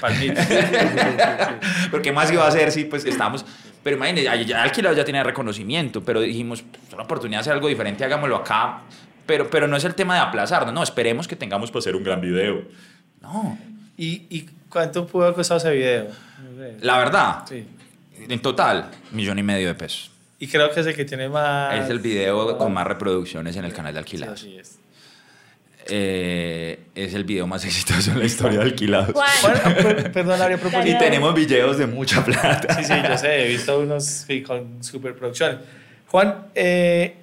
Porque 1.91 2.13
más 2.13 2.33
iba 2.33 2.45
a 2.45 2.49
hacer 2.49 2.73
si 2.73 2.85
pues 2.85 3.05
estábamos. 3.05 3.45
Pero 3.83 3.97
imagínate, 3.97 4.25
ya, 4.25 4.35
ya 4.37 4.63
alquilado 4.63 4.95
ya 4.95 5.05
tenía 5.05 5.23
reconocimiento, 5.23 6.03
pero 6.03 6.21
dijimos, 6.21 6.65
es 6.87 6.95
una 6.95 7.05
oportunidad 7.05 7.39
de 7.39 7.43
hacer 7.43 7.53
algo 7.55 7.69
diferente, 7.69 8.05
hagámoslo 8.05 8.37
acá. 8.37 8.81
Pero, 9.27 9.49
pero 9.49 9.69
no 9.69 9.77
es 9.77 9.85
el 9.85 9.95
tema 9.95 10.15
de 10.17 10.21
aplazarnos, 10.21 10.75
no, 10.75 10.83
esperemos 10.83 11.29
que 11.29 11.37
tengamos 11.37 11.71
para 11.71 11.79
hacer 11.79 11.95
un 11.97 12.03
gran 12.03 12.21
video. 12.21 12.63
No, 13.23 13.57
¿Y, 13.97 14.27
¿Y 14.29 14.51
cuánto 14.69 15.07
pudo 15.07 15.25
haber 15.25 15.37
costado 15.37 15.59
ese 15.59 15.71
video? 15.71 16.09
La 16.81 16.99
verdad, 16.99 17.45
Sí. 17.49 17.67
en 18.29 18.43
total, 18.43 18.91
millón 19.13 19.39
y 19.39 19.43
medio 19.43 19.69
de 19.69 19.75
pesos. 19.75 20.11
Y 20.41 20.49
creo 20.49 20.71
que 20.73 20.81
es 20.81 20.87
el 20.87 20.97
que 20.97 21.05
tiene 21.05 21.29
más... 21.29 21.85
Es 21.85 21.91
el 21.91 21.99
video 22.01 22.57
con 22.59 22.73
más 22.73 22.87
reproducciones 22.87 23.55
en 23.57 23.65
el 23.67 23.73
canal 23.73 23.93
de 23.95 24.01
Sí, 24.01 24.05
Alquilados. 24.05 24.41
así 24.41 24.57
es. 24.59 24.79
Eh, 25.93 26.79
es 26.95 27.15
el 27.15 27.25
video 27.25 27.47
más 27.47 27.65
exitoso 27.67 28.11
en 28.13 28.19
la 28.21 28.25
historia 28.25 28.59
de 28.61 28.65
Alquilados. 28.65 29.13
Bueno, 29.13 29.61
per- 29.77 30.13
perdón, 30.13 30.41
Aria, 30.41 30.57
a 30.57 30.61
propósito. 30.61 30.89
Y 30.97 30.99
tenemos 30.99 31.35
videos 31.35 31.79
de 31.79 31.87
mucha 31.87 32.25
plata. 32.25 32.75
Sí, 32.75 32.85
sí, 32.85 32.95
yo 33.07 33.17
sé, 33.19 33.45
he 33.45 33.49
visto 33.49 33.79
unos 33.81 34.05
sí, 34.05 34.43
con 34.43 34.83
superproducciones. 34.83 35.59
Juan, 36.09 36.47
eh, 36.55 37.17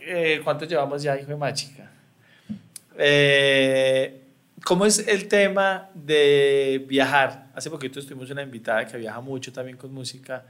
eh, 0.00 0.40
¿cuánto 0.42 0.64
llevamos 0.64 1.02
ya, 1.02 1.16
hijo 1.18 1.28
de 1.28 1.36
machica? 1.36 1.90
Eh, 2.98 4.20
¿Cómo 4.64 4.86
es 4.86 5.06
el 5.06 5.28
tema 5.28 5.90
de 5.94 6.84
viajar? 6.88 7.48
Hace 7.54 7.68
poquito 7.70 8.00
tuvimos 8.02 8.30
una 8.30 8.42
invitada 8.42 8.86
que 8.86 8.96
viaja 8.96 9.20
mucho 9.20 9.52
también 9.52 9.76
con 9.76 9.92
música 9.92 10.42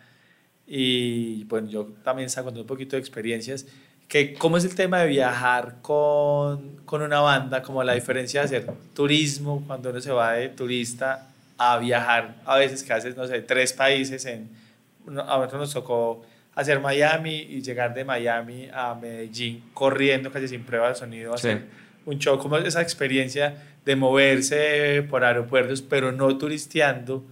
y 0.67 1.45
bueno, 1.45 1.69
yo 1.69 1.85
también 2.03 2.31
sacando 2.31 2.61
un 2.61 2.67
poquito 2.67 2.97
de 2.97 3.01
experiencias. 3.01 3.67
Que, 4.09 4.35
¿Cómo 4.35 4.57
es 4.59 4.65
el 4.65 4.75
tema 4.75 5.01
de 5.01 5.09
viajar 5.09 5.77
con, 5.83 6.77
con 6.85 7.03
una 7.03 7.21
banda? 7.21 7.63
Como 7.63 7.83
la 7.83 7.95
diferencia 7.95 8.41
de 8.41 8.47
hacer 8.47 8.71
turismo 8.95 9.65
cuando 9.67 9.91
uno 9.91 10.01
se 10.01 10.13
va 10.13 10.33
de 10.35 10.51
turista 10.51 11.29
a 11.57 11.79
viajar, 11.79 12.37
a 12.45 12.57
veces 12.59 12.83
que 12.83 12.93
haces, 12.93 13.17
no 13.17 13.27
sé, 13.27 13.41
tres 13.41 13.73
países. 13.73 14.25
En, 14.27 14.49
a 15.09 15.11
nosotros 15.39 15.61
nos 15.61 15.73
tocó 15.75 16.23
hacer 16.55 16.81
Miami 16.81 17.35
y 17.35 17.63
llegar 17.63 17.95
de 17.95 18.05
Miami 18.05 18.69
a 18.73 18.95
Medellín 18.95 19.63
corriendo 19.73 20.31
casi 20.31 20.49
sin 20.49 20.63
prueba 20.65 20.89
de 20.91 20.95
sonido, 20.95 21.35
a 21.35 21.39
Sí. 21.39 21.49
hacer 21.49 21.63
un 22.07 22.19
show, 22.19 22.39
como 22.39 22.59
esa 22.59 22.83
experiencia 22.83 23.57
de 23.85 23.97
moverse 23.97 25.03
por 25.09 25.25
aeropuertos, 25.25 25.81
pero 25.83 26.13
no 26.13 26.37
turisteando, 26.37 27.25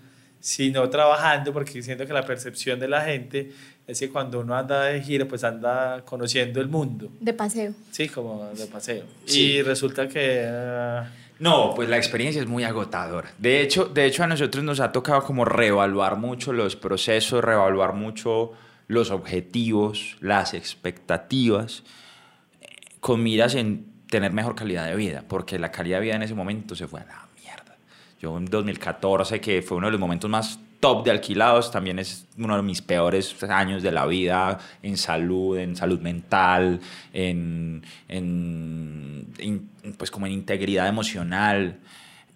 sino 0.42 0.90
trabajando, 0.90 1.52
porque 1.52 1.80
siento 1.82 2.04
que 2.04 2.12
la 2.12 2.26
percepción 2.26 2.80
de 2.80 2.88
la 2.88 3.02
gente 3.02 3.52
es 3.86 4.00
que 4.00 4.10
cuando 4.10 4.40
uno 4.40 4.56
anda 4.56 4.84
de 4.86 5.00
gira, 5.00 5.24
pues 5.24 5.44
anda 5.44 6.02
conociendo 6.04 6.60
el 6.60 6.66
mundo, 6.68 7.10
de 7.20 7.32
paseo. 7.32 7.72
sí, 7.92 8.08
como 8.08 8.46
de 8.52 8.66
paseo. 8.66 9.04
Sí. 9.24 9.40
Y 9.40 9.62
resulta 9.62 10.08
que... 10.08 10.44
ah, 10.44 11.08
No, 11.38 11.72
pues 11.76 11.88
la 11.88 11.96
experiencia 11.96 12.42
es 12.42 12.48
muy 12.48 12.64
agotadora. 12.64 13.30
De 13.38 13.60
hecho, 13.60 13.84
de 13.84 14.04
hecho, 14.04 14.24
a 14.24 14.26
nosotros 14.26 14.64
nos 14.64 14.80
ha 14.80 14.90
tocado 14.90 15.22
como 15.22 15.44
reevaluar 15.44 16.16
mucho 16.16 16.52
los 16.52 16.74
procesos, 16.74 17.42
reevaluar 17.42 17.94
mucho 17.94 18.52
los 18.88 19.12
objetivos, 19.12 20.16
las 20.20 20.54
expectativas, 20.54 21.84
eh, 22.60 22.66
con 22.98 23.22
miras 23.22 23.54
en 23.54 23.86
tener 24.10 24.32
mejor 24.32 24.56
calidad 24.56 24.86
de 24.86 24.96
vida, 24.96 25.24
porque 25.28 25.56
la 25.58 25.70
calidad 25.70 25.98
de 25.98 26.04
vida 26.06 26.16
en 26.16 26.22
ese 26.24 26.34
momento 26.34 26.74
se 26.74 26.88
fue 26.88 27.00
a 27.00 27.04
la. 27.04 27.28
Yo 28.22 28.38
en 28.38 28.44
2014, 28.44 29.40
que 29.40 29.62
fue 29.62 29.76
uno 29.78 29.88
de 29.88 29.90
los 29.90 30.00
momentos 30.00 30.30
más 30.30 30.60
top 30.78 31.04
de 31.04 31.10
alquilados, 31.10 31.72
también 31.72 31.98
es 31.98 32.26
uno 32.38 32.54
de 32.56 32.62
mis 32.62 32.80
peores 32.80 33.34
años 33.42 33.82
de 33.82 33.90
la 33.90 34.06
vida 34.06 34.58
en 34.82 34.96
salud, 34.96 35.58
en 35.58 35.74
salud 35.74 36.00
mental, 36.00 36.78
en, 37.12 37.82
en- 38.08 39.26
pues 39.98 40.10
como 40.12 40.26
en 40.26 40.32
integridad 40.32 40.86
emocional, 40.86 41.78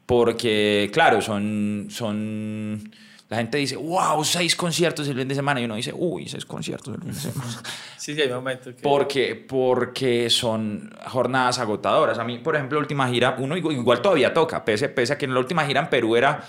porque 0.07 0.91
claro, 0.93 1.21
son, 1.21 1.87
son, 1.91 2.91
la 3.29 3.39
gente 3.39 3.59
dice, 3.59 3.77
wow, 3.77 4.23
seis 4.25 4.55
conciertos 4.55 5.09
el 5.09 5.17
fin 5.17 5.27
de 5.27 5.35
semana, 5.35 5.61
y 5.61 5.65
uno 5.65 5.75
dice, 5.75 5.93
uy, 5.95 6.29
seis 6.29 6.45
conciertos 6.45 6.95
el 6.95 7.01
fin 7.01 7.13
de 7.13 7.19
semana. 7.19 7.63
sí, 7.97 8.15
sí, 8.15 8.21
hay 8.21 8.31
momentos 8.31 8.75
que... 8.75 8.83
Porque, 8.83 9.35
porque 9.35 10.31
son 10.31 10.93
jornadas 11.07 11.59
agotadoras. 11.59 12.19
A 12.19 12.25
mí, 12.25 12.39
por 12.39 12.55
ejemplo, 12.55 12.79
la 12.79 12.83
última 12.83 13.09
gira, 13.09 13.37
uno 13.39 13.57
igual, 13.57 14.01
todavía 14.01 14.33
toca, 14.33 14.65
pese, 14.65 14.89
pese 14.89 15.15
a 15.15 15.19
que 15.19 15.25
en 15.25 15.35
la 15.35 15.41
última 15.41 15.67
gira 15.67 15.81
en 15.81 15.91
Perú 15.91 16.15
era 16.15 16.45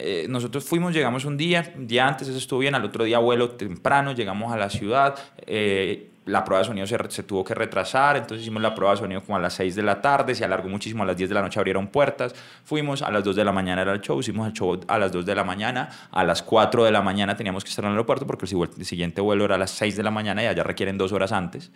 eh, 0.00 0.26
nosotros 0.28 0.62
fuimos, 0.62 0.94
llegamos 0.94 1.24
un 1.24 1.36
día, 1.36 1.72
un 1.76 1.88
día 1.88 2.06
antes, 2.06 2.28
eso 2.28 2.38
estuvo 2.38 2.60
bien, 2.60 2.76
al 2.76 2.84
otro 2.84 3.02
día 3.02 3.18
vuelo 3.18 3.50
temprano, 3.50 4.12
llegamos 4.12 4.52
a 4.52 4.56
la 4.56 4.70
ciudad, 4.70 5.18
eh, 5.44 6.10
la 6.28 6.44
prueba 6.44 6.60
de 6.60 6.66
sonido 6.66 6.86
se, 6.86 6.96
se, 7.08 7.22
tuvo 7.22 7.42
que 7.42 7.54
retrasar, 7.54 8.16
entonces 8.16 8.42
hicimos 8.42 8.62
la 8.62 8.74
prueba 8.74 8.92
de 8.92 9.00
sonido 9.00 9.22
como 9.22 9.36
a 9.36 9.40
las 9.40 9.54
6 9.54 9.74
de 9.74 9.82
la 9.82 10.00
tarde, 10.00 10.34
se 10.34 10.44
alargó 10.44 10.68
muchísimo, 10.68 11.02
a 11.02 11.06
las 11.06 11.16
10 11.16 11.28
de 11.30 11.34
la 11.34 11.42
noche 11.42 11.58
abrieron 11.58 11.88
puertas, 11.88 12.34
fuimos, 12.64 13.02
a 13.02 13.10
las 13.10 13.24
2 13.24 13.36
de 13.36 13.44
la 13.44 13.52
mañana 13.52 13.82
era 13.82 13.92
el 13.92 14.00
show, 14.00 14.20
hicimos 14.20 14.46
el 14.46 14.52
show 14.52 14.80
a 14.86 14.98
las 14.98 15.10
2 15.10 15.24
de 15.24 15.34
la 15.34 15.44
mañana, 15.44 15.88
a 16.12 16.24
las 16.24 16.42
4 16.42 16.84
de 16.84 16.92
la 16.92 17.02
mañana 17.02 17.36
teníamos 17.36 17.64
que 17.64 17.70
estar 17.70 17.84
en 17.84 17.90
el 17.90 17.94
aeropuerto 17.96 18.26
porque 18.26 18.46
el 18.46 18.84
siguiente 18.84 19.20
vuelo 19.20 19.44
era 19.44 19.54
a 19.54 19.58
las 19.58 19.70
6 19.72 19.96
de 19.96 20.02
la 20.02 20.10
mañana 20.10 20.42
y 20.42 20.46
allá 20.46 20.62
requieren 20.62 20.98
dos 20.98 21.12
horas 21.12 21.32
antes. 21.32 21.70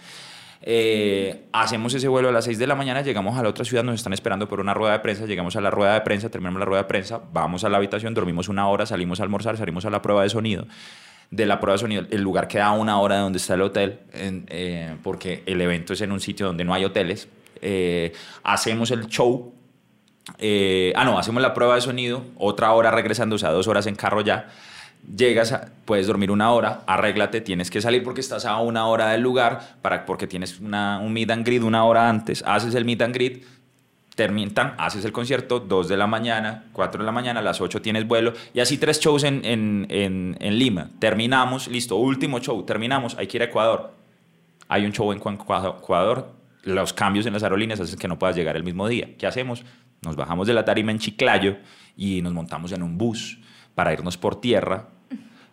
Eh, 0.64 1.48
hacemos 1.52 1.92
ese 1.92 2.06
vuelo 2.06 2.28
a 2.28 2.32
las 2.32 2.44
6 2.44 2.58
de 2.58 2.66
la 2.68 2.76
mañana, 2.76 3.02
llegamos 3.02 3.36
a 3.36 3.42
la 3.42 3.48
otra 3.48 3.64
ciudad, 3.64 3.82
nos 3.82 3.96
están 3.96 4.12
esperando 4.12 4.48
por 4.48 4.60
una 4.60 4.72
rueda 4.72 4.92
de 4.92 5.00
prensa, 5.00 5.26
llegamos 5.26 5.56
a 5.56 5.60
la 5.60 5.70
rueda 5.70 5.94
de 5.94 6.02
prensa, 6.02 6.30
terminamos 6.30 6.60
la 6.60 6.66
rueda 6.66 6.82
de 6.82 6.88
prensa, 6.88 7.20
vamos 7.32 7.64
a 7.64 7.68
la 7.68 7.78
habitación, 7.78 8.14
dormimos 8.14 8.48
una 8.48 8.68
hora, 8.68 8.86
salimos 8.86 9.18
a 9.18 9.24
almorzar, 9.24 9.56
salimos 9.56 9.84
a 9.86 9.90
la 9.90 10.00
prueba 10.00 10.22
de 10.22 10.28
sonido. 10.28 10.66
De 11.32 11.46
la 11.46 11.60
prueba 11.60 11.76
de 11.76 11.78
sonido, 11.78 12.04
el 12.10 12.20
lugar 12.20 12.46
queda 12.46 12.66
a 12.66 12.72
una 12.72 13.00
hora 13.00 13.16
de 13.16 13.22
donde 13.22 13.38
está 13.38 13.54
el 13.54 13.62
hotel, 13.62 14.00
eh, 14.12 14.96
porque 15.02 15.42
el 15.46 15.62
evento 15.62 15.94
es 15.94 16.02
en 16.02 16.12
un 16.12 16.20
sitio 16.20 16.44
donde 16.44 16.62
no 16.62 16.74
hay 16.74 16.84
hoteles. 16.84 17.26
Eh, 17.62 18.12
hacemos 18.42 18.90
el 18.90 19.06
show, 19.06 19.54
eh, 20.36 20.92
ah, 20.94 21.06
no, 21.06 21.18
hacemos 21.18 21.40
la 21.40 21.54
prueba 21.54 21.74
de 21.74 21.80
sonido, 21.80 22.22
otra 22.36 22.72
hora 22.72 22.90
regresando, 22.90 23.36
o 23.36 23.38
sea, 23.38 23.50
dos 23.50 23.66
horas 23.66 23.86
en 23.86 23.94
carro 23.94 24.20
ya 24.20 24.50
llegas, 25.16 25.58
puedes 25.86 26.06
dormir 26.06 26.30
una 26.30 26.52
hora, 26.52 26.82
arréglate, 26.86 27.40
tienes 27.40 27.70
que 27.70 27.80
salir 27.80 28.02
porque 28.02 28.20
estás 28.20 28.44
a 28.44 28.60
una 28.60 28.86
hora 28.86 29.08
del 29.08 29.22
lugar, 29.22 29.76
para, 29.80 30.04
porque 30.04 30.26
tienes 30.26 30.60
una, 30.60 30.98
un 30.98 31.14
meet 31.14 31.30
and 31.30 31.46
greet 31.46 31.62
una 31.62 31.84
hora 31.86 32.10
antes, 32.10 32.44
haces 32.46 32.74
el 32.74 32.84
meet 32.84 33.00
and 33.00 33.14
greet, 33.14 33.42
terminan, 34.14 34.74
haces 34.78 35.04
el 35.04 35.12
concierto, 35.12 35.60
2 35.60 35.88
de 35.88 35.96
la 35.96 36.06
mañana, 36.06 36.64
4 36.72 37.00
de 37.00 37.06
la 37.06 37.12
mañana, 37.12 37.40
a 37.40 37.42
las 37.42 37.60
8 37.60 37.80
tienes 37.80 38.06
vuelo, 38.06 38.32
y 38.52 38.60
así 38.60 38.78
tres 38.78 39.00
shows 39.00 39.24
en, 39.24 39.44
en, 39.44 39.86
en, 39.88 40.36
en 40.40 40.58
Lima. 40.58 40.90
Terminamos, 40.98 41.68
listo, 41.68 41.96
último 41.96 42.38
show, 42.40 42.62
terminamos, 42.64 43.16
hay 43.16 43.26
que 43.26 43.38
ir 43.38 43.42
a 43.42 43.46
Ecuador. 43.46 43.94
Hay 44.68 44.84
un 44.84 44.92
show 44.92 45.10
en 45.12 45.18
Ecuador, 45.18 46.32
los 46.64 46.92
cambios 46.92 47.26
en 47.26 47.32
las 47.32 47.42
aerolíneas 47.42 47.80
hacen 47.80 47.98
que 47.98 48.08
no 48.08 48.18
puedas 48.18 48.36
llegar 48.36 48.56
el 48.56 48.64
mismo 48.64 48.86
día. 48.88 49.08
¿Qué 49.18 49.26
hacemos? 49.26 49.64
Nos 50.02 50.16
bajamos 50.16 50.46
de 50.46 50.54
la 50.54 50.64
tarima 50.64 50.92
en 50.92 50.98
Chiclayo 50.98 51.56
y 51.96 52.22
nos 52.22 52.32
montamos 52.32 52.72
en 52.72 52.82
un 52.82 52.98
bus 52.98 53.38
para 53.74 53.92
irnos 53.92 54.16
por 54.16 54.40
tierra 54.40 54.88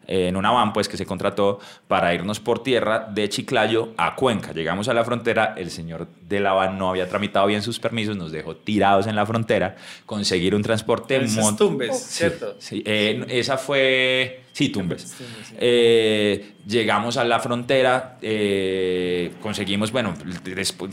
en 0.10 0.36
una 0.36 0.50
van 0.52 0.74
pues 0.74 0.90
que 0.90 0.98
se 0.98 1.06
contrató 1.06 1.60
para 1.88 2.14
irnos 2.14 2.40
por 2.40 2.64
tierra 2.64 3.08
de 3.12 3.30
Chiclayo 3.30 3.90
a 3.96 4.16
Cuenca. 4.16 4.52
Llegamos 4.52 4.88
a 4.90 4.94
la 4.94 5.06
frontera, 5.06 5.54
el 5.56 5.70
señor 5.70 6.08
de 6.28 6.40
la 6.40 6.54
van 6.54 6.80
no 6.80 6.90
había 6.90 7.08
tramitado 7.08 7.46
bien 7.46 7.62
sus 7.62 7.80
permisos, 7.80 8.18
nos 8.18 8.32
dejó 8.32 8.56
tirados 8.56 9.06
en 9.06 9.16
la 9.16 9.26
frontera, 9.26 9.76
conseguir 10.06 10.56
un 10.56 10.64
transporte... 10.64 11.20
Tumbes, 11.58 11.98
¿cierto? 11.98 12.56
Sí, 12.58 12.82
eh, 12.86 13.26
esa 13.30 13.58
fue... 13.58 14.44
Sí, 14.52 14.70
Tumbes. 14.70 15.16
Eh, 15.58 16.54
llegamos 16.68 17.18
a 17.18 17.24
la 17.24 17.40
frontera, 17.40 18.18
eh, 18.22 19.34
conseguimos, 19.42 19.92
bueno, 19.92 20.16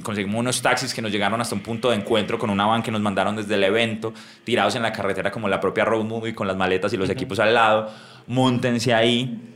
conseguimos 0.02 0.38
unos 0.38 0.62
taxis 0.62 0.92
que 0.94 1.02
nos 1.02 1.10
llegaron 1.10 1.40
hasta 1.40 1.54
un 1.54 1.62
punto 1.62 1.90
de 1.90 1.96
encuentro 1.96 2.38
con 2.38 2.50
una 2.50 2.66
van 2.66 2.82
que 2.82 2.90
nos 2.90 3.00
mandaron 3.00 3.34
desde 3.34 3.54
el 3.54 3.64
evento, 3.64 4.12
tirados 4.44 4.76
en 4.76 4.82
la 4.82 4.92
carretera 4.92 5.30
como 5.30 5.48
la 5.48 5.58
propia 5.58 5.84
road 5.84 6.04
movie 6.04 6.34
con 6.34 6.46
las 6.46 6.56
maletas 6.56 6.92
y 6.92 6.96
los 6.96 7.10
equipos 7.10 7.40
al 7.40 7.54
lado 7.54 7.90
montense 8.26 8.92
ahí. 8.94 9.54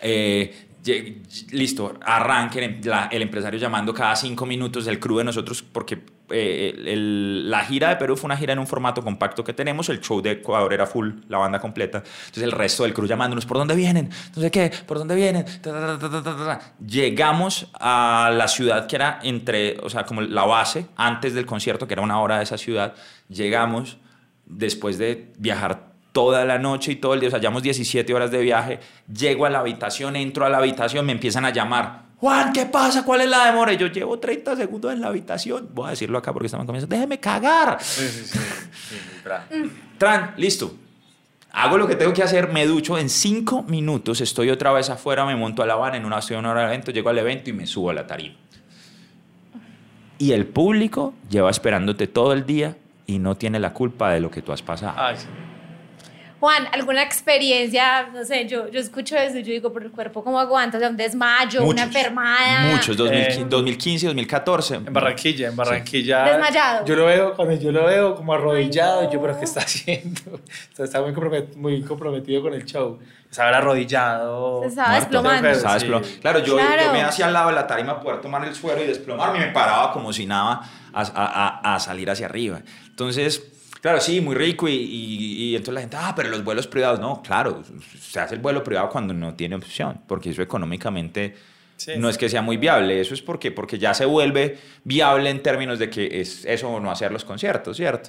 Eh, 0.00 0.52
listo, 1.50 1.94
arranquen, 2.02 2.80
el 3.10 3.22
empresario 3.22 3.58
llamando 3.58 3.94
cada 3.94 4.14
cinco 4.16 4.44
minutos 4.44 4.86
el 4.86 5.00
crew 5.00 5.18
de 5.18 5.24
nosotros, 5.24 5.62
porque 5.62 6.02
eh, 6.28 6.74
la 7.46 7.64
gira 7.64 7.88
de 7.88 7.96
Perú 7.96 8.16
fue 8.16 8.26
una 8.26 8.36
gira 8.36 8.52
en 8.52 8.58
un 8.58 8.66
formato 8.66 9.02
compacto 9.02 9.42
que 9.42 9.54
tenemos, 9.54 9.88
el 9.88 10.00
show 10.00 10.20
de 10.20 10.32
Ecuador 10.32 10.72
era 10.74 10.86
full, 10.86 11.12
la 11.28 11.38
banda 11.38 11.58
completa, 11.58 11.98
entonces 11.98 12.42
el 12.42 12.52
resto 12.52 12.82
del 12.82 12.92
crew 12.92 13.06
llamándonos, 13.06 13.46
¿por 13.46 13.56
dónde 13.56 13.74
vienen? 13.74 14.10
No 14.36 14.42
sé 14.42 14.50
qué, 14.50 14.70
¿por 14.86 14.98
dónde 14.98 15.14
vienen? 15.14 15.46
Llegamos 16.86 17.68
a 17.80 18.30
la 18.34 18.48
ciudad 18.48 18.86
que 18.86 18.96
era 18.96 19.20
entre, 19.22 19.78
o 19.82 19.88
sea, 19.88 20.04
como 20.04 20.20
la 20.20 20.44
base, 20.44 20.86
antes 20.96 21.32
del 21.32 21.46
concierto, 21.46 21.86
que 21.86 21.94
era 21.94 22.02
una 22.02 22.20
hora 22.20 22.36
de 22.38 22.44
esa 22.44 22.58
ciudad, 22.58 22.94
llegamos 23.28 23.96
después 24.44 24.98
de 24.98 25.32
viajar 25.38 25.93
toda 26.14 26.44
la 26.44 26.60
noche 26.60 26.92
y 26.92 26.96
todo 26.96 27.14
el 27.14 27.20
día, 27.20 27.26
o 27.26 27.30
sea, 27.30 27.40
llevamos 27.40 27.64
17 27.64 28.14
horas 28.14 28.30
de 28.30 28.38
viaje, 28.38 28.78
llego 29.12 29.46
a 29.46 29.50
la 29.50 29.58
habitación, 29.58 30.14
entro 30.14 30.46
a 30.46 30.48
la 30.48 30.58
habitación, 30.58 31.04
me 31.04 31.10
empiezan 31.10 31.44
a 31.44 31.50
llamar, 31.50 32.04
Juan, 32.18 32.52
¿qué 32.52 32.66
pasa? 32.66 33.04
¿Cuál 33.04 33.22
es 33.22 33.28
la 33.28 33.46
demora? 33.46 33.72
Y 33.72 33.76
yo 33.76 33.88
llevo 33.88 34.20
30 34.20 34.54
segundos 34.54 34.92
en 34.92 35.00
la 35.00 35.08
habitación, 35.08 35.70
voy 35.74 35.88
a 35.88 35.90
decirlo 35.90 36.16
acá 36.16 36.32
porque 36.32 36.46
estaban 36.46 36.66
comiendo, 36.66 36.86
déjeme 36.86 37.18
cagar. 37.18 37.78
Sí, 37.82 38.06
sí, 38.06 38.24
sí. 38.26 39.70
Tran, 39.98 40.34
listo. 40.36 40.76
Hago 41.50 41.78
lo 41.78 41.88
que 41.88 41.96
tengo 41.96 42.12
que 42.12 42.22
hacer, 42.22 42.52
me 42.52 42.64
ducho 42.64 42.96
en 42.96 43.10
5 43.10 43.64
minutos, 43.64 44.20
estoy 44.20 44.50
otra 44.50 44.72
vez 44.72 44.90
afuera, 44.90 45.26
me 45.26 45.34
monto 45.34 45.64
a 45.64 45.66
la 45.66 45.74
van 45.74 45.96
en 45.96 46.04
una, 46.04 46.20
una 46.38 46.50
hora 46.52 46.60
del 46.60 46.70
evento, 46.70 46.92
llego 46.92 47.08
al 47.08 47.18
evento 47.18 47.50
y 47.50 47.52
me 47.54 47.66
subo 47.66 47.90
a 47.90 47.94
la 47.94 48.06
tarima. 48.06 48.36
Y 50.18 50.30
el 50.30 50.46
público 50.46 51.12
lleva 51.28 51.50
esperándote 51.50 52.06
todo 52.06 52.32
el 52.32 52.46
día 52.46 52.76
y 53.04 53.18
no 53.18 53.34
tiene 53.34 53.58
la 53.58 53.72
culpa 53.72 54.12
de 54.12 54.20
lo 54.20 54.30
que 54.30 54.42
tú 54.42 54.52
has 54.52 54.62
pasado. 54.62 54.94
Ay, 54.96 55.16
sí. 55.18 55.26
Juan, 56.44 56.68
¿alguna 56.72 57.02
experiencia? 57.02 58.10
No 58.12 58.22
sé, 58.22 58.46
yo, 58.46 58.68
yo 58.68 58.78
escucho 58.78 59.16
eso 59.16 59.38
y 59.38 59.42
yo 59.42 59.52
digo, 59.52 59.72
por 59.72 59.82
el 59.82 59.90
cuerpo, 59.90 60.22
¿cómo 60.22 60.38
aguantas? 60.38 60.82
un 60.82 60.94
desmayo, 60.94 61.64
una 61.64 61.84
enfermada. 61.84 62.70
Muchos, 62.70 62.98
2015, 62.98 64.08
2014. 64.08 64.74
En 64.74 64.92
Barranquilla, 64.92 65.48
en 65.48 65.56
Barranquilla. 65.56 66.24
Desmayado. 66.24 66.84
Yo 66.84 66.96
lo 66.96 67.06
veo, 67.06 67.34
cuando 67.34 67.54
yo 67.54 67.72
lo 67.72 67.86
veo 67.86 68.14
como 68.14 68.34
arrodillado, 68.34 69.10
yo, 69.10 69.22
¿pero 69.22 69.38
qué 69.38 69.46
está 69.46 69.60
haciendo? 69.60 70.38
está 70.78 71.00
muy 71.00 71.14
comprometido, 71.14 71.58
muy 71.58 71.80
comprometido 71.80 72.42
con 72.42 72.52
el 72.52 72.66
show. 72.66 72.98
Estaba 73.30 73.56
arrodillado. 73.56 74.60
Se 74.64 74.66
estaba 74.68 74.96
desplomando. 74.96 75.48
Claro, 76.20 76.40
yo, 76.40 76.58
yo, 76.58 76.92
me 76.92 77.04
hacía 77.04 77.28
al 77.28 77.32
lado 77.32 77.48
de 77.48 77.54
la 77.54 77.66
tarima 77.66 78.02
poder 78.02 78.20
tomar 78.20 78.44
el 78.44 78.54
suelo 78.54 78.82
y 78.82 78.86
desplomarme 78.86 79.38
y 79.38 79.46
me 79.46 79.52
paraba 79.52 79.94
como 79.94 80.12
si 80.12 80.26
nada 80.26 80.60
a, 80.92 81.60
a, 81.62 81.74
a 81.74 81.80
salir 81.80 82.10
hacia 82.10 82.26
arriba. 82.26 82.60
Entonces 82.86 83.53
Claro, 83.84 84.00
sí, 84.00 84.22
muy 84.22 84.34
rico 84.34 84.66
y, 84.66 84.72
y, 84.72 85.54
entonces 85.54 85.74
la 85.74 85.80
gente, 85.82 85.98
ah, 86.00 86.14
pero 86.16 86.30
los 86.30 86.42
vuelos 86.42 86.66
privados, 86.66 87.00
no, 87.00 87.20
claro, 87.20 87.62
se 88.00 88.18
hace 88.18 88.34
el 88.34 88.40
vuelo 88.40 88.64
privado 88.64 88.88
cuando 88.88 89.12
no 89.12 89.34
tiene 89.34 89.56
opción, 89.56 90.00
porque 90.06 90.30
eso 90.30 90.40
económicamente 90.40 91.34
no 91.98 92.08
es 92.08 92.16
que 92.16 92.30
sea 92.30 92.40
muy 92.40 92.56
viable, 92.56 92.98
eso 92.98 93.12
es 93.12 93.20
porque, 93.20 93.52
porque 93.52 93.78
ya 93.78 93.92
se 93.92 94.06
vuelve 94.06 94.56
viable 94.84 95.28
en 95.28 95.42
términos 95.42 95.78
de 95.78 95.90
que 95.90 96.18
es 96.18 96.46
eso 96.46 96.70
o 96.70 96.80
no 96.80 96.90
hacer 96.90 97.12
los 97.12 97.26
conciertos, 97.26 97.76
¿cierto? 97.76 98.08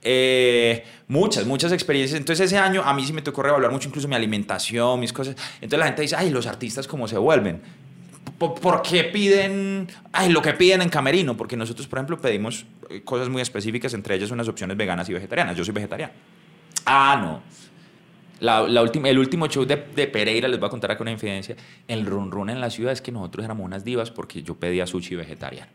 Eh, 0.00 0.82
muchas, 1.08 1.44
muchas 1.44 1.72
experiencias. 1.72 2.18
Entonces 2.18 2.46
ese 2.46 2.56
año 2.56 2.82
a 2.82 2.94
mí 2.94 3.04
sí 3.04 3.12
me 3.12 3.20
tocó 3.20 3.42
revaluar 3.42 3.70
mucho 3.70 3.88
incluso 3.88 4.08
mi 4.08 4.14
alimentación, 4.14 4.98
mis 4.98 5.12
cosas. 5.12 5.36
Entonces 5.56 5.78
la 5.78 5.84
gente 5.84 6.00
dice, 6.00 6.16
ay, 6.16 6.30
los 6.30 6.46
artistas 6.46 6.88
cómo 6.88 7.06
se 7.06 7.18
vuelven. 7.18 7.60
¿Por 8.50 8.82
qué 8.82 9.04
piden 9.04 9.88
ay, 10.12 10.30
lo 10.30 10.42
que 10.42 10.52
piden 10.54 10.82
en 10.82 10.88
Camerino? 10.88 11.36
Porque 11.36 11.56
nosotros, 11.56 11.86
por 11.86 11.98
ejemplo, 11.98 12.18
pedimos 12.20 12.66
eh, 12.90 13.02
cosas 13.02 13.28
muy 13.28 13.40
específicas, 13.40 13.94
entre 13.94 14.16
ellas 14.16 14.30
unas 14.30 14.48
opciones 14.48 14.76
veganas 14.76 15.08
y 15.08 15.12
vegetarianas. 15.12 15.56
Yo 15.56 15.64
soy 15.64 15.74
vegetariano. 15.74 16.12
Ah, 16.84 17.18
no. 17.20 17.42
La, 18.40 18.62
la 18.62 18.80
el 18.82 19.18
último 19.18 19.46
show 19.46 19.64
de, 19.64 19.76
de, 19.76 20.08
Pereira, 20.08 20.48
les 20.48 20.58
voy 20.58 20.66
a 20.66 20.70
contar 20.70 20.90
acá 20.90 21.02
una 21.02 21.12
infidencia. 21.12 21.54
El 21.86 22.04
run 22.06 22.32
run 22.32 22.50
en 22.50 22.60
la 22.60 22.70
ciudad 22.70 22.92
es 22.92 23.00
que 23.00 23.12
nosotros 23.12 23.44
éramos 23.44 23.64
unas 23.64 23.84
divas 23.84 24.10
porque 24.10 24.42
yo 24.42 24.56
pedía 24.56 24.86
sushi 24.86 25.14
vegetariano. 25.14 25.70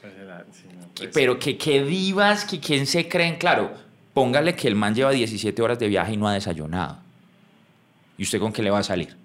Pues 0.00 0.12
pues 0.96 1.10
Pero 1.14 1.38
que 1.38 1.56
qué 1.56 1.84
divas, 1.84 2.44
que 2.44 2.58
quién 2.58 2.86
se 2.86 3.08
creen. 3.08 3.36
Claro, 3.36 3.72
póngale 4.14 4.56
que 4.56 4.66
el 4.66 4.74
man 4.74 4.94
lleva 4.94 5.12
17 5.12 5.62
horas 5.62 5.78
de 5.78 5.86
viaje 5.86 6.14
y 6.14 6.16
no 6.16 6.26
ha 6.26 6.34
desayunado. 6.34 6.98
¿Y 8.16 8.24
usted 8.24 8.40
con 8.40 8.52
qué 8.52 8.62
le 8.62 8.70
va 8.70 8.80
a 8.80 8.82
salir? 8.82 9.17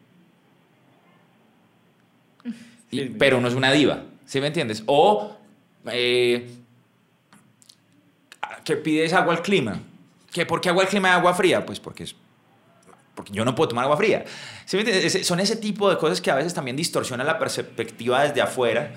Pero 3.18 3.40
no 3.42 3.48
es 3.48 3.54
una 3.54 3.72
diva, 3.72 4.04
¿sí 4.26 4.40
me 4.42 4.48
entiendes? 4.48 4.84
O 4.86 5.36
eh, 5.88 6.50
que 8.64 8.76
pides 8.78 9.14
agua 9.14 9.34
al 9.34 9.42
clima. 9.42 9.80
¿Que 10.32 10.46
¿Por 10.46 10.62
qué 10.62 10.70
agua 10.70 10.84
al 10.84 10.90
clima 10.90 11.10
y 11.10 11.12
agua 11.12 11.34
fría? 11.34 11.66
Pues 11.66 11.80
porque 11.80 12.04
es 12.04 12.16
porque 13.16 13.32
yo 13.32 13.46
no 13.46 13.54
puedo 13.54 13.70
tomar 13.70 13.86
agua 13.86 13.98
fría. 13.98 14.26
¿Sí 14.66 14.76
me 14.76 14.82
entiendes? 14.82 15.28
Son 15.28 15.40
ese 15.40 15.56
tipo 15.56 15.90
de 15.90 15.98
cosas 15.98 16.20
que 16.20 16.32
a 16.32 16.36
veces 16.36 16.54
también 16.54 16.76
distorsionan 16.76 17.28
la 17.28 17.38
perspectiva 17.38 18.24
desde 18.24 18.42
afuera. 18.42 18.94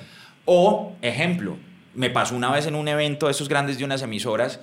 O, 0.46 0.94
ejemplo, 1.02 1.58
me 1.94 2.08
pasó 2.08 2.34
una 2.34 2.50
vez 2.50 2.66
en 2.66 2.74
un 2.74 2.88
evento 2.88 3.26
de 3.26 3.32
esos 3.32 3.48
grandes 3.48 3.78
de 3.78 3.84
unas 3.84 4.02
emisoras 4.02 4.60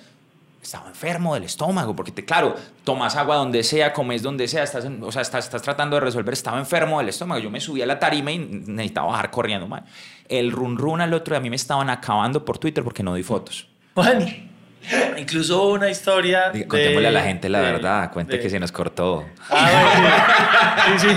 estaba 0.64 0.90
enfermo 0.90 1.34
del 1.34 1.44
estómago, 1.44 1.96
porque 1.96 2.12
te, 2.12 2.26
claro, 2.26 2.56
tomas 2.84 3.16
agua 3.16 3.36
donde 3.36 3.64
sea, 3.64 3.94
comes 3.94 4.22
donde 4.22 4.48
sea, 4.48 4.64
estás, 4.64 4.86
o 4.86 5.12
sea, 5.12 5.22
estás, 5.22 5.46
estás, 5.46 5.62
tratando 5.62 5.96
de 5.96 6.02
resolver, 6.02 6.34
estaba 6.34 6.60
enfermo 6.60 7.00
del 7.00 7.10
estómago. 7.10 7.42
Yo 7.42 7.50
me 7.50 7.60
subí 7.60 7.82
a 7.82 7.86
la 7.86 8.00
tarima 8.00 8.32
y 8.32 8.40
necesitaba 8.40 9.08
bajar 9.08 9.32
corriendo, 9.32 9.68
mal. 9.68 9.84
El 10.30 10.52
run 10.52 10.78
run 10.78 11.02
al 11.02 11.14
otro 11.14 11.34
de 11.34 11.38
a 11.38 11.42
mí 11.42 11.50
me 11.50 11.56
estaban 11.56 11.90
acabando 11.90 12.46
por 12.46 12.58
Twitter 12.58 12.84
porque 12.84 13.04
no 13.04 13.14
di 13.16 13.24
fotos. 13.24 13.68
Incluso 15.18 15.68
una 15.70 15.90
historia. 15.90 16.52
Contémosle 16.68 17.08
a 17.08 17.12
la 17.12 17.24
gente 17.24 17.50
la 17.50 17.62
verdad, 17.62 18.12
cuente 18.12 18.40
que 18.40 18.50
se 18.50 18.60
nos 18.60 18.72
cortó. 18.72 19.26
Ah, 19.50 20.96
sí, 20.98 21.08
sí. 21.08 21.16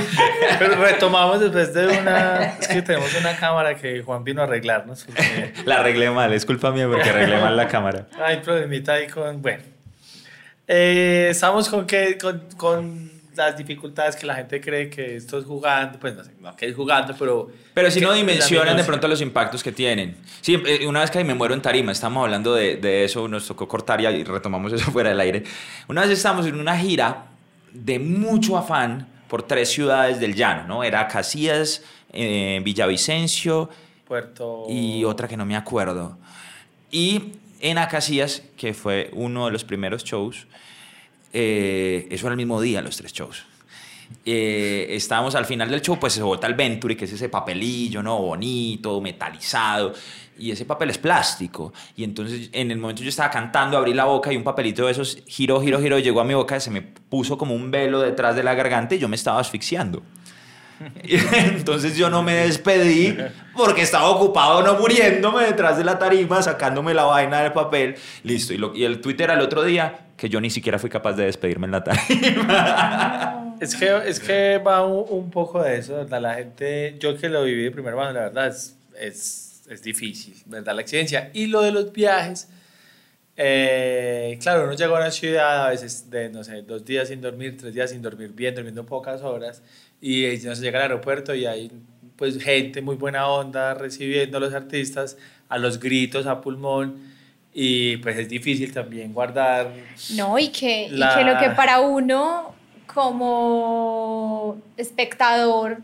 Pero 0.58 0.76
retomamos 0.76 1.40
después 1.40 1.72
de 1.74 1.86
una. 1.98 2.56
Es 2.60 2.68
que 2.68 2.82
tenemos 2.82 3.14
una 3.18 3.36
cámara 3.36 3.74
que 3.76 4.02
Juan 4.02 4.24
vino 4.24 4.40
a 4.42 4.44
arreglarnos. 4.44 5.06
La 5.64 5.76
arreglé 5.80 6.10
mal, 6.10 6.32
es 6.32 6.46
culpa 6.46 6.70
mía 6.70 6.86
porque 6.88 7.08
arreglé 7.08 7.40
mal 7.40 7.56
la 7.56 7.68
cámara. 7.68 8.06
Hay 8.22 8.38
problemita 8.38 8.94
ahí 8.94 9.08
con. 9.08 9.42
Bueno. 9.42 9.62
Eh, 10.68 11.28
estamos 11.30 11.68
con, 11.68 11.86
que, 11.86 12.18
con, 12.18 12.42
con 12.56 13.15
las 13.36 13.56
dificultades 13.56 14.16
que 14.16 14.26
la 14.26 14.34
gente 14.34 14.60
cree 14.60 14.88
que 14.88 15.16
esto 15.16 15.38
es 15.38 15.44
jugando, 15.44 15.98
pues 15.98 16.14
no 16.14 16.24
sé, 16.24 16.32
no 16.40 16.56
que 16.56 16.66
es 16.66 16.74
jugando, 16.74 17.14
pero... 17.18 17.50
Pero 17.74 17.90
si 17.90 18.00
que 18.00 18.06
no 18.06 18.12
dimensionan 18.12 18.76
de 18.76 18.84
pronto 18.84 19.06
los 19.08 19.20
impactos 19.20 19.62
que 19.62 19.72
tienen. 19.72 20.16
Sí, 20.40 20.60
eh, 20.66 20.86
una 20.86 21.00
vez 21.00 21.10
que 21.10 21.22
me 21.22 21.34
muero 21.34 21.54
en 21.54 21.62
tarima, 21.62 21.92
estamos 21.92 22.24
hablando 22.24 22.54
de, 22.54 22.76
de 22.76 23.04
eso, 23.04 23.28
nos 23.28 23.46
tocó 23.46 23.68
cortar 23.68 24.00
y 24.00 24.24
retomamos 24.24 24.72
eso 24.74 24.90
fuera 24.90 25.10
del 25.10 25.20
aire. 25.20 25.42
Una 25.88 26.02
vez 26.02 26.10
estábamos 26.10 26.46
en 26.46 26.58
una 26.58 26.76
gira 26.78 27.26
de 27.72 27.98
mucho 27.98 28.56
afán 28.56 29.06
por 29.28 29.42
tres 29.42 29.70
ciudades 29.70 30.20
del 30.20 30.34
llano, 30.34 30.66
¿no? 30.66 30.84
Era 30.84 31.06
Casillas, 31.08 31.82
eh, 32.12 32.60
Villavicencio 32.62 33.68
Puerto... 34.06 34.66
y 34.68 35.04
otra 35.04 35.28
que 35.28 35.36
no 35.36 35.44
me 35.44 35.56
acuerdo. 35.56 36.16
Y 36.90 37.32
en 37.60 37.78
Acacias, 37.78 38.42
que 38.56 38.74
fue 38.74 39.10
uno 39.12 39.46
de 39.46 39.52
los 39.52 39.64
primeros 39.64 40.04
shows, 40.04 40.46
eh, 41.38 42.08
eso 42.10 42.26
era 42.26 42.32
el 42.32 42.38
mismo 42.38 42.60
día, 42.62 42.80
los 42.80 42.96
tres 42.96 43.12
shows. 43.12 43.44
Eh, 44.24 44.86
estábamos 44.90 45.34
al 45.34 45.44
final 45.44 45.68
del 45.70 45.82
show, 45.82 45.98
pues 45.98 46.12
se 46.14 46.22
bota 46.22 46.46
el 46.46 46.54
Venturi, 46.54 46.96
que 46.96 47.04
es 47.04 47.12
ese 47.12 47.28
papelillo, 47.28 48.02
¿no? 48.02 48.18
Bonito, 48.18 49.00
metalizado. 49.02 49.92
Y 50.38 50.50
ese 50.50 50.64
papel 50.64 50.90
es 50.90 50.98
plástico. 50.98 51.72
Y 51.96 52.04
entonces, 52.04 52.48
en 52.52 52.70
el 52.70 52.78
momento 52.78 53.02
yo 53.02 53.08
estaba 53.08 53.30
cantando, 53.30 53.76
abrí 53.76 53.92
la 53.94 54.04
boca 54.04 54.32
y 54.32 54.36
un 54.36 54.44
papelito 54.44 54.86
de 54.86 54.92
esos 54.92 55.18
giró, 55.26 55.60
giró, 55.60 55.80
giró, 55.80 55.98
llegó 55.98 56.20
a 56.20 56.24
mi 56.24 56.34
boca, 56.34 56.58
se 56.60 56.70
me 56.70 56.80
puso 56.82 57.36
como 57.36 57.54
un 57.54 57.70
velo 57.70 58.00
detrás 58.00 58.34
de 58.36 58.42
la 58.42 58.54
garganta 58.54 58.94
y 58.94 58.98
yo 58.98 59.08
me 59.08 59.16
estaba 59.16 59.40
asfixiando. 59.40 60.02
Y 61.04 61.16
Entonces 61.36 61.96
yo 61.96 62.10
no 62.10 62.22
me 62.22 62.34
despedí 62.34 63.16
porque 63.56 63.80
estaba 63.82 64.08
ocupado 64.10 64.62
no 64.62 64.74
muriéndome 64.78 65.44
detrás 65.44 65.78
de 65.78 65.84
la 65.84 65.98
tarima, 65.98 66.42
sacándome 66.42 66.92
la 66.94 67.04
vaina 67.04 67.40
del 67.42 67.52
papel. 67.52 67.96
Listo. 68.22 68.52
Y, 68.52 68.58
lo- 68.58 68.74
y 68.74 68.84
el 68.84 69.00
Twitter 69.00 69.30
al 69.30 69.40
otro 69.40 69.64
día, 69.64 70.05
que 70.16 70.28
yo 70.28 70.40
ni 70.40 70.50
siquiera 70.50 70.78
fui 70.78 70.90
capaz 70.90 71.14
de 71.14 71.24
despedirme 71.24 71.66
en 71.66 71.72
la 71.72 71.84
tarima. 71.84 73.32
Es 73.58 73.74
que, 73.74 74.02
es 74.06 74.20
que 74.20 74.58
va 74.58 74.84
un, 74.84 75.06
un 75.08 75.30
poco 75.30 75.62
de 75.62 75.78
eso, 75.78 75.96
¿verdad? 75.96 76.20
La 76.20 76.34
gente, 76.34 76.94
yo 76.98 77.16
que 77.16 77.30
lo 77.30 77.42
viví 77.42 77.62
de 77.62 77.70
primera 77.70 77.96
mano, 77.96 78.12
la 78.12 78.20
verdad, 78.24 78.48
es, 78.48 78.76
es, 79.00 79.62
es 79.70 79.82
difícil, 79.82 80.34
¿verdad? 80.44 80.74
La 80.74 80.82
experiencia. 80.82 81.30
Y 81.32 81.46
lo 81.46 81.62
de 81.62 81.72
los 81.72 81.90
viajes, 81.90 82.48
eh, 83.36 84.38
claro, 84.42 84.64
uno 84.64 84.74
llega 84.74 84.94
a 84.94 85.00
una 85.00 85.10
ciudad 85.10 85.66
a 85.66 85.70
veces 85.70 86.10
de, 86.10 86.28
no 86.28 86.44
sé, 86.44 86.62
dos 86.62 86.84
días 86.84 87.08
sin 87.08 87.20
dormir, 87.20 87.56
tres 87.56 87.74
días 87.74 87.90
sin 87.90 88.02
dormir 88.02 88.32
bien, 88.32 88.54
durmiendo 88.54 88.84
pocas 88.84 89.22
horas, 89.22 89.62
y 90.00 90.26
no 90.44 90.54
se 90.54 90.62
llega 90.62 90.78
al 90.78 90.90
aeropuerto 90.90 91.34
y 91.34 91.46
hay 91.46 91.70
pues 92.16 92.42
gente 92.42 92.80
muy 92.80 92.96
buena 92.96 93.28
onda 93.28 93.74
recibiendo 93.74 94.38
a 94.38 94.40
los 94.40 94.54
artistas, 94.54 95.18
a 95.48 95.58
los 95.58 95.78
gritos, 95.78 96.26
a 96.26 96.40
pulmón, 96.40 97.15
y 97.58 97.96
pues 97.98 98.18
es 98.18 98.28
difícil 98.28 98.70
también 98.70 99.14
guardar 99.14 99.72
No, 100.14 100.38
y 100.38 100.48
que, 100.48 100.88
y 100.88 100.90
La- 100.90 101.16
que 101.16 101.24
lo 101.24 101.38
que 101.38 101.48
para 101.56 101.80
uno 101.80 102.54
como 103.36 104.58
espectador 104.76 105.78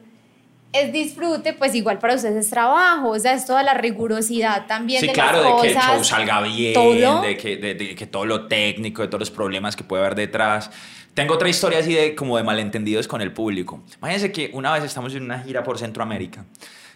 es 0.73 0.93
disfrute, 0.93 1.53
pues 1.53 1.75
igual 1.75 1.99
para 1.99 2.15
ustedes 2.15 2.37
es 2.47 2.51
trabajo, 2.51 3.09
o 3.11 3.19
sea, 3.19 3.35
es 3.35 3.45
toda 3.45 3.63
la 3.63 3.75
rigurosidad 3.75 4.67
también 4.67 5.01
Sí, 5.01 5.07
de 5.09 5.13
claro, 5.13 5.43
las 5.43 5.57
de 5.57 5.63
que 5.69 5.75
el 5.75 5.79
show 5.81 6.05
salga 6.05 6.41
bien, 6.43 6.73
todo. 6.75 7.21
de 7.23 7.37
que, 7.37 7.57
de, 7.59 7.75
de 7.75 7.95
que 7.95 8.07
todo 8.07 8.25
lo 8.25 8.47
técnico, 8.49 9.03
de 9.03 9.09
todos 9.09 9.21
los 9.21 9.31
problemas 9.31 9.77
que 9.77 9.85
puede 9.85 10.03
haber 10.03 10.15
detrás. 10.15 10.71
Tengo 11.15 11.35
otra 11.35 11.51
historia 11.51 11.79
así 11.81 11.93
de 11.93 12.15
como 12.15 12.39
de 12.39 12.43
malentendidos 12.43 13.07
con 13.07 13.21
el 13.21 13.33
público. 13.33 13.83
Imagínense 13.99 14.33
que 14.33 14.51
una 14.55 14.73
vez 14.73 14.83
estamos 14.85 15.15
en 15.15 15.25
una 15.25 15.41
gira 15.41 15.63
por 15.63 15.79
Centroamérica 15.79 16.47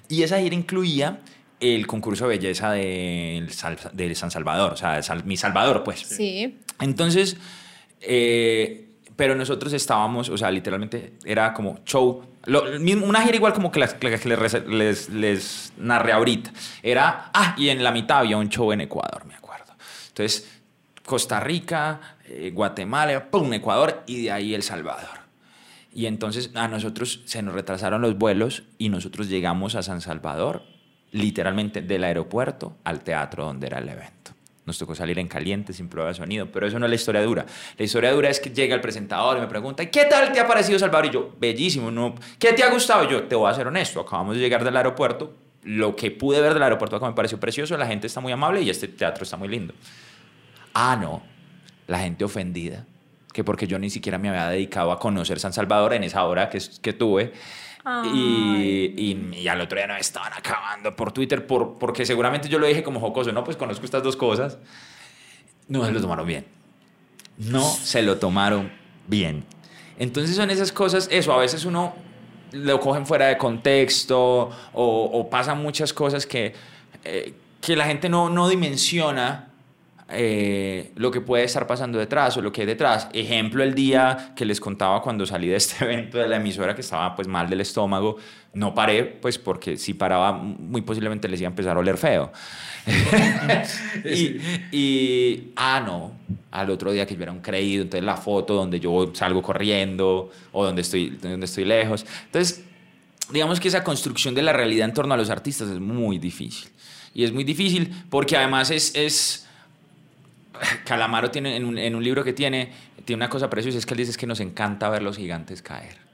y 0.09 0.23
esa 0.23 0.39
gira 0.41 0.55
incluía 0.55 1.19
el 1.61 1.87
concurso 1.87 2.29
de 2.29 2.37
belleza 2.37 2.73
de, 2.73 3.47
San 4.15 4.31
Salvador, 4.31 4.73
o 4.73 4.77
sea, 4.77 5.03
Sal- 5.03 5.25
Mi 5.25 5.37
Salvador, 5.37 5.83
pues. 5.85 6.01
Sí. 6.01 6.59
Entonces, 6.81 7.37
eh, 8.01 8.89
pero 9.17 9.35
nosotros 9.35 9.73
estábamos, 9.73 10.29
o 10.29 10.37
sea, 10.37 10.51
literalmente 10.51 11.15
era 11.25 11.53
como 11.55 11.81
show. 11.85 12.23
lo- 12.45 12.65
una 13.05 13.23
gira 13.23 13.37
igual 13.37 13.53
como 13.55 13.73
que, 13.73 13.81
las, 13.81 13.95
que 13.95 14.11
les, 14.11 14.67
les, 14.69 15.09
les 15.11 15.73
narré 15.79 16.13
ahorita. 16.13 16.53
Era, 16.83 17.31
ah, 17.33 17.55
y 17.59 17.71
en 17.71 17.83
la 17.83 17.91
mitad 17.91 18.19
había 18.19 18.37
un 18.37 18.49
show 18.51 18.71
en 18.73 18.83
Ecuador, 18.83 19.25
me 19.25 19.35
acuerdo. 19.35 19.73
Entonces, 20.09 20.49
Costa 21.05 21.41
Rica, 21.41 22.17
eh, 22.27 22.51
Guatemala, 22.55 23.31
pum, 23.31 23.53
Ecuador 23.55 24.03
y 24.07 24.25
de 24.25 24.33
ahí 24.33 24.55
El 24.55 24.63
Salvador. 24.63 25.21
Y 25.95 26.05
entonces 26.07 26.51
a 26.55 26.69
nosotros 26.69 27.23
se 27.25 27.41
nos 27.43 27.55
retrasaron 27.55 28.03
los 28.03 28.19
vuelos 28.19 28.65
y 28.77 28.91
nosotros 28.91 29.29
llegamos 29.31 29.75
a 29.77 29.83
San 29.83 30.03
Salvador, 30.03 30.63
literalmente 31.13 31.83
del 31.83 32.05
aeropuerto 32.05 32.77
al 32.85 33.01
teatro 33.01 33.45
donde 33.45 33.67
era 33.67 33.79
el 33.79 33.89
evento. 33.89 34.33
Nos 34.65 34.79
tocó 34.79 34.97
salir 34.97 35.19
en 35.21 35.29
caliente, 35.29 35.73
sin 35.73 35.89
prueba 35.89 36.09
de 36.09 36.15
sonido, 36.15 36.51
pero 36.51 36.67
eso 36.67 36.79
no 36.79 36.87
es 36.87 36.91
la 36.91 36.97
historia 36.97 37.23
dura. 37.23 37.47
La 37.79 37.85
historia 37.85 38.11
dura 38.13 38.29
es 38.29 38.41
que 38.41 38.51
llega 38.51 38.75
el 38.75 38.81
presentador 38.81 39.39
y 39.39 39.41
me 39.41 39.47
pregunta, 39.47 39.85
"¿Y 39.85 39.87
¿qué 39.87 40.07
tal 40.07 40.33
te 40.33 40.41
ha 40.41 40.47
parecido 40.47 40.79
Salvador? 40.79 41.07
Y 41.07 41.11
yo, 41.11 41.35
bellísimo, 41.39 41.91
¿no? 41.91 42.15
¿qué 42.39 42.53
te 42.53 42.65
ha 42.65 42.71
gustado? 42.71 43.05
Y 43.05 43.09
yo, 43.13 43.23
te 43.25 43.37
voy 43.37 43.49
a 43.49 43.55
ser 43.55 43.69
honesto, 43.69 44.01
acabamos 44.01 44.35
de 44.35 44.41
llegar 44.41 44.65
del 44.65 44.77
aeropuerto, 44.77 45.33
lo 45.63 45.95
que 45.95 46.11
pude 46.11 46.41
ver 46.41 46.55
del 46.55 46.63
aeropuerto 46.63 46.97
acá 46.97 47.07
me 47.07 47.13
pareció 47.13 47.39
precioso, 47.39 47.77
la 47.77 47.87
gente 47.87 48.07
está 48.07 48.21
muy 48.21 48.33
amable 48.33 48.63
y 48.63 48.71
este 48.71 48.89
teatro 48.89 49.25
está 49.25 49.37
muy 49.37 49.49
lindo. 49.49 49.75
Ah, 50.75 50.97
no, 51.01 51.23
la 51.87 52.01
gente 52.01 52.25
ofendida, 52.25 52.85
que 53.33 53.45
porque 53.45 53.67
yo 53.67 53.79
ni 53.79 53.91
siquiera 53.91 54.19
me 54.19 54.29
había 54.29 54.49
dedicado 54.49 54.93
a 54.93 54.99
conocer 54.99 55.39
San 55.39 55.53
Salvador 55.53 55.93
en 55.93 56.05
esa 56.05 56.25
hora 56.25 56.49
que, 56.49 56.61
que 56.83 56.93
tuve. 56.93 57.33
Y, 58.13 59.33
y, 59.37 59.49
al 59.49 59.61
otro 59.61 59.79
día 59.79 59.87
nos 59.87 60.01
estaban 60.01 60.33
acabando 60.33 60.97
por 60.97 61.13
Twitter, 61.13 61.47
por, 61.47 61.79
porque 61.79 62.05
seguramente 62.05 62.49
yo 62.49 62.59
lo 62.59 62.67
dije 62.67 62.83
como 62.83 62.99
jocoso, 62.99 63.31
no, 63.33 63.45
pues 63.45 63.57
conozco 63.57 63.85
estas 63.85 64.03
dos 64.03 64.17
cosas. 64.17 64.59
No 65.69 65.85
se 65.85 65.93
lo 65.93 66.01
tomaron 66.01 66.27
bien. 66.27 66.47
No 67.39 67.63
se 67.63 68.03
lo 68.03 68.19
tomaron 68.19 68.73
bien. 69.07 69.45
Entonces 69.99 70.35
son 70.35 70.51
esas 70.51 70.73
cosas, 70.73 71.09
eso, 71.13 71.33
a 71.33 71.39
veces 71.39 71.65
uno 71.65 71.95
lo 72.53 72.81
cogen 72.81 73.07
fuera 73.07 73.27
de 73.27 73.39
contexto 73.39 74.51
o, 74.73 75.05
o 75.13 75.31
pasan 75.31 75.63
muchas 75.63 75.93
cosas 75.93 76.27
que, 76.27 76.55
eh, 77.05 77.35
que 77.61 77.77
la 77.77 77.87
gente 77.87 78.09
no, 78.09 78.31
no 78.31 78.49
dimensiona 78.49 79.49
eh, 80.09 80.93
lo 80.95 81.11
que 81.11 81.21
puede 81.21 81.43
estar 81.43 81.67
pasando 81.67 81.99
detrás 81.99 82.37
o 82.37 82.43
lo 82.43 82.53
que 82.53 82.61
hay 82.61 82.67
detrás. 82.67 83.09
Ejemplo, 83.13 83.65
el 83.65 83.75
día 83.75 84.33
que 84.37 84.45
les 84.45 84.61
contaba 84.61 85.03
cuando 85.03 85.27
salí 85.27 85.49
de 85.49 85.57
este 85.57 85.85
evento 85.85 86.19
de 86.19 86.29
la 86.29 86.37
emisora 86.37 86.75
que 86.75 86.83
estaba 86.83 87.15
pues 87.17 87.27
mal 87.27 87.51
del 87.51 87.61
estómago, 87.61 88.17
no 88.55 88.73
paré 88.73 89.03
pues 89.05 89.37
porque 89.39 89.77
si 89.77 89.95
paraba 89.95 90.33
muy 90.33 90.83
posiblemente 90.83 91.29
les 91.29 91.41
iba 91.41 91.49
a 91.49 91.51
empezar 91.51 91.77
a 91.77 91.81
oler 91.81 91.99
feo. 91.99 92.31
y, 94.05 94.41
y, 94.71 95.53
ah, 95.57 95.83
no, 95.85 96.13
al 96.53 96.71
otro 96.71 96.93
día 96.93 97.05
que 97.05 97.17
yo 97.17 97.23
era 97.25 97.33
un 97.33 97.41
creído, 97.41 97.83
entonces 97.83 98.05
la 98.05 98.17
foto 98.17 98.55
donde 98.55 98.79
yo 98.79 99.11
salgo 99.13 99.43
corriendo 99.43 100.31
o 100.53 100.65
donde 100.65 100.83
estoy, 100.83 101.11
donde 101.21 101.47
estoy 101.47 101.65
lejos. 101.65 102.07
Entonces, 102.27 102.65
digamos 103.33 103.59
que 103.59 103.67
esa 103.67 103.83
construcción 103.83 104.37
de 104.37 104.43
la 104.43 104.53
realidad 104.53 104.89
en 104.89 104.95
torno 104.95 105.15
a 105.15 105.17
los 105.17 105.31
artistas 105.31 105.69
es 105.69 105.81
muy 105.81 106.19
difícil. 106.19 106.69
Y 107.13 107.25
es 107.25 107.33
muy 107.33 107.43
difícil 107.43 108.05
porque 108.09 108.37
además 108.37 108.71
es... 108.71 108.95
es 108.95 109.46
Calamaro 110.85 111.31
tiene 111.31 111.57
en 111.57 111.65
un, 111.65 111.79
en 111.79 111.95
un, 111.95 112.03
libro 112.03 112.25
que 112.25 112.33
tiene, 112.33 112.73
tiene 113.05 113.19
una 113.21 113.31
cosa 113.31 113.49
preciosa, 113.51 113.79
es 113.79 113.87
que 113.87 113.95
él 113.95 113.99
dice 113.99 114.11
es 114.11 114.17
que 114.17 114.27
nos 114.27 114.41
encanta 114.41 114.89
ver 114.89 115.03
los 115.03 115.17
gigantes 115.17 115.63
caer. 115.63 116.07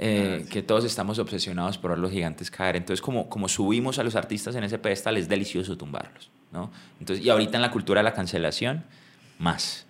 Eh, 0.00 0.46
que 0.48 0.62
todos 0.62 0.84
estamos 0.84 1.18
obsesionados 1.18 1.76
por 1.76 1.90
ver 1.90 1.98
los 1.98 2.12
gigantes 2.12 2.52
caer. 2.52 2.76
Entonces, 2.76 3.02
como, 3.02 3.28
como 3.28 3.48
subimos 3.48 3.98
a 3.98 4.04
los 4.04 4.14
artistas 4.14 4.54
en 4.54 4.62
ese 4.62 4.78
pedestal, 4.78 5.16
es 5.16 5.28
delicioso 5.28 5.76
tumbarlos. 5.76 6.30
¿no? 6.52 6.70
Entonces, 7.00 7.24
y 7.24 7.30
ahorita 7.30 7.58
en 7.58 7.62
la 7.62 7.70
cultura 7.70 8.00
de 8.00 8.04
la 8.04 8.14
cancelación, 8.14 8.84
más. 9.38 9.86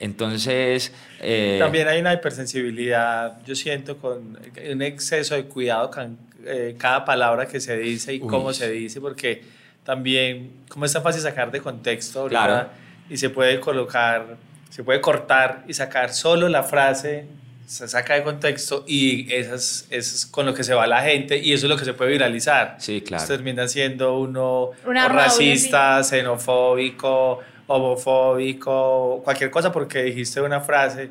Entonces... 0.00 0.92
Eh, 1.20 1.56
También 1.58 1.88
hay 1.88 2.00
una 2.00 2.12
hipersensibilidad, 2.12 3.42
yo 3.44 3.54
siento, 3.54 3.96
con 3.96 4.38
un 4.70 4.82
exceso 4.82 5.34
de 5.34 5.44
cuidado 5.44 5.90
con 5.90 6.18
eh, 6.44 6.76
cada 6.78 7.04
palabra 7.04 7.48
que 7.48 7.58
se 7.58 7.76
dice 7.76 8.14
y 8.14 8.20
Uy. 8.20 8.28
cómo 8.28 8.52
se 8.52 8.70
dice, 8.70 9.00
porque 9.00 9.42
también, 9.82 10.52
como 10.68 10.84
es 10.84 10.92
tan 10.92 11.02
fácil 11.02 11.22
sacar 11.22 11.50
de 11.50 11.60
contexto 11.60 12.28
Claro. 12.28 12.68
Y 13.10 13.16
se 13.16 13.30
puede 13.30 13.60
colocar, 13.60 14.36
se 14.70 14.84
puede 14.84 15.00
cortar 15.00 15.64
y 15.66 15.74
sacar 15.74 16.12
solo 16.12 16.48
la 16.48 16.62
frase, 16.62 17.26
se 17.66 17.86
saca 17.86 18.14
de 18.14 18.22
contexto 18.22 18.84
y 18.86 19.32
esas, 19.32 19.86
es 19.90 20.26
con 20.26 20.46
lo 20.46 20.54
que 20.54 20.64
se 20.64 20.72
va 20.74 20.86
la 20.86 21.02
gente 21.02 21.36
y 21.38 21.52
eso 21.52 21.66
es 21.66 21.70
lo 21.70 21.76
que 21.76 21.84
se 21.84 21.94
puede 21.94 22.12
viralizar. 22.12 22.76
Sí, 22.78 23.00
claro. 23.00 23.22
Entonces 23.22 23.28
termina 23.28 23.68
siendo 23.68 24.18
uno 24.18 24.70
Una 24.86 25.02
o 25.02 25.06
arma 25.06 25.22
doble, 25.22 25.24
racista, 25.24 26.02
xenofóbico, 26.02 27.40
homofóbico, 27.66 29.20
cualquier 29.22 29.50
cosa 29.50 29.70
porque 29.70 30.02
dijiste 30.02 30.40
una 30.40 30.60
frase 30.60 31.10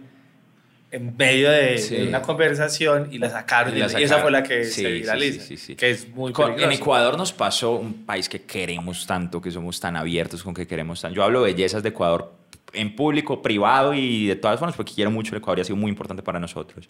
en 0.89 1.17
medio 1.17 1.51
de, 1.51 1.77
Sí. 1.79 1.95
de 1.95 2.07
una 2.07 2.21
conversación 2.21 3.09
y 3.11 3.17
la 3.17 3.29
sacaron 3.29 3.75
y, 3.75 3.79
la 3.79 3.85
y 3.85 3.87
esa 3.87 3.97
sacaron. 4.15 4.21
fue 4.21 4.31
la 4.31 4.43
que 4.43 4.63
Sí, 4.63 4.81
se 4.83 4.91
viraliza, 4.91 5.41
sí, 5.41 5.57
sí, 5.57 5.65
sí. 5.65 5.75
que 5.75 5.89
es 5.91 6.07
muy 6.09 6.31
Con- 6.31 6.51
en 6.51 6.55
peligroso. 6.55 6.81
Ecuador 6.81 7.17
nos 7.17 7.33
pasó 7.33 7.71
un 7.73 8.05
país 8.05 8.29
que 8.29 8.41
queremos 8.43 9.05
tanto, 9.05 9.41
que 9.41 9.51
somos 9.51 9.79
tan 9.79 9.95
abiertos 9.97 10.43
con 10.43 10.53
que 10.53 10.65
queremos 10.65 11.01
tan. 11.01 11.13
Yo 11.13 11.23
hablo 11.23 11.41
bellezas 11.41 11.83
de 11.83 11.89
Ecuador 11.89 12.33
en 12.73 12.95
público, 12.95 13.41
privado 13.41 13.93
y 13.93 14.27
de 14.27 14.35
todas 14.35 14.59
formas 14.59 14.75
porque 14.75 14.93
quiero 14.93 15.11
mucho 15.11 15.31
el 15.35 15.39
Ecuador 15.39 15.59
y 15.59 15.61
ha 15.61 15.65
sido 15.65 15.75
muy 15.77 15.89
importante 15.89 16.23
para 16.23 16.39
nosotros. 16.39 16.87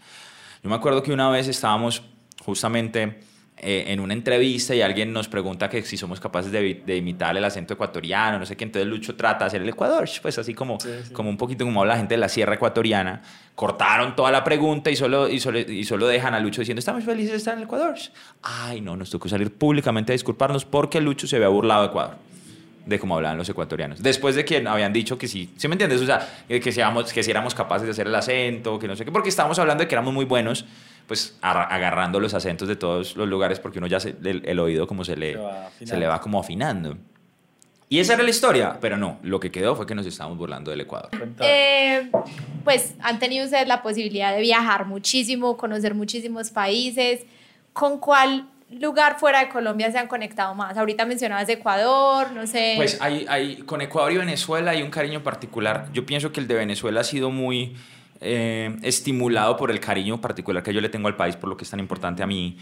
Yo 0.64 0.69
me 0.69 0.76
acuerdo 0.76 1.02
que 1.02 1.11
una 1.11 1.30
vez 1.30 1.48
estábamos 1.48 2.03
justamente 2.44 3.19
eh, 3.60 3.86
en 3.88 3.99
una 3.99 4.14
entrevista 4.14 4.76
y 4.76 4.82
alguien 4.82 5.11
nos 5.11 5.28
pregunta 5.28 5.68
que 5.69 5.82
si 5.82 5.98
somos 5.98 6.19
capaces 6.19 6.52
de, 6.52 6.82
de, 6.86 6.98
imitar 6.98 7.36
el 7.36 7.44
acento 7.44 7.74
ecuatoriano, 7.74 8.38
no 8.38 8.45
sé 8.45 8.56
qué, 8.56 8.64
entonces 8.65 8.88
Lucho 8.88 9.15
trata 9.15 9.45
de 9.45 9.48
hacer 9.48 9.61
el 9.64 9.69
Ecuador, 9.69 10.07
pues 10.22 10.38
así 10.38 10.53
como, 10.53 10.78
como 11.14 11.30
un 11.32 11.38
poquito 11.38 11.65
como 11.65 11.82
habla 11.82 11.94
la 11.94 11.98
gente 11.99 12.14
de 12.14 12.19
la 12.19 12.30
sierra 12.30 12.53
ecuatoriana. 12.56 13.24
Cortaron 13.58 14.16
toda 14.16 14.32
la 14.32 14.44
pregunta 14.44 14.92
y 14.92 14.96
solo, 14.96 15.28
y, 15.28 15.40
solo, 15.40 15.58
y 15.58 15.84
solo 15.84 16.06
dejan 16.06 16.36
a 16.36 16.40
Lucho 16.40 16.62
diciendo, 16.62 16.78
estamos 16.78 17.04
felices 17.04 17.32
de 17.32 17.38
estar 17.38 17.58
en 17.58 17.64
Ecuador. 17.64 17.96
Ay, 18.44 18.82
no, 18.82 18.96
nos 18.96 19.10
tocó 19.10 19.28
salir 19.28 19.52
públicamente 19.52 20.12
a 20.12 20.14
disculparnos 20.14 20.64
porque 20.64 21.02
Lucho 21.02 21.26
se 21.26 21.38
había 21.38 21.48
burlado 21.48 21.82
de 21.82 21.88
Ecuador 21.88 22.18
de 22.86 23.00
cómo 23.00 23.16
hablaban 23.16 23.36
los 23.36 23.50
ecuatorianos. 23.50 24.02
Después 24.04 24.36
de 24.36 24.46
que 24.46 24.66
habían 24.68 24.94
dicho 24.94 25.18
que 25.18 25.28
sí, 25.28 25.50
¿sí 25.58 25.68
me 25.68 25.74
entiendes? 25.74 26.02
O 26.02 26.06
sea, 26.06 26.28
que, 26.48 26.62
que, 26.62 26.72
seamos, 26.72 27.12
que 27.12 27.24
si 27.24 27.32
éramos 27.32 27.56
capaces 27.56 27.88
de 27.88 27.92
hacer 27.92 28.06
el 28.06 28.14
acento, 28.14 28.78
que 28.78 28.88
no 28.88 28.96
sé 28.96 29.06
qué, 29.06 29.12
porque 29.12 29.30
estábamos 29.30 29.58
hablando 29.58 29.84
de 29.84 29.88
que 29.88 29.96
éramos 29.96 30.14
muy 30.14 30.26
buenos, 30.26 30.66
pues 31.08 31.38
agarrando 31.42 32.20
los 32.20 32.36
acentos 32.36 32.68
de 32.68 32.76
todos 32.76 33.18
los 33.18 33.28
lugares, 33.28 33.60
porque 33.60 33.80
uno 33.80 33.88
ya 33.88 34.00
se, 34.00 34.16
el, 34.24 34.44
el, 34.46 34.60
oído 34.60 34.86
como 34.86 35.04
se 35.04 35.18
le, 35.18 35.36
se, 35.80 35.88
se, 35.88 35.98
le 35.98 36.06
va 36.06 36.22
como 36.22 36.40
afinando. 36.40 36.96
Y 37.89 37.99
esa 37.99 38.15
era 38.15 38.23
la 38.23 38.30
historia, 38.30 38.77
pero 38.81 38.97
no, 38.97 39.18
lo 39.23 39.39
que 39.39 39.49
quedó 39.49 39.76
fue 39.76 39.85
que 39.85 39.95
nos 39.95 40.05
estábamos 40.05 40.38
burlando 40.38 40.72
del 40.72 40.81
Ecuador. 40.81 41.09
Eh, 41.39 42.11
pues 42.65 42.95
han 42.99 43.18
tenido 43.18 43.45
ustedes 43.45 43.68
la 43.68 43.81
posibilidad 43.81 44.35
de 44.35 44.41
viajar 44.41 44.85
muchísimo, 44.85 45.55
conocer 45.55 45.93
muchísimos 45.93 46.49
países. 46.49 47.22
¿Con 47.72 47.99
cuál 47.99 48.49
lugar 48.69 49.18
fuera 49.19 49.39
de 49.39 49.47
Colombia 49.47 49.89
se 49.89 49.99
han 49.99 50.07
conectado 50.07 50.53
más? 50.53 50.77
Ahorita 50.77 51.05
mencionabas 51.05 51.47
Ecuador, 51.47 52.31
no 52.34 52.45
sé. 52.45 52.73
Pues 52.76 52.97
hay, 52.99 53.26
hay, 53.30 53.57
con 53.59 53.80
Ecuador 53.81 54.11
y 54.11 54.18
Venezuela 54.18 54.72
hay 54.72 54.81
un 54.81 54.89
cariño 54.89 55.23
particular. 55.23 55.88
Yo 55.93 56.05
pienso 56.05 56.34
que 56.34 56.41
el 56.41 56.47
de 56.47 56.55
Venezuela 56.55 56.99
ha 56.99 57.05
sido 57.05 57.31
muy 57.31 57.77
eh, 58.19 58.76
estimulado 58.81 59.55
por 59.55 59.72
el 59.72 59.80
cariño 59.80 60.19
particular 60.19 60.61
que 60.61 60.73
yo 60.73 60.81
le 60.81 60.89
tengo 60.89 61.07
al 61.07 61.15
país, 61.15 61.38
por 61.38 61.47
lo 61.47 61.55
que 61.55 61.64
es 61.64 61.69
tan 61.69 61.80
importante 61.80 62.22
a 62.22 62.27
mí, 62.27 62.57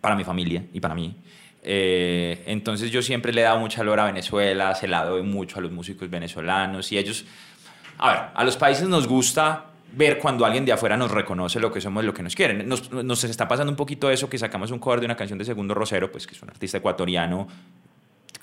para 0.00 0.16
mi 0.16 0.24
familia 0.24 0.64
y 0.72 0.80
para 0.80 0.94
mí. 0.94 1.16
Eh, 1.66 2.42
entonces 2.46 2.90
yo 2.90 3.00
siempre 3.00 3.32
le 3.32 3.40
he 3.40 3.44
dado 3.44 3.58
mucha 3.58 3.78
valor 3.78 4.00
a 4.00 4.04
Venezuela, 4.04 4.74
se 4.74 4.86
la 4.86 5.04
doy 5.04 5.22
mucho 5.22 5.58
a 5.58 5.62
los 5.62 5.72
músicos 5.72 6.10
venezolanos 6.10 6.92
y 6.92 6.98
ellos, 6.98 7.24
a 7.98 8.10
ver, 8.10 8.20
a 8.34 8.44
los 8.44 8.58
países 8.58 8.86
nos 8.86 9.08
gusta 9.08 9.64
ver 9.96 10.18
cuando 10.18 10.44
alguien 10.44 10.66
de 10.66 10.72
afuera 10.72 10.96
nos 10.96 11.10
reconoce 11.10 11.58
lo 11.60 11.72
que 11.72 11.80
somos, 11.80 12.04
lo 12.04 12.12
que 12.12 12.22
nos 12.22 12.34
quieren. 12.34 12.68
Nos, 12.68 13.24
está 13.24 13.48
pasando 13.48 13.72
un 13.72 13.76
poquito 13.76 14.10
eso 14.10 14.28
que 14.28 14.36
sacamos 14.38 14.70
un 14.70 14.78
cover 14.78 15.00
de 15.00 15.06
una 15.06 15.16
canción 15.16 15.38
de 15.38 15.44
Segundo 15.46 15.72
Rosero, 15.72 16.12
pues 16.12 16.26
que 16.26 16.34
es 16.34 16.42
un 16.42 16.50
artista 16.50 16.78
ecuatoriano 16.78 17.48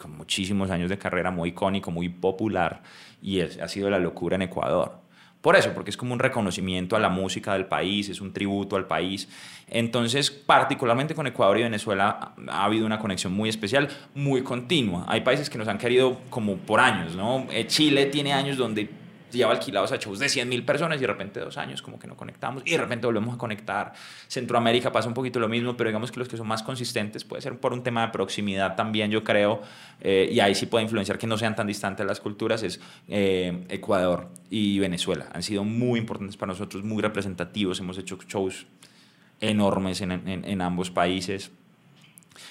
con 0.02 0.18
muchísimos 0.18 0.72
años 0.72 0.90
de 0.90 0.98
carrera, 0.98 1.30
muy 1.30 1.50
icónico, 1.50 1.92
muy 1.92 2.10
popular 2.10 2.82
y 3.22 3.42
ha 3.42 3.68
sido 3.68 3.90
la 3.90 4.00
locura 4.00 4.36
en 4.36 4.44
Ecuador. 4.44 5.00
Por 5.42 5.56
eso, 5.56 5.74
porque 5.74 5.90
es 5.90 5.98
como 5.98 6.14
un 6.14 6.20
reconocimiento 6.20 6.96
a 6.96 7.00
la 7.00 7.10
música 7.10 7.54
del 7.54 7.66
país, 7.66 8.10
es 8.10 8.22
un 8.22 8.32
tributo 8.32 8.76
al 8.76 8.86
país. 8.86 9.28
Entonces, 9.68 10.30
particularmente 10.30 11.16
con 11.16 11.26
Ecuador 11.26 11.58
y 11.58 11.64
Venezuela 11.64 12.34
ha 12.48 12.64
habido 12.64 12.86
una 12.86 13.00
conexión 13.00 13.34
muy 13.34 13.50
especial, 13.50 13.90
muy 14.14 14.44
continua. 14.44 15.06
Hay 15.08 15.22
países 15.22 15.50
que 15.50 15.58
nos 15.58 15.68
han 15.68 15.80
querido 15.80 16.20
como 16.30 16.58
por 16.58 16.80
años, 16.80 17.16
¿no? 17.16 17.48
Chile 17.68 18.06
tiene 18.06 18.34
años 18.34 18.58
donde 18.58 19.01
lleva 19.32 19.52
alquilados 19.52 19.92
a 19.92 19.98
shows 19.98 20.20
de 20.20 20.30
100 20.30 20.48
mil 20.48 20.64
personas 20.64 20.98
y 20.98 21.02
de 21.02 21.08
repente 21.08 21.40
dos 21.40 21.58
años 21.58 21.82
como 21.82 22.00
que 22.00 22.08
no 22.08 22.16
conectamos 22.16 22.64
y 22.66 22.72
de 22.72 22.78
repente 22.78 23.08
volvemos 23.08 23.36
a 23.36 23.38
conectar. 23.38 23.94
Centroamérica 24.28 24.92
pasa 24.92 25.08
un 25.08 25.14
poquito 25.14 25.40
lo 25.40 25.50
mismo, 25.50 25.76
pero 25.76 25.90
digamos 25.90 26.12
que 26.12 26.20
los 26.20 26.28
que 26.28 26.38
son 26.38 26.48
más 26.48 26.64
consistentes 26.64 27.24
puede 27.24 27.42
ser 27.42 27.60
por 27.60 27.74
un 27.74 27.84
tema 27.84 28.06
de 28.06 28.12
proximidad 28.12 28.76
también, 28.76 29.12
yo 29.12 29.24
creo, 29.24 29.62
eh, 30.00 30.30
y 30.32 30.40
ahí 30.40 30.56
sí 30.56 30.66
puede 30.66 30.84
influenciar 30.84 31.18
que 31.18 31.28
no 31.28 31.38
sean 31.38 31.56
tan 31.56 31.68
distantes 31.68 32.06
las 32.06 32.20
culturas, 32.20 32.64
es 32.64 32.80
eh, 33.08 33.66
Ecuador 33.70 34.30
y 34.50 34.80
Venezuela. 34.80 35.30
Han 35.34 35.44
sido 35.44 35.64
muy 35.64 36.00
importantes 36.00 36.38
para 36.38 36.52
nosotros, 36.52 36.84
muy 36.84 37.02
representativos, 37.02 37.80
hemos 37.80 37.98
hecho 37.98 38.18
shows 38.28 38.66
enormes 39.40 40.02
en, 40.02 40.12
en, 40.12 40.46
en 40.46 40.62
ambos 40.62 40.92
países. 40.92 41.52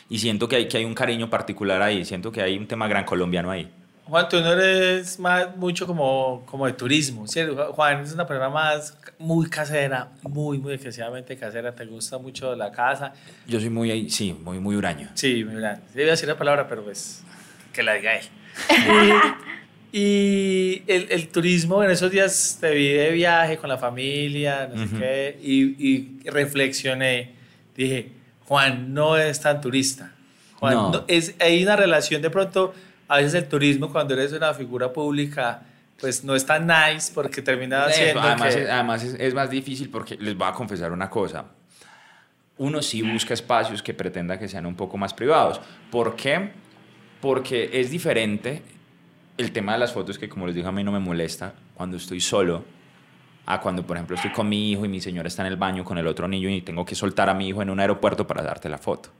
Y 0.09 0.19
siento 0.19 0.49
que 0.49 0.57
hay, 0.57 0.69
que 0.69 0.79
hay 0.79 0.85
un 0.85 0.95
cariño 0.95 1.31
particular 1.31 1.81
ahí, 1.83 2.05
siento 2.05 2.33
que 2.33 2.43
hay 2.43 2.59
un 2.59 2.67
tema 2.67 2.89
gran 2.89 3.05
colombiano 3.05 3.51
ahí. 3.51 3.71
Juan, 4.05 4.29
tú 4.29 4.41
no 4.41 4.53
eres 4.53 5.19
más, 5.19 5.57
mucho 5.57 5.87
como, 5.87 6.45
como 6.47 6.67
de 6.67 6.73
turismo, 6.73 7.27
¿cierto? 7.29 7.73
Juan 7.73 8.03
es 8.03 8.13
una 8.13 8.27
persona 8.27 8.49
más 8.49 8.97
muy 9.19 9.49
casera, 9.49 10.09
muy, 10.23 10.59
muy 10.59 10.75
excesivamente 10.75 11.37
casera, 11.37 11.73
te 11.73 11.85
gusta 11.87 12.19
mucho 12.19 12.57
la 12.57 12.73
casa. 12.73 13.13
Yo 13.47 13.61
soy 13.61 13.71
muy, 13.71 14.11
sí, 14.11 14.33
muy, 14.33 14.59
muy 14.59 14.75
huraño. 14.75 15.11
Sí, 15.15 15.45
muy 15.45 15.57
huraño. 15.57 15.81
Debe 15.95 16.11
decir 16.11 16.29
la 16.29 16.37
palabra, 16.37 16.67
pero 16.69 16.83
pues 16.83 17.23
que 17.73 17.83
la 17.83 17.95
diga 17.95 18.17
él. 18.17 18.25
y, 19.93 20.83
el, 20.87 21.07
el, 21.11 21.29
turismo, 21.29 21.83
en 21.85 21.91
esos 21.91 22.11
días 22.11 22.59
te 22.61 22.75
vi 22.75 22.89
de 22.89 23.11
viaje 23.11 23.59
con 23.59 23.69
la 23.69 23.79
familia, 23.79 24.69
no 24.69 24.77
sé 24.77 24.83
uh 24.83 24.87
-huh. 24.87 24.99
qué, 24.99 25.39
y, 25.43 25.89
y, 25.89 26.31
reflexioné, 26.31 27.35
dije, 27.77 28.13
Juan 28.47 28.93
no 28.93 29.17
es 29.17 29.41
tan 29.41 29.61
turista. 29.61 30.13
Juan, 30.59 30.75
no. 30.75 30.91
No, 30.91 31.05
es, 31.07 31.35
hay 31.39 31.63
una 31.63 31.77
relación 31.77 32.21
de 32.23 32.31
pronto 32.31 32.75
a 33.11 33.17
veces 33.17 33.35
el 33.35 33.49
turismo 33.49 33.91
cuando 33.91 34.15
eres 34.15 34.33
una 34.33 34.55
figura 34.55 34.93
pública 34.93 35.63
pues 36.01 36.23
no 36.23 36.37
es 36.37 36.47
tan 36.47 36.67
nice 36.67 37.11
porque 37.13 37.43
termina 37.43 37.85
haciendo 37.85 38.21
además, 38.21 38.55
que... 38.55 38.63
es, 38.63 38.71
además 38.71 39.03
es, 39.03 39.15
es, 39.19 39.35
más 39.35 39.51
difícil 39.51 39.91
porque 39.91 40.17
les 40.17 40.37
voy 40.37 40.47
a 40.47 40.53
confesar 40.53 40.93
una 40.93 41.11
cosa 41.11 41.45
uno 42.59 42.81
sí 42.81 43.03
busca 43.03 43.35
espacios 43.35 43.83
que 43.83 43.95
pretenda 43.95 44.39
que 44.39 44.47
sean 44.47 44.65
un 44.65 44.77
poco 44.77 44.97
más 44.97 45.13
privados 45.13 45.61
¿por 45.91 46.15
qué? 46.15 46.53
porque 47.21 47.69
es 47.73 47.91
diferente 47.91 48.63
el 49.37 49.51
tema 49.51 49.73
de 49.73 49.81
las 49.81 49.93
fotos 49.93 50.17
que 50.17 50.29
como 50.29 50.47
les 50.47 50.55
dije 50.55 50.69
a 50.69 50.73
mí 50.73 50.85
no 50.85 50.93
me 50.93 51.01
molesta 51.01 51.53
cuando 51.75 51.97
estoy 51.97 52.21
solo 52.21 52.65
a 53.47 53.61
cuando 53.61 53.85
por 53.85 53.97
ejemplo 53.97 54.15
estoy 54.15 54.31
con 54.31 54.49
mi 54.49 54.71
hijo 54.71 54.85
y 54.85 54.89
mi 54.89 55.01
señora 55.01 55.27
está 55.27 55.43
en 55.43 55.49
el 55.49 55.57
baño 55.57 55.83
con 55.83 55.99
el 55.99 56.07
otro 56.07 56.29
niño 56.29 56.49
y 56.49 56.63
tengo 56.63 56.85
que 56.85 56.95
soltar 56.95 57.29
a 57.29 57.35
mi 57.35 57.49
hijo 57.49 57.61
en 57.61 57.71
un 57.71 57.81
aeropuerto 57.81 58.25
para 58.25 58.45
darte 58.45 58.69
la 58.69 58.79
foto 58.79 59.11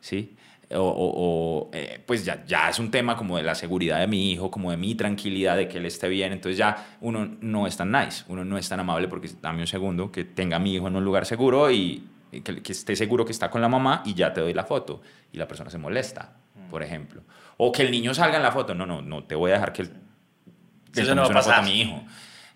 ¿sí? 0.00 0.34
O, 0.72 0.80
o, 0.80 1.68
o 1.68 1.70
eh, 1.72 2.02
pues 2.04 2.24
ya, 2.24 2.44
ya 2.44 2.68
es 2.68 2.78
un 2.78 2.90
tema 2.90 3.16
como 3.16 3.36
de 3.36 3.42
la 3.42 3.54
seguridad 3.54 4.00
de 4.00 4.06
mi 4.06 4.32
hijo, 4.32 4.50
como 4.50 4.70
de 4.70 4.76
mi 4.76 4.94
tranquilidad, 4.94 5.56
de 5.56 5.68
que 5.68 5.78
él 5.78 5.86
esté 5.86 6.08
bien, 6.08 6.32
entonces 6.32 6.58
ya 6.58 6.96
uno 7.00 7.36
no 7.40 7.66
es 7.66 7.76
tan 7.76 7.92
nice, 7.92 8.24
uno 8.28 8.44
no 8.44 8.58
es 8.58 8.68
tan 8.68 8.80
amable 8.80 9.06
porque 9.08 9.30
dame 9.40 9.60
un 9.60 9.66
segundo, 9.66 10.10
que 10.10 10.24
tenga 10.24 10.56
a 10.56 10.58
mi 10.58 10.74
hijo 10.74 10.88
en 10.88 10.96
un 10.96 11.04
lugar 11.04 11.24
seguro 11.24 11.70
y, 11.70 12.04
que, 12.30 12.62
que, 12.62 12.72
esté 12.72 12.96
seguro 12.96 13.24
que 13.24 13.32
está 13.32 13.48
con 13.48 13.60
la 13.60 13.68
mamá 13.68 14.02
y 14.04 14.14
ya 14.14 14.32
te 14.32 14.40
doy 14.40 14.54
la 14.54 14.64
foto 14.64 15.00
y 15.32 15.38
la 15.38 15.46
persona 15.46 15.70
se 15.70 15.78
molesta, 15.78 16.36
mm. 16.54 16.70
por 16.70 16.82
ejemplo. 16.82 17.22
O 17.58 17.70
que 17.70 17.82
el 17.82 17.90
niño 17.90 18.12
salga 18.12 18.36
en 18.36 18.42
la 18.42 18.52
foto, 18.52 18.74
no, 18.74 18.86
no, 18.86 19.02
no 19.02 19.24
te 19.24 19.34
voy 19.34 19.52
a 19.52 19.54
dejar 19.54 19.72
que 19.72 19.82
él 19.82 19.92
Eso 20.94 21.14
no 21.14 21.22
va 21.22 21.28
a 21.28 21.32
pasar. 21.32 21.60
a 21.60 21.62
mi 21.62 21.80
hijo. 21.80 22.02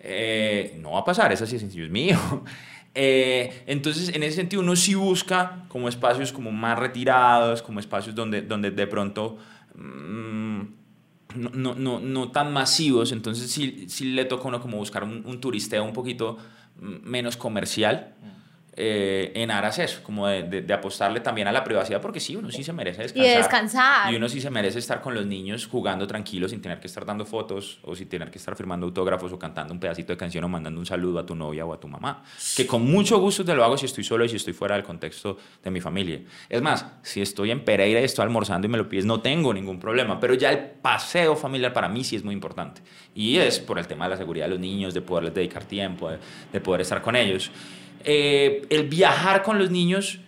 Eh, 0.00 0.78
no 0.80 0.92
va 0.92 1.00
a 1.00 1.04
pasar, 1.04 1.30
es 1.30 1.42
así 1.42 1.54
de 1.54 1.60
sencillo, 1.60 1.84
es 1.84 1.90
mi 1.90 2.06
hijo. 2.06 2.44
Eh, 2.94 3.62
entonces, 3.66 4.14
en 4.14 4.22
ese 4.22 4.36
sentido, 4.36 4.62
uno 4.62 4.74
sí 4.76 4.94
busca 4.94 5.64
como 5.68 5.88
espacios 5.88 6.32
como 6.32 6.50
más 6.50 6.78
retirados, 6.78 7.62
como 7.62 7.80
espacios 7.80 8.14
donde, 8.14 8.42
donde 8.42 8.70
de 8.70 8.86
pronto 8.86 9.38
mmm, 9.74 10.60
no, 11.36 11.50
no, 11.54 11.74
no, 11.74 12.00
no, 12.00 12.30
tan 12.30 12.52
masivos. 12.52 13.12
Entonces, 13.12 13.50
sí, 13.50 13.86
sí 13.88 14.06
le 14.06 14.24
toca 14.24 14.44
a 14.44 14.48
uno 14.48 14.60
como 14.60 14.76
buscar 14.76 15.04
un, 15.04 15.22
un 15.24 15.40
turisteo 15.40 15.84
un 15.84 15.92
poquito 15.92 16.38
menos 16.80 17.36
comercial. 17.36 18.14
Eh, 18.76 19.32
en 19.34 19.50
aras 19.50 19.80
eso, 19.80 20.00
como 20.02 20.28
de, 20.28 20.44
de, 20.44 20.62
de, 20.62 20.72
apostarle 20.72 21.18
también 21.20 21.48
a 21.48 21.52
la 21.52 21.64
privacidad, 21.64 22.00
porque 22.00 22.20
sí, 22.20 22.36
uno 22.36 22.52
sí 22.52 22.62
se 22.62 22.72
merece 22.72 23.02
descansar. 23.02 23.32
Y 23.32 23.36
descansar. 23.36 24.12
Y 24.12 24.16
uno 24.16 24.28
sí 24.28 24.40
se 24.40 24.48
merece 24.48 24.78
estar 24.78 25.00
con 25.00 25.12
los 25.12 25.26
niños 25.26 25.66
jugando 25.66 26.06
tranquilo 26.06 26.48
sin 26.48 26.62
tener 26.62 26.78
que 26.78 26.86
estar 26.86 27.04
dando 27.04 27.26
fotos 27.26 27.80
o 27.82 27.96
sin 27.96 28.08
tener 28.08 28.30
que 28.30 28.38
estar 28.38 28.54
firmando 28.54 28.86
autógrafos 28.86 29.32
o 29.32 29.38
cantando 29.38 29.74
un 29.74 29.80
pedacito 29.80 30.12
de 30.12 30.16
canción 30.16 30.44
o 30.44 30.48
mandando 30.48 30.78
un 30.78 30.86
saludo 30.86 31.18
a 31.18 31.26
tu 31.26 31.34
novia 31.34 31.66
o 31.66 31.72
a 31.72 31.80
tu 31.80 31.88
mamá. 31.88 32.22
Que 32.56 32.66
con 32.66 32.88
mucho 32.88 33.18
gusto 33.18 33.44
te 33.44 33.54
lo 33.54 33.64
hago 33.64 33.76
si 33.76 33.86
estoy 33.86 34.04
solo 34.04 34.24
y 34.24 34.28
si 34.28 34.36
estoy 34.36 34.52
fuera 34.52 34.76
del 34.76 34.84
contexto 34.84 35.36
de 35.62 35.70
mi 35.70 35.80
familia. 35.80 36.20
Es 36.48 36.62
más, 36.62 36.86
si 37.02 37.20
estoy 37.20 37.50
en 37.50 37.64
Pereira 37.64 38.00
y 38.00 38.04
estoy 38.04 38.22
almorzando 38.22 38.68
y 38.68 38.70
me 38.70 38.78
lo 38.78 38.88
pides, 38.88 39.04
no 39.04 39.20
tengo 39.20 39.52
ningún 39.52 39.80
problema, 39.80 40.20
pero 40.20 40.34
ya 40.34 40.50
el 40.52 40.58
paseo 40.58 41.34
familiar 41.34 41.72
para 41.72 41.88
mí 41.88 42.04
sí 42.04 42.14
es 42.14 42.22
muy 42.22 42.34
importante. 42.34 42.82
Y 43.16 43.38
es 43.38 43.58
por 43.58 43.80
el 43.80 43.88
tema 43.88 44.04
de 44.04 44.10
la 44.10 44.16
seguridad 44.16 44.46
de 44.46 44.50
los 44.50 44.60
niños, 44.60 44.94
de 44.94 45.00
poderles 45.00 45.34
dedicar 45.34 45.64
tiempo, 45.64 46.08
de, 46.08 46.18
de 46.52 46.60
poder 46.60 46.82
estar 46.82 47.02
con 47.02 47.16
ellos. 47.16 47.50
Eh, 48.04 48.66
el 48.70 48.88
viajar 48.88 49.42
con 49.42 49.58
los 49.58 49.70
niños 49.70 50.20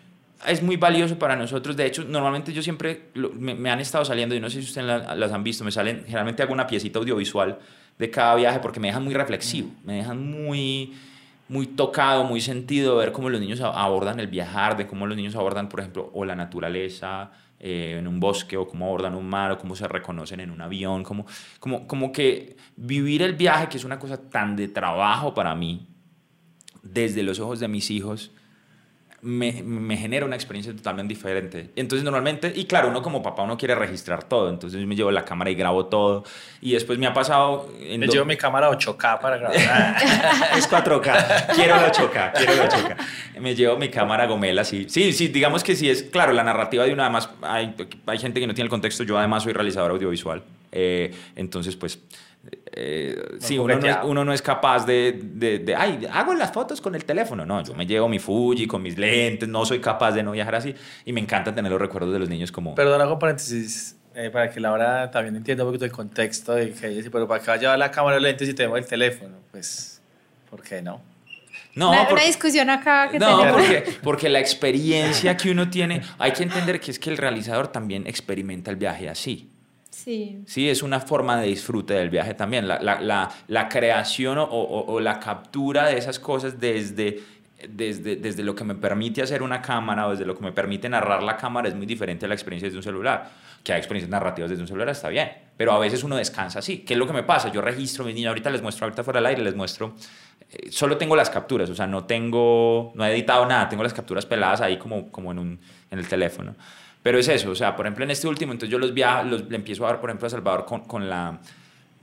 es 0.46 0.62
muy 0.62 0.76
valioso 0.76 1.18
para 1.18 1.36
nosotros. 1.36 1.76
De 1.76 1.86
hecho, 1.86 2.04
normalmente 2.04 2.52
yo 2.52 2.62
siempre 2.62 3.04
lo, 3.14 3.30
me, 3.30 3.54
me, 3.54 3.70
han 3.70 3.80
estado 3.80 4.04
saliendo, 4.04 4.34
y 4.34 4.40
no 4.40 4.50
sé 4.50 4.60
si 4.62 4.68
ustedes 4.68 4.86
la, 4.86 5.14
las 5.14 5.32
han 5.32 5.44
visto, 5.44 5.64
me 5.64 5.70
salen, 5.70 6.02
generalmente 6.04 6.42
hago 6.42 6.52
una 6.52 6.66
piecita 6.66 6.98
audiovisual 6.98 7.58
de 7.98 8.10
cada 8.10 8.34
viaje 8.34 8.58
porque 8.60 8.80
me 8.80 8.88
dejan 8.88 9.04
muy 9.04 9.14
reflexivo, 9.14 9.70
me 9.84 9.94
dejan 9.94 10.18
muy, 10.30 10.94
muy 11.48 11.66
tocado, 11.66 12.24
muy 12.24 12.40
sentido 12.40 12.96
ver 12.96 13.12
cómo 13.12 13.30
los 13.30 13.40
niños 13.40 13.60
abordan 13.60 14.18
el 14.20 14.26
viajar, 14.26 14.76
de 14.76 14.86
cómo 14.86 15.06
los 15.06 15.16
niños 15.16 15.36
abordan, 15.36 15.68
por 15.68 15.80
ejemplo, 15.80 16.10
o 16.12 16.24
la 16.24 16.34
naturaleza. 16.34 17.30
Eh, 17.64 17.98
en 18.00 18.08
un 18.08 18.18
bosque 18.18 18.56
o 18.56 18.66
cómo 18.66 18.86
abordan 18.86 19.14
un 19.14 19.24
mar 19.24 19.52
o 19.52 19.56
cómo 19.56 19.76
se 19.76 19.86
reconocen 19.86 20.40
en 20.40 20.50
un 20.50 20.60
avión, 20.60 21.04
como, 21.04 21.26
como, 21.60 21.86
como 21.86 22.10
que 22.10 22.56
vivir 22.74 23.22
el 23.22 23.34
viaje, 23.34 23.68
que 23.68 23.76
es 23.76 23.84
una 23.84 24.00
cosa 24.00 24.20
tan 24.20 24.56
de 24.56 24.66
trabajo 24.66 25.32
para 25.32 25.54
mí, 25.54 25.86
desde 26.82 27.22
los 27.22 27.38
ojos 27.40 27.60
de 27.60 27.68
mis 27.68 27.90
hijos, 27.90 28.32
me, 29.22 29.62
me, 29.62 29.96
genera 29.96 30.26
una 30.26 30.34
experiencia 30.34 30.74
totalmente 30.74 31.14
diferente. 31.14 31.70
Entonces 31.76 32.02
normalmente, 32.02 32.52
y 32.56 32.64
claro, 32.64 32.88
uno 32.88 33.02
como 33.02 33.22
papá 33.22 33.44
uno 33.44 33.56
quiere 33.56 33.76
registrar 33.76 34.24
todo, 34.24 34.50
entonces 34.50 34.84
me 34.84 34.96
llevo 34.96 35.12
la 35.12 35.24
cámara 35.24 35.48
y 35.48 35.54
grabo 35.54 35.86
todo. 35.86 36.24
Y 36.60 36.72
después 36.72 36.98
me 36.98 37.06
ha 37.06 37.14
pasado... 37.14 37.72
me 37.98 38.08
llevo 38.08 38.24
mi 38.24 38.36
cámara 38.36 38.68
8K 38.68 39.20
para 39.20 39.36
grabar. 39.36 39.96
es 40.58 40.68
4K, 40.68 41.54
quiero 41.54 41.76
la 41.76 41.92
8K, 41.92 42.32
quiero 42.32 42.56
la 42.56 42.68
8K. 42.68 42.96
Me 43.40 43.54
llevo 43.54 43.78
mi 43.78 43.88
cámara 43.88 44.26
Gomela, 44.26 44.64
sí. 44.64 44.86
Sí, 44.88 45.12
sí, 45.12 45.28
digamos 45.28 45.62
que 45.62 45.76
sí 45.76 45.88
es, 45.88 46.02
claro, 46.02 46.32
la 46.32 46.42
narrativa 46.42 46.84
de 46.84 46.92
una, 46.92 47.04
además, 47.04 47.30
hay, 47.42 47.76
hay 48.06 48.18
gente 48.18 48.40
que 48.40 48.46
no 48.48 48.54
tiene 48.54 48.66
el 48.66 48.70
contexto, 48.70 49.04
yo 49.04 49.18
además 49.18 49.44
soy 49.44 49.52
realizador 49.52 49.92
audiovisual. 49.92 50.42
Eh, 50.72 51.14
entonces, 51.36 51.76
pues 51.76 52.00
eh, 52.74 53.36
sí, 53.38 53.58
uno 53.58 53.78
no, 53.78 53.86
es, 53.86 53.96
uno 54.04 54.24
no, 54.24 54.32
es, 54.32 54.40
capaz 54.40 54.86
de, 54.86 55.20
de, 55.22 55.74
ay, 55.76 56.08
hago 56.10 56.34
las 56.34 56.52
fotos 56.52 56.80
con 56.80 56.94
el 56.94 57.04
teléfono. 57.04 57.44
No, 57.44 57.62
yo 57.62 57.74
me 57.74 57.86
llevo 57.86 58.08
mi 58.08 58.18
Fuji 58.18 58.66
con 58.66 58.82
mis 58.82 58.96
lentes, 58.96 59.48
no 59.48 59.66
soy 59.66 59.78
capaz 59.78 60.12
de 60.12 60.22
no 60.22 60.32
viajar 60.32 60.54
así. 60.54 60.74
Y 61.04 61.12
me 61.12 61.20
encanta 61.20 61.54
tener 61.54 61.70
los 61.70 61.80
recuerdos 61.80 62.12
de 62.12 62.18
los 62.18 62.28
niños 62.30 62.50
como... 62.50 62.74
Perdón, 62.74 63.00
hago 63.02 63.18
paréntesis 63.18 63.96
eh, 64.14 64.30
para 64.30 64.48
que 64.48 64.58
Laura 64.58 65.10
también 65.10 65.36
entienda 65.36 65.64
un 65.64 65.70
poquito 65.70 65.84
el 65.84 65.92
contexto 65.92 66.54
de 66.54 66.72
que 66.72 66.86
ella 66.86 67.08
pero 67.12 67.28
¿para 67.28 67.42
qué 67.42 67.48
va 67.48 67.54
a 67.54 67.58
llevar 67.58 67.78
la 67.78 67.90
cámara 67.90 68.16
de 68.16 68.22
lentes 68.22 68.48
y 68.48 68.54
tenemos 68.54 68.78
el 68.78 68.86
teléfono? 68.86 69.36
Pues, 69.50 70.00
¿por 70.48 70.62
qué 70.62 70.80
no? 70.80 71.02
No, 71.74 71.90
una, 71.90 72.08
una, 72.08 72.22
discusión 72.22 72.68
acá 72.70 73.08
que 73.10 73.18
No, 73.18 73.50
porque, 73.50 73.84
porque 74.02 74.28
la 74.28 74.40
experiencia 74.40 75.36
que 75.36 75.50
uno 75.50 75.68
tiene, 75.68 76.02
hay 76.18 76.32
que 76.32 76.42
entender 76.42 76.80
que 76.80 76.90
es 76.90 76.98
que 76.98 77.10
el 77.10 77.18
realizador 77.18 77.68
también 77.68 78.06
experimenta 78.06 78.70
el 78.70 78.76
viaje 78.76 79.08
así. 79.08 79.51
Sí. 80.02 80.42
Sí, 80.46 80.68
es 80.68 80.82
una 80.82 80.98
forma 80.98 81.40
de 81.40 81.46
disfrute 81.46 81.94
del 81.94 82.10
viaje 82.10 82.34
también. 82.34 82.66
La, 82.66 82.80
la, 82.80 83.00
la, 83.00 83.30
la 83.46 83.68
creación 83.68 84.36
o, 84.38 84.44
o, 84.44 84.92
o, 84.92 85.00
la 85.00 85.20
captura 85.20 85.86
de 85.86 85.96
esas 85.96 86.18
cosas 86.18 86.58
desde, 86.58 87.20
desde, 87.68 88.16
desde 88.16 88.42
lo 88.42 88.54
que 88.56 88.64
me 88.64 88.74
permite 88.74 89.22
hacer 89.22 89.44
una 89.44 89.62
cámara 89.62 90.08
o 90.08 90.10
desde 90.10 90.26
lo 90.26 90.36
que 90.36 90.42
me 90.42 90.50
permite 90.50 90.88
narrar 90.88 91.22
la 91.22 91.36
cámara 91.36 91.68
es 91.68 91.76
muy 91.76 91.86
diferente 91.86 92.24
a 92.26 92.28
la 92.28 92.34
experiencia 92.34 92.66
desde 92.66 92.78
un 92.78 92.82
celular. 92.82 93.30
Que 93.62 93.72
hay 93.72 93.78
experiencias 93.78 94.10
narrativas 94.10 94.50
desde 94.50 94.62
un 94.62 94.66
celular 94.66 94.88
está 94.88 95.08
bien, 95.08 95.30
pero 95.56 95.70
a 95.70 95.78
veces 95.78 96.02
uno 96.02 96.16
descansa 96.16 96.58
así. 96.58 96.78
¿Qué 96.78 96.94
es 96.94 96.98
lo 96.98 97.06
que 97.06 97.12
me 97.12 97.22
pasa? 97.22 97.52
Yo 97.52 97.60
registro 97.60 98.04
mis 98.04 98.16
niños, 98.16 98.30
ahorita 98.30 98.50
les 98.50 98.60
muestro, 98.60 98.86
ahorita 98.86 99.04
fuera 99.04 99.20
del 99.20 99.26
aire, 99.26 99.42
les 99.42 99.54
muestro. 99.54 99.94
Eh, 100.50 100.72
solo 100.72 100.96
tengo 100.96 101.14
las 101.14 101.30
capturas, 101.30 101.70
o 101.70 101.76
sea, 101.76 101.86
no 101.86 102.06
tengo, 102.06 102.90
no 102.96 103.06
he 103.06 103.12
editado 103.12 103.46
nada, 103.46 103.68
tengo 103.68 103.84
las 103.84 103.94
capturas 103.94 104.26
peladas 104.26 104.62
ahí 104.62 104.78
como, 104.78 105.12
como 105.12 105.30
en, 105.30 105.38
un, 105.38 105.60
en 105.92 105.98
el 106.00 106.08
teléfono. 106.08 106.56
Pero 107.02 107.18
es 107.18 107.28
eso, 107.28 107.50
o 107.50 107.54
sea, 107.54 107.74
por 107.74 107.86
ejemplo, 107.86 108.04
en 108.04 108.12
este 108.12 108.28
último, 108.28 108.52
entonces 108.52 108.70
yo 108.70 108.78
los, 108.78 108.94
viajo, 108.94 109.24
los 109.24 109.48
le 109.48 109.56
empiezo 109.56 109.84
a 109.86 109.92
ver, 109.92 110.00
por 110.00 110.10
ejemplo, 110.10 110.26
a 110.26 110.30
Salvador 110.30 110.64
con, 110.64 110.82
con 110.82 111.08
la, 111.08 111.40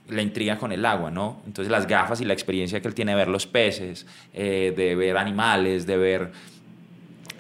la, 0.10 0.22
intriga 0.22 0.58
con 0.58 0.74
el 0.74 0.86
agua, 0.86 1.10
¿no? 1.10 1.42
Entonces 1.46 1.72
las 1.72 1.88
gafas 1.88 2.20
y 2.20 2.26
la 2.26 2.34
experiencia 2.34 2.82
que 2.82 2.88
él 2.90 2.94
tiene 2.94 3.14
de 3.14 3.18
ver 3.18 3.30
los 3.30 3.48
peces, 3.48 4.06
eh, 4.34 4.74
de 4.76 4.96
ver 4.96 5.18
animales, 5.18 5.86
de 5.86 5.98
ver... 5.98 6.32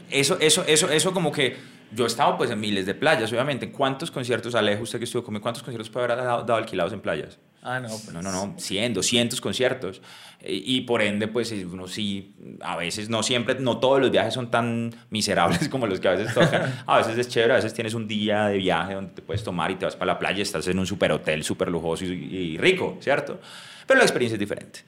Eso, 0.09 0.37
eso, 0.39 0.63
eso, 0.67 0.89
eso 0.89 1.13
como 1.13 1.31
que 1.31 1.57
yo 1.91 2.05
he 2.05 2.07
estado 2.07 2.37
pues 2.37 2.49
en 2.49 2.59
miles 2.59 2.85
de 2.85 2.95
playas, 2.95 3.31
obviamente. 3.33 3.71
¿Cuántos 3.71 4.09
conciertos, 4.09 4.55
Alejo, 4.55 4.83
usted 4.83 4.97
que 4.97 5.05
estuvo 5.05 5.23
conmigo, 5.23 5.43
cuántos 5.43 5.61
conciertos 5.61 5.89
puede 5.89 6.05
haber 6.05 6.25
dado, 6.25 6.43
dado 6.43 6.55
alquilados 6.55 6.93
en 6.93 7.01
playas? 7.01 7.39
Ah, 7.61 7.79
no. 7.79 7.89
Pues. 7.89 8.13
No, 8.13 8.21
no, 8.21 8.31
no, 8.31 8.55
100, 8.57 8.93
200 8.93 9.41
conciertos. 9.41 10.01
Y, 10.41 10.81
por 10.81 11.01
ende, 11.01 11.27
pues 11.27 11.51
uno 11.51 11.85
sí, 11.85 12.33
a 12.61 12.77
veces, 12.77 13.09
no 13.09 13.23
siempre, 13.23 13.55
no 13.59 13.77
todos 13.79 13.99
los 13.99 14.09
viajes 14.09 14.33
son 14.33 14.49
tan 14.49 14.95
miserables 15.09 15.67
como 15.69 15.85
los 15.85 15.99
que 15.99 16.07
a 16.07 16.11
veces 16.11 16.33
tocan. 16.33 16.81
A 16.85 16.97
veces 16.97 17.17
es 17.17 17.27
chévere, 17.27 17.53
a 17.53 17.55
veces 17.57 17.73
tienes 17.73 17.93
un 17.93 18.07
día 18.07 18.45
de 18.45 18.57
viaje 18.57 18.93
donde 18.93 19.11
te 19.11 19.21
puedes 19.21 19.43
tomar 19.43 19.69
y 19.69 19.75
te 19.75 19.83
vas 19.83 19.97
para 19.97 20.13
la 20.13 20.19
playa, 20.19 20.41
estás 20.41 20.65
en 20.69 20.79
un 20.79 20.85
super 20.85 21.11
hotel 21.11 21.43
súper 21.43 21.69
lujoso 21.69 22.05
y, 22.05 22.57
rico, 22.57 22.97
¿cierto? 23.01 23.41
Pero 23.85 23.97
la 23.97 24.05
experiencia 24.05 24.35
es 24.35 24.39
diferente. 24.39 24.79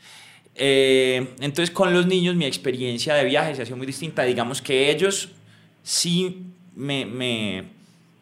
Eh, 0.55 1.35
entonces, 1.41 1.71
con 1.71 1.93
los 1.93 2.07
niños, 2.07 2.35
mi 2.35 2.45
experiencia 2.45 3.15
de 3.15 3.25
viaje 3.25 3.53
se 3.53 3.63
ha 3.63 3.65
sido 3.65 3.77
muy 3.77 3.87
distinta. 3.87 4.23
Digamos 4.23 4.61
que 4.61 4.89
ellos 4.89 5.31
sí 5.83 6.45
me, 6.75 7.05
me 7.05 7.65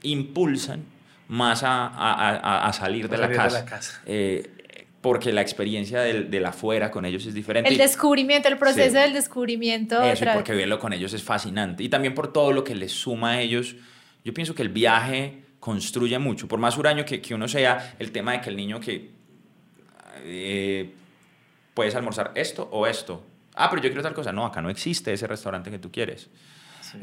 impulsan 0.02 0.84
más 1.30 1.64
a, 1.64 1.88
a, 1.88 2.68
a 2.68 2.74
salir, 2.74 3.08
de, 3.08 3.18
la 3.18 3.30
casa. 3.30 4.02
Eh, 4.06 4.52
porque 5.00 5.32
la 5.32 5.42
experiencia 5.42 6.02
del, 6.02 6.30
del, 6.30 6.46
afuera 6.46 6.92
con 6.92 7.06
ellos 7.06 7.26
es 7.26 7.34
diferente. 7.34 7.70
El 7.70 7.78
descubrimiento, 7.78 8.50
el 8.50 8.58
proceso 8.58 8.98
del 8.98 9.14
descubrimiento. 9.14 10.02
Eso, 10.02 10.26
y 10.26 10.28
porque 10.34 10.54
verlo 10.54 10.80
con 10.80 10.92
ellos 10.92 11.14
es 11.14 11.24
fascinante. 11.24 11.84
Y 11.84 11.90
también 11.90 12.16
por 12.16 12.34
todo 12.34 12.52
lo 12.52 12.64
que 12.64 12.76
les 12.76 12.92
suma 12.92 13.32
a 13.32 13.42
ellos. 13.42 13.76
Yo 14.26 14.34
pienso 14.34 14.54
que 14.54 14.64
el 14.64 14.70
viaje 14.70 15.44
construye 15.60 16.20
mucho. 16.20 16.48
Por 16.48 16.60
más 16.60 16.78
huraño 16.78 17.06
que, 17.06 17.22
que 17.22 17.34
uno 17.34 17.48
sea, 17.48 17.96
el 18.00 18.12
tema 18.12 18.34
de 18.34 18.42
que 18.42 18.50
el 18.50 18.58
niño 18.58 18.80
que 18.80 19.12
eh, 20.24 20.92
puedes 21.74 21.96
almorzar 21.96 22.32
esto 22.36 22.68
o 22.72 22.88
esto. 22.88 23.24
Ah, 23.56 23.70
pero 23.70 23.82
yo 23.84 23.90
quiero 23.90 24.02
tal 24.02 24.14
cosa. 24.14 24.34
No, 24.34 24.46
acá 24.46 24.62
no 24.62 24.70
existe 24.70 25.14
ese 25.14 25.28
restaurante 25.28 25.70
que 25.70 25.80
tú 25.80 25.92
quieres. 25.92 26.28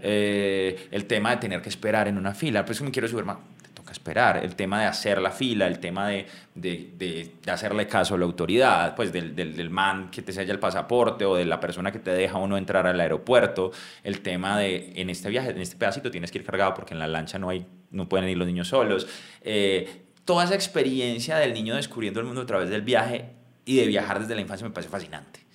Eh, 0.02 0.88
el 0.90 1.06
tema 1.06 1.30
de 1.30 1.36
tener 1.36 1.62
que 1.62 1.68
esperar 1.68 2.08
en 2.08 2.18
una 2.18 2.34
fila, 2.34 2.64
pues 2.64 2.80
me 2.82 2.90
quiero 2.90 3.08
subir 3.08 3.24
más, 3.24 3.38
toca 3.86 3.92
esperar. 3.92 4.44
El 4.44 4.56
tema 4.56 4.80
de 4.80 4.86
hacer 4.86 5.20
la 5.20 5.30
fila, 5.30 5.66
el 5.66 5.78
tema 5.78 6.08
de, 6.08 6.26
de, 6.54 6.90
de, 6.98 7.50
hacerle 7.50 7.86
caso 7.86 8.16
a 8.16 8.18
la 8.18 8.24
autoridad, 8.24 8.96
pues 8.96 9.12
del, 9.12 9.36
del, 9.36 9.54
del, 9.54 9.70
man 9.70 10.10
que 10.10 10.22
te 10.22 10.32
sella 10.32 10.52
el 10.52 10.58
pasaporte 10.58 11.24
o 11.24 11.36
de 11.36 11.44
la 11.44 11.60
persona 11.60 11.92
que 11.92 12.00
te 12.00 12.10
deja 12.10 12.36
o 12.36 12.48
no 12.48 12.58
entrar 12.58 12.86
al 12.86 12.98
aeropuerto. 12.98 13.70
El 14.02 14.20
tema 14.20 14.58
de, 14.58 14.92
en 14.96 15.08
este 15.08 15.28
viaje, 15.30 15.50
en 15.50 15.60
este 15.60 15.76
pedacito 15.76 16.10
tienes 16.10 16.32
que 16.32 16.38
ir 16.38 16.44
cargado 16.44 16.74
porque 16.74 16.94
en 16.94 16.98
la 16.98 17.06
lancha 17.06 17.38
no, 17.38 17.48
hay, 17.48 17.64
no 17.92 18.08
pueden 18.08 18.28
ir 18.28 18.36
los 18.36 18.46
niños 18.46 18.68
solos. 18.68 19.06
Eh, 19.42 20.02
toda 20.24 20.44
esa 20.44 20.56
experiencia 20.56 21.36
del 21.36 21.54
niño 21.54 21.76
descubriendo 21.76 22.18
el 22.18 22.26
mundo 22.26 22.42
a 22.42 22.46
través 22.46 22.68
del 22.68 22.82
viaje 22.82 23.30
y 23.64 23.76
de 23.76 23.86
viajar 23.86 24.18
desde 24.18 24.34
la 24.34 24.40
infancia 24.40 24.66
me 24.66 24.74
parece 24.74 24.90
fascinante. 24.90 25.46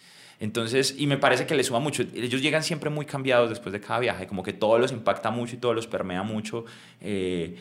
Entonces, 0.42 0.96
y 0.98 1.06
me 1.06 1.18
parece 1.18 1.46
que 1.46 1.54
les 1.54 1.68
suma 1.68 1.80
mucho. 1.80 2.02
Ellos 2.16 2.42
llegan 2.42 2.64
siempre 2.64 2.90
muy 2.90 3.06
cambiados 3.06 3.48
después 3.48 3.72
de 3.72 3.80
cada 3.80 4.00
viaje, 4.00 4.26
como 4.26 4.42
que 4.42 4.54
todo 4.54 4.80
los 4.80 4.92
impacta 4.92 5.30
mucho 5.30 5.56
y 5.56 5.60
todo 5.60 5.76
los 5.76 5.86
permea 5.86 6.24
mucho. 6.24 6.66
Eh, 7.00 7.58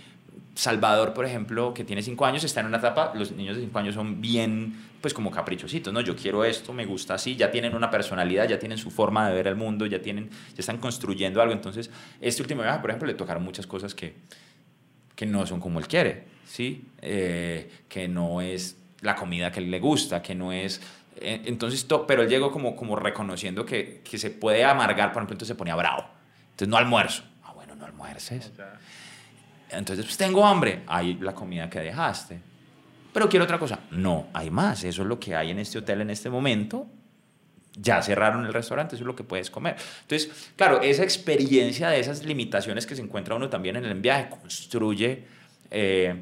Salvador, 0.55 1.15
por 1.15 1.25
ejemplo, 1.25 1.73
que 1.73 1.85
tiene 1.85 2.03
cinco 2.03 2.27
años, 2.27 2.45
está 2.45 2.61
en 2.61 2.67
una 2.67 2.79
etapa, 2.79 3.13
los 3.15 3.33
niños 3.33 3.57
de 3.57 3.63
cinco 3.63 3.79
años 3.79 3.95
son 3.95 4.21
bien, 4.21 4.75
pues 5.01 5.15
como 5.15 5.31
caprichositos, 5.31 5.93
¿no? 5.93 6.01
Yo 6.01 6.17
quiero 6.17 6.45
esto, 6.45 6.73
me 6.73 6.85
gusta 6.87 7.15
así, 7.15 7.37
ya 7.37 7.51
tienen 7.51 7.75
una 7.75 7.91
personalidad, 7.91 8.49
ya 8.49 8.59
tienen 8.59 8.77
su 8.77 8.91
forma 8.91 9.29
de 9.29 9.35
ver 9.35 9.47
el 9.47 9.57
mundo, 9.57 9.87
ya, 9.87 10.03
tienen, 10.03 10.29
ya 10.31 10.59
están 10.59 10.79
construyendo 10.79 11.41
algo. 11.41 11.53
Entonces, 11.53 11.91
este 12.21 12.43
último 12.43 12.63
viaje, 12.63 12.81
por 12.81 12.91
ejemplo, 12.91 13.07
le 13.07 13.15
tocaron 13.15 13.43
muchas 13.43 13.67
cosas 13.67 13.95
que, 13.95 14.15
que 15.15 15.27
no 15.27 15.47
son 15.47 15.61
como 15.61 15.79
él 15.79 15.87
quiere, 15.87 16.25
¿sí? 16.47 16.85
Eh, 17.01 17.71
que 17.89 18.09
no 18.09 18.41
es 18.41 18.77
la 19.01 19.15
comida 19.15 19.51
que 19.51 19.61
le 19.61 19.79
gusta, 19.79 20.21
que 20.21 20.35
no 20.35 20.53
es 20.53 20.81
eh, 21.17 21.43
entonces, 21.45 21.87
pero 22.07 22.23
él 22.23 22.29
llegó 22.29 22.51
como, 22.51 22.75
como 22.75 22.97
reconociendo 22.97 23.67
que, 23.67 24.01
que, 24.03 24.19
se 24.19 24.31
puede 24.31 24.65
amargar, 24.65 25.13
por 25.13 25.21
ejemplo, 25.21 25.35
entonces 25.35 25.49
se 25.49 25.55
ponía 25.55 25.77
bravo. 25.77 26.07
Entonces, 26.53 26.69
no 26.69 26.77
almuerzo. 26.77 27.25
Ah, 27.45 27.53
bueno, 27.53 27.75
no 27.75 27.85
almuerces. 27.85 28.51
Entonces, 29.71 30.05
pues 30.05 30.17
tengo 30.17 30.47
hambre. 30.47 30.83
Hay 30.87 31.15
la 31.15 31.35
comida 31.35 31.69
que 31.69 31.81
dejaste. 31.81 32.41
Pero 33.13 33.29
quiero 33.29 33.45
otra 33.45 33.59
cosa. 33.59 33.81
No, 33.91 34.29
hay 34.33 34.51
más. 34.51 34.85
Eso 34.85 35.03
es 35.03 35.09
lo 35.09 35.19
que 35.19 35.35
hay 35.35 35.51
en 35.51 35.59
este 35.59 35.79
hotel 35.79 36.01
en 36.01 36.11
este 36.11 36.31
momento. 36.31 36.87
Ya 37.77 38.03
cerraron 38.03 38.45
el 38.45 38.53
restaurante, 38.53 38.97
eso 38.97 39.05
es 39.05 39.07
lo 39.07 39.15
que 39.15 39.25
puedes 39.25 39.51
comer. 39.51 39.77
Entonces, 40.03 40.51
claro, 40.57 40.81
esa 40.81 41.05
experiencia 41.05 41.89
de 41.89 42.01
esas 42.01 42.25
limitaciones 42.25 42.85
que 42.85 42.97
se 42.97 43.03
encuentra 43.03 43.35
uno 43.35 43.49
también 43.49 43.77
en 43.77 43.85
el 43.85 43.95
viaje 44.01 44.29
construye 44.29 45.25
eh, 45.71 46.15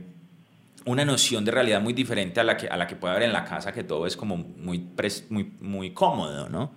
una 0.88 1.04
noción 1.04 1.44
de 1.44 1.50
realidad 1.50 1.82
muy 1.82 1.92
diferente 1.92 2.40
a 2.40 2.44
la 2.44 2.56
que, 2.56 2.66
a 2.66 2.76
la 2.76 2.86
que 2.86 2.96
puede 2.96 3.12
haber 3.12 3.28
en 3.28 3.32
la 3.34 3.44
casa, 3.44 3.72
que 3.72 3.84
todo 3.84 4.06
es 4.06 4.16
como 4.16 4.38
muy, 4.38 4.88
muy, 5.28 5.52
muy 5.60 5.90
cómodo, 5.92 6.48
¿no? 6.48 6.72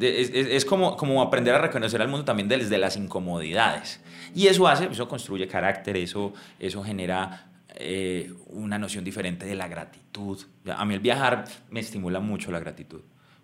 es, 0.00 0.30
es, 0.30 0.64
como, 0.64 0.96
como 0.96 1.20
aprender 1.20 1.52
a 1.52 1.58
reconocer 1.58 2.00
al 2.00 2.06
mundo 2.06 2.24
también 2.24 2.48
desde 2.48 2.78
las 2.78 2.96
incomodidades. 2.96 4.00
Y 4.34 4.46
eso 4.46 4.68
hace, 4.68 4.86
eso 4.86 5.08
construye 5.08 5.48
carácter, 5.48 5.96
eso, 5.96 6.32
eso 6.60 6.84
genera 6.84 7.50
eh, 7.74 8.32
una 8.50 8.78
noción 8.78 9.04
diferente 9.04 9.44
de 9.44 9.56
la 9.56 9.66
gratitud. 9.66 10.40
A 10.72 10.84
mí 10.84 10.94
el 10.94 11.00
viajar 11.00 11.44
me 11.68 11.80
estimula 11.80 12.20
mucho 12.20 12.52
la 12.52 12.60
gratitud. 12.60 13.00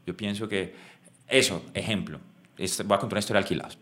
Yo 0.07 0.17
pienso 0.17 0.49
que 0.49 0.75
eso, 1.27 1.65
ejemplo, 1.75 2.21
voy 2.57 2.67
a 2.67 2.99
contar 2.99 3.15
una 3.15 3.19
historia 3.19 3.41
de 3.41 3.45
alquilados. 3.45 3.79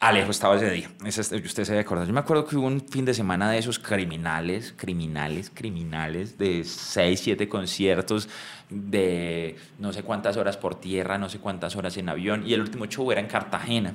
Alejo 0.00 0.30
estaba 0.30 0.56
ese 0.56 0.70
día. 0.70 0.90
usted 1.04 1.64
se 1.64 1.78
acordar. 1.78 2.06
Yo 2.06 2.14
me 2.14 2.20
acuerdo 2.20 2.46
que 2.46 2.56
hubo 2.56 2.66
un 2.66 2.80
fin 2.80 3.04
de 3.04 3.12
semana 3.12 3.50
de 3.50 3.58
esos 3.58 3.78
criminales, 3.78 4.72
criminales, 4.74 5.50
criminales, 5.52 6.38
de 6.38 6.64
seis, 6.64 7.20
siete 7.20 7.50
conciertos, 7.50 8.26
de 8.70 9.56
no 9.78 9.92
sé 9.92 10.02
cuántas 10.02 10.38
horas 10.38 10.56
por 10.56 10.80
tierra, 10.80 11.18
no 11.18 11.28
sé 11.28 11.38
cuántas 11.38 11.76
horas 11.76 11.98
en 11.98 12.08
avión. 12.08 12.46
Y 12.46 12.54
el 12.54 12.62
último 12.62 12.86
show 12.86 13.12
era 13.12 13.20
en 13.20 13.26
Cartagena. 13.26 13.92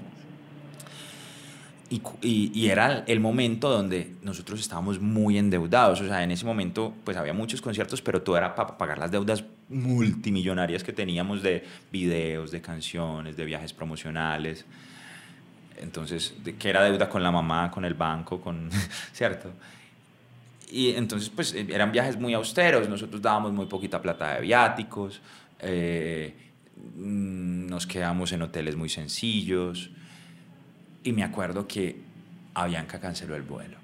Y, 1.90 2.02
y, 2.22 2.68
era 2.70 3.04
el 3.08 3.20
momento 3.20 3.70
donde 3.70 4.16
nosotros 4.22 4.60
estábamos 4.60 5.00
muy 5.00 5.40
endeudados. 5.40 6.02
O 6.02 6.08
sea, 6.08 6.24
en 6.24 6.30
ese 6.30 6.46
momento, 6.46 6.94
pues 7.04 7.18
había 7.18 7.34
muchos 7.34 7.62
conciertos, 7.62 8.04
pero 8.04 8.22
todo 8.22 8.38
era 8.38 8.54
para 8.54 8.78
pagar 8.78 9.00
las 9.00 9.10
deudas 9.10 9.44
multimillonarias 9.70 10.84
que 10.84 10.94
teníamos 10.94 11.42
de 11.42 11.64
videos, 11.92 12.52
de 12.52 12.62
canciones, 12.62 13.38
de 13.38 13.46
viajes 13.46 13.74
promocionales. 13.74 14.66
Entonces, 15.78 16.34
que 16.58 16.70
era 16.70 16.84
deuda 16.84 17.10
con 17.10 17.22
la 17.22 17.32
mamá, 17.32 17.70
con 17.72 17.86
el 17.86 17.94
banco, 17.94 18.40
con, 18.40 18.70
¿cierto? 19.12 19.52
Y 20.72 20.92
entonces, 20.92 21.30
pues 21.30 21.54
eh, 21.54 21.68
eran 21.70 21.92
viajes 21.92 22.18
muy 22.18 22.34
austeros, 22.34 22.90
nosotros 22.90 23.22
dábamos 23.22 23.54
muy 23.54 23.66
poquita 23.66 24.02
plata 24.02 24.36
de 24.36 24.42
viáticos, 24.42 25.22
eh, 25.60 26.34
mm, 26.96 27.68
nos 27.68 27.86
quedamos 27.86 28.32
en 28.32 28.42
hoteles 28.42 28.76
muy 28.76 28.90
sencillos. 28.90 29.92
Y 31.04 31.12
me 31.12 31.24
acuerdo 31.24 31.68
que 31.68 32.02
Avianca 32.56 33.00
canceló 33.00 33.36
el 33.36 33.44
vuelo. 33.44 33.78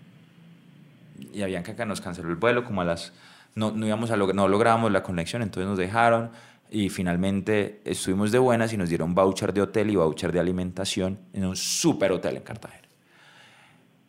Y 1.33 1.43
Avianca 1.43 1.85
nos 1.85 2.01
canceló 2.01 2.29
el 2.29 2.35
vuelo 2.35 2.63
como 2.63 2.81
a 2.81 2.85
las... 2.85 3.13
No, 3.53 3.69
no, 3.71 3.85
íbamos 3.85 4.09
a 4.11 4.17
no 4.17 4.47
lográbamos 4.47 4.91
la 4.91 5.03
conexión, 5.03 5.41
entonces 5.41 5.67
nos 5.67 5.77
dejaron 5.77 6.31
y 6.73 6.87
finalmente 6.87 7.81
estuvimos 7.83 8.31
de 8.31 8.39
buenas 8.39 8.71
y 8.71 8.77
nos 8.77 8.87
dieron 8.87 9.13
voucher 9.13 9.53
de 9.53 9.61
hotel 9.61 9.89
y 9.89 9.97
voucher 9.97 10.31
de 10.31 10.39
alimentación 10.39 11.19
en 11.33 11.45
un 11.45 11.57
super 11.57 12.13
hotel 12.13 12.37
en 12.37 12.43
Cartagena. 12.43 12.87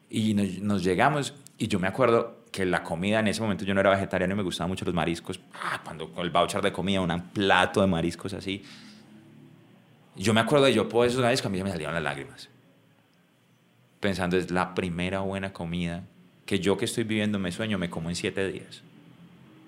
Y 0.09 0.35
nos, 0.35 0.85
llegamos 0.85 1.35
y 1.59 1.67
yo 1.67 1.81
me 1.81 1.89
acuerdo 1.89 2.45
que 2.53 2.65
la 2.65 2.85
comida 2.85 3.19
en 3.19 3.27
ese 3.27 3.43
momento 3.43 3.65
yo 3.65 3.75
no 3.75 3.81
era 3.81 3.91
vegetariano 3.91 4.35
y 4.35 4.37
me 4.37 4.45
gustaban 4.45 4.71
mucho 4.71 4.85
los 4.85 4.95
mariscos. 4.95 5.41
Ah, 5.55 5.81
cuando 5.83 6.13
el 6.19 6.31
voucher 6.31 6.63
de 6.63 6.71
comida, 6.71 7.01
un 7.01 7.21
plato 7.33 7.81
de 7.81 7.89
mariscos 7.89 8.33
así. 8.33 8.63
Yo 10.15 10.33
me 10.33 10.41
acuerdo 10.41 10.67
de 10.67 10.73
yo 10.73 10.89
por 10.89 11.05
esos 11.05 11.21
mariscos, 11.21 11.47
a 11.47 11.51
mí 11.51 11.61
me 11.65 11.71
salieron 11.71 11.95
las 11.95 12.05
lágrimas. 12.05 12.49
Pensando, 13.99 14.37
es 14.37 14.53
la 14.53 14.75
primera 14.75 15.21
buena 15.21 15.53
comida 15.53 16.05
que 16.47 16.61
yo 16.61 16.77
que 16.77 16.85
estoy 16.85 17.03
viviendo 17.03 17.41
me 17.41 17.51
sueño, 17.51 17.77
me 17.77 17.91
como 17.91 18.09
en 18.09 18.15
siete 18.15 18.47
días. 18.47 18.83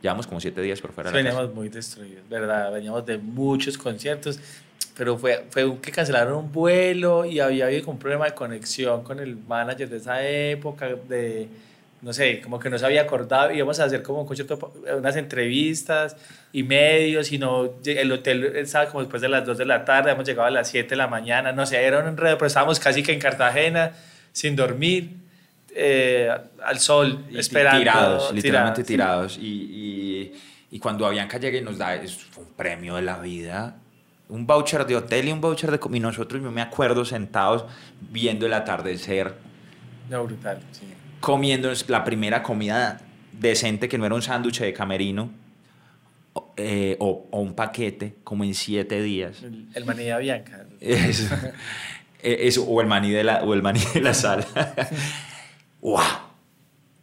Llevamos 0.05 0.26
como 0.26 0.39
siete 0.39 0.60
días 0.60 0.82
por 0.82 0.93
fuera 0.93 1.10
de 1.10 1.16
la 1.16 1.22
casa. 1.22 1.39
Veníamos 1.39 1.56
muy 1.56 1.70
destruidos, 1.70 2.28
¿verdad? 2.28 2.70
Veníamos 2.70 3.06
de 3.06 3.16
muchos 3.16 3.78
conciertos, 3.78 4.39
pero 4.94 5.16
fue, 5.16 5.47
fue 5.48 5.78
que 5.81 5.90
cancelaron 5.90 6.35
un 6.35 6.52
vuelo 6.52 7.24
y 7.24 7.40
había 7.40 7.64
habido 7.64 7.90
un 7.90 7.98
problema 7.98 8.26
de 8.26 8.35
conexión 8.35 9.02
con 9.02 9.18
el 9.18 9.35
manager 9.35 9.89
de 9.89 9.97
esa 9.97 10.22
época, 10.22 10.90
de, 11.09 11.48
no 12.02 12.12
sé, 12.12 12.43
como 12.43 12.60
que 12.60 12.68
no 12.68 12.78
se 12.78 12.85
había 12.85 13.01
acordado, 13.01 13.51
íbamos 13.51 13.81
a 13.81 13.85
hacer 13.85 14.02
como 14.02 14.20
un 14.20 14.26
concierto, 14.26 14.74
unas 14.94 15.16
entrevistas 15.16 16.18
y 16.52 16.64
medios, 16.64 17.32
y 17.32 17.39
no, 17.39 17.70
el 17.86 18.12
hotel 18.12 18.56
estaba 18.56 18.90
como 18.90 19.01
después 19.01 19.22
de 19.22 19.31
las 19.31 19.47
2 19.47 19.56
de 19.56 19.64
la 19.64 19.86
tarde, 19.86 20.10
hemos 20.10 20.26
llegado 20.26 20.48
a 20.48 20.51
las 20.51 20.68
7 20.68 20.86
de 20.86 20.97
la 20.97 21.06
mañana, 21.06 21.52
no 21.52 21.64
sé, 21.64 21.82
era 21.82 22.01
un 22.01 22.09
enredo, 22.09 22.36
pero 22.36 22.48
estábamos 22.48 22.78
casi 22.78 23.02
que 23.02 23.14
en 23.14 23.20
Cartagena, 23.20 23.93
sin 24.32 24.55
dormir, 24.55 25.23
eh, 25.74 26.28
al 26.64 26.78
sol, 26.78 27.24
Y 27.30 27.38
esperando. 27.38 27.78
Tirados, 27.80 28.32
literalmente 28.32 28.84
tirados. 28.84 29.34
tirados. 29.34 29.38
Y, 29.38 30.32
y, 30.32 30.32
y 30.70 30.78
cuando 30.78 31.06
Avianca 31.06 31.38
llega 31.38 31.59
y 31.59 31.62
nos 31.62 31.78
da 31.78 31.94
es 31.96 32.18
un 32.36 32.46
premio 32.56 32.96
de 32.96 33.02
la 33.02 33.18
vida, 33.18 33.76
un 34.28 34.46
voucher 34.46 34.86
de 34.86 34.96
hotel 34.96 35.28
y 35.28 35.32
un 35.32 35.40
voucher 35.40 35.70
de 35.70 35.78
comida. 35.78 35.98
Y 35.98 36.02
nosotros, 36.02 36.42
yo 36.42 36.51
me 36.51 36.62
acuerdo, 36.62 37.05
sentados 37.05 37.64
viendo 38.01 38.46
el 38.46 38.52
atardecer, 38.55 39.34
No, 40.10 40.24
brutal, 40.24 40.60
sí. 40.72 40.86
comiendo 41.20 41.70
la 41.88 42.05
primera 42.05 42.42
comida 42.42 43.01
decente 43.32 43.88
que 43.88 43.98
no 43.98 44.06
era 44.06 44.14
un 44.14 44.22
sándwich 44.22 44.60
de 44.60 44.72
camerino 44.72 45.30
o, 46.34 46.52
eh, 46.56 46.96
o- 47.01 47.26
o 47.30 47.40
un 47.40 47.55
paquete, 47.55 48.16
como 48.24 48.44
en 48.44 48.55
siete 48.55 49.02
días. 49.02 49.42
El, 49.42 49.66
el 49.74 49.84
maní 49.84 50.05
de 50.05 50.18
Bianca. 50.18 50.64
Eso, 50.80 51.34
eso, 52.22 52.64
o 52.64 52.80
el 52.80 52.86
maní 52.86 53.10
de 53.10 53.22
la, 53.24 53.42
o 53.44 53.55
el 53.55 53.62
maní 53.62 53.80
de 53.92 54.01
la 54.01 54.14
sala. 54.14 54.46
¡Wow! 55.85 56.01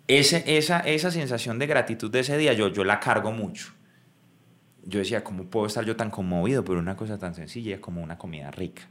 Ese, 0.08 0.44
esa, 0.58 0.80
esa 0.80 1.10
sensación 1.12 1.58
de 1.60 1.68
gratitud 1.68 2.12
de 2.12 2.20
ese 2.20 2.38
día, 2.38 2.52
yo, 2.54 2.68
yo 2.68 2.84
la 2.84 3.00
cargo 3.00 3.32
mucho. 3.32 3.72
Yo 4.84 5.00
decía, 5.00 5.24
¿cómo 5.24 5.46
puedo 5.46 5.68
estar 5.68 5.86
yo 5.86 5.96
tan 5.96 6.10
conmovido 6.10 6.66
por 6.66 6.76
una 6.78 6.98
cosa 6.98 7.18
tan 7.18 7.34
sencilla 7.36 7.80
como 7.80 8.02
una 8.02 8.18
comida 8.18 8.50
rica? 8.52 8.82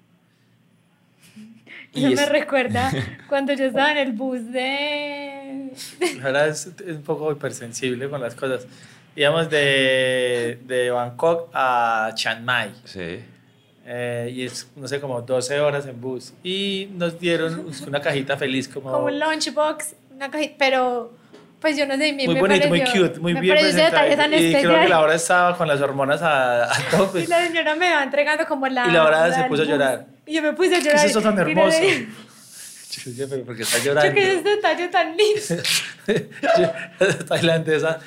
Eso 1.93 2.09
Y 2.09 2.15
me 2.15 2.23
es- 2.23 2.29
recuerda 2.29 2.91
cuando 3.29 3.53
yo 3.53 3.67
estaba 3.67 3.91
en 3.93 3.99
el 3.99 4.12
bus 4.12 4.51
de... 4.53 5.73
Ahora 6.23 6.47
es, 6.47 6.67
es 6.87 6.97
un 6.97 7.03
poco 7.03 7.33
hipersensible 7.33 8.09
con 8.09 8.21
las 8.21 8.35
cosas. 8.37 8.67
Íbamos 9.17 9.51
de, 9.51 10.61
de 10.65 10.91
Bangkok 10.91 11.51
a 11.53 12.12
Chiang 12.15 12.45
Mai. 12.45 12.73
Sí. 12.85 13.19
Eh, 13.93 14.31
y 14.33 14.45
es, 14.45 14.69
no 14.77 14.87
sé, 14.87 15.01
como 15.01 15.21
12 15.21 15.59
horas 15.61 15.85
en 15.87 16.01
bus. 16.01 16.33
Y 16.45 16.89
nos 16.95 17.19
dieron 17.19 17.67
una 17.89 18.01
cajita 18.01 18.37
feliz 18.37 18.69
como... 18.69 18.93
Como 18.93 19.07
un 19.07 19.19
lunchbox, 19.19 19.95
una 20.15 20.31
cajita, 20.31 20.55
pero 20.59 21.12
pues 21.61 21.77
yo 21.77 21.87
no 21.87 21.95
sé, 21.97 22.12
me, 22.12 22.25
muy 22.25 22.35
me 22.35 22.41
bonito, 22.41 22.69
muy 22.69 22.79
pareció- 22.81 23.09
cute, 23.09 23.19
muy 23.21 23.35
me 23.35 23.41
bien 23.41 23.57
presentado. 23.59 24.07
Y 24.39 24.53
creo 24.55 24.81
que 24.81 24.89
la 24.89 25.01
hora 25.01 25.15
estaba 25.17 25.57
con 25.59 25.67
las 25.67 25.81
hormonas 25.81 26.23
a, 26.23 26.65
a 26.73 26.79
tope. 26.91 27.21
Y 27.23 27.27
la 27.27 27.45
señora 27.45 27.75
me 27.75 27.91
va 27.93 28.03
entregando 28.05 28.47
como 28.47 28.69
la... 28.69 28.87
Y 28.87 28.93
la 28.93 29.05
hora 29.05 29.33
se 29.35 29.43
puso 29.45 29.62
a 29.62 29.67
llorar. 29.67 30.07
Y 30.25 30.35
yo 30.35 30.43
me 30.43 30.53
puse 30.53 30.77
a 30.77 30.79
¿Qué 30.83 30.85
llorar. 30.85 31.05
es 31.05 31.11
eso 31.11 31.21
tan 31.21 31.37
hermoso? 31.39 31.79
Yo 33.17 33.29
pero 33.29 33.45
porque 33.45 33.62
está 33.62 33.79
Yo 33.79 33.87
llorando. 33.87 34.15
que 34.15 34.23
es 34.23 34.29
este 34.37 34.51
detalle 34.51 34.89
tan 34.89 35.17
lindo. 35.17 35.65
tailandesa. 37.29 37.99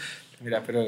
Mira, 0.41 0.61
pero, 0.65 0.85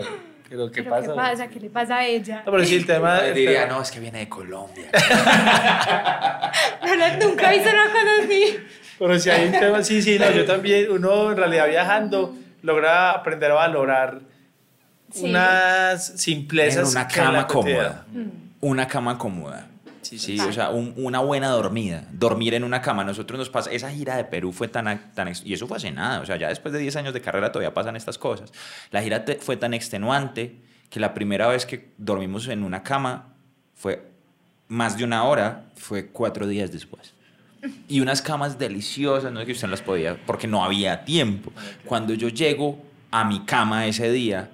pero 0.50 0.72
¿qué 0.72 0.84
¿Pero 0.84 0.96
pasa? 0.96 1.08
¿Qué 1.08 1.16
pasa? 1.16 1.48
¿Qué 1.48 1.60
le 1.60 1.70
pasa 1.70 1.98
a 1.98 2.06
ella? 2.06 2.44
No, 2.46 2.52
pero 2.52 2.66
sí, 2.66 2.76
el 2.76 2.86
tema... 2.86 3.20
Yo 3.28 3.34
diría, 3.34 3.66
no, 3.68 3.82
es 3.82 3.92
que 3.92 4.00
viene 4.00 4.20
de 4.20 4.30
Colombia. 4.30 4.90
No, 6.86 6.96
no, 6.96 7.18
nunca 7.28 7.54
hice 7.54 7.70
una 7.70 7.86
cosa 7.88 8.24
así. 8.24 8.58
Pero 9.00 9.20
si 9.20 9.30
hay 9.30 9.48
un 9.48 9.52
tema, 9.52 9.84
sí, 9.84 10.02
sí, 10.02 10.18
no, 10.20 10.32
yo 10.32 10.46
también, 10.46 10.90
uno 10.92 11.32
en 11.32 11.38
realidad 11.38 11.68
viajando 11.68 12.36
logra 12.62 13.12
aprender 13.12 13.52
a 13.52 13.56
valorar 13.56 14.22
Sí. 15.12 15.26
unas 15.30 16.06
simplezas. 16.20 16.92
una 16.92 17.02
en 17.02 17.08
la 17.08 17.14
cama 17.14 17.48
cómoda. 17.48 18.06
Una 18.62 18.88
cama 18.88 19.18
cómoda. 19.18 19.68
Sí, 20.18 20.40
o 20.40 20.52
sea, 20.53 20.69
un- 20.69 20.94
una 20.98 21.19
buena 21.19 21.49
dormida. 21.49 22.07
Dormir 22.11 22.53
en 22.53 22.64
una 22.64 22.82
cama. 22.82 23.03
Nosotros 23.03 23.38
nos 23.40 23.49
pasa. 23.49 23.72
Esa 23.72 23.90
gira 23.91 24.15
de 24.18 24.26
Perú 24.26 24.52
fue 24.52 24.68
tan, 24.68 25.11
tan. 25.14 25.32
Y 25.44 25.53
eso 25.53 25.68
fue 25.68 25.77
hace 25.77 25.91
nada. 25.91 26.19
O 26.22 26.26
sea, 26.26 26.38
ya 26.38 26.49
después 26.49 26.73
de 26.73 26.80
10 26.80 26.95
años 26.95 27.14
de 27.14 27.22
carrera 27.22 27.52
todavía 27.52 27.73
pasan 27.73 27.95
estas 27.95 28.18
cosas. 28.18 28.52
La 28.91 29.02
gira 29.02 29.26
te- 29.26 29.36
fue 29.36 29.57
tan 29.57 29.73
extenuante 29.73 30.56
que 30.90 30.99
la 30.99 31.14
primera 31.14 31.48
vez 31.48 31.65
que 31.65 31.91
dormimos 31.98 32.48
en 32.48 32.64
una 32.64 32.84
cama 32.84 33.34
fue 33.73 34.11
más 34.68 34.98
de 34.98 35.03
una 35.03 35.23
hora, 35.23 35.65
fue 35.76 36.07
cuatro 36.07 36.48
días 36.48 36.72
después. 36.72 37.14
Y 37.88 37.99
unas 37.99 38.22
camas 38.22 38.60
deliciosas, 38.60 39.32
no 39.32 39.40
es 39.40 39.45
que 39.48 39.52
usted 39.53 39.68
las 39.68 39.82
podía, 39.82 40.18
porque 40.26 40.48
no 40.48 40.64
había 40.64 41.03
tiempo. 41.03 41.52
Cuando 41.86 42.14
yo 42.14 42.30
llego 42.30 42.80
a 43.11 43.23
mi 43.23 43.44
cama 43.45 43.88
ese 43.88 44.11
día, 44.11 44.49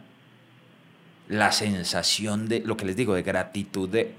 la 1.28 1.52
sensación 1.52 2.48
de, 2.48 2.60
lo 2.62 2.76
que 2.78 2.86
les 2.86 2.96
digo, 2.96 3.14
de 3.14 3.24
gratitud, 3.24 3.88
de, 3.90 4.14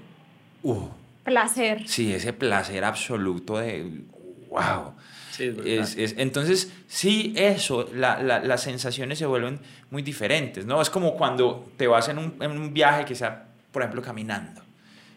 uh, 0.63 0.87
Placer. 1.23 1.87
sí, 1.87 2.13
ese 2.13 2.33
placer 2.33 2.83
absoluto 2.83 3.57
de, 3.57 4.01
wow. 4.49 4.93
Sí, 5.31 5.45
es. 5.65 5.95
Es- 5.95 5.97
es- 5.97 6.15
entonces, 6.17 6.71
sí, 6.87 7.33
eso, 7.35 7.89
la- 7.93 8.21
la- 8.21 8.39
las 8.39 8.61
sensaciones 8.61 9.17
se 9.19 9.25
vuelven 9.25 9.59
muy 9.89 10.01
diferentes, 10.03 10.65
¿no? 10.65 10.81
Es 10.81 10.89
como 10.89 11.15
cuando 11.15 11.71
te 11.77 11.87
vas 11.87 12.07
en 12.09 12.17
un, 12.19 12.35
en 12.41 12.51
un 12.51 12.73
viaje 12.73 13.05
que 13.05 13.15
sea, 13.15 13.47
por 13.71 13.81
ejemplo, 13.81 14.01
caminando, 14.01 14.61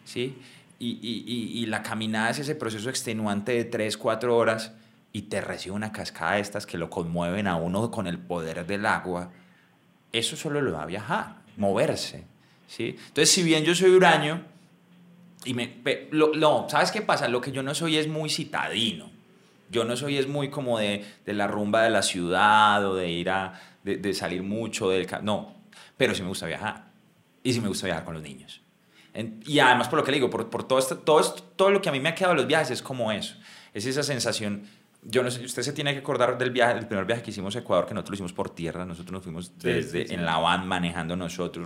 ¿sí? 0.05 0.35
Y, 0.79 0.91
y- 1.01 1.23
y- 1.27 1.59
y 1.63 1.65
la 1.67 1.83
caminada 1.83 2.29
es 2.31 2.39
ese 2.39 2.55
proceso 2.55 2.89
extenuante 2.89 3.51
de 3.51 3.65
3, 3.65 3.97
4 3.97 4.35
horas 4.35 4.71
y 5.11 5.23
te 5.23 5.41
recibe 5.41 5.75
una 5.75 5.91
cascada 5.91 6.33
de 6.33 6.41
estas 6.41 6.65
que 6.65 6.77
lo 6.77 6.89
conmueven 6.89 7.47
a 7.47 7.55
uno 7.57 7.91
con 7.91 8.07
el 8.07 8.17
poder 8.17 8.65
del 8.65 8.85
agua. 8.85 9.31
Eso 10.13 10.35
solo 10.35 10.61
lo 10.61 10.71
va 10.73 10.83
a 10.83 10.85
viajar, 10.85 11.35
moverse, 11.57 12.23
¿sí? 12.67 12.95
Entonces, 13.07 13.29
si 13.31 13.43
bien 13.43 13.63
yo 13.63 13.75
soy 13.75 13.89
huraño, 13.91 14.41
y 15.47 15.53
me, 15.53 15.77
lo- 16.11 16.33
no, 16.35 16.67
¿sabes 16.69 16.91
qué 16.91 17.01
pasa? 17.01 17.27
Lo 17.27 17.41
que 17.41 17.51
yo 17.51 17.63
no 17.63 17.73
soy 17.73 17.97
es 17.97 18.07
muy 18.07 18.29
citadino. 18.29 19.09
Yo 19.69 19.83
no 19.83 19.95
soy 19.97 20.17
es 20.17 20.27
muy 20.27 20.49
como 20.49 20.79
de, 20.79 21.03
de 21.25 21.33
la 21.33 21.47
rumba 21.47 21.83
de 21.83 21.89
la 21.89 22.01
ciudad 22.01 22.85
o 22.85 22.95
de 22.95 23.09
ir 23.11 23.29
a, 23.29 23.59
de, 23.83 23.97
de 23.97 24.13
salir 24.13 24.41
mucho 24.43 24.89
del... 24.89 25.07
No, 25.23 25.55
pero 25.97 26.15
sí 26.15 26.21
me 26.21 26.29
gusta 26.29 26.45
viajar. 26.45 26.85
Y 27.43 27.53
sí 27.53 27.59
me 27.61 27.67
gusta 27.67 27.85
viajar 27.85 28.05
con 28.05 28.13
los 28.13 28.23
niños. 28.23 28.61
En- 29.13 29.41
y 29.45 29.59
además, 29.59 29.87
por 29.89 29.99
lo 29.99 30.05
que 30.05 30.11
le 30.11 30.17
digo, 30.17 30.29
por, 30.29 30.49
por 30.49 30.65
todo, 30.67 30.79
esto, 30.79 30.97
todo, 30.99 31.19
esto- 31.19 31.43
todo 31.55 31.69
lo 31.71 31.81
que 31.81 31.89
a 31.89 31.91
mí 31.91 31.99
me 31.99 32.09
ha 32.09 32.15
quedado 32.15 32.33
de 32.35 32.41
los 32.41 32.47
viajes 32.47 32.71
es 32.71 32.81
como 32.81 33.11
eso. 33.11 33.35
Es 33.73 33.85
esa 33.85 34.03
sensación. 34.03 34.63
Yo 35.09 35.23
no 35.23 35.31
sé, 35.31 35.45
usted 35.45 35.63
se 35.63 35.71
tiene 35.71 35.93
que 35.93 35.99
acordar 35.99 36.37
del 36.37 36.51
viaje, 36.51 36.75
del 36.75 36.85
primer 36.85 37.05
viaje 37.05 37.23
que 37.23 37.31
hicimos 37.31 37.55
a 37.55 37.59
Ecuador, 37.59 37.85
que 37.85 37.93
nosotros 37.93 38.11
lo 38.11 38.15
hicimos 38.15 38.33
por 38.33 38.49
tierra, 38.49 38.85
nosotros 38.85 39.13
nos 39.13 39.23
fuimos 39.23 39.57
desde 39.57 40.01
sí, 40.01 40.07
sí. 40.09 40.13
en 40.13 40.25
la 40.25 40.37
van 40.37 40.67
manejando 40.67 41.15
nosotros. 41.15 41.65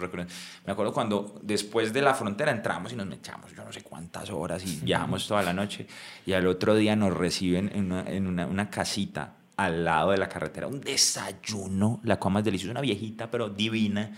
Me 0.66 0.72
acuerdo 0.72 0.94
cuando 0.94 1.40
después 1.42 1.92
de 1.92 2.04
la 2.04 2.14
frontera 2.14 2.52
entramos 2.52 2.94
y 2.94 2.96
nos 2.96 3.12
echamos 3.12 3.52
yo 3.56 3.64
no 3.64 3.74
sé 3.74 3.82
cuántas 3.82 4.30
horas 4.30 4.64
y 4.64 4.80
viajamos 4.84 5.28
toda 5.28 5.42
la 5.42 5.54
noche 5.54 5.88
y 6.26 6.34
al 6.34 6.46
otro 6.46 6.76
día 6.76 6.96
nos 6.96 7.18
reciben 7.18 7.72
en 7.74 7.92
una, 7.92 8.04
en 8.08 8.28
una, 8.28 8.46
una 8.46 8.70
casita 8.70 9.34
al 9.58 9.84
lado 9.86 10.12
de 10.12 10.18
la 10.18 10.28
carretera, 10.28 10.68
un 10.68 10.82
desayuno, 10.82 12.00
la 12.04 12.20
cosa 12.20 12.34
más 12.34 12.44
deliciosa, 12.44 12.72
una 12.72 12.82
viejita 12.82 13.30
pero 13.30 13.50
divina. 13.50 14.12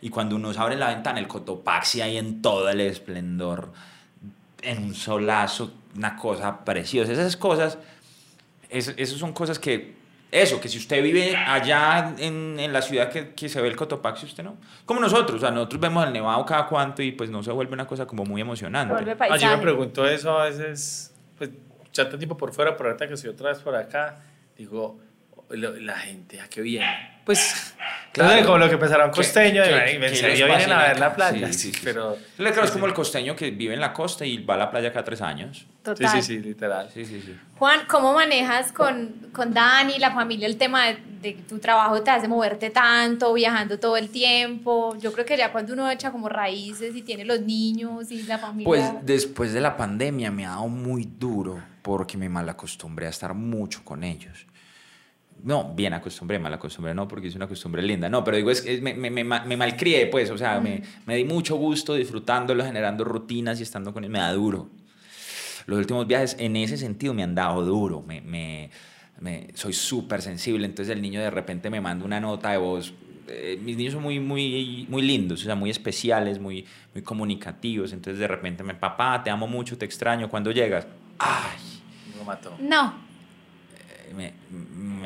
Y 0.00 0.10
cuando 0.10 0.38
nos 0.38 0.58
abren 0.58 0.80
la 0.80 0.88
ventana, 0.88 1.18
el 1.18 1.28
Cotopaxi 1.28 2.00
ahí 2.00 2.16
en 2.16 2.42
todo 2.42 2.68
el 2.68 2.80
esplendor, 2.80 3.72
en 4.62 4.84
un 4.84 4.94
solazo, 4.94 5.72
una 5.96 6.16
cosa 6.16 6.64
preciosa. 6.64 7.12
Esas 7.12 7.36
cosas, 7.36 7.78
es- 8.70 8.94
esas 8.96 9.18
son 9.18 9.32
cosas 9.32 9.58
que, 9.58 9.94
eso, 10.32 10.60
que 10.60 10.68
si 10.68 10.78
usted 10.78 11.02
vive 11.02 11.36
allá 11.36 12.14
en, 12.18 12.58
en 12.58 12.72
la 12.72 12.82
ciudad 12.82 13.10
que, 13.10 13.30
que 13.34 13.48
se 13.48 13.60
ve 13.60 13.68
el 13.68 13.76
Cotopaxi, 13.76 14.26
usted 14.26 14.42
no. 14.44 14.56
Como 14.84 15.00
nosotros, 15.00 15.36
o 15.38 15.40
sea, 15.40 15.50
nosotros 15.50 15.80
vemos 15.80 16.06
el 16.06 16.12
nevado 16.12 16.44
cada 16.44 16.66
cuanto 16.66 17.02
y 17.02 17.12
pues 17.12 17.30
no 17.30 17.42
se 17.42 17.50
vuelve 17.52 17.72
una 17.74 17.86
cosa 17.86 18.06
como 18.06 18.24
muy 18.24 18.40
emocionante. 18.40 18.92
Vuelve 18.92 19.16
Ah, 19.20 19.36
yo 19.36 19.48
me 19.56 19.62
pregunto 19.62 20.06
eso 20.06 20.38
a 20.38 20.44
veces, 20.46 21.14
pues 21.38 21.50
ya 21.92 22.04
tanto 22.04 22.18
tiempo 22.18 22.36
por 22.36 22.52
fuera, 22.52 22.76
pero 22.76 22.90
ahorita 22.90 23.06
que 23.08 23.14
estoy 23.14 23.30
otra 23.30 23.50
vez 23.50 23.58
por 23.60 23.74
acá, 23.76 24.18
digo, 24.58 24.98
la 25.50 25.96
gente, 25.98 26.40
¿a 26.40 26.48
qué 26.48 26.60
viene? 26.60 27.16
Pues, 27.24 27.74
Claro. 28.12 28.30
claro, 28.30 28.46
como 28.46 28.58
lo 28.58 28.68
que 28.68 28.74
empezaron 28.74 29.10
¿Qué- 29.10 29.16
costeño, 29.16 29.62
qué 29.64 29.90
en 29.96 30.00
los 30.00 30.18
serio 30.18 30.46
vienen 30.46 30.72
a 30.72 30.82
ver 30.88 30.98
la 31.00 31.14
playa. 31.14 31.48
Sí, 31.48 31.54
sí, 31.54 31.72
sí. 31.72 31.80
pero, 31.84 32.16
Le 32.38 32.52
creo, 32.52 32.64
es 32.64 32.70
como 32.70 32.86
el 32.86 32.94
costeño 32.94 33.34
que 33.36 33.50
vive 33.50 33.74
en 33.74 33.80
la 33.80 33.92
costa 33.92 34.24
y 34.24 34.38
va 34.44 34.54
a 34.54 34.56
la 34.58 34.70
playa 34.70 34.90
cada 34.92 35.04
tres 35.04 35.20
años. 35.20 35.66
Total. 35.82 36.08
sí, 36.08 36.22
sí, 36.22 36.38
literal. 36.38 36.88
Sí, 36.94 37.04
sí, 37.04 37.20
sí. 37.24 37.36
Juan, 37.58 37.80
¿cómo 37.88 38.14
manejas 38.14 38.72
con, 38.72 39.28
con 39.32 39.52
Dani, 39.52 39.98
la 39.98 40.12
familia, 40.12 40.46
el 40.46 40.56
tema 40.56 40.86
de, 40.86 40.98
de 41.20 41.34
que 41.34 41.42
tu 41.42 41.58
trabajo 41.58 42.00
te 42.02 42.10
hace 42.10 42.26
moverte 42.28 42.70
tanto, 42.70 43.32
viajando 43.34 43.78
todo 43.78 43.96
el 43.96 44.08
tiempo? 44.08 44.96
Yo 45.00 45.12
creo 45.12 45.26
que 45.26 45.36
ya 45.36 45.52
cuando 45.52 45.72
uno 45.74 45.90
echa 45.90 46.10
como 46.12 46.28
raíces 46.28 46.94
y 46.96 47.02
tiene 47.02 47.24
los 47.24 47.40
niños 47.40 48.10
y 48.10 48.22
la 48.22 48.38
familia... 48.38 48.64
Pues 48.66 48.82
después 49.02 49.52
de 49.52 49.60
la 49.60 49.76
pandemia 49.76 50.30
me 50.30 50.46
ha 50.46 50.50
dado 50.50 50.68
muy 50.68 51.04
duro 51.18 51.62
porque 51.82 52.16
me 52.16 52.28
malacostumbré 52.28 53.06
a 53.06 53.10
estar 53.10 53.34
mucho 53.34 53.84
con 53.84 54.02
ellos. 54.04 54.46
No, 55.46 55.72
bien 55.74 55.94
acostumbré, 55.94 56.38
mal 56.40 56.52
acostumbré, 56.52 56.92
no, 56.92 57.06
porque 57.06 57.28
es 57.28 57.34
una 57.36 57.46
costumbre 57.46 57.80
linda. 57.80 58.08
No, 58.08 58.24
pero 58.24 58.36
digo, 58.36 58.50
es, 58.50 58.66
es- 58.66 58.82
me, 58.82 58.94
me, 58.94 59.10
me, 59.10 59.22
ma- 59.22 59.44
me 59.44 59.56
malcrié, 59.56 60.06
pues, 60.08 60.28
o 60.30 60.36
sea, 60.36 60.58
me, 60.60 60.82
me 61.06 61.14
di 61.16 61.24
mucho 61.24 61.54
gusto 61.56 61.94
disfrutándolo, 61.94 62.64
generando 62.64 63.04
rutinas 63.04 63.60
y 63.60 63.62
estando 63.62 63.92
con 63.92 64.02
él. 64.04 64.10
Me 64.10 64.18
da 64.18 64.32
duro. 64.32 64.68
Los 65.66 65.78
últimos 65.78 66.06
viajes 66.06 66.36
en 66.40 66.56
ese 66.56 66.76
sentido 66.76 67.14
me 67.14 67.22
han 67.22 67.34
dado 67.36 67.64
duro. 67.64 68.02
Me, 68.06 68.20
me- 68.20 68.70
me- 69.20 69.46
soy 69.54 69.72
súper 69.72 70.20
sensible. 70.20 70.66
Entonces 70.66 70.92
el 70.94 71.00
niño 71.00 71.20
de 71.20 71.30
repente 71.30 71.70
me 71.70 71.80
manda 71.80 72.04
una 72.04 72.18
nota 72.20 72.50
de 72.50 72.58
voz. 72.58 72.92
Eh, 73.28 73.58
mis 73.62 73.76
niños 73.76 73.94
son 73.94 74.02
muy, 74.02 74.18
muy, 74.20 74.86
muy 74.88 75.02
lindos, 75.02 75.42
o 75.42 75.44
sea, 75.44 75.54
muy 75.54 75.70
especiales, 75.70 76.40
muy, 76.40 76.64
muy 76.92 77.02
comunicativos. 77.02 77.92
Entonces 77.92 78.18
de 78.18 78.26
repente 78.28 78.64
me, 78.64 78.74
papá, 78.74 79.22
te 79.22 79.30
amo 79.30 79.46
mucho, 79.46 79.78
te 79.78 79.84
extraño. 79.84 80.28
¿Cuándo 80.28 80.50
llegas? 80.50 80.86
Ay, 81.18 81.56
Lo 82.18 82.24
mató. 82.24 82.52
No, 82.60 82.94
eh, 84.08 84.12
me, 84.16 84.32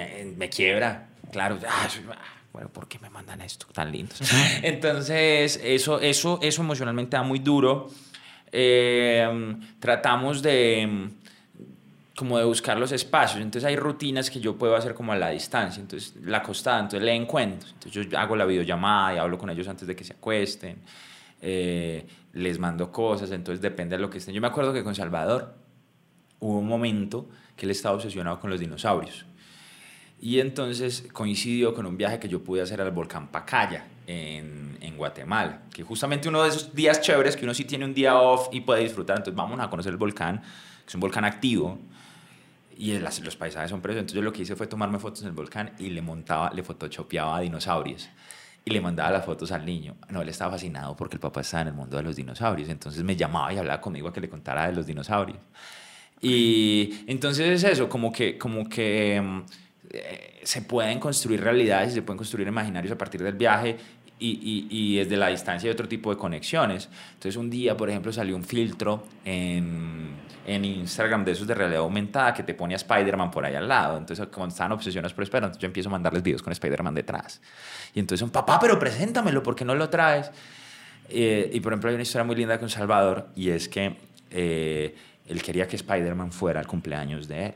me, 0.00 0.24
me 0.36 0.48
quiebra. 0.48 1.08
Claro, 1.32 1.58
ah, 1.66 1.88
ah, 2.10 2.16
bueno, 2.52 2.68
¿por 2.68 2.88
qué 2.88 2.98
me 2.98 3.10
mandan 3.10 3.40
esto 3.40 3.66
tan 3.72 3.92
lindos? 3.92 4.20
Entonces, 4.62 5.60
eso, 5.62 6.00
eso, 6.00 6.38
eso 6.42 6.62
emocionalmente 6.62 7.16
da 7.16 7.22
muy 7.22 7.38
duro. 7.38 7.88
Eh, 8.52 9.56
tratamos 9.78 10.42
de 10.42 11.10
como 12.20 12.36
de 12.36 12.44
buscar 12.44 12.78
los 12.78 12.92
espacios. 12.92 13.40
Entonces 13.40 13.66
hay 13.66 13.76
rutinas 13.76 14.30
que 14.30 14.40
yo 14.40 14.58
puedo 14.58 14.76
hacer 14.76 14.92
como 14.92 15.12
a 15.12 15.16
la 15.16 15.30
distancia. 15.30 15.80
Entonces 15.80 16.14
la 16.22 16.38
acostada, 16.38 16.80
entonces 16.80 17.02
leen 17.02 17.24
cuentos. 17.24 17.72
Entonces 17.72 18.08
yo 18.10 18.18
hago 18.18 18.36
la 18.36 18.44
videollamada 18.44 19.14
y 19.14 19.18
hablo 19.18 19.38
con 19.38 19.48
ellos 19.48 19.66
antes 19.68 19.88
de 19.88 19.96
que 19.96 20.04
se 20.04 20.12
acuesten. 20.12 20.82
Eh, 21.40 22.06
les 22.34 22.58
mando 22.58 22.92
cosas, 22.92 23.30
entonces 23.30 23.62
depende 23.62 23.96
de 23.96 24.02
lo 24.02 24.10
que 24.10 24.18
estén. 24.18 24.34
Yo 24.34 24.40
me 24.42 24.48
acuerdo 24.48 24.74
que 24.74 24.84
con 24.84 24.94
Salvador 24.94 25.54
hubo 26.40 26.58
un 26.58 26.68
momento 26.68 27.26
que 27.56 27.64
él 27.64 27.70
estaba 27.70 27.94
obsesionado 27.94 28.38
con 28.38 28.50
los 28.50 28.60
dinosaurios. 28.60 29.24
Y 30.22 30.38
entonces 30.40 31.06
coincidió 31.12 31.72
con 31.74 31.86
un 31.86 31.96
viaje 31.96 32.18
que 32.18 32.28
yo 32.28 32.44
pude 32.44 32.60
hacer 32.60 32.80
al 32.80 32.90
volcán 32.90 33.28
Pacaya 33.28 33.86
en, 34.06 34.76
en 34.82 34.96
Guatemala, 34.96 35.62
que 35.72 35.82
justamente 35.82 36.28
uno 36.28 36.42
de 36.42 36.50
esos 36.50 36.74
días 36.74 37.00
chéveres 37.00 37.36
que 37.36 37.44
uno 37.44 37.54
sí 37.54 37.64
tiene 37.64 37.86
un 37.86 37.94
día 37.94 38.16
off 38.20 38.48
y 38.52 38.60
puede 38.60 38.82
disfrutar. 38.82 39.16
Entonces 39.16 39.34
vamos 39.36 39.58
a 39.60 39.70
conocer 39.70 39.92
el 39.92 39.96
volcán, 39.96 40.40
que 40.40 40.88
es 40.88 40.94
un 40.94 41.00
volcán 41.00 41.24
activo 41.24 41.78
y 42.76 42.92
el- 42.92 43.02
los 43.02 43.36
paisajes 43.36 43.70
son 43.70 43.80
preciosos. 43.80 44.02
Entonces 44.02 44.16
yo 44.16 44.22
lo 44.22 44.32
que 44.32 44.42
hice 44.42 44.56
fue 44.56 44.66
tomarme 44.66 44.98
fotos 44.98 45.22
en 45.22 45.28
el 45.28 45.32
volcán 45.34 45.72
y 45.78 45.88
le 45.90 46.02
montaba, 46.02 46.50
le 46.52 46.62
photoshopeaba 46.62 47.38
a 47.38 47.40
dinosaurios 47.40 48.08
y 48.64 48.70
le 48.72 48.80
mandaba 48.82 49.10
las 49.12 49.24
fotos 49.24 49.50
al 49.52 49.64
niño. 49.64 49.96
No, 50.10 50.20
él 50.20 50.28
estaba 50.28 50.50
fascinado 50.52 50.94
porque 50.96 51.16
el 51.16 51.20
papá 51.20 51.40
estaba 51.40 51.62
en 51.62 51.68
el 51.68 51.74
mundo 51.74 51.96
de 51.96 52.02
los 52.02 52.16
dinosaurios. 52.16 52.68
Entonces 52.68 53.02
me 53.04 53.16
llamaba 53.16 53.54
y 53.54 53.58
hablaba 53.58 53.80
conmigo 53.80 54.08
a 54.08 54.12
que 54.12 54.20
le 54.20 54.28
contara 54.28 54.66
de 54.66 54.72
los 54.74 54.86
dinosaurios. 54.86 55.38
Y 56.20 57.04
entonces 57.06 57.48
es 57.64 57.72
eso, 57.72 57.88
como 57.88 58.12
que, 58.12 58.36
como 58.36 58.68
que 58.68 59.20
mm, 59.22 59.42
eh, 59.90 60.40
se 60.42 60.62
pueden 60.62 60.98
construir 60.98 61.42
realidades 61.42 61.92
y 61.92 61.94
se 61.94 62.02
pueden 62.02 62.18
construir 62.18 62.46
imaginarios 62.48 62.92
a 62.92 62.98
partir 62.98 63.22
del 63.22 63.34
viaje 63.34 63.76
y, 64.18 64.28
y, 64.28 64.68
y 64.70 64.96
desde 64.98 65.16
la 65.16 65.28
distancia 65.28 65.68
hay 65.68 65.72
otro 65.72 65.88
tipo 65.88 66.10
de 66.10 66.16
conexiones. 66.16 66.88
Entonces 67.14 67.36
un 67.36 67.50
día, 67.50 67.76
por 67.76 67.88
ejemplo, 67.88 68.12
salió 68.12 68.36
un 68.36 68.44
filtro 68.44 69.06
en, 69.24 70.10
en 70.46 70.64
Instagram 70.64 71.24
de 71.24 71.32
esos 71.32 71.46
de 71.46 71.54
realidad 71.54 71.80
aumentada 71.80 72.34
que 72.34 72.42
te 72.42 72.54
pone 72.54 72.74
a 72.74 72.76
Spider-Man 72.76 73.30
por 73.30 73.44
ahí 73.44 73.54
al 73.54 73.68
lado. 73.68 73.96
Entonces, 73.96 74.26
como 74.28 74.46
estaban 74.46 74.72
obsesionados 74.72 75.14
por 75.14 75.24
Spider-Man, 75.24 75.58
yo 75.58 75.66
empiezo 75.66 75.88
a 75.88 75.92
mandarles 75.92 76.22
videos 76.22 76.42
con 76.42 76.52
Spider-Man 76.52 76.94
detrás. 76.94 77.40
Y 77.94 78.00
entonces 78.00 78.20
son, 78.20 78.30
papá, 78.30 78.58
pero 78.60 78.78
preséntamelo, 78.78 79.42
¿por 79.42 79.54
qué 79.54 79.64
no 79.64 79.74
lo 79.74 79.88
traes? 79.88 80.30
Eh, 81.08 81.50
y 81.52 81.60
por 81.60 81.72
ejemplo, 81.72 81.88
hay 81.90 81.94
una 81.94 82.02
historia 82.02 82.24
muy 82.24 82.36
linda 82.36 82.58
con 82.58 82.68
Salvador 82.68 83.28
y 83.34 83.50
es 83.50 83.68
que 83.68 83.96
eh, 84.30 84.94
él 85.26 85.42
quería 85.42 85.66
que 85.66 85.76
Spider-Man 85.76 86.30
fuera 86.30 86.60
al 86.60 86.66
cumpleaños 86.66 87.26
de 87.26 87.46
él. 87.46 87.54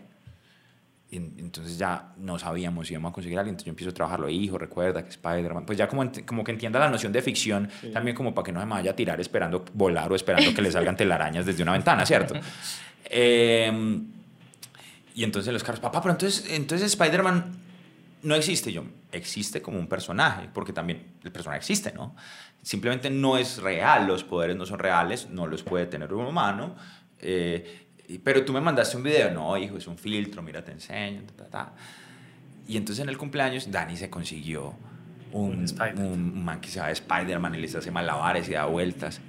Entonces 1.16 1.78
ya 1.78 2.12
no 2.16 2.38
sabíamos 2.38 2.86
si 2.86 2.94
íbamos 2.94 3.10
a 3.10 3.12
conseguir 3.12 3.38
a 3.38 3.40
alguien. 3.40 3.54
Entonces 3.54 3.66
yo 3.66 3.70
empiezo 3.70 3.90
a 3.90 3.94
trabajarlo. 3.94 4.28
Hijo, 4.28 4.58
recuerda 4.58 5.02
que 5.02 5.10
Spider-Man. 5.10 5.66
Pues 5.66 5.78
ya 5.78 5.88
como, 5.88 6.10
como 6.26 6.44
que 6.44 6.52
entienda 6.52 6.78
la 6.78 6.88
noción 6.88 7.12
de 7.12 7.22
ficción, 7.22 7.68
también 7.92 8.16
como 8.16 8.34
para 8.34 8.46
que 8.46 8.52
no 8.52 8.60
se 8.60 8.66
me 8.66 8.72
vaya 8.72 8.92
a 8.92 8.96
tirar 8.96 9.20
esperando 9.20 9.64
volar 9.74 10.10
o 10.10 10.14
esperando 10.14 10.54
que 10.54 10.62
le 10.62 10.70
salgan 10.70 10.96
telarañas 10.98 11.46
desde 11.46 11.62
una 11.62 11.72
ventana, 11.72 12.04
¿cierto? 12.04 12.34
Eh, 13.06 14.00
y 15.14 15.22
entonces 15.22 15.52
los 15.52 15.62
carros, 15.62 15.80
papá, 15.80 16.02
pero 16.02 16.12
entonces, 16.12 16.50
entonces 16.50 16.92
Spider-Man 16.92 17.52
no 18.22 18.34
existe. 18.34 18.72
Yo, 18.72 18.84
existe 19.12 19.62
como 19.62 19.78
un 19.78 19.86
personaje, 19.86 20.48
porque 20.52 20.72
también 20.72 21.14
el 21.22 21.30
personaje 21.30 21.58
existe, 21.58 21.92
¿no? 21.92 22.16
Simplemente 22.62 23.10
no 23.10 23.36
es 23.36 23.58
real, 23.58 24.06
los 24.06 24.24
poderes 24.24 24.56
no 24.56 24.66
son 24.66 24.78
reales, 24.78 25.28
no 25.30 25.46
los 25.46 25.62
puede 25.62 25.86
tener 25.86 26.12
un 26.12 26.26
humano. 26.26 26.74
eh, 27.20 27.83
pero 28.22 28.44
tú 28.44 28.52
me 28.52 28.60
mandaste 28.60 28.96
un 28.96 29.02
video, 29.02 29.30
no, 29.30 29.56
hijo, 29.56 29.76
es 29.76 29.86
un 29.86 29.96
filtro, 29.96 30.42
mira, 30.42 30.64
te 30.64 30.72
enseño, 30.72 31.22
ta, 31.22 31.44
ta, 31.44 31.50
ta. 31.50 31.72
Y 32.66 32.76
entonces 32.76 33.02
en 33.02 33.08
el 33.08 33.18
cumpleaños 33.18 33.70
Dani 33.70 33.96
se 33.96 34.10
consiguió 34.10 34.74
un, 35.32 35.66
Un 35.78 35.98
un 35.98 36.44
man 36.44 36.60
que 36.60 36.68
se 36.68 36.76
llama 36.76 36.90
Spider-Man 36.92 37.54
y 37.56 37.58
les 37.58 37.74
hace 37.74 37.90
malabares 37.90 38.48
y 38.48 38.52
da 38.52 38.66
vueltas. 38.66 39.20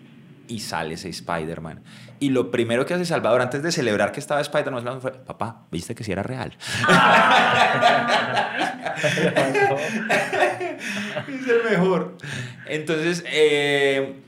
Y 0.47 0.59
sale 0.59 0.93
ese 0.93 1.09
Spider-Man. 1.09 1.81
Y 2.19 2.29
lo 2.29 2.51
primero 2.51 2.85
que 2.85 2.93
hace 2.93 3.05
Salvador 3.05 3.41
antes 3.41 3.63
de 3.63 3.71
celebrar 3.71 4.11
que 4.11 4.19
estaba 4.19 4.39
Spider-Man 4.41 5.01
fue, 5.01 5.11
papá, 5.11 5.65
¿viste 5.71 5.95
que 5.95 6.03
sí 6.03 6.11
era 6.11 6.21
real? 6.21 6.55
es 11.27 11.47
el 11.47 11.63
mejor. 11.69 12.17
Entonces, 12.67 13.23
eh, 13.27 14.21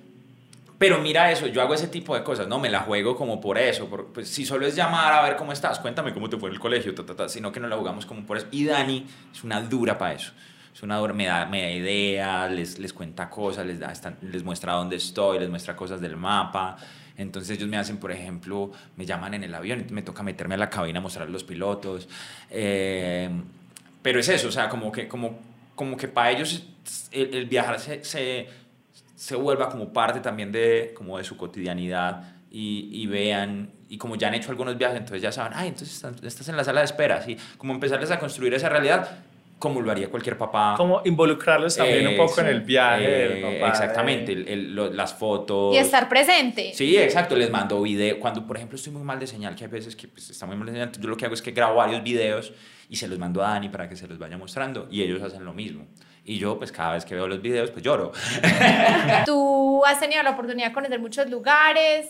pero 0.78 0.99
mira 0.99 1.32
eso, 1.32 1.48
yo 1.48 1.62
hago 1.62 1.74
ese 1.74 1.88
tipo 1.88 2.16
de 2.16 2.24
cosas, 2.24 2.48
no 2.48 2.60
me 2.60 2.70
la 2.70 2.82
juego 2.82 3.16
como 3.16 3.41
por 3.41 3.58
eso, 3.58 3.88
por- 3.90 4.08
pues 4.14 4.28
si 4.30 4.45
solo 4.45 4.68
es 4.68 4.76
llamar 4.76 5.12
a 5.14 5.22
ver 5.24 5.36
cómo 5.36 5.52
estás, 5.52 5.80
cuéntame 5.80 6.14
cómo 6.14 6.30
te 6.30 6.38
fue 6.38 6.49
el 6.52 6.60
colegio, 6.60 6.94
ta, 6.94 7.04
ta, 7.16 7.30
sino 7.30 7.52
que 7.52 7.60
no 7.60 7.68
la 7.68 7.78
jugamos 7.78 8.06
como 8.06 8.26
por 8.26 8.38
eso. 8.38 8.48
Y 8.52 8.66
Dani 8.66 9.06
es 9.34 9.44
una 9.44 9.62
dura 9.62 9.98
para 9.98 10.14
eso. 10.14 10.32
Es 10.74 10.84
una 10.84 10.98
dura, 10.98 11.12
me 11.14 11.26
da, 11.26 11.48
me 11.48 11.64
da 11.64 11.72
ideas, 11.72 12.52
les, 12.52 12.78
les 12.78 12.94
cuenta 12.94 13.28
cosas, 13.32 13.66
les, 13.66 13.80
da, 13.80 13.91
les 14.22 14.44
muestra 14.44 14.74
dónde 14.74 14.98
estoy, 14.98 15.40
les 15.40 15.49
muestra 15.49 15.76
cosas 15.76 15.99
del 15.99 16.16
mapa. 16.16 16.78
Entonces 17.18 17.58
ellos 17.58 17.68
me 17.68 17.78
hacen, 17.78 17.98
por 17.98 18.12
ejemplo, 18.12 18.72
me 18.95 19.04
llaman 19.04 19.34
en 19.34 19.44
el 19.44 19.56
avión, 19.56 19.88
me 19.90 20.04
toca 20.04 20.22
meterme 20.22 20.54
a 20.54 20.58
la 20.60 20.70
cabina 20.70 20.99
a 20.99 21.02
mostrar 21.02 21.28
los 21.32 21.44
pilotos. 21.44 22.08
Eh, 22.52 23.28
pero 24.04 24.20
es 24.20 24.30
eso, 24.30 24.49
o 24.49 24.52
sea, 24.52 24.70
como 24.70 24.91
que, 24.91 25.08
como, 25.08 25.40
como 25.74 25.98
que 25.98 26.08
para 26.08 26.30
ellos 26.30 26.64
el, 27.12 27.48
viajar 27.48 27.80
se, 27.80 28.48
se 29.18 29.35
vuelva 29.35 29.68
como 29.69 29.91
parte 29.91 30.19
también 30.19 30.52
de, 30.52 30.94
como 30.95 31.18
de 31.18 31.23
su 31.23 31.38
cotidianidad 31.38 32.35
y, 32.52 32.88
y 32.94 33.07
vean, 33.07 33.72
y 33.89 33.98
como 33.98 34.15
ya 34.15 34.27
han 34.27 34.35
hecho 34.35 34.52
algunos 34.52 34.77
viajes, 34.77 34.99
entonces 34.99 35.23
ya 35.23 35.31
saben, 35.31 35.53
ay, 35.56 35.69
entonces 35.69 36.03
estás, 36.22 36.48
en 36.48 36.56
la 36.56 36.64
sala 36.64 36.81
de 36.81 36.85
espera, 36.85 37.23
¿sí? 37.23 37.35
Como 37.57 37.73
empezarles 37.73 38.11
a 38.11 38.19
construir 38.19 38.53
esa 38.53 38.69
realidad 38.69 39.26
como 39.60 39.82
lo 39.82 39.90
haría 39.92 40.10
cualquier 40.10 40.38
papá. 40.38 40.76
Como 40.78 41.02
involucrarlos 41.06 41.76
también 41.78 42.08
un 42.08 42.16
poco 42.18 42.42
en 42.42 42.48
Eh, 42.48 42.52
el 42.52 42.62
viaje. 42.62 43.08
del 43.08 43.32
eh, 43.44 43.60
papá, 43.60 43.72
exactamente, 43.72 44.36
de- 44.36 44.42
el- 44.42 44.48
el- 44.48 44.76
lo- 44.76 44.94
las 44.94 45.14
fotos. 45.16 45.74
y 45.76 45.80
estar 45.80 46.08
presente. 46.08 46.74
Sí, 46.76 46.96
exacto, 46.98 47.36
les 47.36 47.50
mando 47.50 47.82
video. 47.82 48.20
Cuando, 48.20 48.46
por 48.46 48.56
ejemplo, 48.58 48.76
estoy 48.76 48.94
muy 48.94 49.02
mal 49.04 49.20
de 49.20 49.26
señal, 49.28 49.56
que 49.56 49.64
hay 49.64 49.70
veces 49.72 49.96
que 49.96 50.08
pues, 50.08 50.30
está 50.30 50.46
muy 50.46 50.56
mal 50.56 50.68
de 50.68 50.74
señal, 50.74 50.92
yo 51.00 51.10
lo 51.10 51.18
que 51.18 51.26
hago 51.26 51.34
es 51.34 51.42
que 51.42 51.52
grabo 51.52 51.76
varios 51.76 52.04
videos 52.04 52.54
y 52.90 52.96
se 52.98 53.08
los 53.08 53.18
mando 53.18 53.44
a 53.44 53.50
Dani 53.50 53.70
para 53.70 53.90
que 53.90 53.96
se 53.96 54.08
los 54.08 54.18
vaya 54.20 54.38
mostrando 54.38 54.88
y 54.92 55.02
ellos 55.02 55.22
hacen 55.24 55.44
lo 55.44 55.54
mismo. 55.54 55.86
Y 56.24 56.38
yo, 56.40 56.58
pues 56.58 56.72
cada 56.72 56.94
vez 56.94 57.06
que 57.06 57.16
veo 57.16 57.28
los 57.28 57.42
videos, 57.42 57.72
pues 57.72 57.84
lloro. 57.84 58.12
Tú 59.26 59.84
has 59.88 60.00
tenido 60.00 60.22
la 60.24 60.32
oportunidad 60.32 60.68
de 60.68 60.74
conocer 60.74 61.00
muchos 61.00 61.30
lugares 61.30 62.08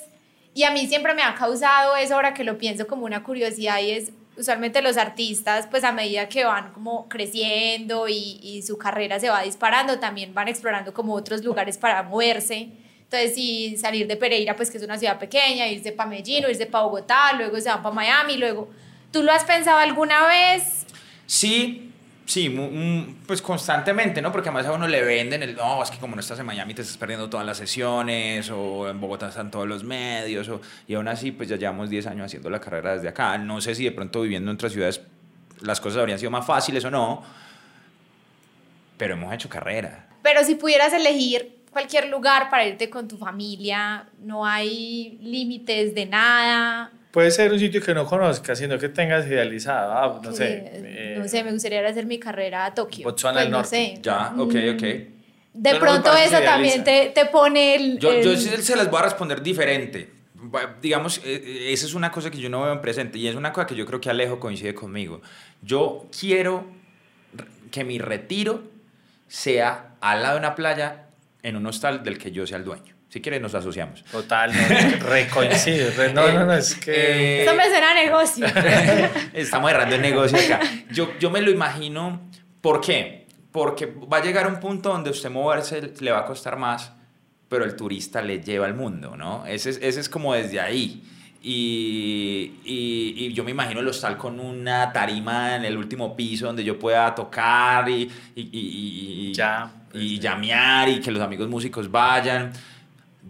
y 0.53 0.64
a 0.64 0.72
mí 0.72 0.88
siempre 0.88 1.14
me 1.14 1.22
ha 1.24 1.36
causado 1.36 1.95
eso 1.95 2.15
ahora 2.15 2.34
que 2.34 2.44
lo 2.44 2.57
pienso 2.57 2.88
como 2.88 3.06
una 3.06 3.24
curiosidad 3.24 3.80
y 3.80 3.91
es 3.91 4.11
usualmente 4.38 4.81
los 4.81 4.97
artistas 4.97 5.68
pues 5.69 5.84
a 5.84 5.91
medida 5.91 6.30
que 6.30 6.45
van 6.45 6.72
como 6.73 7.07
creciendo 7.09 8.07
y, 8.07 8.39
y 8.41 8.61
su 8.61 8.77
carrera 8.77 9.19
se 9.19 9.30
va 9.30 9.41
disparando 9.43 9.99
también 9.99 10.34
van 10.34 10.47
explorando 10.47 10.93
como 10.93 11.14
otros 11.14 11.43
lugares 11.43 11.77
para 11.77 12.03
moverse. 12.03 12.69
Entonces, 13.09 13.35
si 13.35 13.77
salir 13.77 14.05
de 14.05 14.18
Pereira, 14.18 14.55
pues 14.55 14.69
que 14.69 14.77
es 14.77 14.84
una 14.84 14.97
ciudad 14.97 15.18
pequeña, 15.18 15.65
irse 15.68 15.93
para 15.93 16.09
Medellín 16.09 16.43
o 16.43 16.49
irse 16.49 16.65
para 16.65 16.84
Bogotá, 16.84 17.31
luego 17.38 17.59
se 17.61 17.69
van 17.69 17.81
para 17.81 17.95
Miami, 17.95 18.35
luego... 18.35 18.69
¿Tú 19.14 19.23
lo 19.23 19.31
has 19.31 19.45
pensado 19.45 19.77
alguna 19.77 20.27
vez? 20.27 20.85
Sí, 21.26 21.86
sí, 22.27 22.55
pues 23.25 23.41
constantemente, 23.41 24.21
¿no? 24.21 24.31
Porque 24.31 24.49
además 24.49 24.67
a 24.67 24.73
uno 24.73 24.87
le 24.87 25.01
venden 25.01 25.41
el, 25.41 25.55
no, 25.55 25.81
es 25.81 25.89
que 25.89 25.97
como 25.97 26.15
no 26.15 26.19
estás 26.19 26.39
en 26.39 26.45
Miami 26.45 26.75
te 26.75 26.83
estás 26.83 26.97
perdiendo 26.97 27.29
todas 27.29 27.45
las 27.45 27.57
sesiones, 27.57 28.51
o 28.51 28.87
en 28.87 29.01
Bogotá 29.01 29.29
están 29.29 29.49
todos 29.49 29.67
los 29.67 29.83
medios, 29.83 30.47
o, 30.49 30.61
y 30.87 30.93
aún 30.93 31.07
así, 31.07 31.31
pues 31.31 31.49
ya 31.49 31.55
llevamos 31.55 31.89
10 31.89 32.05
años 32.07 32.25
haciendo 32.25 32.49
la 32.49 32.59
carrera 32.59 32.93
desde 32.93 33.07
acá. 33.07 33.37
No 33.37 33.59
sé 33.61 33.73
si 33.73 33.85
de 33.85 33.91
pronto 33.91 34.21
viviendo 34.21 34.51
en 34.51 34.55
otras 34.55 34.73
ciudades 34.73 35.01
las 35.61 35.81
cosas 35.81 35.99
habrían 35.99 36.19
sido 36.19 36.29
más 36.29 36.45
fáciles 36.45 36.85
o 36.85 36.91
no, 36.91 37.23
pero 38.97 39.15
hemos 39.15 39.33
hecho 39.33 39.49
carrera. 39.49 40.07
Pero 40.21 40.43
si 40.43 40.55
pudieras 40.55 40.93
elegir 40.93 41.63
cualquier 41.71 42.09
lugar 42.09 42.49
para 42.49 42.65
irte 42.65 42.89
con 42.89 43.07
tu 43.07 43.17
familia, 43.17 44.07
no 44.19 44.45
hay 44.45 45.17
límites 45.21 45.95
de 45.95 46.05
nada. 46.05 46.91
Puede 47.18 47.31
ser 47.31 47.52
un 47.52 47.57
sitio 47.57 47.81
que 47.81 47.95
no 47.95 48.06
conozcas, 48.06 48.60
sino 48.60 48.77
que 48.77 48.89
tengas 48.89 49.26
idealizado. 49.26 49.91
Ah, 49.91 50.22
no 50.23 50.30
que, 50.30 50.35
sé. 50.35 50.45
eh, 50.53 50.69
eh, 50.73 51.15
no 51.18 51.27
sé, 51.27 51.44
me 51.44 51.52
gustaría 51.52 51.84
hacer 51.88 52.06
mi 52.06 52.19
carrera 52.19 52.65
a 52.65 52.76
Tokio. 52.76 53.06
Botswana 53.06 53.38
Pues 53.39 53.45
del 53.45 53.52
no 53.52 53.57
Norte. 53.57 53.69
sé. 53.69 53.99
Ya, 54.03 54.34
ok, 54.38 54.53
ok. 54.76 54.81
De 54.81 55.10
Yo 55.56 55.64
no 55.64 55.72
me 55.73 55.80
pronto 55.80 56.11
parece 56.11 56.35
eso 56.35 56.44
también 56.45 56.84
te, 56.84 57.11
te 57.15 57.26
pone 57.26 57.73
el... 57.73 57.98
Yo, 57.98 58.14
yo 58.22 58.30
el- 58.34 58.38
sí 58.38 58.49
se 58.57 58.76
las 58.76 58.91
voy 58.91 58.99
a 58.99 59.06
responder 59.06 59.41
diferente. 59.41 60.11
Digamos, 60.80 61.18
eh, 61.26 61.41
eh, 61.44 61.73
esa 61.73 61.88
es 61.88 61.95
una 61.95 62.11
cosa 62.11 62.30
que 62.30 62.38
yo 62.38 62.52
no 62.52 62.61
veo 62.61 62.72
en 62.73 62.81
presente 62.81 63.18
y 63.18 63.27
es 63.27 63.34
una 63.34 63.52
cosa 63.52 63.65
que 63.65 63.73
yo 63.73 63.88
creo 63.88 63.99
que 63.99 64.11
Alejo 64.11 64.39
coincide 64.39 64.76
conmigo. 64.76 65.23
Yo 65.64 66.06
quiero 66.19 66.68
que 67.72 67.84
mi 67.84 67.98
retiro 67.98 68.61
sea 69.27 69.95
al 70.02 70.22
lado 70.22 70.35
de 70.35 70.39
una 70.41 70.53
playa 70.53 71.07
en 71.41 71.56
un 71.56 71.65
hostal 71.65 72.03
del 72.03 72.19
que 72.19 72.31
yo 72.31 72.45
sea 72.45 72.60
el 72.60 72.64
dueño. 72.64 72.95
Si 73.09 73.21
quieres, 73.21 73.41
nos 73.41 73.55
asociamos. 73.55 74.03
Total, 74.11 74.51
no, 74.53 75.07
recoincido. 75.07 75.89
re- 75.95 76.13
No, 76.13 76.31
no, 76.31 76.45
no, 76.45 76.53
es 76.53 76.75
que. 76.75 76.91
Eh, 76.91 77.43
Eso 77.43 77.55
me 77.55 77.63
suena 77.69 77.91
a 77.91 77.93
negocio. 77.93 78.45
Estamos 79.34 79.71
errando 79.71 79.95
el 79.95 80.01
negocio 80.01 80.38
acá. 80.38 80.59
Yo, 80.91 81.11
yo 81.19 81.29
me 81.29 81.41
lo 81.41 81.49
imagino. 81.49 82.21
¿Por 82.61 82.81
qué? 82.81 83.27
Porque 83.51 83.85
va 83.85 84.17
a 84.17 84.21
llegar 84.21 84.45
un 84.47 84.59
punto 84.59 84.89
donde 84.89 85.09
usted 85.09 85.29
moverse 85.31 85.93
le 85.99 86.11
va 86.11 86.19
a 86.19 86.25
costar 86.25 86.57
más, 86.57 86.91
pero 87.47 87.63
el 87.63 87.75
turista 87.77 88.21
le 88.21 88.41
lleva 88.41 88.65
al 88.65 88.73
mundo, 88.73 89.15
¿no? 89.15 89.45
Ese 89.45 89.69
es, 89.69 89.79
ese 89.81 89.99
es 90.01 90.09
como 90.09 90.34
desde 90.34 90.59
ahí. 90.59 91.01
Y, 91.41 92.55
y- 92.65 93.13
y 93.25 93.34
yo 93.34 93.43
me 93.43 93.51
imagino 93.51 93.79
el 93.79 93.88
hostal 93.88 94.17
con 94.17 94.39
una 94.39 94.91
tarima 94.91 95.55
en 95.55 95.63
el 95.65 95.77
último 95.77 96.15
piso 96.15 96.45
donde 96.47 96.63
yo 96.63 96.77
pueda 96.77 97.15
tocar 97.15 97.88
y, 97.89 98.01
y, 98.35 98.41
y, 98.41 99.29
y- 99.31 99.34
Jam. 99.35 99.71
y 99.93 100.19
llamear 100.19 100.89
y 100.89 100.99
que 100.99 101.09
los 101.09 101.21
amigos 101.21 101.47
músicos 101.47 101.89
vayan. 101.89 102.51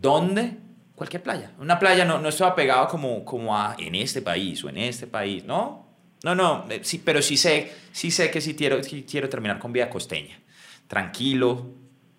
¿Dónde? 0.01 0.57
Cualquier 0.95 1.21
playa. 1.23 1.51
Una 1.59 1.77
playa 1.77 2.05
no, 2.05 2.17
no 2.19 2.29
estoy 2.29 2.47
apegado 2.47 2.87
como, 2.87 3.23
como 3.23 3.55
a 3.55 3.75
en 3.77 3.95
este 3.95 4.21
país 4.21 4.63
o 4.63 4.69
en 4.69 4.77
este 4.77 5.07
país, 5.07 5.43
¿no? 5.45 5.85
No, 6.23 6.33
no, 6.33 6.65
eh, 6.69 6.79
sí, 6.83 6.99
pero 7.03 7.21
sí 7.21 7.37
sé, 7.37 7.71
sí 7.91 8.09
sé 8.09 8.31
que 8.31 8.41
sí 8.41 8.55
quiero, 8.55 8.81
sí 8.83 9.05
quiero 9.09 9.29
terminar 9.29 9.59
con 9.59 9.71
vida 9.71 9.89
costeña. 9.89 10.39
Tranquilo. 10.87 11.67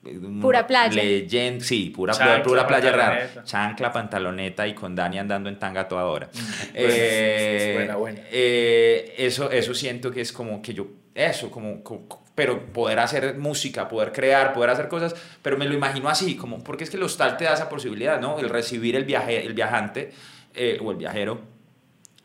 eh, 0.04 0.18
Pura 0.40 0.64
playa. 0.66 1.02
Leyen- 1.02 1.60
sí, 1.60 1.90
pura, 1.94 2.12
Chancla, 2.14 2.42
pura 2.44 2.66
playa 2.66 2.92
rara. 2.92 3.42
Chancla, 3.44 3.92
pantaloneta 3.92 4.66
y 4.68 4.74
con 4.74 4.94
Dani 4.94 5.18
andando 5.18 5.48
en 5.48 5.58
tanga 5.58 5.88
toda 5.88 6.04
hora. 6.06 6.28
Bueno, 6.32 6.68
Eh, 6.74 7.70
buena, 7.74 7.96
buena. 7.96 8.20
eh, 8.30 9.14
eso, 9.18 9.50
eso 9.50 9.74
siento 9.74 10.10
que 10.12 10.20
es 10.20 10.32
como 10.32 10.62
que 10.62 10.72
yo, 10.74 10.86
eso, 11.18 11.50
como, 11.50 11.82
co- 11.82 12.06
pero 12.34 12.66
poder 12.72 13.00
hacer 13.00 13.36
música, 13.38 13.88
poder 13.88 14.12
crear, 14.12 14.52
poder 14.52 14.70
hacer 14.70 14.88
cosas, 14.88 15.14
pero 15.42 15.56
me 15.58 15.64
lo 15.66 15.74
imagino 15.74 16.08
así, 16.08 16.36
como, 16.36 16.62
porque 16.62 16.84
es 16.84 16.90
que 16.90 16.96
el 16.96 17.02
hostal 17.02 17.36
te 17.36 17.44
da 17.44 17.54
esa 17.54 17.68
posibilidad, 17.68 18.20
¿no? 18.20 18.38
El 18.38 18.48
recibir 18.48 18.94
el, 18.96 19.04
viaje, 19.04 19.44
el 19.44 19.54
viajante 19.54 20.12
eh, 20.54 20.78
o 20.82 20.90
el 20.92 20.96
viajero. 20.96 21.40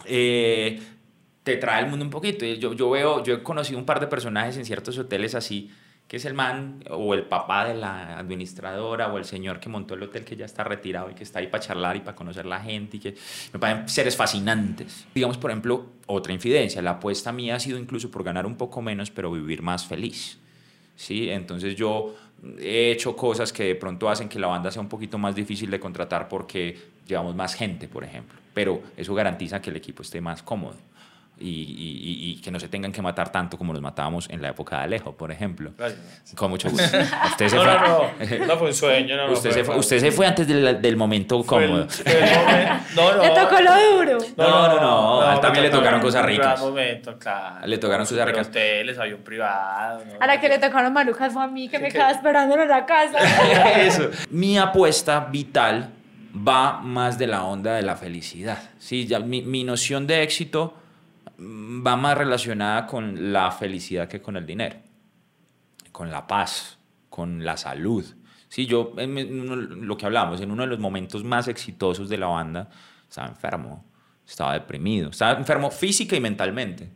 eh, 0.06 0.82
te 1.44 1.58
trae 1.58 1.84
el 1.84 1.90
mundo 1.90 2.06
un 2.06 2.12
poquito. 2.12 2.46
Yo, 2.46 2.74
yo 2.74 2.90
veo, 2.90 3.24
yo 3.24 3.34
he 3.36 3.44
conocido 3.44 3.78
un 3.80 3.86
par 3.86 4.00
de 4.00 4.08
personajes 4.08 4.56
en 4.58 4.66
ciertos 4.66 4.98
hoteles 4.98 5.36
así, 5.36 5.72
que 6.14 6.18
es 6.18 6.26
el 6.26 6.36
man 6.36 6.84
o 6.92 7.16
el 7.16 7.24
papá 7.24 7.68
de 7.68 7.74
la 7.74 8.20
administradora 8.20 9.12
o 9.12 9.18
el 9.18 9.26
señor 9.26 9.60
que 9.60 9.68
montó 9.68 9.96
el 9.96 10.04
hotel 10.04 10.24
que 10.24 10.36
ya 10.36 10.46
está 10.46 10.64
retirado 10.64 11.10
y 11.10 11.16
que 11.16 11.24
está 11.24 11.40
ahí 11.40 11.48
para 11.48 11.64
charlar 11.64 11.96
y 11.96 12.02
para 12.02 12.16
conocer 12.16 12.46
la 12.46 12.60
gente 12.60 12.98
y 12.98 13.00
que 13.00 13.16
me 13.52 13.58
parecen 13.58 13.90
seres 13.90 14.16
fascinantes. 14.16 15.08
Digamos, 15.16 15.40
por 15.40 15.50
ejemplo, 15.50 15.88
otra 16.06 16.32
infidencia, 16.32 16.84
la 16.84 16.92
apuesta 16.92 17.32
mía 17.32 17.56
ha 17.56 17.60
sido 17.60 17.80
incluso 17.80 18.12
por 18.12 18.24
ganar 18.24 18.46
un 18.46 18.58
poco 18.58 18.80
menos 18.80 19.10
pero 19.10 19.32
vivir 19.32 19.64
más 19.64 19.88
feliz. 19.88 20.38
¿sí? 20.96 21.32
Entonces 21.32 21.76
yo 21.76 22.14
he 22.60 22.92
hecho 22.92 23.16
cosas 23.16 23.52
que 23.52 23.64
de 23.64 23.76
pronto 23.76 24.08
hacen 24.08 24.30
que 24.30 24.38
la 24.38 24.46
banda 24.46 24.70
sea 24.70 24.84
un 24.84 24.90
poquito 24.90 25.18
más 25.18 25.34
difícil 25.34 25.72
de 25.72 25.80
contratar 25.80 26.30
porque 26.30 26.78
llevamos 27.08 27.34
más 27.34 27.56
gente, 27.56 27.88
por 27.88 28.04
ejemplo. 28.04 28.38
Pero 28.54 28.84
eso 28.96 29.16
garantiza 29.16 29.60
que 29.60 29.72
el 29.72 29.78
equipo 29.78 30.04
esté 30.04 30.22
más 30.22 30.44
cómodo 30.44 30.76
y, 31.40 31.50
y- 31.50 32.32
y- 32.32 32.42
que 32.42 32.52
no 32.52 32.60
se 32.60 32.68
tengan 32.68 32.92
que 32.92 33.02
matar 33.02 33.32
tanto 33.32 33.58
como 33.58 33.74
nos 33.74 33.82
matábamos 33.82 34.30
en 34.30 34.42
la 34.42 34.50
época 34.50 34.78
de 34.78 34.84
Alejo, 34.84 35.14
por 35.18 35.32
ejemplo. 35.32 35.72
Gracias. 35.78 36.00
Con 36.36 36.52
mucho 36.52 36.70
gusto. 36.70 36.84
Usted 37.26 37.48
se 37.50 37.56
No, 37.56 37.64
fue, 37.64 37.74
no, 37.74 38.40
no. 38.40 38.46
No 38.54 38.58
fue 38.58 38.68
un 38.68 38.74
sueño, 38.74 39.18
no. 39.18 39.28
no 39.28 39.34
usted, 39.34 39.52
se 39.52 39.64
fue, 39.64 39.78
usted 39.78 40.00
se 40.00 40.12
fue 40.12 40.26
antes 40.28 40.48
del, 40.48 40.82
del 40.82 40.96
momento 40.96 41.44
fue 41.44 41.64
el- 41.66 41.70
cómodo. 41.72 41.88
fue 41.90 42.12
el 42.14 42.46
momento- 42.46 42.84
No, 42.96 43.16
no. 43.16 43.24
Le 43.24 43.30
tocó 43.30 43.62
lo 43.62 43.96
duro. 43.98 44.18
No, 44.38 44.68
no, 44.68 44.80
no, 44.82 45.22
a 45.22 45.34
él 45.34 45.40
también 45.42 45.64
le 45.66 45.70
tocaron 45.72 46.00
cosas 46.02 46.26
ricas. 46.26 46.60
momento, 46.62 47.18
claro. 47.18 47.68
Le 47.68 47.78
tocaron 47.78 48.06
cosas 48.06 48.26
ricas. 48.28 48.48
hoteles, 48.48 48.98
avión 49.00 49.22
privado. 49.22 50.04
¿no? 50.06 50.14
A 50.20 50.28
la 50.28 50.40
que 50.40 50.48
le 50.50 50.60
tocaron 50.60 50.94
malucas 50.94 51.34
fue 51.34 51.44
a 51.44 51.48
mí, 51.48 51.68
que 51.68 51.80
me 51.80 51.90
quedaba 51.90 52.12
esperando 52.12 52.56
en 52.62 52.68
la 52.70 52.86
casa. 52.86 53.18
Eso. 53.82 54.10
Mi 54.30 54.58
apuesta 54.58 55.20
vital 55.32 55.90
va 56.36 56.80
más 56.80 57.18
de 57.18 57.28
la 57.28 57.44
onda 57.44 57.76
de 57.76 57.82
la 57.82 57.96
felicidad. 57.96 58.58
¿sí? 58.80 59.06
Ya, 59.08 59.20
mi, 59.20 59.42
mi 59.42 59.64
noción 59.64 60.08
de 60.08 60.24
éxito 60.24 60.76
va 61.86 61.96
más 61.96 62.18
relacionada 62.18 62.86
con 62.88 63.34
la 63.34 63.52
felicidad 63.52 64.08
que 64.08 64.22
con 64.22 64.36
el 64.38 64.46
dinero, 64.46 64.78
con 65.92 66.10
la 66.12 66.26
paz, 66.28 66.78
con 67.10 67.44
la 67.44 67.58
salud. 67.58 68.04
Sí, 68.50 68.66
yo, 68.68 68.94
en, 68.98 69.88
lo 69.88 69.98
que 69.98 70.06
hablamos, 70.06 70.40
en 70.42 70.52
uno 70.52 70.64
de 70.64 70.68
los 70.70 70.80
momentos 70.80 71.24
más 71.24 71.48
exitosos 71.48 72.08
de 72.10 72.18
la 72.18 72.28
banda, 72.28 72.70
estaba 73.10 73.28
enfermo, 73.28 73.84
estaba 74.28 74.54
deprimido, 74.54 75.10
estaba 75.10 75.38
enfermo 75.38 75.72
física 75.72 76.16
y 76.16 76.20
mentalmente. 76.22 76.92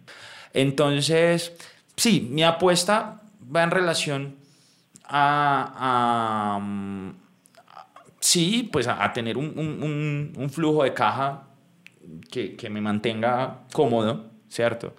Entonces, 0.53 1.53
sí, 1.95 2.27
mi 2.31 2.43
apuesta 2.43 3.21
va 3.55 3.63
en 3.63 3.71
relación 3.71 4.35
a, 5.03 6.57
a, 6.57 6.61
sí, 8.19 8.69
pues 8.71 8.87
a, 8.87 9.03
a 9.03 9.13
tener 9.13 9.37
un- 9.37 9.57
un- 9.57 10.33
un 10.37 10.49
flujo 10.49 10.83
de 10.83 10.93
caja 10.93 11.43
que, 12.31 12.55
que 12.55 12.69
me 12.69 12.81
mantenga 12.81 13.61
cómodo, 13.73 14.31
¿cierto? 14.49 14.95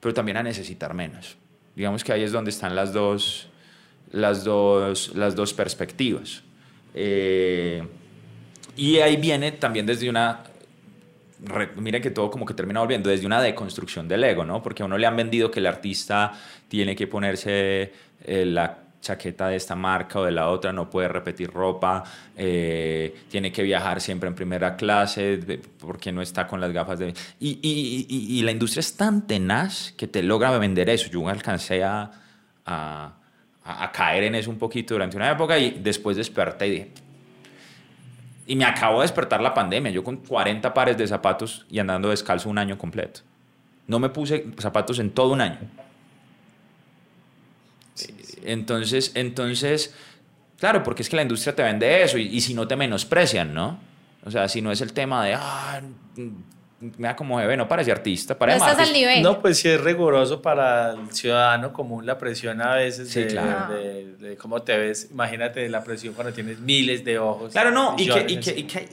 Pero 0.00 0.14
también 0.14 0.36
a 0.36 0.42
necesitar 0.42 0.94
menos. 0.94 1.36
Digamos 1.74 2.04
que 2.04 2.12
ahí 2.12 2.22
es 2.22 2.32
donde 2.32 2.50
están 2.50 2.74
las 2.74 2.92
dos, 2.92 3.48
las 4.12 4.44
dos, 4.44 5.14
las 5.14 5.34
dos 5.34 5.52
perspectivas. 5.52 6.42
Eh, 6.94 7.86
y 8.76 8.98
ahí 8.98 9.16
viene 9.16 9.52
también 9.52 9.86
desde 9.86 10.08
una 10.08 10.44
re- 11.44 11.70
miren 11.76 12.00
que 12.02 12.10
todo 12.10 12.30
como 12.30 12.46
que 12.46 12.54
termina 12.54 12.80
volviendo 12.80 13.10
desde 13.10 13.26
una 13.26 13.42
deconstrucción 13.42 14.08
del 14.08 14.24
ego, 14.24 14.44
¿no? 14.44 14.62
Porque 14.62 14.82
a 14.82 14.86
uno 14.86 14.96
le 14.96 15.06
han 15.06 15.16
vendido 15.16 15.50
que 15.50 15.60
el 15.60 15.66
artista 15.66 16.32
tiene 16.68 16.96
que 16.96 17.06
ponerse 17.06 17.92
eh, 18.24 18.44
la 18.46 18.78
chaqueta 19.06 19.48
de 19.48 19.56
esta 19.56 19.74
marca 19.74 20.20
o 20.20 20.24
de 20.24 20.32
la 20.32 20.48
otra, 20.48 20.72
no 20.72 20.88
puede 20.90 21.08
repetir 21.08 21.50
ropa, 21.50 22.04
eh, 22.36 23.14
tiene 23.30 23.50
que 23.52 23.62
viajar 23.62 24.00
siempre 24.00 24.28
en 24.28 24.34
primera 24.34 24.76
clase 24.76 25.38
porque 25.78 26.12
no 26.12 26.22
está 26.22 26.46
con 26.46 26.60
las 26.60 26.72
gafas 26.72 26.98
de... 26.98 27.14
Y, 27.40 27.58
y- 27.62 28.42
la 28.42 28.50
industria 28.52 28.80
es 28.80 28.96
tan 28.96 29.26
tenaz 29.26 29.92
que 29.96 30.06
te 30.06 30.22
logra 30.22 30.56
vender 30.58 30.88
eso. 30.90 31.08
Yo 31.10 31.28
alcancé 31.28 31.82
a- 31.84 32.10
a 32.66 33.90
caer 33.92 34.24
en 34.24 34.34
eso 34.36 34.50
un 34.50 34.58
poquito 34.58 34.94
durante 34.94 35.16
una 35.16 35.30
época 35.30 35.58
y 35.58 35.70
después 35.82 36.16
desperté 36.16 36.66
y 36.66 36.70
dije, 36.70 36.90
y 38.48 38.54
me 38.54 38.64
acabo 38.64 39.00
de 39.00 39.04
despertar 39.04 39.40
la 39.40 39.52
pandemia, 39.52 39.90
yo 39.90 40.04
con 40.04 40.18
40 40.18 40.72
pares 40.72 40.96
de 40.96 41.06
zapatos 41.06 41.66
y 41.68 41.80
andando 41.80 42.10
descalzo 42.10 42.48
un 42.48 42.58
año 42.58 42.78
completo. 42.78 43.20
No 43.88 43.98
me 43.98 44.08
puse 44.08 44.46
zapatos 44.58 44.98
en 45.00 45.10
todo 45.10 45.32
un 45.32 45.40
año. 45.40 45.58
Entonces, 48.46 49.12
entonces, 49.14 49.94
claro, 50.58 50.82
porque 50.82 51.02
es 51.02 51.08
que 51.08 51.16
la 51.16 51.22
industria 51.22 51.54
te 51.54 51.62
vende 51.62 52.02
eso 52.02 52.18
y, 52.18 52.22
y 52.28 52.40
si 52.40 52.54
no 52.54 52.66
te 52.68 52.76
menosprecian, 52.76 53.52
¿no? 53.52 53.78
O 54.24 54.30
sea, 54.30 54.48
si 54.48 54.60
no 54.62 54.72
es 54.72 54.80
el 54.80 54.92
tema 54.92 55.24
de, 55.24 55.34
ah, 55.34 55.80
me 56.80 57.08
da 57.08 57.16
como 57.16 57.36
bebé, 57.36 57.56
no 57.56 57.66
parece 57.68 57.90
artista, 57.92 58.34
No 58.34 58.38
parece 58.38 58.58
estás 58.58 58.76
más- 58.78 58.88
al 58.88 58.92
nivel. 58.92 59.22
No, 59.22 59.40
pues 59.40 59.58
sí 59.58 59.68
es 59.68 59.80
riguroso 59.80 60.42
para 60.42 60.92
el 60.92 61.10
ciudadano 61.12 61.72
común 61.72 62.04
la 62.04 62.18
presión 62.18 62.60
a 62.60 62.74
veces 62.74 63.08
Sí, 63.08 63.20
de, 63.20 63.26
claro. 63.28 63.74
de- 63.74 64.16
de 64.16 64.36
cómo 64.36 64.60
te 64.62 64.76
ves. 64.76 65.08
Imagínate 65.10 65.68
la 65.68 65.82
presión 65.82 66.12
cuando 66.14 66.32
tienes 66.32 66.58
miles 66.60 67.04
de 67.04 67.18
ojos. 67.18 67.52
Claro, 67.52 67.70
no, 67.70 67.94
y 67.98 68.08
que, 68.08 68.26
y 68.28 68.40
que, 68.40 68.58
y 68.58 68.62
que- 68.64 68.88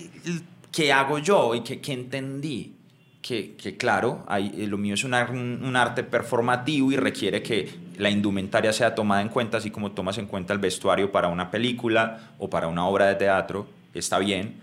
que 0.71 0.91
hago 0.93 1.19
yo 1.19 1.53
y 1.55 1.61
que, 1.61 1.79
que 1.81 1.93
entendí 1.93 2.75
que, 3.21 3.55
que 3.55 3.77
claro, 3.77 4.23
hay, 4.27 4.53
eh, 4.57 4.67
lo 4.67 4.77
mío 4.77 4.95
es 4.95 5.03
un, 5.03 5.13
un 5.13 5.75
arte 5.75 6.03
performativo 6.03 6.91
y 6.91 6.95
requiere 6.97 7.41
que 7.43 7.69
la 7.97 8.09
indumentaria 8.09 8.73
sea 8.73 8.95
tomada 8.95 9.21
en 9.21 9.29
cuenta, 9.29 9.57
así 9.57 9.71
como 9.71 9.91
tomas 9.91 10.17
en 10.17 10.27
cuenta 10.27 10.53
el 10.53 10.59
vestuario 10.59 11.11
para 11.11 11.27
una 11.27 11.51
película 11.51 12.33
o 12.37 12.49
para 12.49 12.67
una 12.67 12.85
obra 12.87 13.07
de 13.07 13.15
teatro, 13.15 13.67
está 13.93 14.19
bien. 14.19 14.61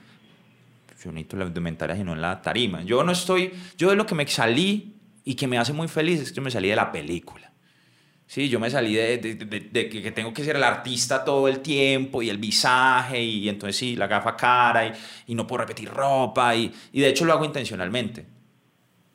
Yo 1.03 1.13
necesito 1.13 1.37
la 1.37 1.47
indumentaria 1.47 1.97
y 1.97 2.05
no 2.05 2.13
en 2.13 2.21
la 2.21 2.43
tarima. 2.43 2.83
Yo 2.83 3.03
no 3.03 3.13
estoy, 3.13 3.53
yo 3.79 3.91
de 3.91 3.97
lo 3.97 4.07
que 4.07 4.15
me 4.15 4.27
salí 4.27 4.97
y 5.25 5.35
que 5.35 5.47
me 5.47 5.59
hace 5.59 5.73
muy 5.73 5.89
feliz 5.89 6.21
es 6.21 6.33
que 6.33 6.41
me 6.41 6.51
salí 6.51 6.69
de 6.69 6.77
la 6.77 6.93
película. 6.93 7.51
Sí, 8.27 8.49
yo 8.49 8.61
me 8.61 8.71
salí 8.71 8.95
de, 8.95 9.19
que 9.91 10.13
tengo 10.13 10.33
que 10.33 10.45
ser 10.45 10.55
el 10.55 10.63
artista 10.63 11.25
todo 11.25 11.49
el 11.49 11.61
tiempo 11.61 12.23
y 12.23 12.31
el 12.31 12.39
visaje 12.39 13.21
y, 13.21 13.49
entonces 13.49 13.77
sí, 13.77 13.97
la 13.97 14.07
gafa 14.07 14.37
cara 14.37 14.87
y, 14.87 14.93
y 15.27 15.35
no 15.35 15.47
puedo 15.49 15.63
repetir 15.63 15.89
ropa 15.89 16.55
y, 16.55 16.73
y 16.93 17.01
de 17.01 17.09
hecho 17.09 17.25
lo 17.25 17.33
hago 17.33 17.45
intencionalmente. 17.45 18.40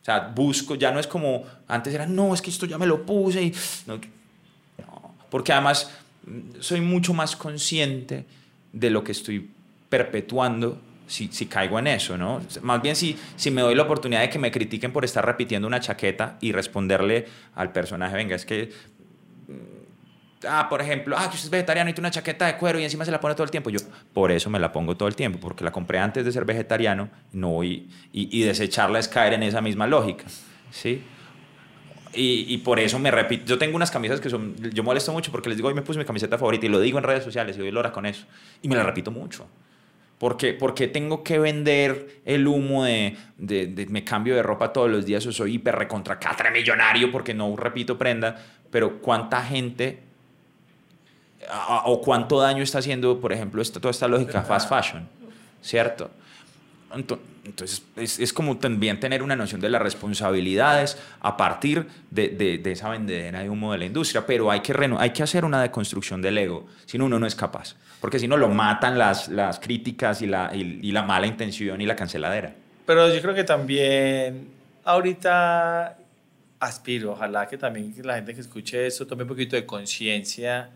O 0.06 0.12
sea, 0.12 0.20
busco, 0.20 0.76
ya 0.76 0.92
no 0.92 1.00
es 1.00 1.08
como 1.08 1.44
antes 1.68 1.92
era, 1.92 2.06
no, 2.06 2.32
es 2.36 2.40
que 2.40 2.52
esto 2.52 2.68
ya 2.68 2.78
me 2.78 2.86
lo 2.86 3.04
puse 3.08 3.42
y... 3.42 3.54
no, 3.88 3.96
no. 4.78 5.16
Porque 5.32 5.52
además 5.52 5.90
mm, 6.28 6.60
soy 6.60 6.80
mucho 6.80 7.12
más 7.16 7.36
consciente 7.36 8.24
de 8.72 8.92
lo 8.92 9.04
que 9.04 9.14
estoy 9.14 9.50
perpetuando 9.90 10.80
si, 11.08 11.30
si 11.30 11.48
caigo 11.48 11.80
en 11.80 11.88
eso, 11.88 12.20
¿no? 12.20 12.40
Más 12.62 12.84
bien 12.84 12.96
si, 12.96 13.18
si 13.36 13.50
me 13.50 13.64
doy 13.64 13.74
la 13.74 13.82
oportunidad 13.82 14.22
de 14.22 14.30
que 14.30 14.38
me 14.38 14.52
critiquen 14.52 14.94
por 14.94 15.04
estar 15.06 15.26
repitiendo 15.26 15.68
una 15.68 15.80
chaqueta 15.80 16.38
y 16.40 16.52
responderle 16.52 17.26
al 17.56 17.72
personaje, 17.72 18.16
venga, 18.16 18.36
es 18.36 18.46
que 18.46 18.72
ah, 20.48 20.68
por 20.70 20.82
ejemplo, 20.82 21.16
ah, 21.18 21.30
que 21.30 21.36
usted 21.36 21.50
vegetariano 21.50 21.90
y 21.90 21.94
tiene 21.94 22.08
una 22.08 22.12
chaqueta 22.12 22.46
de 22.48 22.58
cuero 22.58 22.80
y 22.80 22.84
encima 22.84 23.06
se 23.06 23.12
la 23.12 23.20
pone 23.20 23.36
todo 23.36 23.44
el 23.44 23.52
tiempo. 23.52 23.70
Yo, 23.70 23.80
por 24.14 24.32
eso 24.32 24.50
me 24.50 24.60
la 24.60 24.72
pongo 24.72 24.96
todo 24.96 25.08
el 25.08 25.16
tiempo, 25.16 25.40
porque 25.40 25.64
la 25.64 25.72
compré 25.72 26.00
antes 26.00 26.26
de 26.26 26.32
ser 26.32 26.46
vegetariano 26.46 27.10
no 27.32 27.64
y, 27.64 27.90
y 28.12 28.42
desecharla 28.44 29.00
es 29.00 29.08
caer 29.08 29.34
en 29.34 29.44
esa 29.44 29.62
misma 29.62 29.88
lógica, 29.88 30.26
¿sí? 30.72 31.04
Y, 32.16 32.46
y, 32.48 32.58
por 32.60 32.80
eso 32.80 32.98
me 32.98 33.12
repito, 33.12 33.46
yo 33.46 33.58
tengo 33.58 33.76
unas 33.76 33.92
camisas 33.92 34.22
que 34.22 34.30
son, 34.30 34.56
yo 34.72 34.84
molesto 34.84 35.12
mucho 35.12 35.32
porque 35.32 35.50
les 35.50 35.58
digo, 35.58 35.68
hoy 35.68 35.74
me 35.74 35.82
puse 35.82 36.00
mi 36.00 36.06
camiseta 36.06 36.38
favorita 36.38 36.66
y 36.66 36.70
lo 36.70 36.80
digo 36.80 36.98
en 36.98 37.04
redes 37.04 37.26
sociales 37.26 37.58
y 37.58 37.60
doy 37.60 37.72
lora 37.72 37.92
con 37.92 38.06
eso. 38.06 38.26
Y 38.62 38.70
me 38.70 38.76
la 38.76 38.84
repito 38.84 39.12
mucho. 39.12 39.48
Porque, 40.18 40.54
porque 40.54 40.88
tengo 40.88 41.24
que 41.24 41.40
vender 41.40 42.22
el 42.24 42.48
humo 42.48 42.86
de, 42.86 43.18
de, 43.38 43.86
me 43.90 44.06
cambio 44.06 44.34
de 44.34 44.44
ropa 44.44 44.72
todos 44.72 44.90
los 44.90 45.06
días 45.06 45.26
o 45.26 45.34
soy 45.34 45.56
hiper 45.56 45.76
recontra 45.76 46.18
millonario 46.54 47.12
porque 47.12 47.34
no 47.34 47.54
repito 47.58 47.98
prenda, 47.98 48.42
pero 48.72 49.02
cuánta 49.02 49.44
gente 49.44 50.05
o 51.86 52.02
cuánto 52.02 52.40
daño 52.40 52.64
está 52.64 52.80
haciendo, 52.80 53.20
por 53.20 53.34
ejemplo, 53.34 53.62
esta, 53.62 53.80
toda 53.80 53.92
esta 53.92 54.08
lógica 54.08 54.44
fast 54.44 54.70
fashion, 54.70 55.08
¿cierto? 55.62 56.10
Entonces, 57.44 57.84
es, 57.98 58.20
es, 58.20 58.32
como 58.32 58.58
también 58.58 59.00
tener 59.00 59.22
una 59.22 59.36
noción 59.36 59.60
de 59.60 59.70
las 59.70 59.82
responsabilidades 59.82 60.98
a 61.20 61.36
partir 61.36 61.86
de, 62.10 62.30
de, 62.30 62.58
de, 62.58 62.72
esa 62.72 62.90
vendedera 62.90 63.42
de 63.42 63.50
humo 63.50 63.74
de 63.74 63.80
la 63.80 63.86
industria, 63.86 64.26
pero 64.26 64.50
hay 64.50 64.62
que, 64.62 64.74
hay 64.98 65.10
que 65.10 65.24
hacer 65.24 65.44
una 65.44 65.62
deconstrucción 65.62 66.22
del 66.22 66.38
ego, 66.38 66.68
si 66.86 66.98
no, 66.98 67.06
uno 67.06 67.20
no 67.20 67.28
es 67.28 67.36
capaz, 67.36 67.76
porque 68.00 68.18
si 68.18 68.28
no 68.28 68.38
lo 68.38 68.48
matan 68.48 68.98
las, 68.98 69.28
las 69.28 69.60
críticas 69.60 70.22
y 70.22 70.28
la, 70.28 70.52
y, 70.54 70.80
y 70.82 70.92
la 70.92 71.04
mala 71.04 71.28
intención 71.28 71.82
y 71.82 71.86
la 71.86 71.96
canceladera. 71.96 72.54
Pero 72.86 73.14
yo 73.14 73.22
creo 73.22 73.36
que 73.36 73.44
también 73.44 74.48
ahorita 74.86 75.98
aspiro, 76.60 77.12
ojalá 77.12 77.48
que 77.48 77.58
también 77.58 77.94
la 78.04 78.16
gente 78.16 78.34
que 78.34 78.42
escuche 78.42 78.88
esto 78.88 79.06
tome 79.06 79.24
un 79.24 79.30
poquito 79.30 79.56
de 79.56 79.66
conciencia 79.66 80.70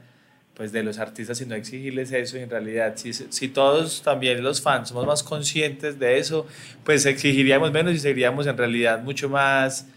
pues 0.59 0.73
de 0.73 0.83
los 0.83 0.99
artistas 0.99 1.39
y 1.39 1.45
no 1.45 1.55
exigirles 1.55 2.11
eso 2.11 2.37
y 2.37 2.41
en 2.41 2.49
realidad 2.49 2.91
si, 2.97 3.13
si 3.13 3.47
todos 3.47 4.01
también 4.01 4.43
los 4.43 4.61
fans 4.61 4.89
somos 4.89 5.07
más 5.07 5.23
conscientes 5.23 5.97
de 5.97 6.19
eso 6.19 6.45
pues 6.83 7.05
exigiríamos 7.05 7.71
menos 7.71 7.93
y 7.93 7.99
seríamos 7.99 8.45
en 8.45 8.57
realidad 8.57 9.01
mucho 9.01 9.29
más 9.29 9.87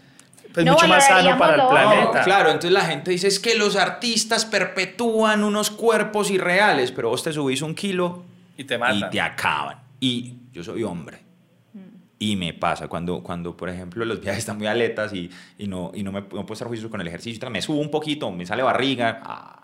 pues 0.53 0.65
No 0.65 0.71
mucho 0.71 0.87
más 0.87 1.05
sano 1.05 1.37
para 1.37 1.55
el 1.55 1.59
valoraríamos 1.59 1.95
planeta 1.95 2.19
No, 2.19 2.23
claro, 2.23 2.49
entonces 2.51 2.71
la 2.71 2.85
gente 2.85 3.11
dice 3.11 3.27
es 3.27 3.41
que 3.41 3.55
los 3.55 3.75
artistas 3.75 4.45
perpetúan 4.45 5.43
unos 5.43 5.69
cuerpos 5.69 6.31
irreales, 6.31 6.93
pero 6.93 7.09
vos 7.09 7.21
te 7.23 7.33
subís 7.33 7.61
un 7.61 7.75
kilo 7.75 8.23
y 8.55 8.63
te 8.63 8.75
y 8.75 8.77
matan 8.77 9.09
te 9.09 9.19
acaban. 9.19 9.79
Y 9.99 10.35
yo 10.53 10.63
soy 10.63 10.83
hombre. 10.83 11.17
Y 12.19 12.37
me 12.37 12.53
pasa 12.53 12.87
cuando, 12.87 13.21
cuando, 13.21 13.57
por 13.57 13.67
ejemplo, 13.67 14.05
los 14.05 14.21
viajes 14.21 14.39
están 14.39 14.57
muy 14.57 14.67
aletas 14.67 15.11
y, 15.11 15.29
y 15.57 15.67
no, 15.67 15.91
y 15.93 16.03
no, 16.03 16.13
me, 16.13 16.21
no 16.21 16.27
puedo 16.45 16.53
estar 16.53 16.69
juicioso 16.69 16.89
con 16.89 17.01
el 17.01 17.07
ejercicio, 17.07 17.49
me 17.49 17.61
subo 17.61 17.81
un 17.81 17.91
poquito, 17.91 18.31
me 18.31 18.45
sale 18.45 18.63
barriga. 18.63 19.19
ah, 19.25 19.62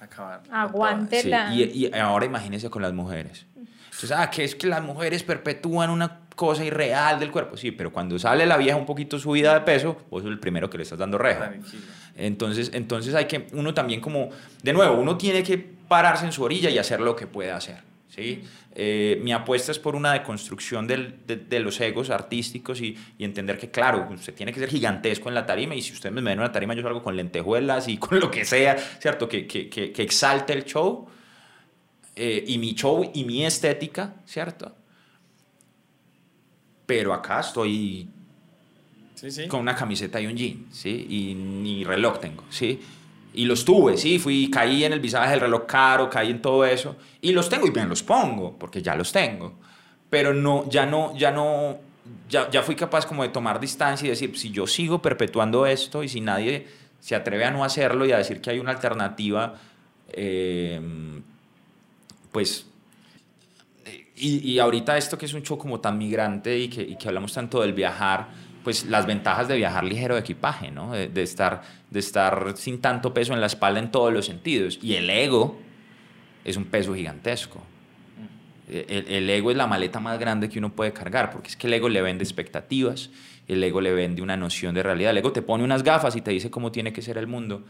acabar 0.00 0.42
Aguántela. 0.50 1.50
Sí, 1.50 1.70
y, 1.74 1.86
y 1.86 1.94
ahora 1.94 2.26
imagínese 2.26 2.70
con 2.70 2.82
las 2.82 2.92
mujeres. 2.92 3.46
Entonces, 3.96 4.12
ah, 4.12 4.30
que 4.30 4.44
es 4.44 4.54
que 4.54 4.66
las 4.66 4.82
mujeres 4.82 5.22
perpetúan 5.22 5.88
una 5.88 6.20
cosa 6.36 6.62
irreal 6.62 7.18
del 7.18 7.30
cuerpo. 7.30 7.56
Sí, 7.56 7.70
pero 7.70 7.90
cuando 7.90 8.18
sale 8.18 8.44
la 8.44 8.58
vieja 8.58 8.76
un 8.76 8.84
poquito 8.84 9.18
subida 9.18 9.54
de 9.54 9.60
peso, 9.62 9.96
vos 10.10 10.22
sos 10.22 10.30
el 10.30 10.38
primero 10.38 10.68
que 10.68 10.76
le 10.76 10.82
estás 10.82 10.98
dando 10.98 11.16
reja. 11.16 11.54
Entonces, 12.14 12.70
entonces 12.74 13.14
hay 13.14 13.24
que, 13.24 13.46
uno 13.52 13.72
también 13.72 14.02
como, 14.02 14.28
de 14.62 14.72
nuevo, 14.74 15.00
uno 15.00 15.16
tiene 15.16 15.42
que 15.42 15.56
pararse 15.56 16.26
en 16.26 16.32
su 16.32 16.42
orilla 16.42 16.68
y 16.68 16.76
hacer 16.76 17.00
lo 17.00 17.16
que 17.16 17.26
puede 17.26 17.50
hacer. 17.50 17.78
¿Sí? 18.16 18.42
Eh, 18.74 19.20
mi 19.22 19.32
apuesta 19.32 19.72
es 19.72 19.78
por 19.78 19.94
una 19.94 20.12
deconstrucción 20.12 20.86
del, 20.86 21.26
de, 21.26 21.36
de, 21.36 21.60
los 21.60 21.80
egos 21.80 22.10
artísticos 22.10 22.80
y, 22.80 22.96
y, 23.16 23.24
entender 23.24 23.58
que, 23.58 23.70
claro, 23.70 24.08
usted 24.10 24.34
tiene 24.34 24.52
que 24.52 24.60
ser 24.60 24.68
gigantesco 24.68 25.28
en 25.28 25.34
la 25.34 25.46
tarima 25.46 25.74
y 25.74 25.82
si 25.82 25.92
usted 25.92 26.10
me 26.10 26.20
ven 26.20 26.34
en 26.34 26.38
una 26.40 26.52
tarima 26.52 26.74
yo 26.74 26.82
salgo 26.82 27.02
con 27.02 27.16
lentejuelas 27.16 27.88
y 27.88 27.96
con 27.98 28.18
lo 28.18 28.30
que 28.30 28.44
sea, 28.44 28.76
¿cierto? 28.76 29.28
Que, 29.28 29.46
que, 29.46 29.68
que, 29.68 29.92
que 29.92 30.02
exalte 30.02 30.52
el 30.52 30.64
show 30.64 31.08
eh, 32.14 32.44
y 32.46 32.58
mi 32.58 32.74
show 32.74 33.10
y 33.14 33.24
mi 33.24 33.44
estética, 33.44 34.14
¿cierto? 34.24 34.74
Pero 36.86 37.12
acá 37.12 37.40
estoy 37.40 38.08
sí, 39.14 39.30
sí. 39.30 39.48
con 39.48 39.60
una 39.60 39.74
camiseta 39.74 40.20
y 40.20 40.26
un 40.26 40.36
jean, 40.36 40.66
¿sí? 40.70 41.06
Y 41.08 41.34
ni 41.34 41.84
reloj 41.84 42.20
tengo, 42.20 42.44
¿sí? 42.48 42.80
Y 43.36 43.44
los 43.44 43.64
tuve, 43.64 43.96
sí, 43.96 44.18
fui, 44.18 44.50
caí 44.50 44.84
en 44.84 44.92
el 44.92 45.00
visaje 45.00 45.30
del 45.30 45.40
reloj 45.40 45.66
caro, 45.66 46.10
caí 46.10 46.30
en 46.30 46.42
todo 46.42 46.64
eso, 46.64 46.96
y 47.20 47.32
los 47.32 47.48
tengo 47.48 47.66
y 47.66 47.70
me 47.70 47.84
los 47.84 48.02
pongo, 48.02 48.56
porque 48.58 48.82
ya 48.82 48.96
los 48.96 49.12
tengo. 49.12 49.52
Pero 50.10 50.34
no, 50.34 50.68
ya 50.70 50.86
no, 50.86 51.16
ya 51.16 51.30
no, 51.30 51.78
ya, 52.28 52.50
ya 52.50 52.62
fui 52.62 52.74
capaz 52.74 53.06
como 53.06 53.22
de 53.22 53.28
tomar 53.28 53.60
distancia 53.60 54.06
y 54.06 54.10
decir, 54.10 54.36
si 54.38 54.50
yo 54.50 54.66
sigo 54.66 55.02
perpetuando 55.02 55.66
esto 55.66 56.02
y 56.02 56.08
si 56.08 56.20
nadie 56.20 56.66
se 56.98 57.14
atreve 57.14 57.44
a 57.44 57.50
no 57.50 57.62
hacerlo 57.62 58.06
y 58.06 58.12
a 58.12 58.18
decir 58.18 58.40
que 58.40 58.50
hay 58.50 58.58
una 58.58 58.72
alternativa, 58.72 59.54
eh, 60.08 60.80
pues 62.32 62.66
y, 64.16 64.50
y, 64.50 64.58
ahorita 64.58 64.96
esto 64.96 65.18
que 65.18 65.26
es 65.26 65.34
un 65.34 65.42
show 65.42 65.58
como 65.58 65.80
tan 65.80 65.98
migrante 65.98 66.58
y 66.58 66.68
que, 66.68 66.80
y 66.82 66.96
que, 66.96 67.08
hablamos 67.08 67.34
tanto 67.34 67.60
del 67.60 67.74
viajar, 67.74 68.28
pues 68.66 68.84
las 68.86 69.06
ventajas 69.06 69.46
de 69.46 69.54
viajar 69.54 69.84
ligero 69.84 70.16
de 70.16 70.22
equipaje, 70.22 70.72
¿no? 70.72 70.90
De, 70.90 71.06
de, 71.06 71.22
estar, 71.22 71.62
de 71.88 72.00
estar 72.00 72.54
sin 72.56 72.80
tanto 72.80 73.14
peso 73.14 73.32
en 73.32 73.40
la 73.40 73.46
espalda 73.46 73.78
en 73.78 73.92
todos 73.92 74.12
los 74.12 74.26
sentidos. 74.26 74.80
Y 74.82 74.94
el 74.94 75.08
ego 75.08 75.56
es 76.44 76.56
un 76.56 76.64
peso 76.64 76.92
gigantesco. 76.92 77.62
El, 78.68 79.06
el, 79.06 79.30
ego 79.30 79.52
es 79.52 79.56
la 79.56 79.68
maleta 79.68 80.00
más 80.00 80.18
grande 80.18 80.48
que 80.48 80.58
uno 80.58 80.72
puede 80.72 80.92
cargar, 80.92 81.30
porque 81.30 81.46
es 81.46 81.56
que 81.56 81.68
el 81.68 81.74
ego 81.74 81.88
le 81.88 82.02
vende 82.02 82.24
expectativas, 82.24 83.10
el 83.46 83.62
ego 83.62 83.80
le 83.80 83.92
vende 83.92 84.20
una 84.20 84.36
noción 84.36 84.74
de 84.74 84.82
realidad. 84.82 85.12
El 85.12 85.18
ego 85.18 85.30
te 85.30 85.42
pone 85.42 85.62
unas 85.62 85.84
gafas 85.84 86.16
y 86.16 86.20
te 86.20 86.32
dice 86.32 86.50
cómo 86.50 86.72
tiene 86.72 86.92
que 86.92 87.02
ser 87.02 87.18
el 87.18 87.28
mundo 87.28 87.64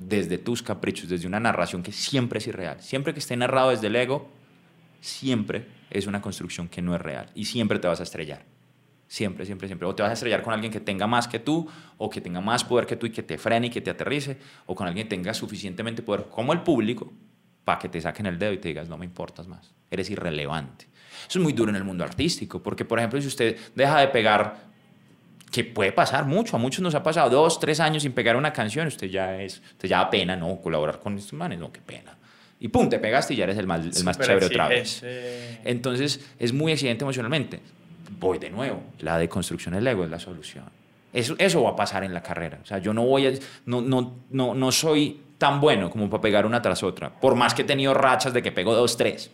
desde 0.00 0.36
tus 0.36 0.64
caprichos, 0.64 1.10
desde 1.10 1.28
una 1.28 1.38
narración 1.38 1.84
que 1.84 1.92
siempre 1.92 2.40
es 2.40 2.46
irreal. 2.48 2.82
Siempre 2.82 3.12
que 3.12 3.20
esté 3.20 3.36
narrado 3.36 3.70
desde 3.70 3.86
el 3.86 3.94
ego, 3.94 4.32
siempre 5.00 5.68
es 5.90 6.08
una 6.08 6.20
construcción 6.20 6.66
que 6.66 6.82
no 6.82 6.92
es 6.96 7.00
real 7.00 7.30
y 7.36 7.44
siempre 7.44 7.78
te 7.78 7.86
vas 7.86 8.00
a 8.00 8.02
estrellar. 8.02 8.51
Siempre, 9.12 9.44
siempre, 9.44 9.68
siempre. 9.68 9.86
O 9.86 9.94
te 9.94 10.02
vas 10.02 10.08
a 10.08 10.14
estrellar 10.14 10.40
con 10.40 10.54
alguien 10.54 10.72
que 10.72 10.80
tenga 10.80 11.06
más 11.06 11.28
que 11.28 11.38
tú, 11.38 11.68
o 11.98 12.08
que 12.08 12.22
tenga 12.22 12.40
más 12.40 12.64
poder 12.64 12.86
que 12.86 12.96
tú 12.96 13.04
y 13.04 13.10
que 13.10 13.22
te 13.22 13.36
frene 13.36 13.66
y 13.66 13.70
que 13.70 13.82
te 13.82 13.90
aterrice, 13.90 14.38
o 14.64 14.74
con 14.74 14.86
alguien 14.86 15.06
que 15.06 15.16
tenga 15.16 15.34
suficientemente 15.34 16.00
poder 16.00 16.28
como 16.30 16.54
el 16.54 16.62
público 16.62 17.12
para 17.62 17.78
que 17.78 17.90
te 17.90 18.00
saquen 18.00 18.24
el 18.24 18.38
dedo 18.38 18.54
y 18.54 18.56
te 18.56 18.68
digas, 18.68 18.88
no 18.88 18.96
me 18.96 19.04
importas 19.04 19.48
más, 19.48 19.74
eres 19.90 20.08
irrelevante. 20.08 20.86
Eso 21.28 21.38
es 21.38 21.42
muy 21.42 21.52
duro 21.52 21.68
en 21.68 21.76
el 21.76 21.84
mundo 21.84 22.04
artístico, 22.04 22.62
porque 22.62 22.86
por 22.86 23.00
ejemplo, 23.00 23.20
si 23.20 23.28
usted 23.28 23.54
deja 23.74 24.00
de 24.00 24.08
pegar, 24.08 24.56
que 25.50 25.62
puede 25.62 25.92
pasar 25.92 26.24
mucho, 26.24 26.56
a 26.56 26.58
muchos 26.58 26.80
nos 26.80 26.94
ha 26.94 27.02
pasado 27.02 27.28
dos, 27.28 27.60
tres 27.60 27.80
años 27.80 28.04
sin 28.04 28.12
pegar 28.12 28.34
una 28.36 28.54
canción, 28.54 28.86
usted 28.86 29.08
ya 29.08 29.42
es, 29.42 29.60
usted 29.72 29.90
ya 29.90 29.98
da 29.98 30.08
pena, 30.08 30.36
¿no? 30.36 30.58
Colaborar 30.58 31.00
con 31.00 31.18
estos 31.18 31.34
manes, 31.34 31.58
no, 31.58 31.70
qué 31.70 31.82
pena 31.82 32.16
y 32.58 32.68
pum, 32.68 32.88
te 32.88 32.98
pegaste 32.98 33.34
y 33.34 33.38
ya 33.38 33.44
eres 33.44 33.58
el 33.58 33.66
más, 33.66 33.84
el 33.84 34.04
más 34.04 34.18
chévere 34.18 34.46
otra 34.46 34.68
vez. 34.68 35.02
Entonces, 35.64 36.24
es 36.38 36.52
muy 36.54 36.72
exigente 36.72 37.04
emocionalmente. 37.04 37.60
Voy 38.18 38.38
de 38.38 38.50
nuevo, 38.50 38.82
la 39.00 39.18
deconstrucción 39.18 39.74
del 39.74 39.86
ego 39.86 40.04
es 40.04 40.10
la 40.10 40.18
solución. 40.18 40.64
Eso, 41.12 41.34
eso 41.38 41.62
va 41.62 41.70
a 41.70 41.76
pasar 41.76 42.04
en 42.04 42.14
la 42.14 42.22
carrera. 42.22 42.58
O 42.62 42.66
sea, 42.66 42.78
yo 42.78 42.94
no 42.94 43.04
voy 43.04 43.26
a, 43.26 43.32
no, 43.66 43.80
no, 43.80 44.14
no, 44.30 44.54
no 44.54 44.72
soy 44.72 45.20
tan 45.38 45.60
bueno 45.60 45.90
como 45.90 46.08
para 46.08 46.20
pegar 46.20 46.46
una 46.46 46.62
tras 46.62 46.82
otra, 46.82 47.10
por 47.10 47.34
más 47.34 47.52
que 47.54 47.62
he 47.62 47.64
tenido 47.64 47.92
rachas 47.94 48.32
de 48.32 48.42
que 48.42 48.52
pego 48.52 48.74
dos, 48.74 48.96
tres. 48.96 49.30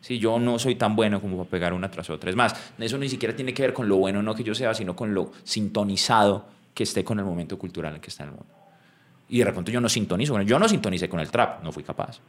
Sí, 0.00 0.18
yo 0.18 0.38
no 0.38 0.58
soy 0.58 0.76
tan 0.76 0.94
bueno 0.94 1.20
como 1.20 1.38
para 1.38 1.50
pegar 1.50 1.72
una 1.72 1.90
tras 1.90 2.10
otra. 2.10 2.30
Es 2.30 2.36
más, 2.36 2.54
eso 2.78 2.98
ni 2.98 3.08
siquiera 3.08 3.34
tiene 3.34 3.52
que 3.52 3.62
ver 3.62 3.72
con 3.72 3.88
lo 3.88 3.96
bueno 3.96 4.22
no 4.22 4.34
que 4.34 4.44
yo 4.44 4.54
sea, 4.54 4.74
sino 4.74 4.94
con 4.94 5.14
lo 5.14 5.32
sintonizado 5.42 6.46
que 6.74 6.82
esté 6.84 7.02
con 7.02 7.18
el 7.18 7.24
momento 7.24 7.58
cultural 7.58 7.94
en 7.94 8.00
que 8.00 8.10
está 8.10 8.24
el 8.24 8.30
mundo. 8.30 8.46
Y 9.28 9.38
de 9.38 9.44
repente 9.46 9.72
yo 9.72 9.80
no 9.80 9.88
sintonizo 9.88 10.38
él. 10.38 10.46
Yo 10.46 10.58
no 10.58 10.68
sintonicé 10.68 11.08
con 11.08 11.20
el 11.20 11.30
trap, 11.30 11.62
no 11.64 11.72
fui 11.72 11.82
capaz. 11.82 12.20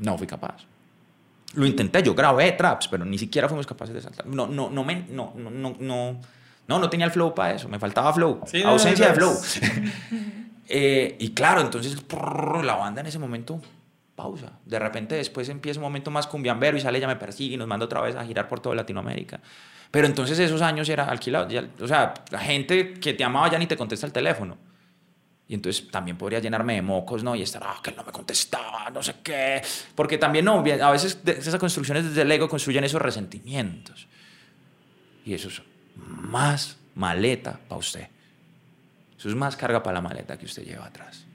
No 0.00 0.18
fui 0.18 0.26
capaz. 0.26 0.64
Lo 1.54 1.66
intenté, 1.66 2.02
yo 2.02 2.14
grabé 2.14 2.52
traps, 2.52 2.88
pero 2.88 3.04
ni 3.04 3.18
siquiera 3.18 3.48
fuimos 3.48 3.66
capaces 3.66 3.94
de 3.94 4.00
saltar. 4.00 4.26
No, 4.26 4.46
no, 4.46 4.70
no, 4.70 4.84
me, 4.84 5.04
no, 5.10 5.34
no, 5.36 5.50
no, 5.50 5.76
no, 5.78 6.20
no, 6.66 6.78
no 6.78 6.90
tenía 6.90 7.06
el 7.06 7.12
flow 7.12 7.34
para 7.34 7.54
eso, 7.54 7.68
me 7.68 7.78
faltaba 7.78 8.12
flow, 8.12 8.40
sí, 8.46 8.62
ausencia 8.62 9.08
de 9.08 9.14
flow. 9.14 9.34
eh, 10.68 11.16
y 11.18 11.30
claro, 11.30 11.60
entonces 11.60 12.00
prrr, 12.00 12.64
la 12.64 12.76
banda 12.76 13.00
en 13.02 13.08
ese 13.08 13.18
momento, 13.18 13.60
pausa. 14.14 14.52
De 14.64 14.78
repente 14.78 15.14
después 15.14 15.48
empieza 15.48 15.78
un 15.80 15.84
momento 15.84 16.10
más 16.10 16.26
cumbiambero 16.26 16.76
y 16.76 16.80
sale, 16.80 17.00
ya 17.00 17.06
me 17.06 17.16
persigue 17.16 17.54
y 17.54 17.56
nos 17.56 17.68
manda 17.68 17.84
otra 17.84 18.00
vez 18.00 18.16
a 18.16 18.24
girar 18.24 18.48
por 18.48 18.60
toda 18.60 18.74
Latinoamérica. 18.74 19.40
Pero 19.90 20.06
entonces 20.06 20.38
esos 20.38 20.62
años 20.62 20.88
era 20.88 21.04
alquilado, 21.04 21.48
ya, 21.48 21.68
o 21.80 21.86
sea, 21.86 22.14
la 22.30 22.38
gente 22.38 22.94
que 22.94 23.12
te 23.12 23.24
amaba 23.24 23.50
ya 23.50 23.58
ni 23.58 23.66
te 23.66 23.76
contesta 23.76 24.06
el 24.06 24.12
teléfono. 24.12 24.56
Y 25.52 25.54
entonces 25.54 25.90
también 25.90 26.16
podría 26.16 26.38
llenarme 26.38 26.76
de 26.76 26.80
mocos, 26.80 27.22
¿no? 27.22 27.36
Y 27.36 27.42
estar, 27.42 27.62
ah, 27.62 27.76
que 27.82 27.90
él 27.90 27.96
no 27.96 28.04
me 28.04 28.10
contestaba, 28.10 28.88
no 28.88 29.02
sé 29.02 29.16
qué. 29.22 29.60
Porque 29.94 30.16
también, 30.16 30.46
no, 30.46 30.60
a 30.60 30.90
veces 30.90 31.18
esas 31.26 31.56
construcciones 31.56 32.06
desde 32.06 32.22
el 32.22 32.32
ego 32.32 32.48
construyen 32.48 32.84
esos 32.84 33.02
resentimientos. 33.02 34.08
Y 35.26 35.34
eso 35.34 35.48
es 35.48 35.60
más 35.94 36.78
maleta 36.94 37.60
para 37.68 37.78
usted. 37.78 38.08
Eso 39.18 39.28
es 39.28 39.34
más 39.34 39.54
carga 39.54 39.82
para 39.82 39.96
la 39.96 40.00
maleta 40.00 40.38
que 40.38 40.46
usted 40.46 40.64
lleva 40.64 40.86
atrás. 40.86 41.26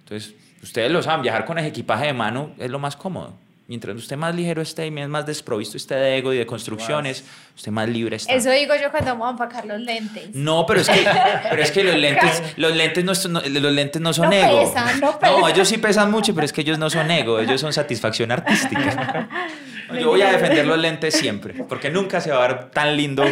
Entonces, 0.00 0.34
ustedes 0.62 0.92
lo 0.92 1.02
saben, 1.02 1.22
viajar 1.22 1.46
con 1.46 1.58
el 1.58 1.64
equipaje 1.64 2.04
de 2.04 2.12
mano 2.12 2.54
es 2.58 2.70
lo 2.70 2.78
más 2.78 2.96
cómodo. 2.96 3.34
Mientras 3.68 3.94
usted 3.96 4.16
más 4.16 4.34
ligero 4.34 4.62
esté 4.62 4.86
y 4.86 4.90
más 4.90 5.26
desprovisto 5.26 5.76
esté 5.76 5.94
de 5.94 6.16
ego 6.16 6.32
y 6.32 6.38
de 6.38 6.46
construcciones, 6.46 7.22
usted 7.54 7.70
más 7.70 7.86
libre 7.86 8.16
está. 8.16 8.32
Eso 8.32 8.50
digo 8.50 8.74
yo 8.82 8.90
cuando 8.90 9.10
vamos 9.10 9.28
a 9.28 9.30
empacar 9.32 9.66
los 9.66 9.78
lentes. 9.78 10.30
No, 10.34 10.64
pero 10.64 10.80
es 10.80 10.88
que, 10.88 11.06
pero 11.50 11.62
es 11.62 11.70
que 11.70 11.84
los 11.84 11.94
lentes, 11.96 12.42
los 12.56 12.74
lentes 12.74 13.04
no, 13.04 13.14
son- 13.14 13.34
los 13.34 13.72
lentes 13.72 14.00
no 14.00 14.14
son 14.14 14.30
No 14.30 14.36
ego. 14.36 14.64
pesan, 14.72 15.00
no 15.00 15.18
pesan. 15.18 15.50
ellos 15.50 15.68
sí 15.68 15.76
pesan 15.76 16.10
mucho, 16.10 16.34
pero 16.34 16.46
es 16.46 16.52
que 16.54 16.62
ellos 16.62 16.78
no 16.78 16.88
son 16.88 17.10
ego, 17.10 17.38
ellos 17.40 17.60
son 17.60 17.74
satisfacción 17.74 18.32
artística. 18.32 19.28
Yo 20.00 20.08
voy 20.08 20.22
a 20.22 20.32
defender 20.32 20.66
los 20.66 20.78
lentes 20.78 21.14
siempre, 21.14 21.54
porque 21.68 21.90
nunca 21.90 22.20
se 22.20 22.30
va 22.30 22.44
a 22.44 22.48
ver 22.48 22.70
tan 22.70 22.96
lindo 22.96 23.24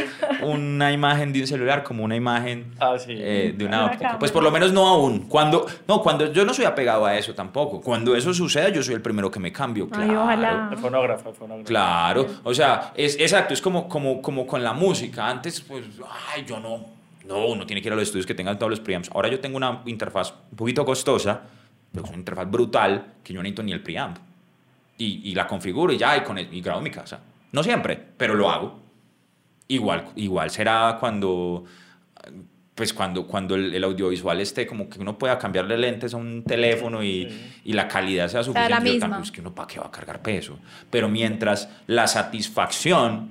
una 0.42 0.92
imagen 0.92 1.32
de 1.32 1.40
un 1.40 1.46
celular 1.46 1.82
como 1.82 2.04
una 2.04 2.16
imagen 2.16 2.72
Ah, 2.78 2.96
sí. 2.98 3.14
eh, 3.16 3.54
de 3.56 3.64
una 3.64 3.76
Una 3.78 3.86
óptica. 3.86 4.00
cámara. 4.02 4.18
Pues 4.18 4.30
por 4.32 4.42
lo 4.42 4.50
menos 4.50 4.72
no 4.72 4.86
aún. 4.86 5.28
Cuando, 5.28 5.66
no, 5.88 6.00
cuando 6.02 6.32
yo 6.32 6.44
no 6.44 6.54
soy 6.54 6.64
apegado 6.64 7.04
a 7.06 7.16
eso 7.16 7.34
tampoco. 7.34 7.80
Cuando 7.80 8.14
eso 8.16 8.32
suceda, 8.32 8.68
yo 8.70 8.82
soy 8.82 8.94
el 8.94 9.02
primero 9.02 9.30
que 9.30 9.38
me 9.40 9.52
cambio. 9.52 9.88
Ay, 9.92 10.04
Claro. 10.06 10.22
ojalá. 10.22 10.68
El 10.72 10.78
fonógrafo, 10.78 11.28
el 11.30 11.34
fonógrafo. 11.34 11.66
Claro, 11.68 12.26
o 12.44 12.54
sea, 12.54 12.92
es 12.94 13.18
exacto, 13.20 13.54
es 13.54 13.60
como, 13.60 13.88
como, 13.88 14.22
como 14.22 14.46
con 14.46 14.62
la 14.62 14.72
música. 14.72 15.28
Antes, 15.28 15.60
pues, 15.60 15.84
ay, 16.34 16.44
yo 16.46 16.58
no, 16.60 16.84
no, 17.26 17.46
uno 17.46 17.66
tiene 17.66 17.82
que 17.82 17.88
ir 17.88 17.92
a 17.92 17.96
los 17.96 18.04
estudios 18.04 18.26
que 18.26 18.34
tengan 18.34 18.58
todos 18.58 18.70
los 18.70 18.80
preamps. 18.80 19.10
Ahora 19.14 19.28
yo 19.28 19.40
tengo 19.40 19.56
una 19.56 19.82
interfaz 19.86 20.32
un 20.50 20.56
poquito 20.56 20.84
costosa, 20.84 21.42
pero 21.92 22.04
es 22.04 22.10
una 22.10 22.18
interfaz 22.18 22.50
brutal 22.50 23.04
que 23.22 23.32
yo 23.32 23.38
no 23.38 23.42
necesito 23.42 23.62
ni 23.62 23.72
el 23.72 23.82
preamp. 23.82 24.18
Y, 24.98 25.30
y 25.30 25.34
la 25.34 25.46
configuro 25.46 25.92
y 25.92 25.98
ya, 25.98 26.16
y, 26.16 26.22
con 26.22 26.38
el- 26.38 26.52
y 26.52 26.60
grabo 26.60 26.78
en 26.80 26.84
mi 26.84 26.90
casa. 26.90 27.20
No 27.52 27.62
siempre, 27.62 28.00
pero 28.16 28.34
lo 28.34 28.50
hago. 28.50 28.80
Igual, 29.68 30.06
igual 30.16 30.50
será 30.50 30.96
cuando, 31.00 31.64
pues 32.74 32.92
cuando, 32.94 33.26
cuando 33.26 33.54
el, 33.56 33.74
el 33.74 33.84
audiovisual 33.84 34.40
esté 34.40 34.66
como 34.66 34.88
que 34.88 34.98
uno 35.00 35.18
pueda 35.18 35.38
cambiarle 35.38 35.76
lentes 35.76 36.14
a 36.14 36.16
un 36.18 36.44
teléfono 36.44 37.02
y, 37.02 37.28
y 37.64 37.72
la 37.72 37.88
calidad 37.88 38.24
sea 38.28 38.42
sea 38.42 38.44
suficiente. 38.44 38.70
la 38.70 38.80
misma. 39.08 39.20
es 39.22 39.30
que 39.32 39.40
uno 39.40 39.54
para 39.54 39.66
qué 39.66 39.80
va 39.80 39.86
a 39.86 39.90
cargar 39.90 40.20
peso. 40.22 40.58
Pero 40.90 41.08
mientras 41.08 41.68
la 41.86 42.06
satisfacción 42.06 43.30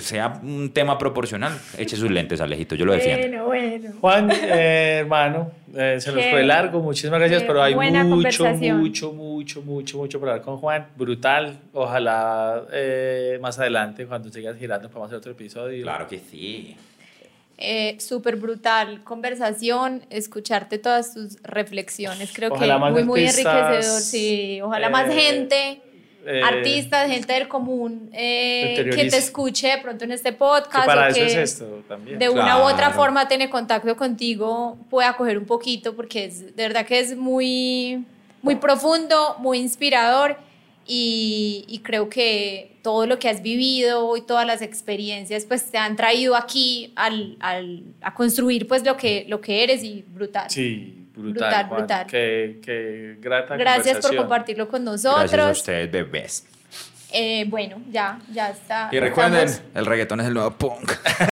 sea 0.00 0.40
un 0.42 0.70
tema 0.72 0.98
proporcional, 0.98 1.52
eche 1.78 1.96
sus 1.96 2.10
lentes, 2.10 2.40
Alejito, 2.40 2.74
yo 2.74 2.84
lo 2.84 2.92
defiendo. 2.92 3.44
Bueno, 3.44 3.78
bueno. 3.78 3.94
Juan, 4.00 4.30
eh, 4.30 4.98
hermano, 5.00 5.50
eh, 5.74 5.96
se 6.00 6.12
nos 6.12 6.22
Qué- 6.24 6.30
fue 6.30 6.42
largo, 6.44 6.80
muchísimas 6.80 7.18
gracias, 7.20 7.42
pero 7.44 7.62
hay 7.62 7.74
mucho, 7.74 8.44
mucho, 8.44 9.12
mucho, 9.12 9.62
mucho, 9.62 9.98
mucho 9.98 10.20
por 10.20 10.28
hablar 10.28 10.44
con 10.44 10.56
Juan. 10.58 10.86
Brutal. 10.96 11.58
Ojalá 11.72 12.62
eh, 12.72 13.38
más 13.40 13.58
adelante, 13.58 14.06
cuando 14.06 14.30
sigas 14.30 14.56
girando, 14.56 14.88
podamos 14.88 15.08
hacer 15.08 15.18
otro 15.18 15.32
episodio. 15.32 15.82
Claro 15.84 16.06
que 16.06 16.18
sí. 16.18 16.76
Eh, 17.58 17.96
Súper 18.00 18.36
brutal 18.36 19.02
conversación, 19.02 20.02
escucharte 20.10 20.78
todas 20.78 21.14
tus 21.14 21.42
reflexiones, 21.42 22.30
creo 22.34 22.52
Ojalá 22.52 22.74
que 22.74 22.90
muy, 22.92 23.04
muy 23.04 23.20
enriquecedor, 23.20 23.82
sí, 23.82 24.60
ojalá 24.62 24.90
más 24.90 25.10
gente, 25.12 25.80
eh, 26.26 26.42
artistas, 26.42 27.10
gente 27.10 27.32
del 27.32 27.48
común, 27.48 28.10
eh, 28.12 28.90
que 28.94 29.04
te 29.08 29.16
escuche 29.16 29.68
de 29.68 29.78
pronto 29.78 30.04
en 30.04 30.12
este 30.12 30.30
Que 30.30 30.36
podcast, 30.36 30.86
para 30.86 31.06
o 31.06 31.08
eso 31.08 31.20
que 31.20 31.26
es 31.26 31.34
esto 31.36 31.82
también. 31.88 32.18
de 32.18 32.28
una 32.28 32.58
u 32.58 32.62
otra 32.62 32.90
forma 32.90 33.28
tiene 33.28 33.48
contacto 33.48 33.96
contigo, 33.96 34.76
pueda 34.90 35.16
coger 35.16 35.38
un 35.38 35.44
poquito, 35.46 35.94
porque 35.96 36.24
es, 36.26 36.54
de 36.56 36.62
verdad 36.62 36.84
que 36.86 36.98
es 36.98 37.16
muy, 37.16 38.04
muy 38.42 38.56
profundo, 38.56 39.36
muy 39.38 39.58
inspirador 39.58 40.36
y, 40.88 41.64
y 41.66 41.80
creo 41.80 42.08
que 42.08 42.76
todo 42.82 43.06
lo 43.06 43.18
que 43.18 43.28
has 43.28 43.42
vivido 43.42 44.16
y 44.16 44.20
todas 44.22 44.46
las 44.46 44.62
experiencias 44.62 45.44
pues 45.44 45.64
te 45.70 45.78
han 45.78 45.96
traído 45.96 46.36
aquí 46.36 46.92
al, 46.94 47.36
al- 47.40 47.82
a 48.00 48.14
construir 48.14 48.68
pues 48.68 48.84
lo 48.84 48.96
que, 48.96 49.24
lo 49.28 49.40
que 49.40 49.64
eres 49.64 49.82
y 49.82 50.04
brutal. 50.06 50.48
Sí, 50.48 50.95
brutal. 51.16 51.32
Brutal, 51.50 51.66
Juan. 51.66 51.78
brutal. 51.80 52.06
Qué, 52.06 52.60
qué 52.64 53.16
grata 53.20 53.56
Gracias 53.56 53.98
por 53.98 54.14
compartirlo 54.16 54.68
con 54.68 54.84
Gracias 54.84 55.04
a 55.14 55.22
nosotros. 55.22 55.58
ustedes, 55.58 55.90
bebés. 55.90 56.46
Eh, 57.12 57.44
bueno, 57.48 57.80
ya, 57.90 58.18
ya 58.32 58.50
está. 58.50 58.88
Y 58.92 58.98
recuerden, 59.00 59.46
Estamos- 59.48 59.76
el 59.76 59.86
reggaetón 59.86 60.20
es 60.20 60.26
el 60.26 60.34
nuevo 60.34 60.50
punk. 60.50 60.92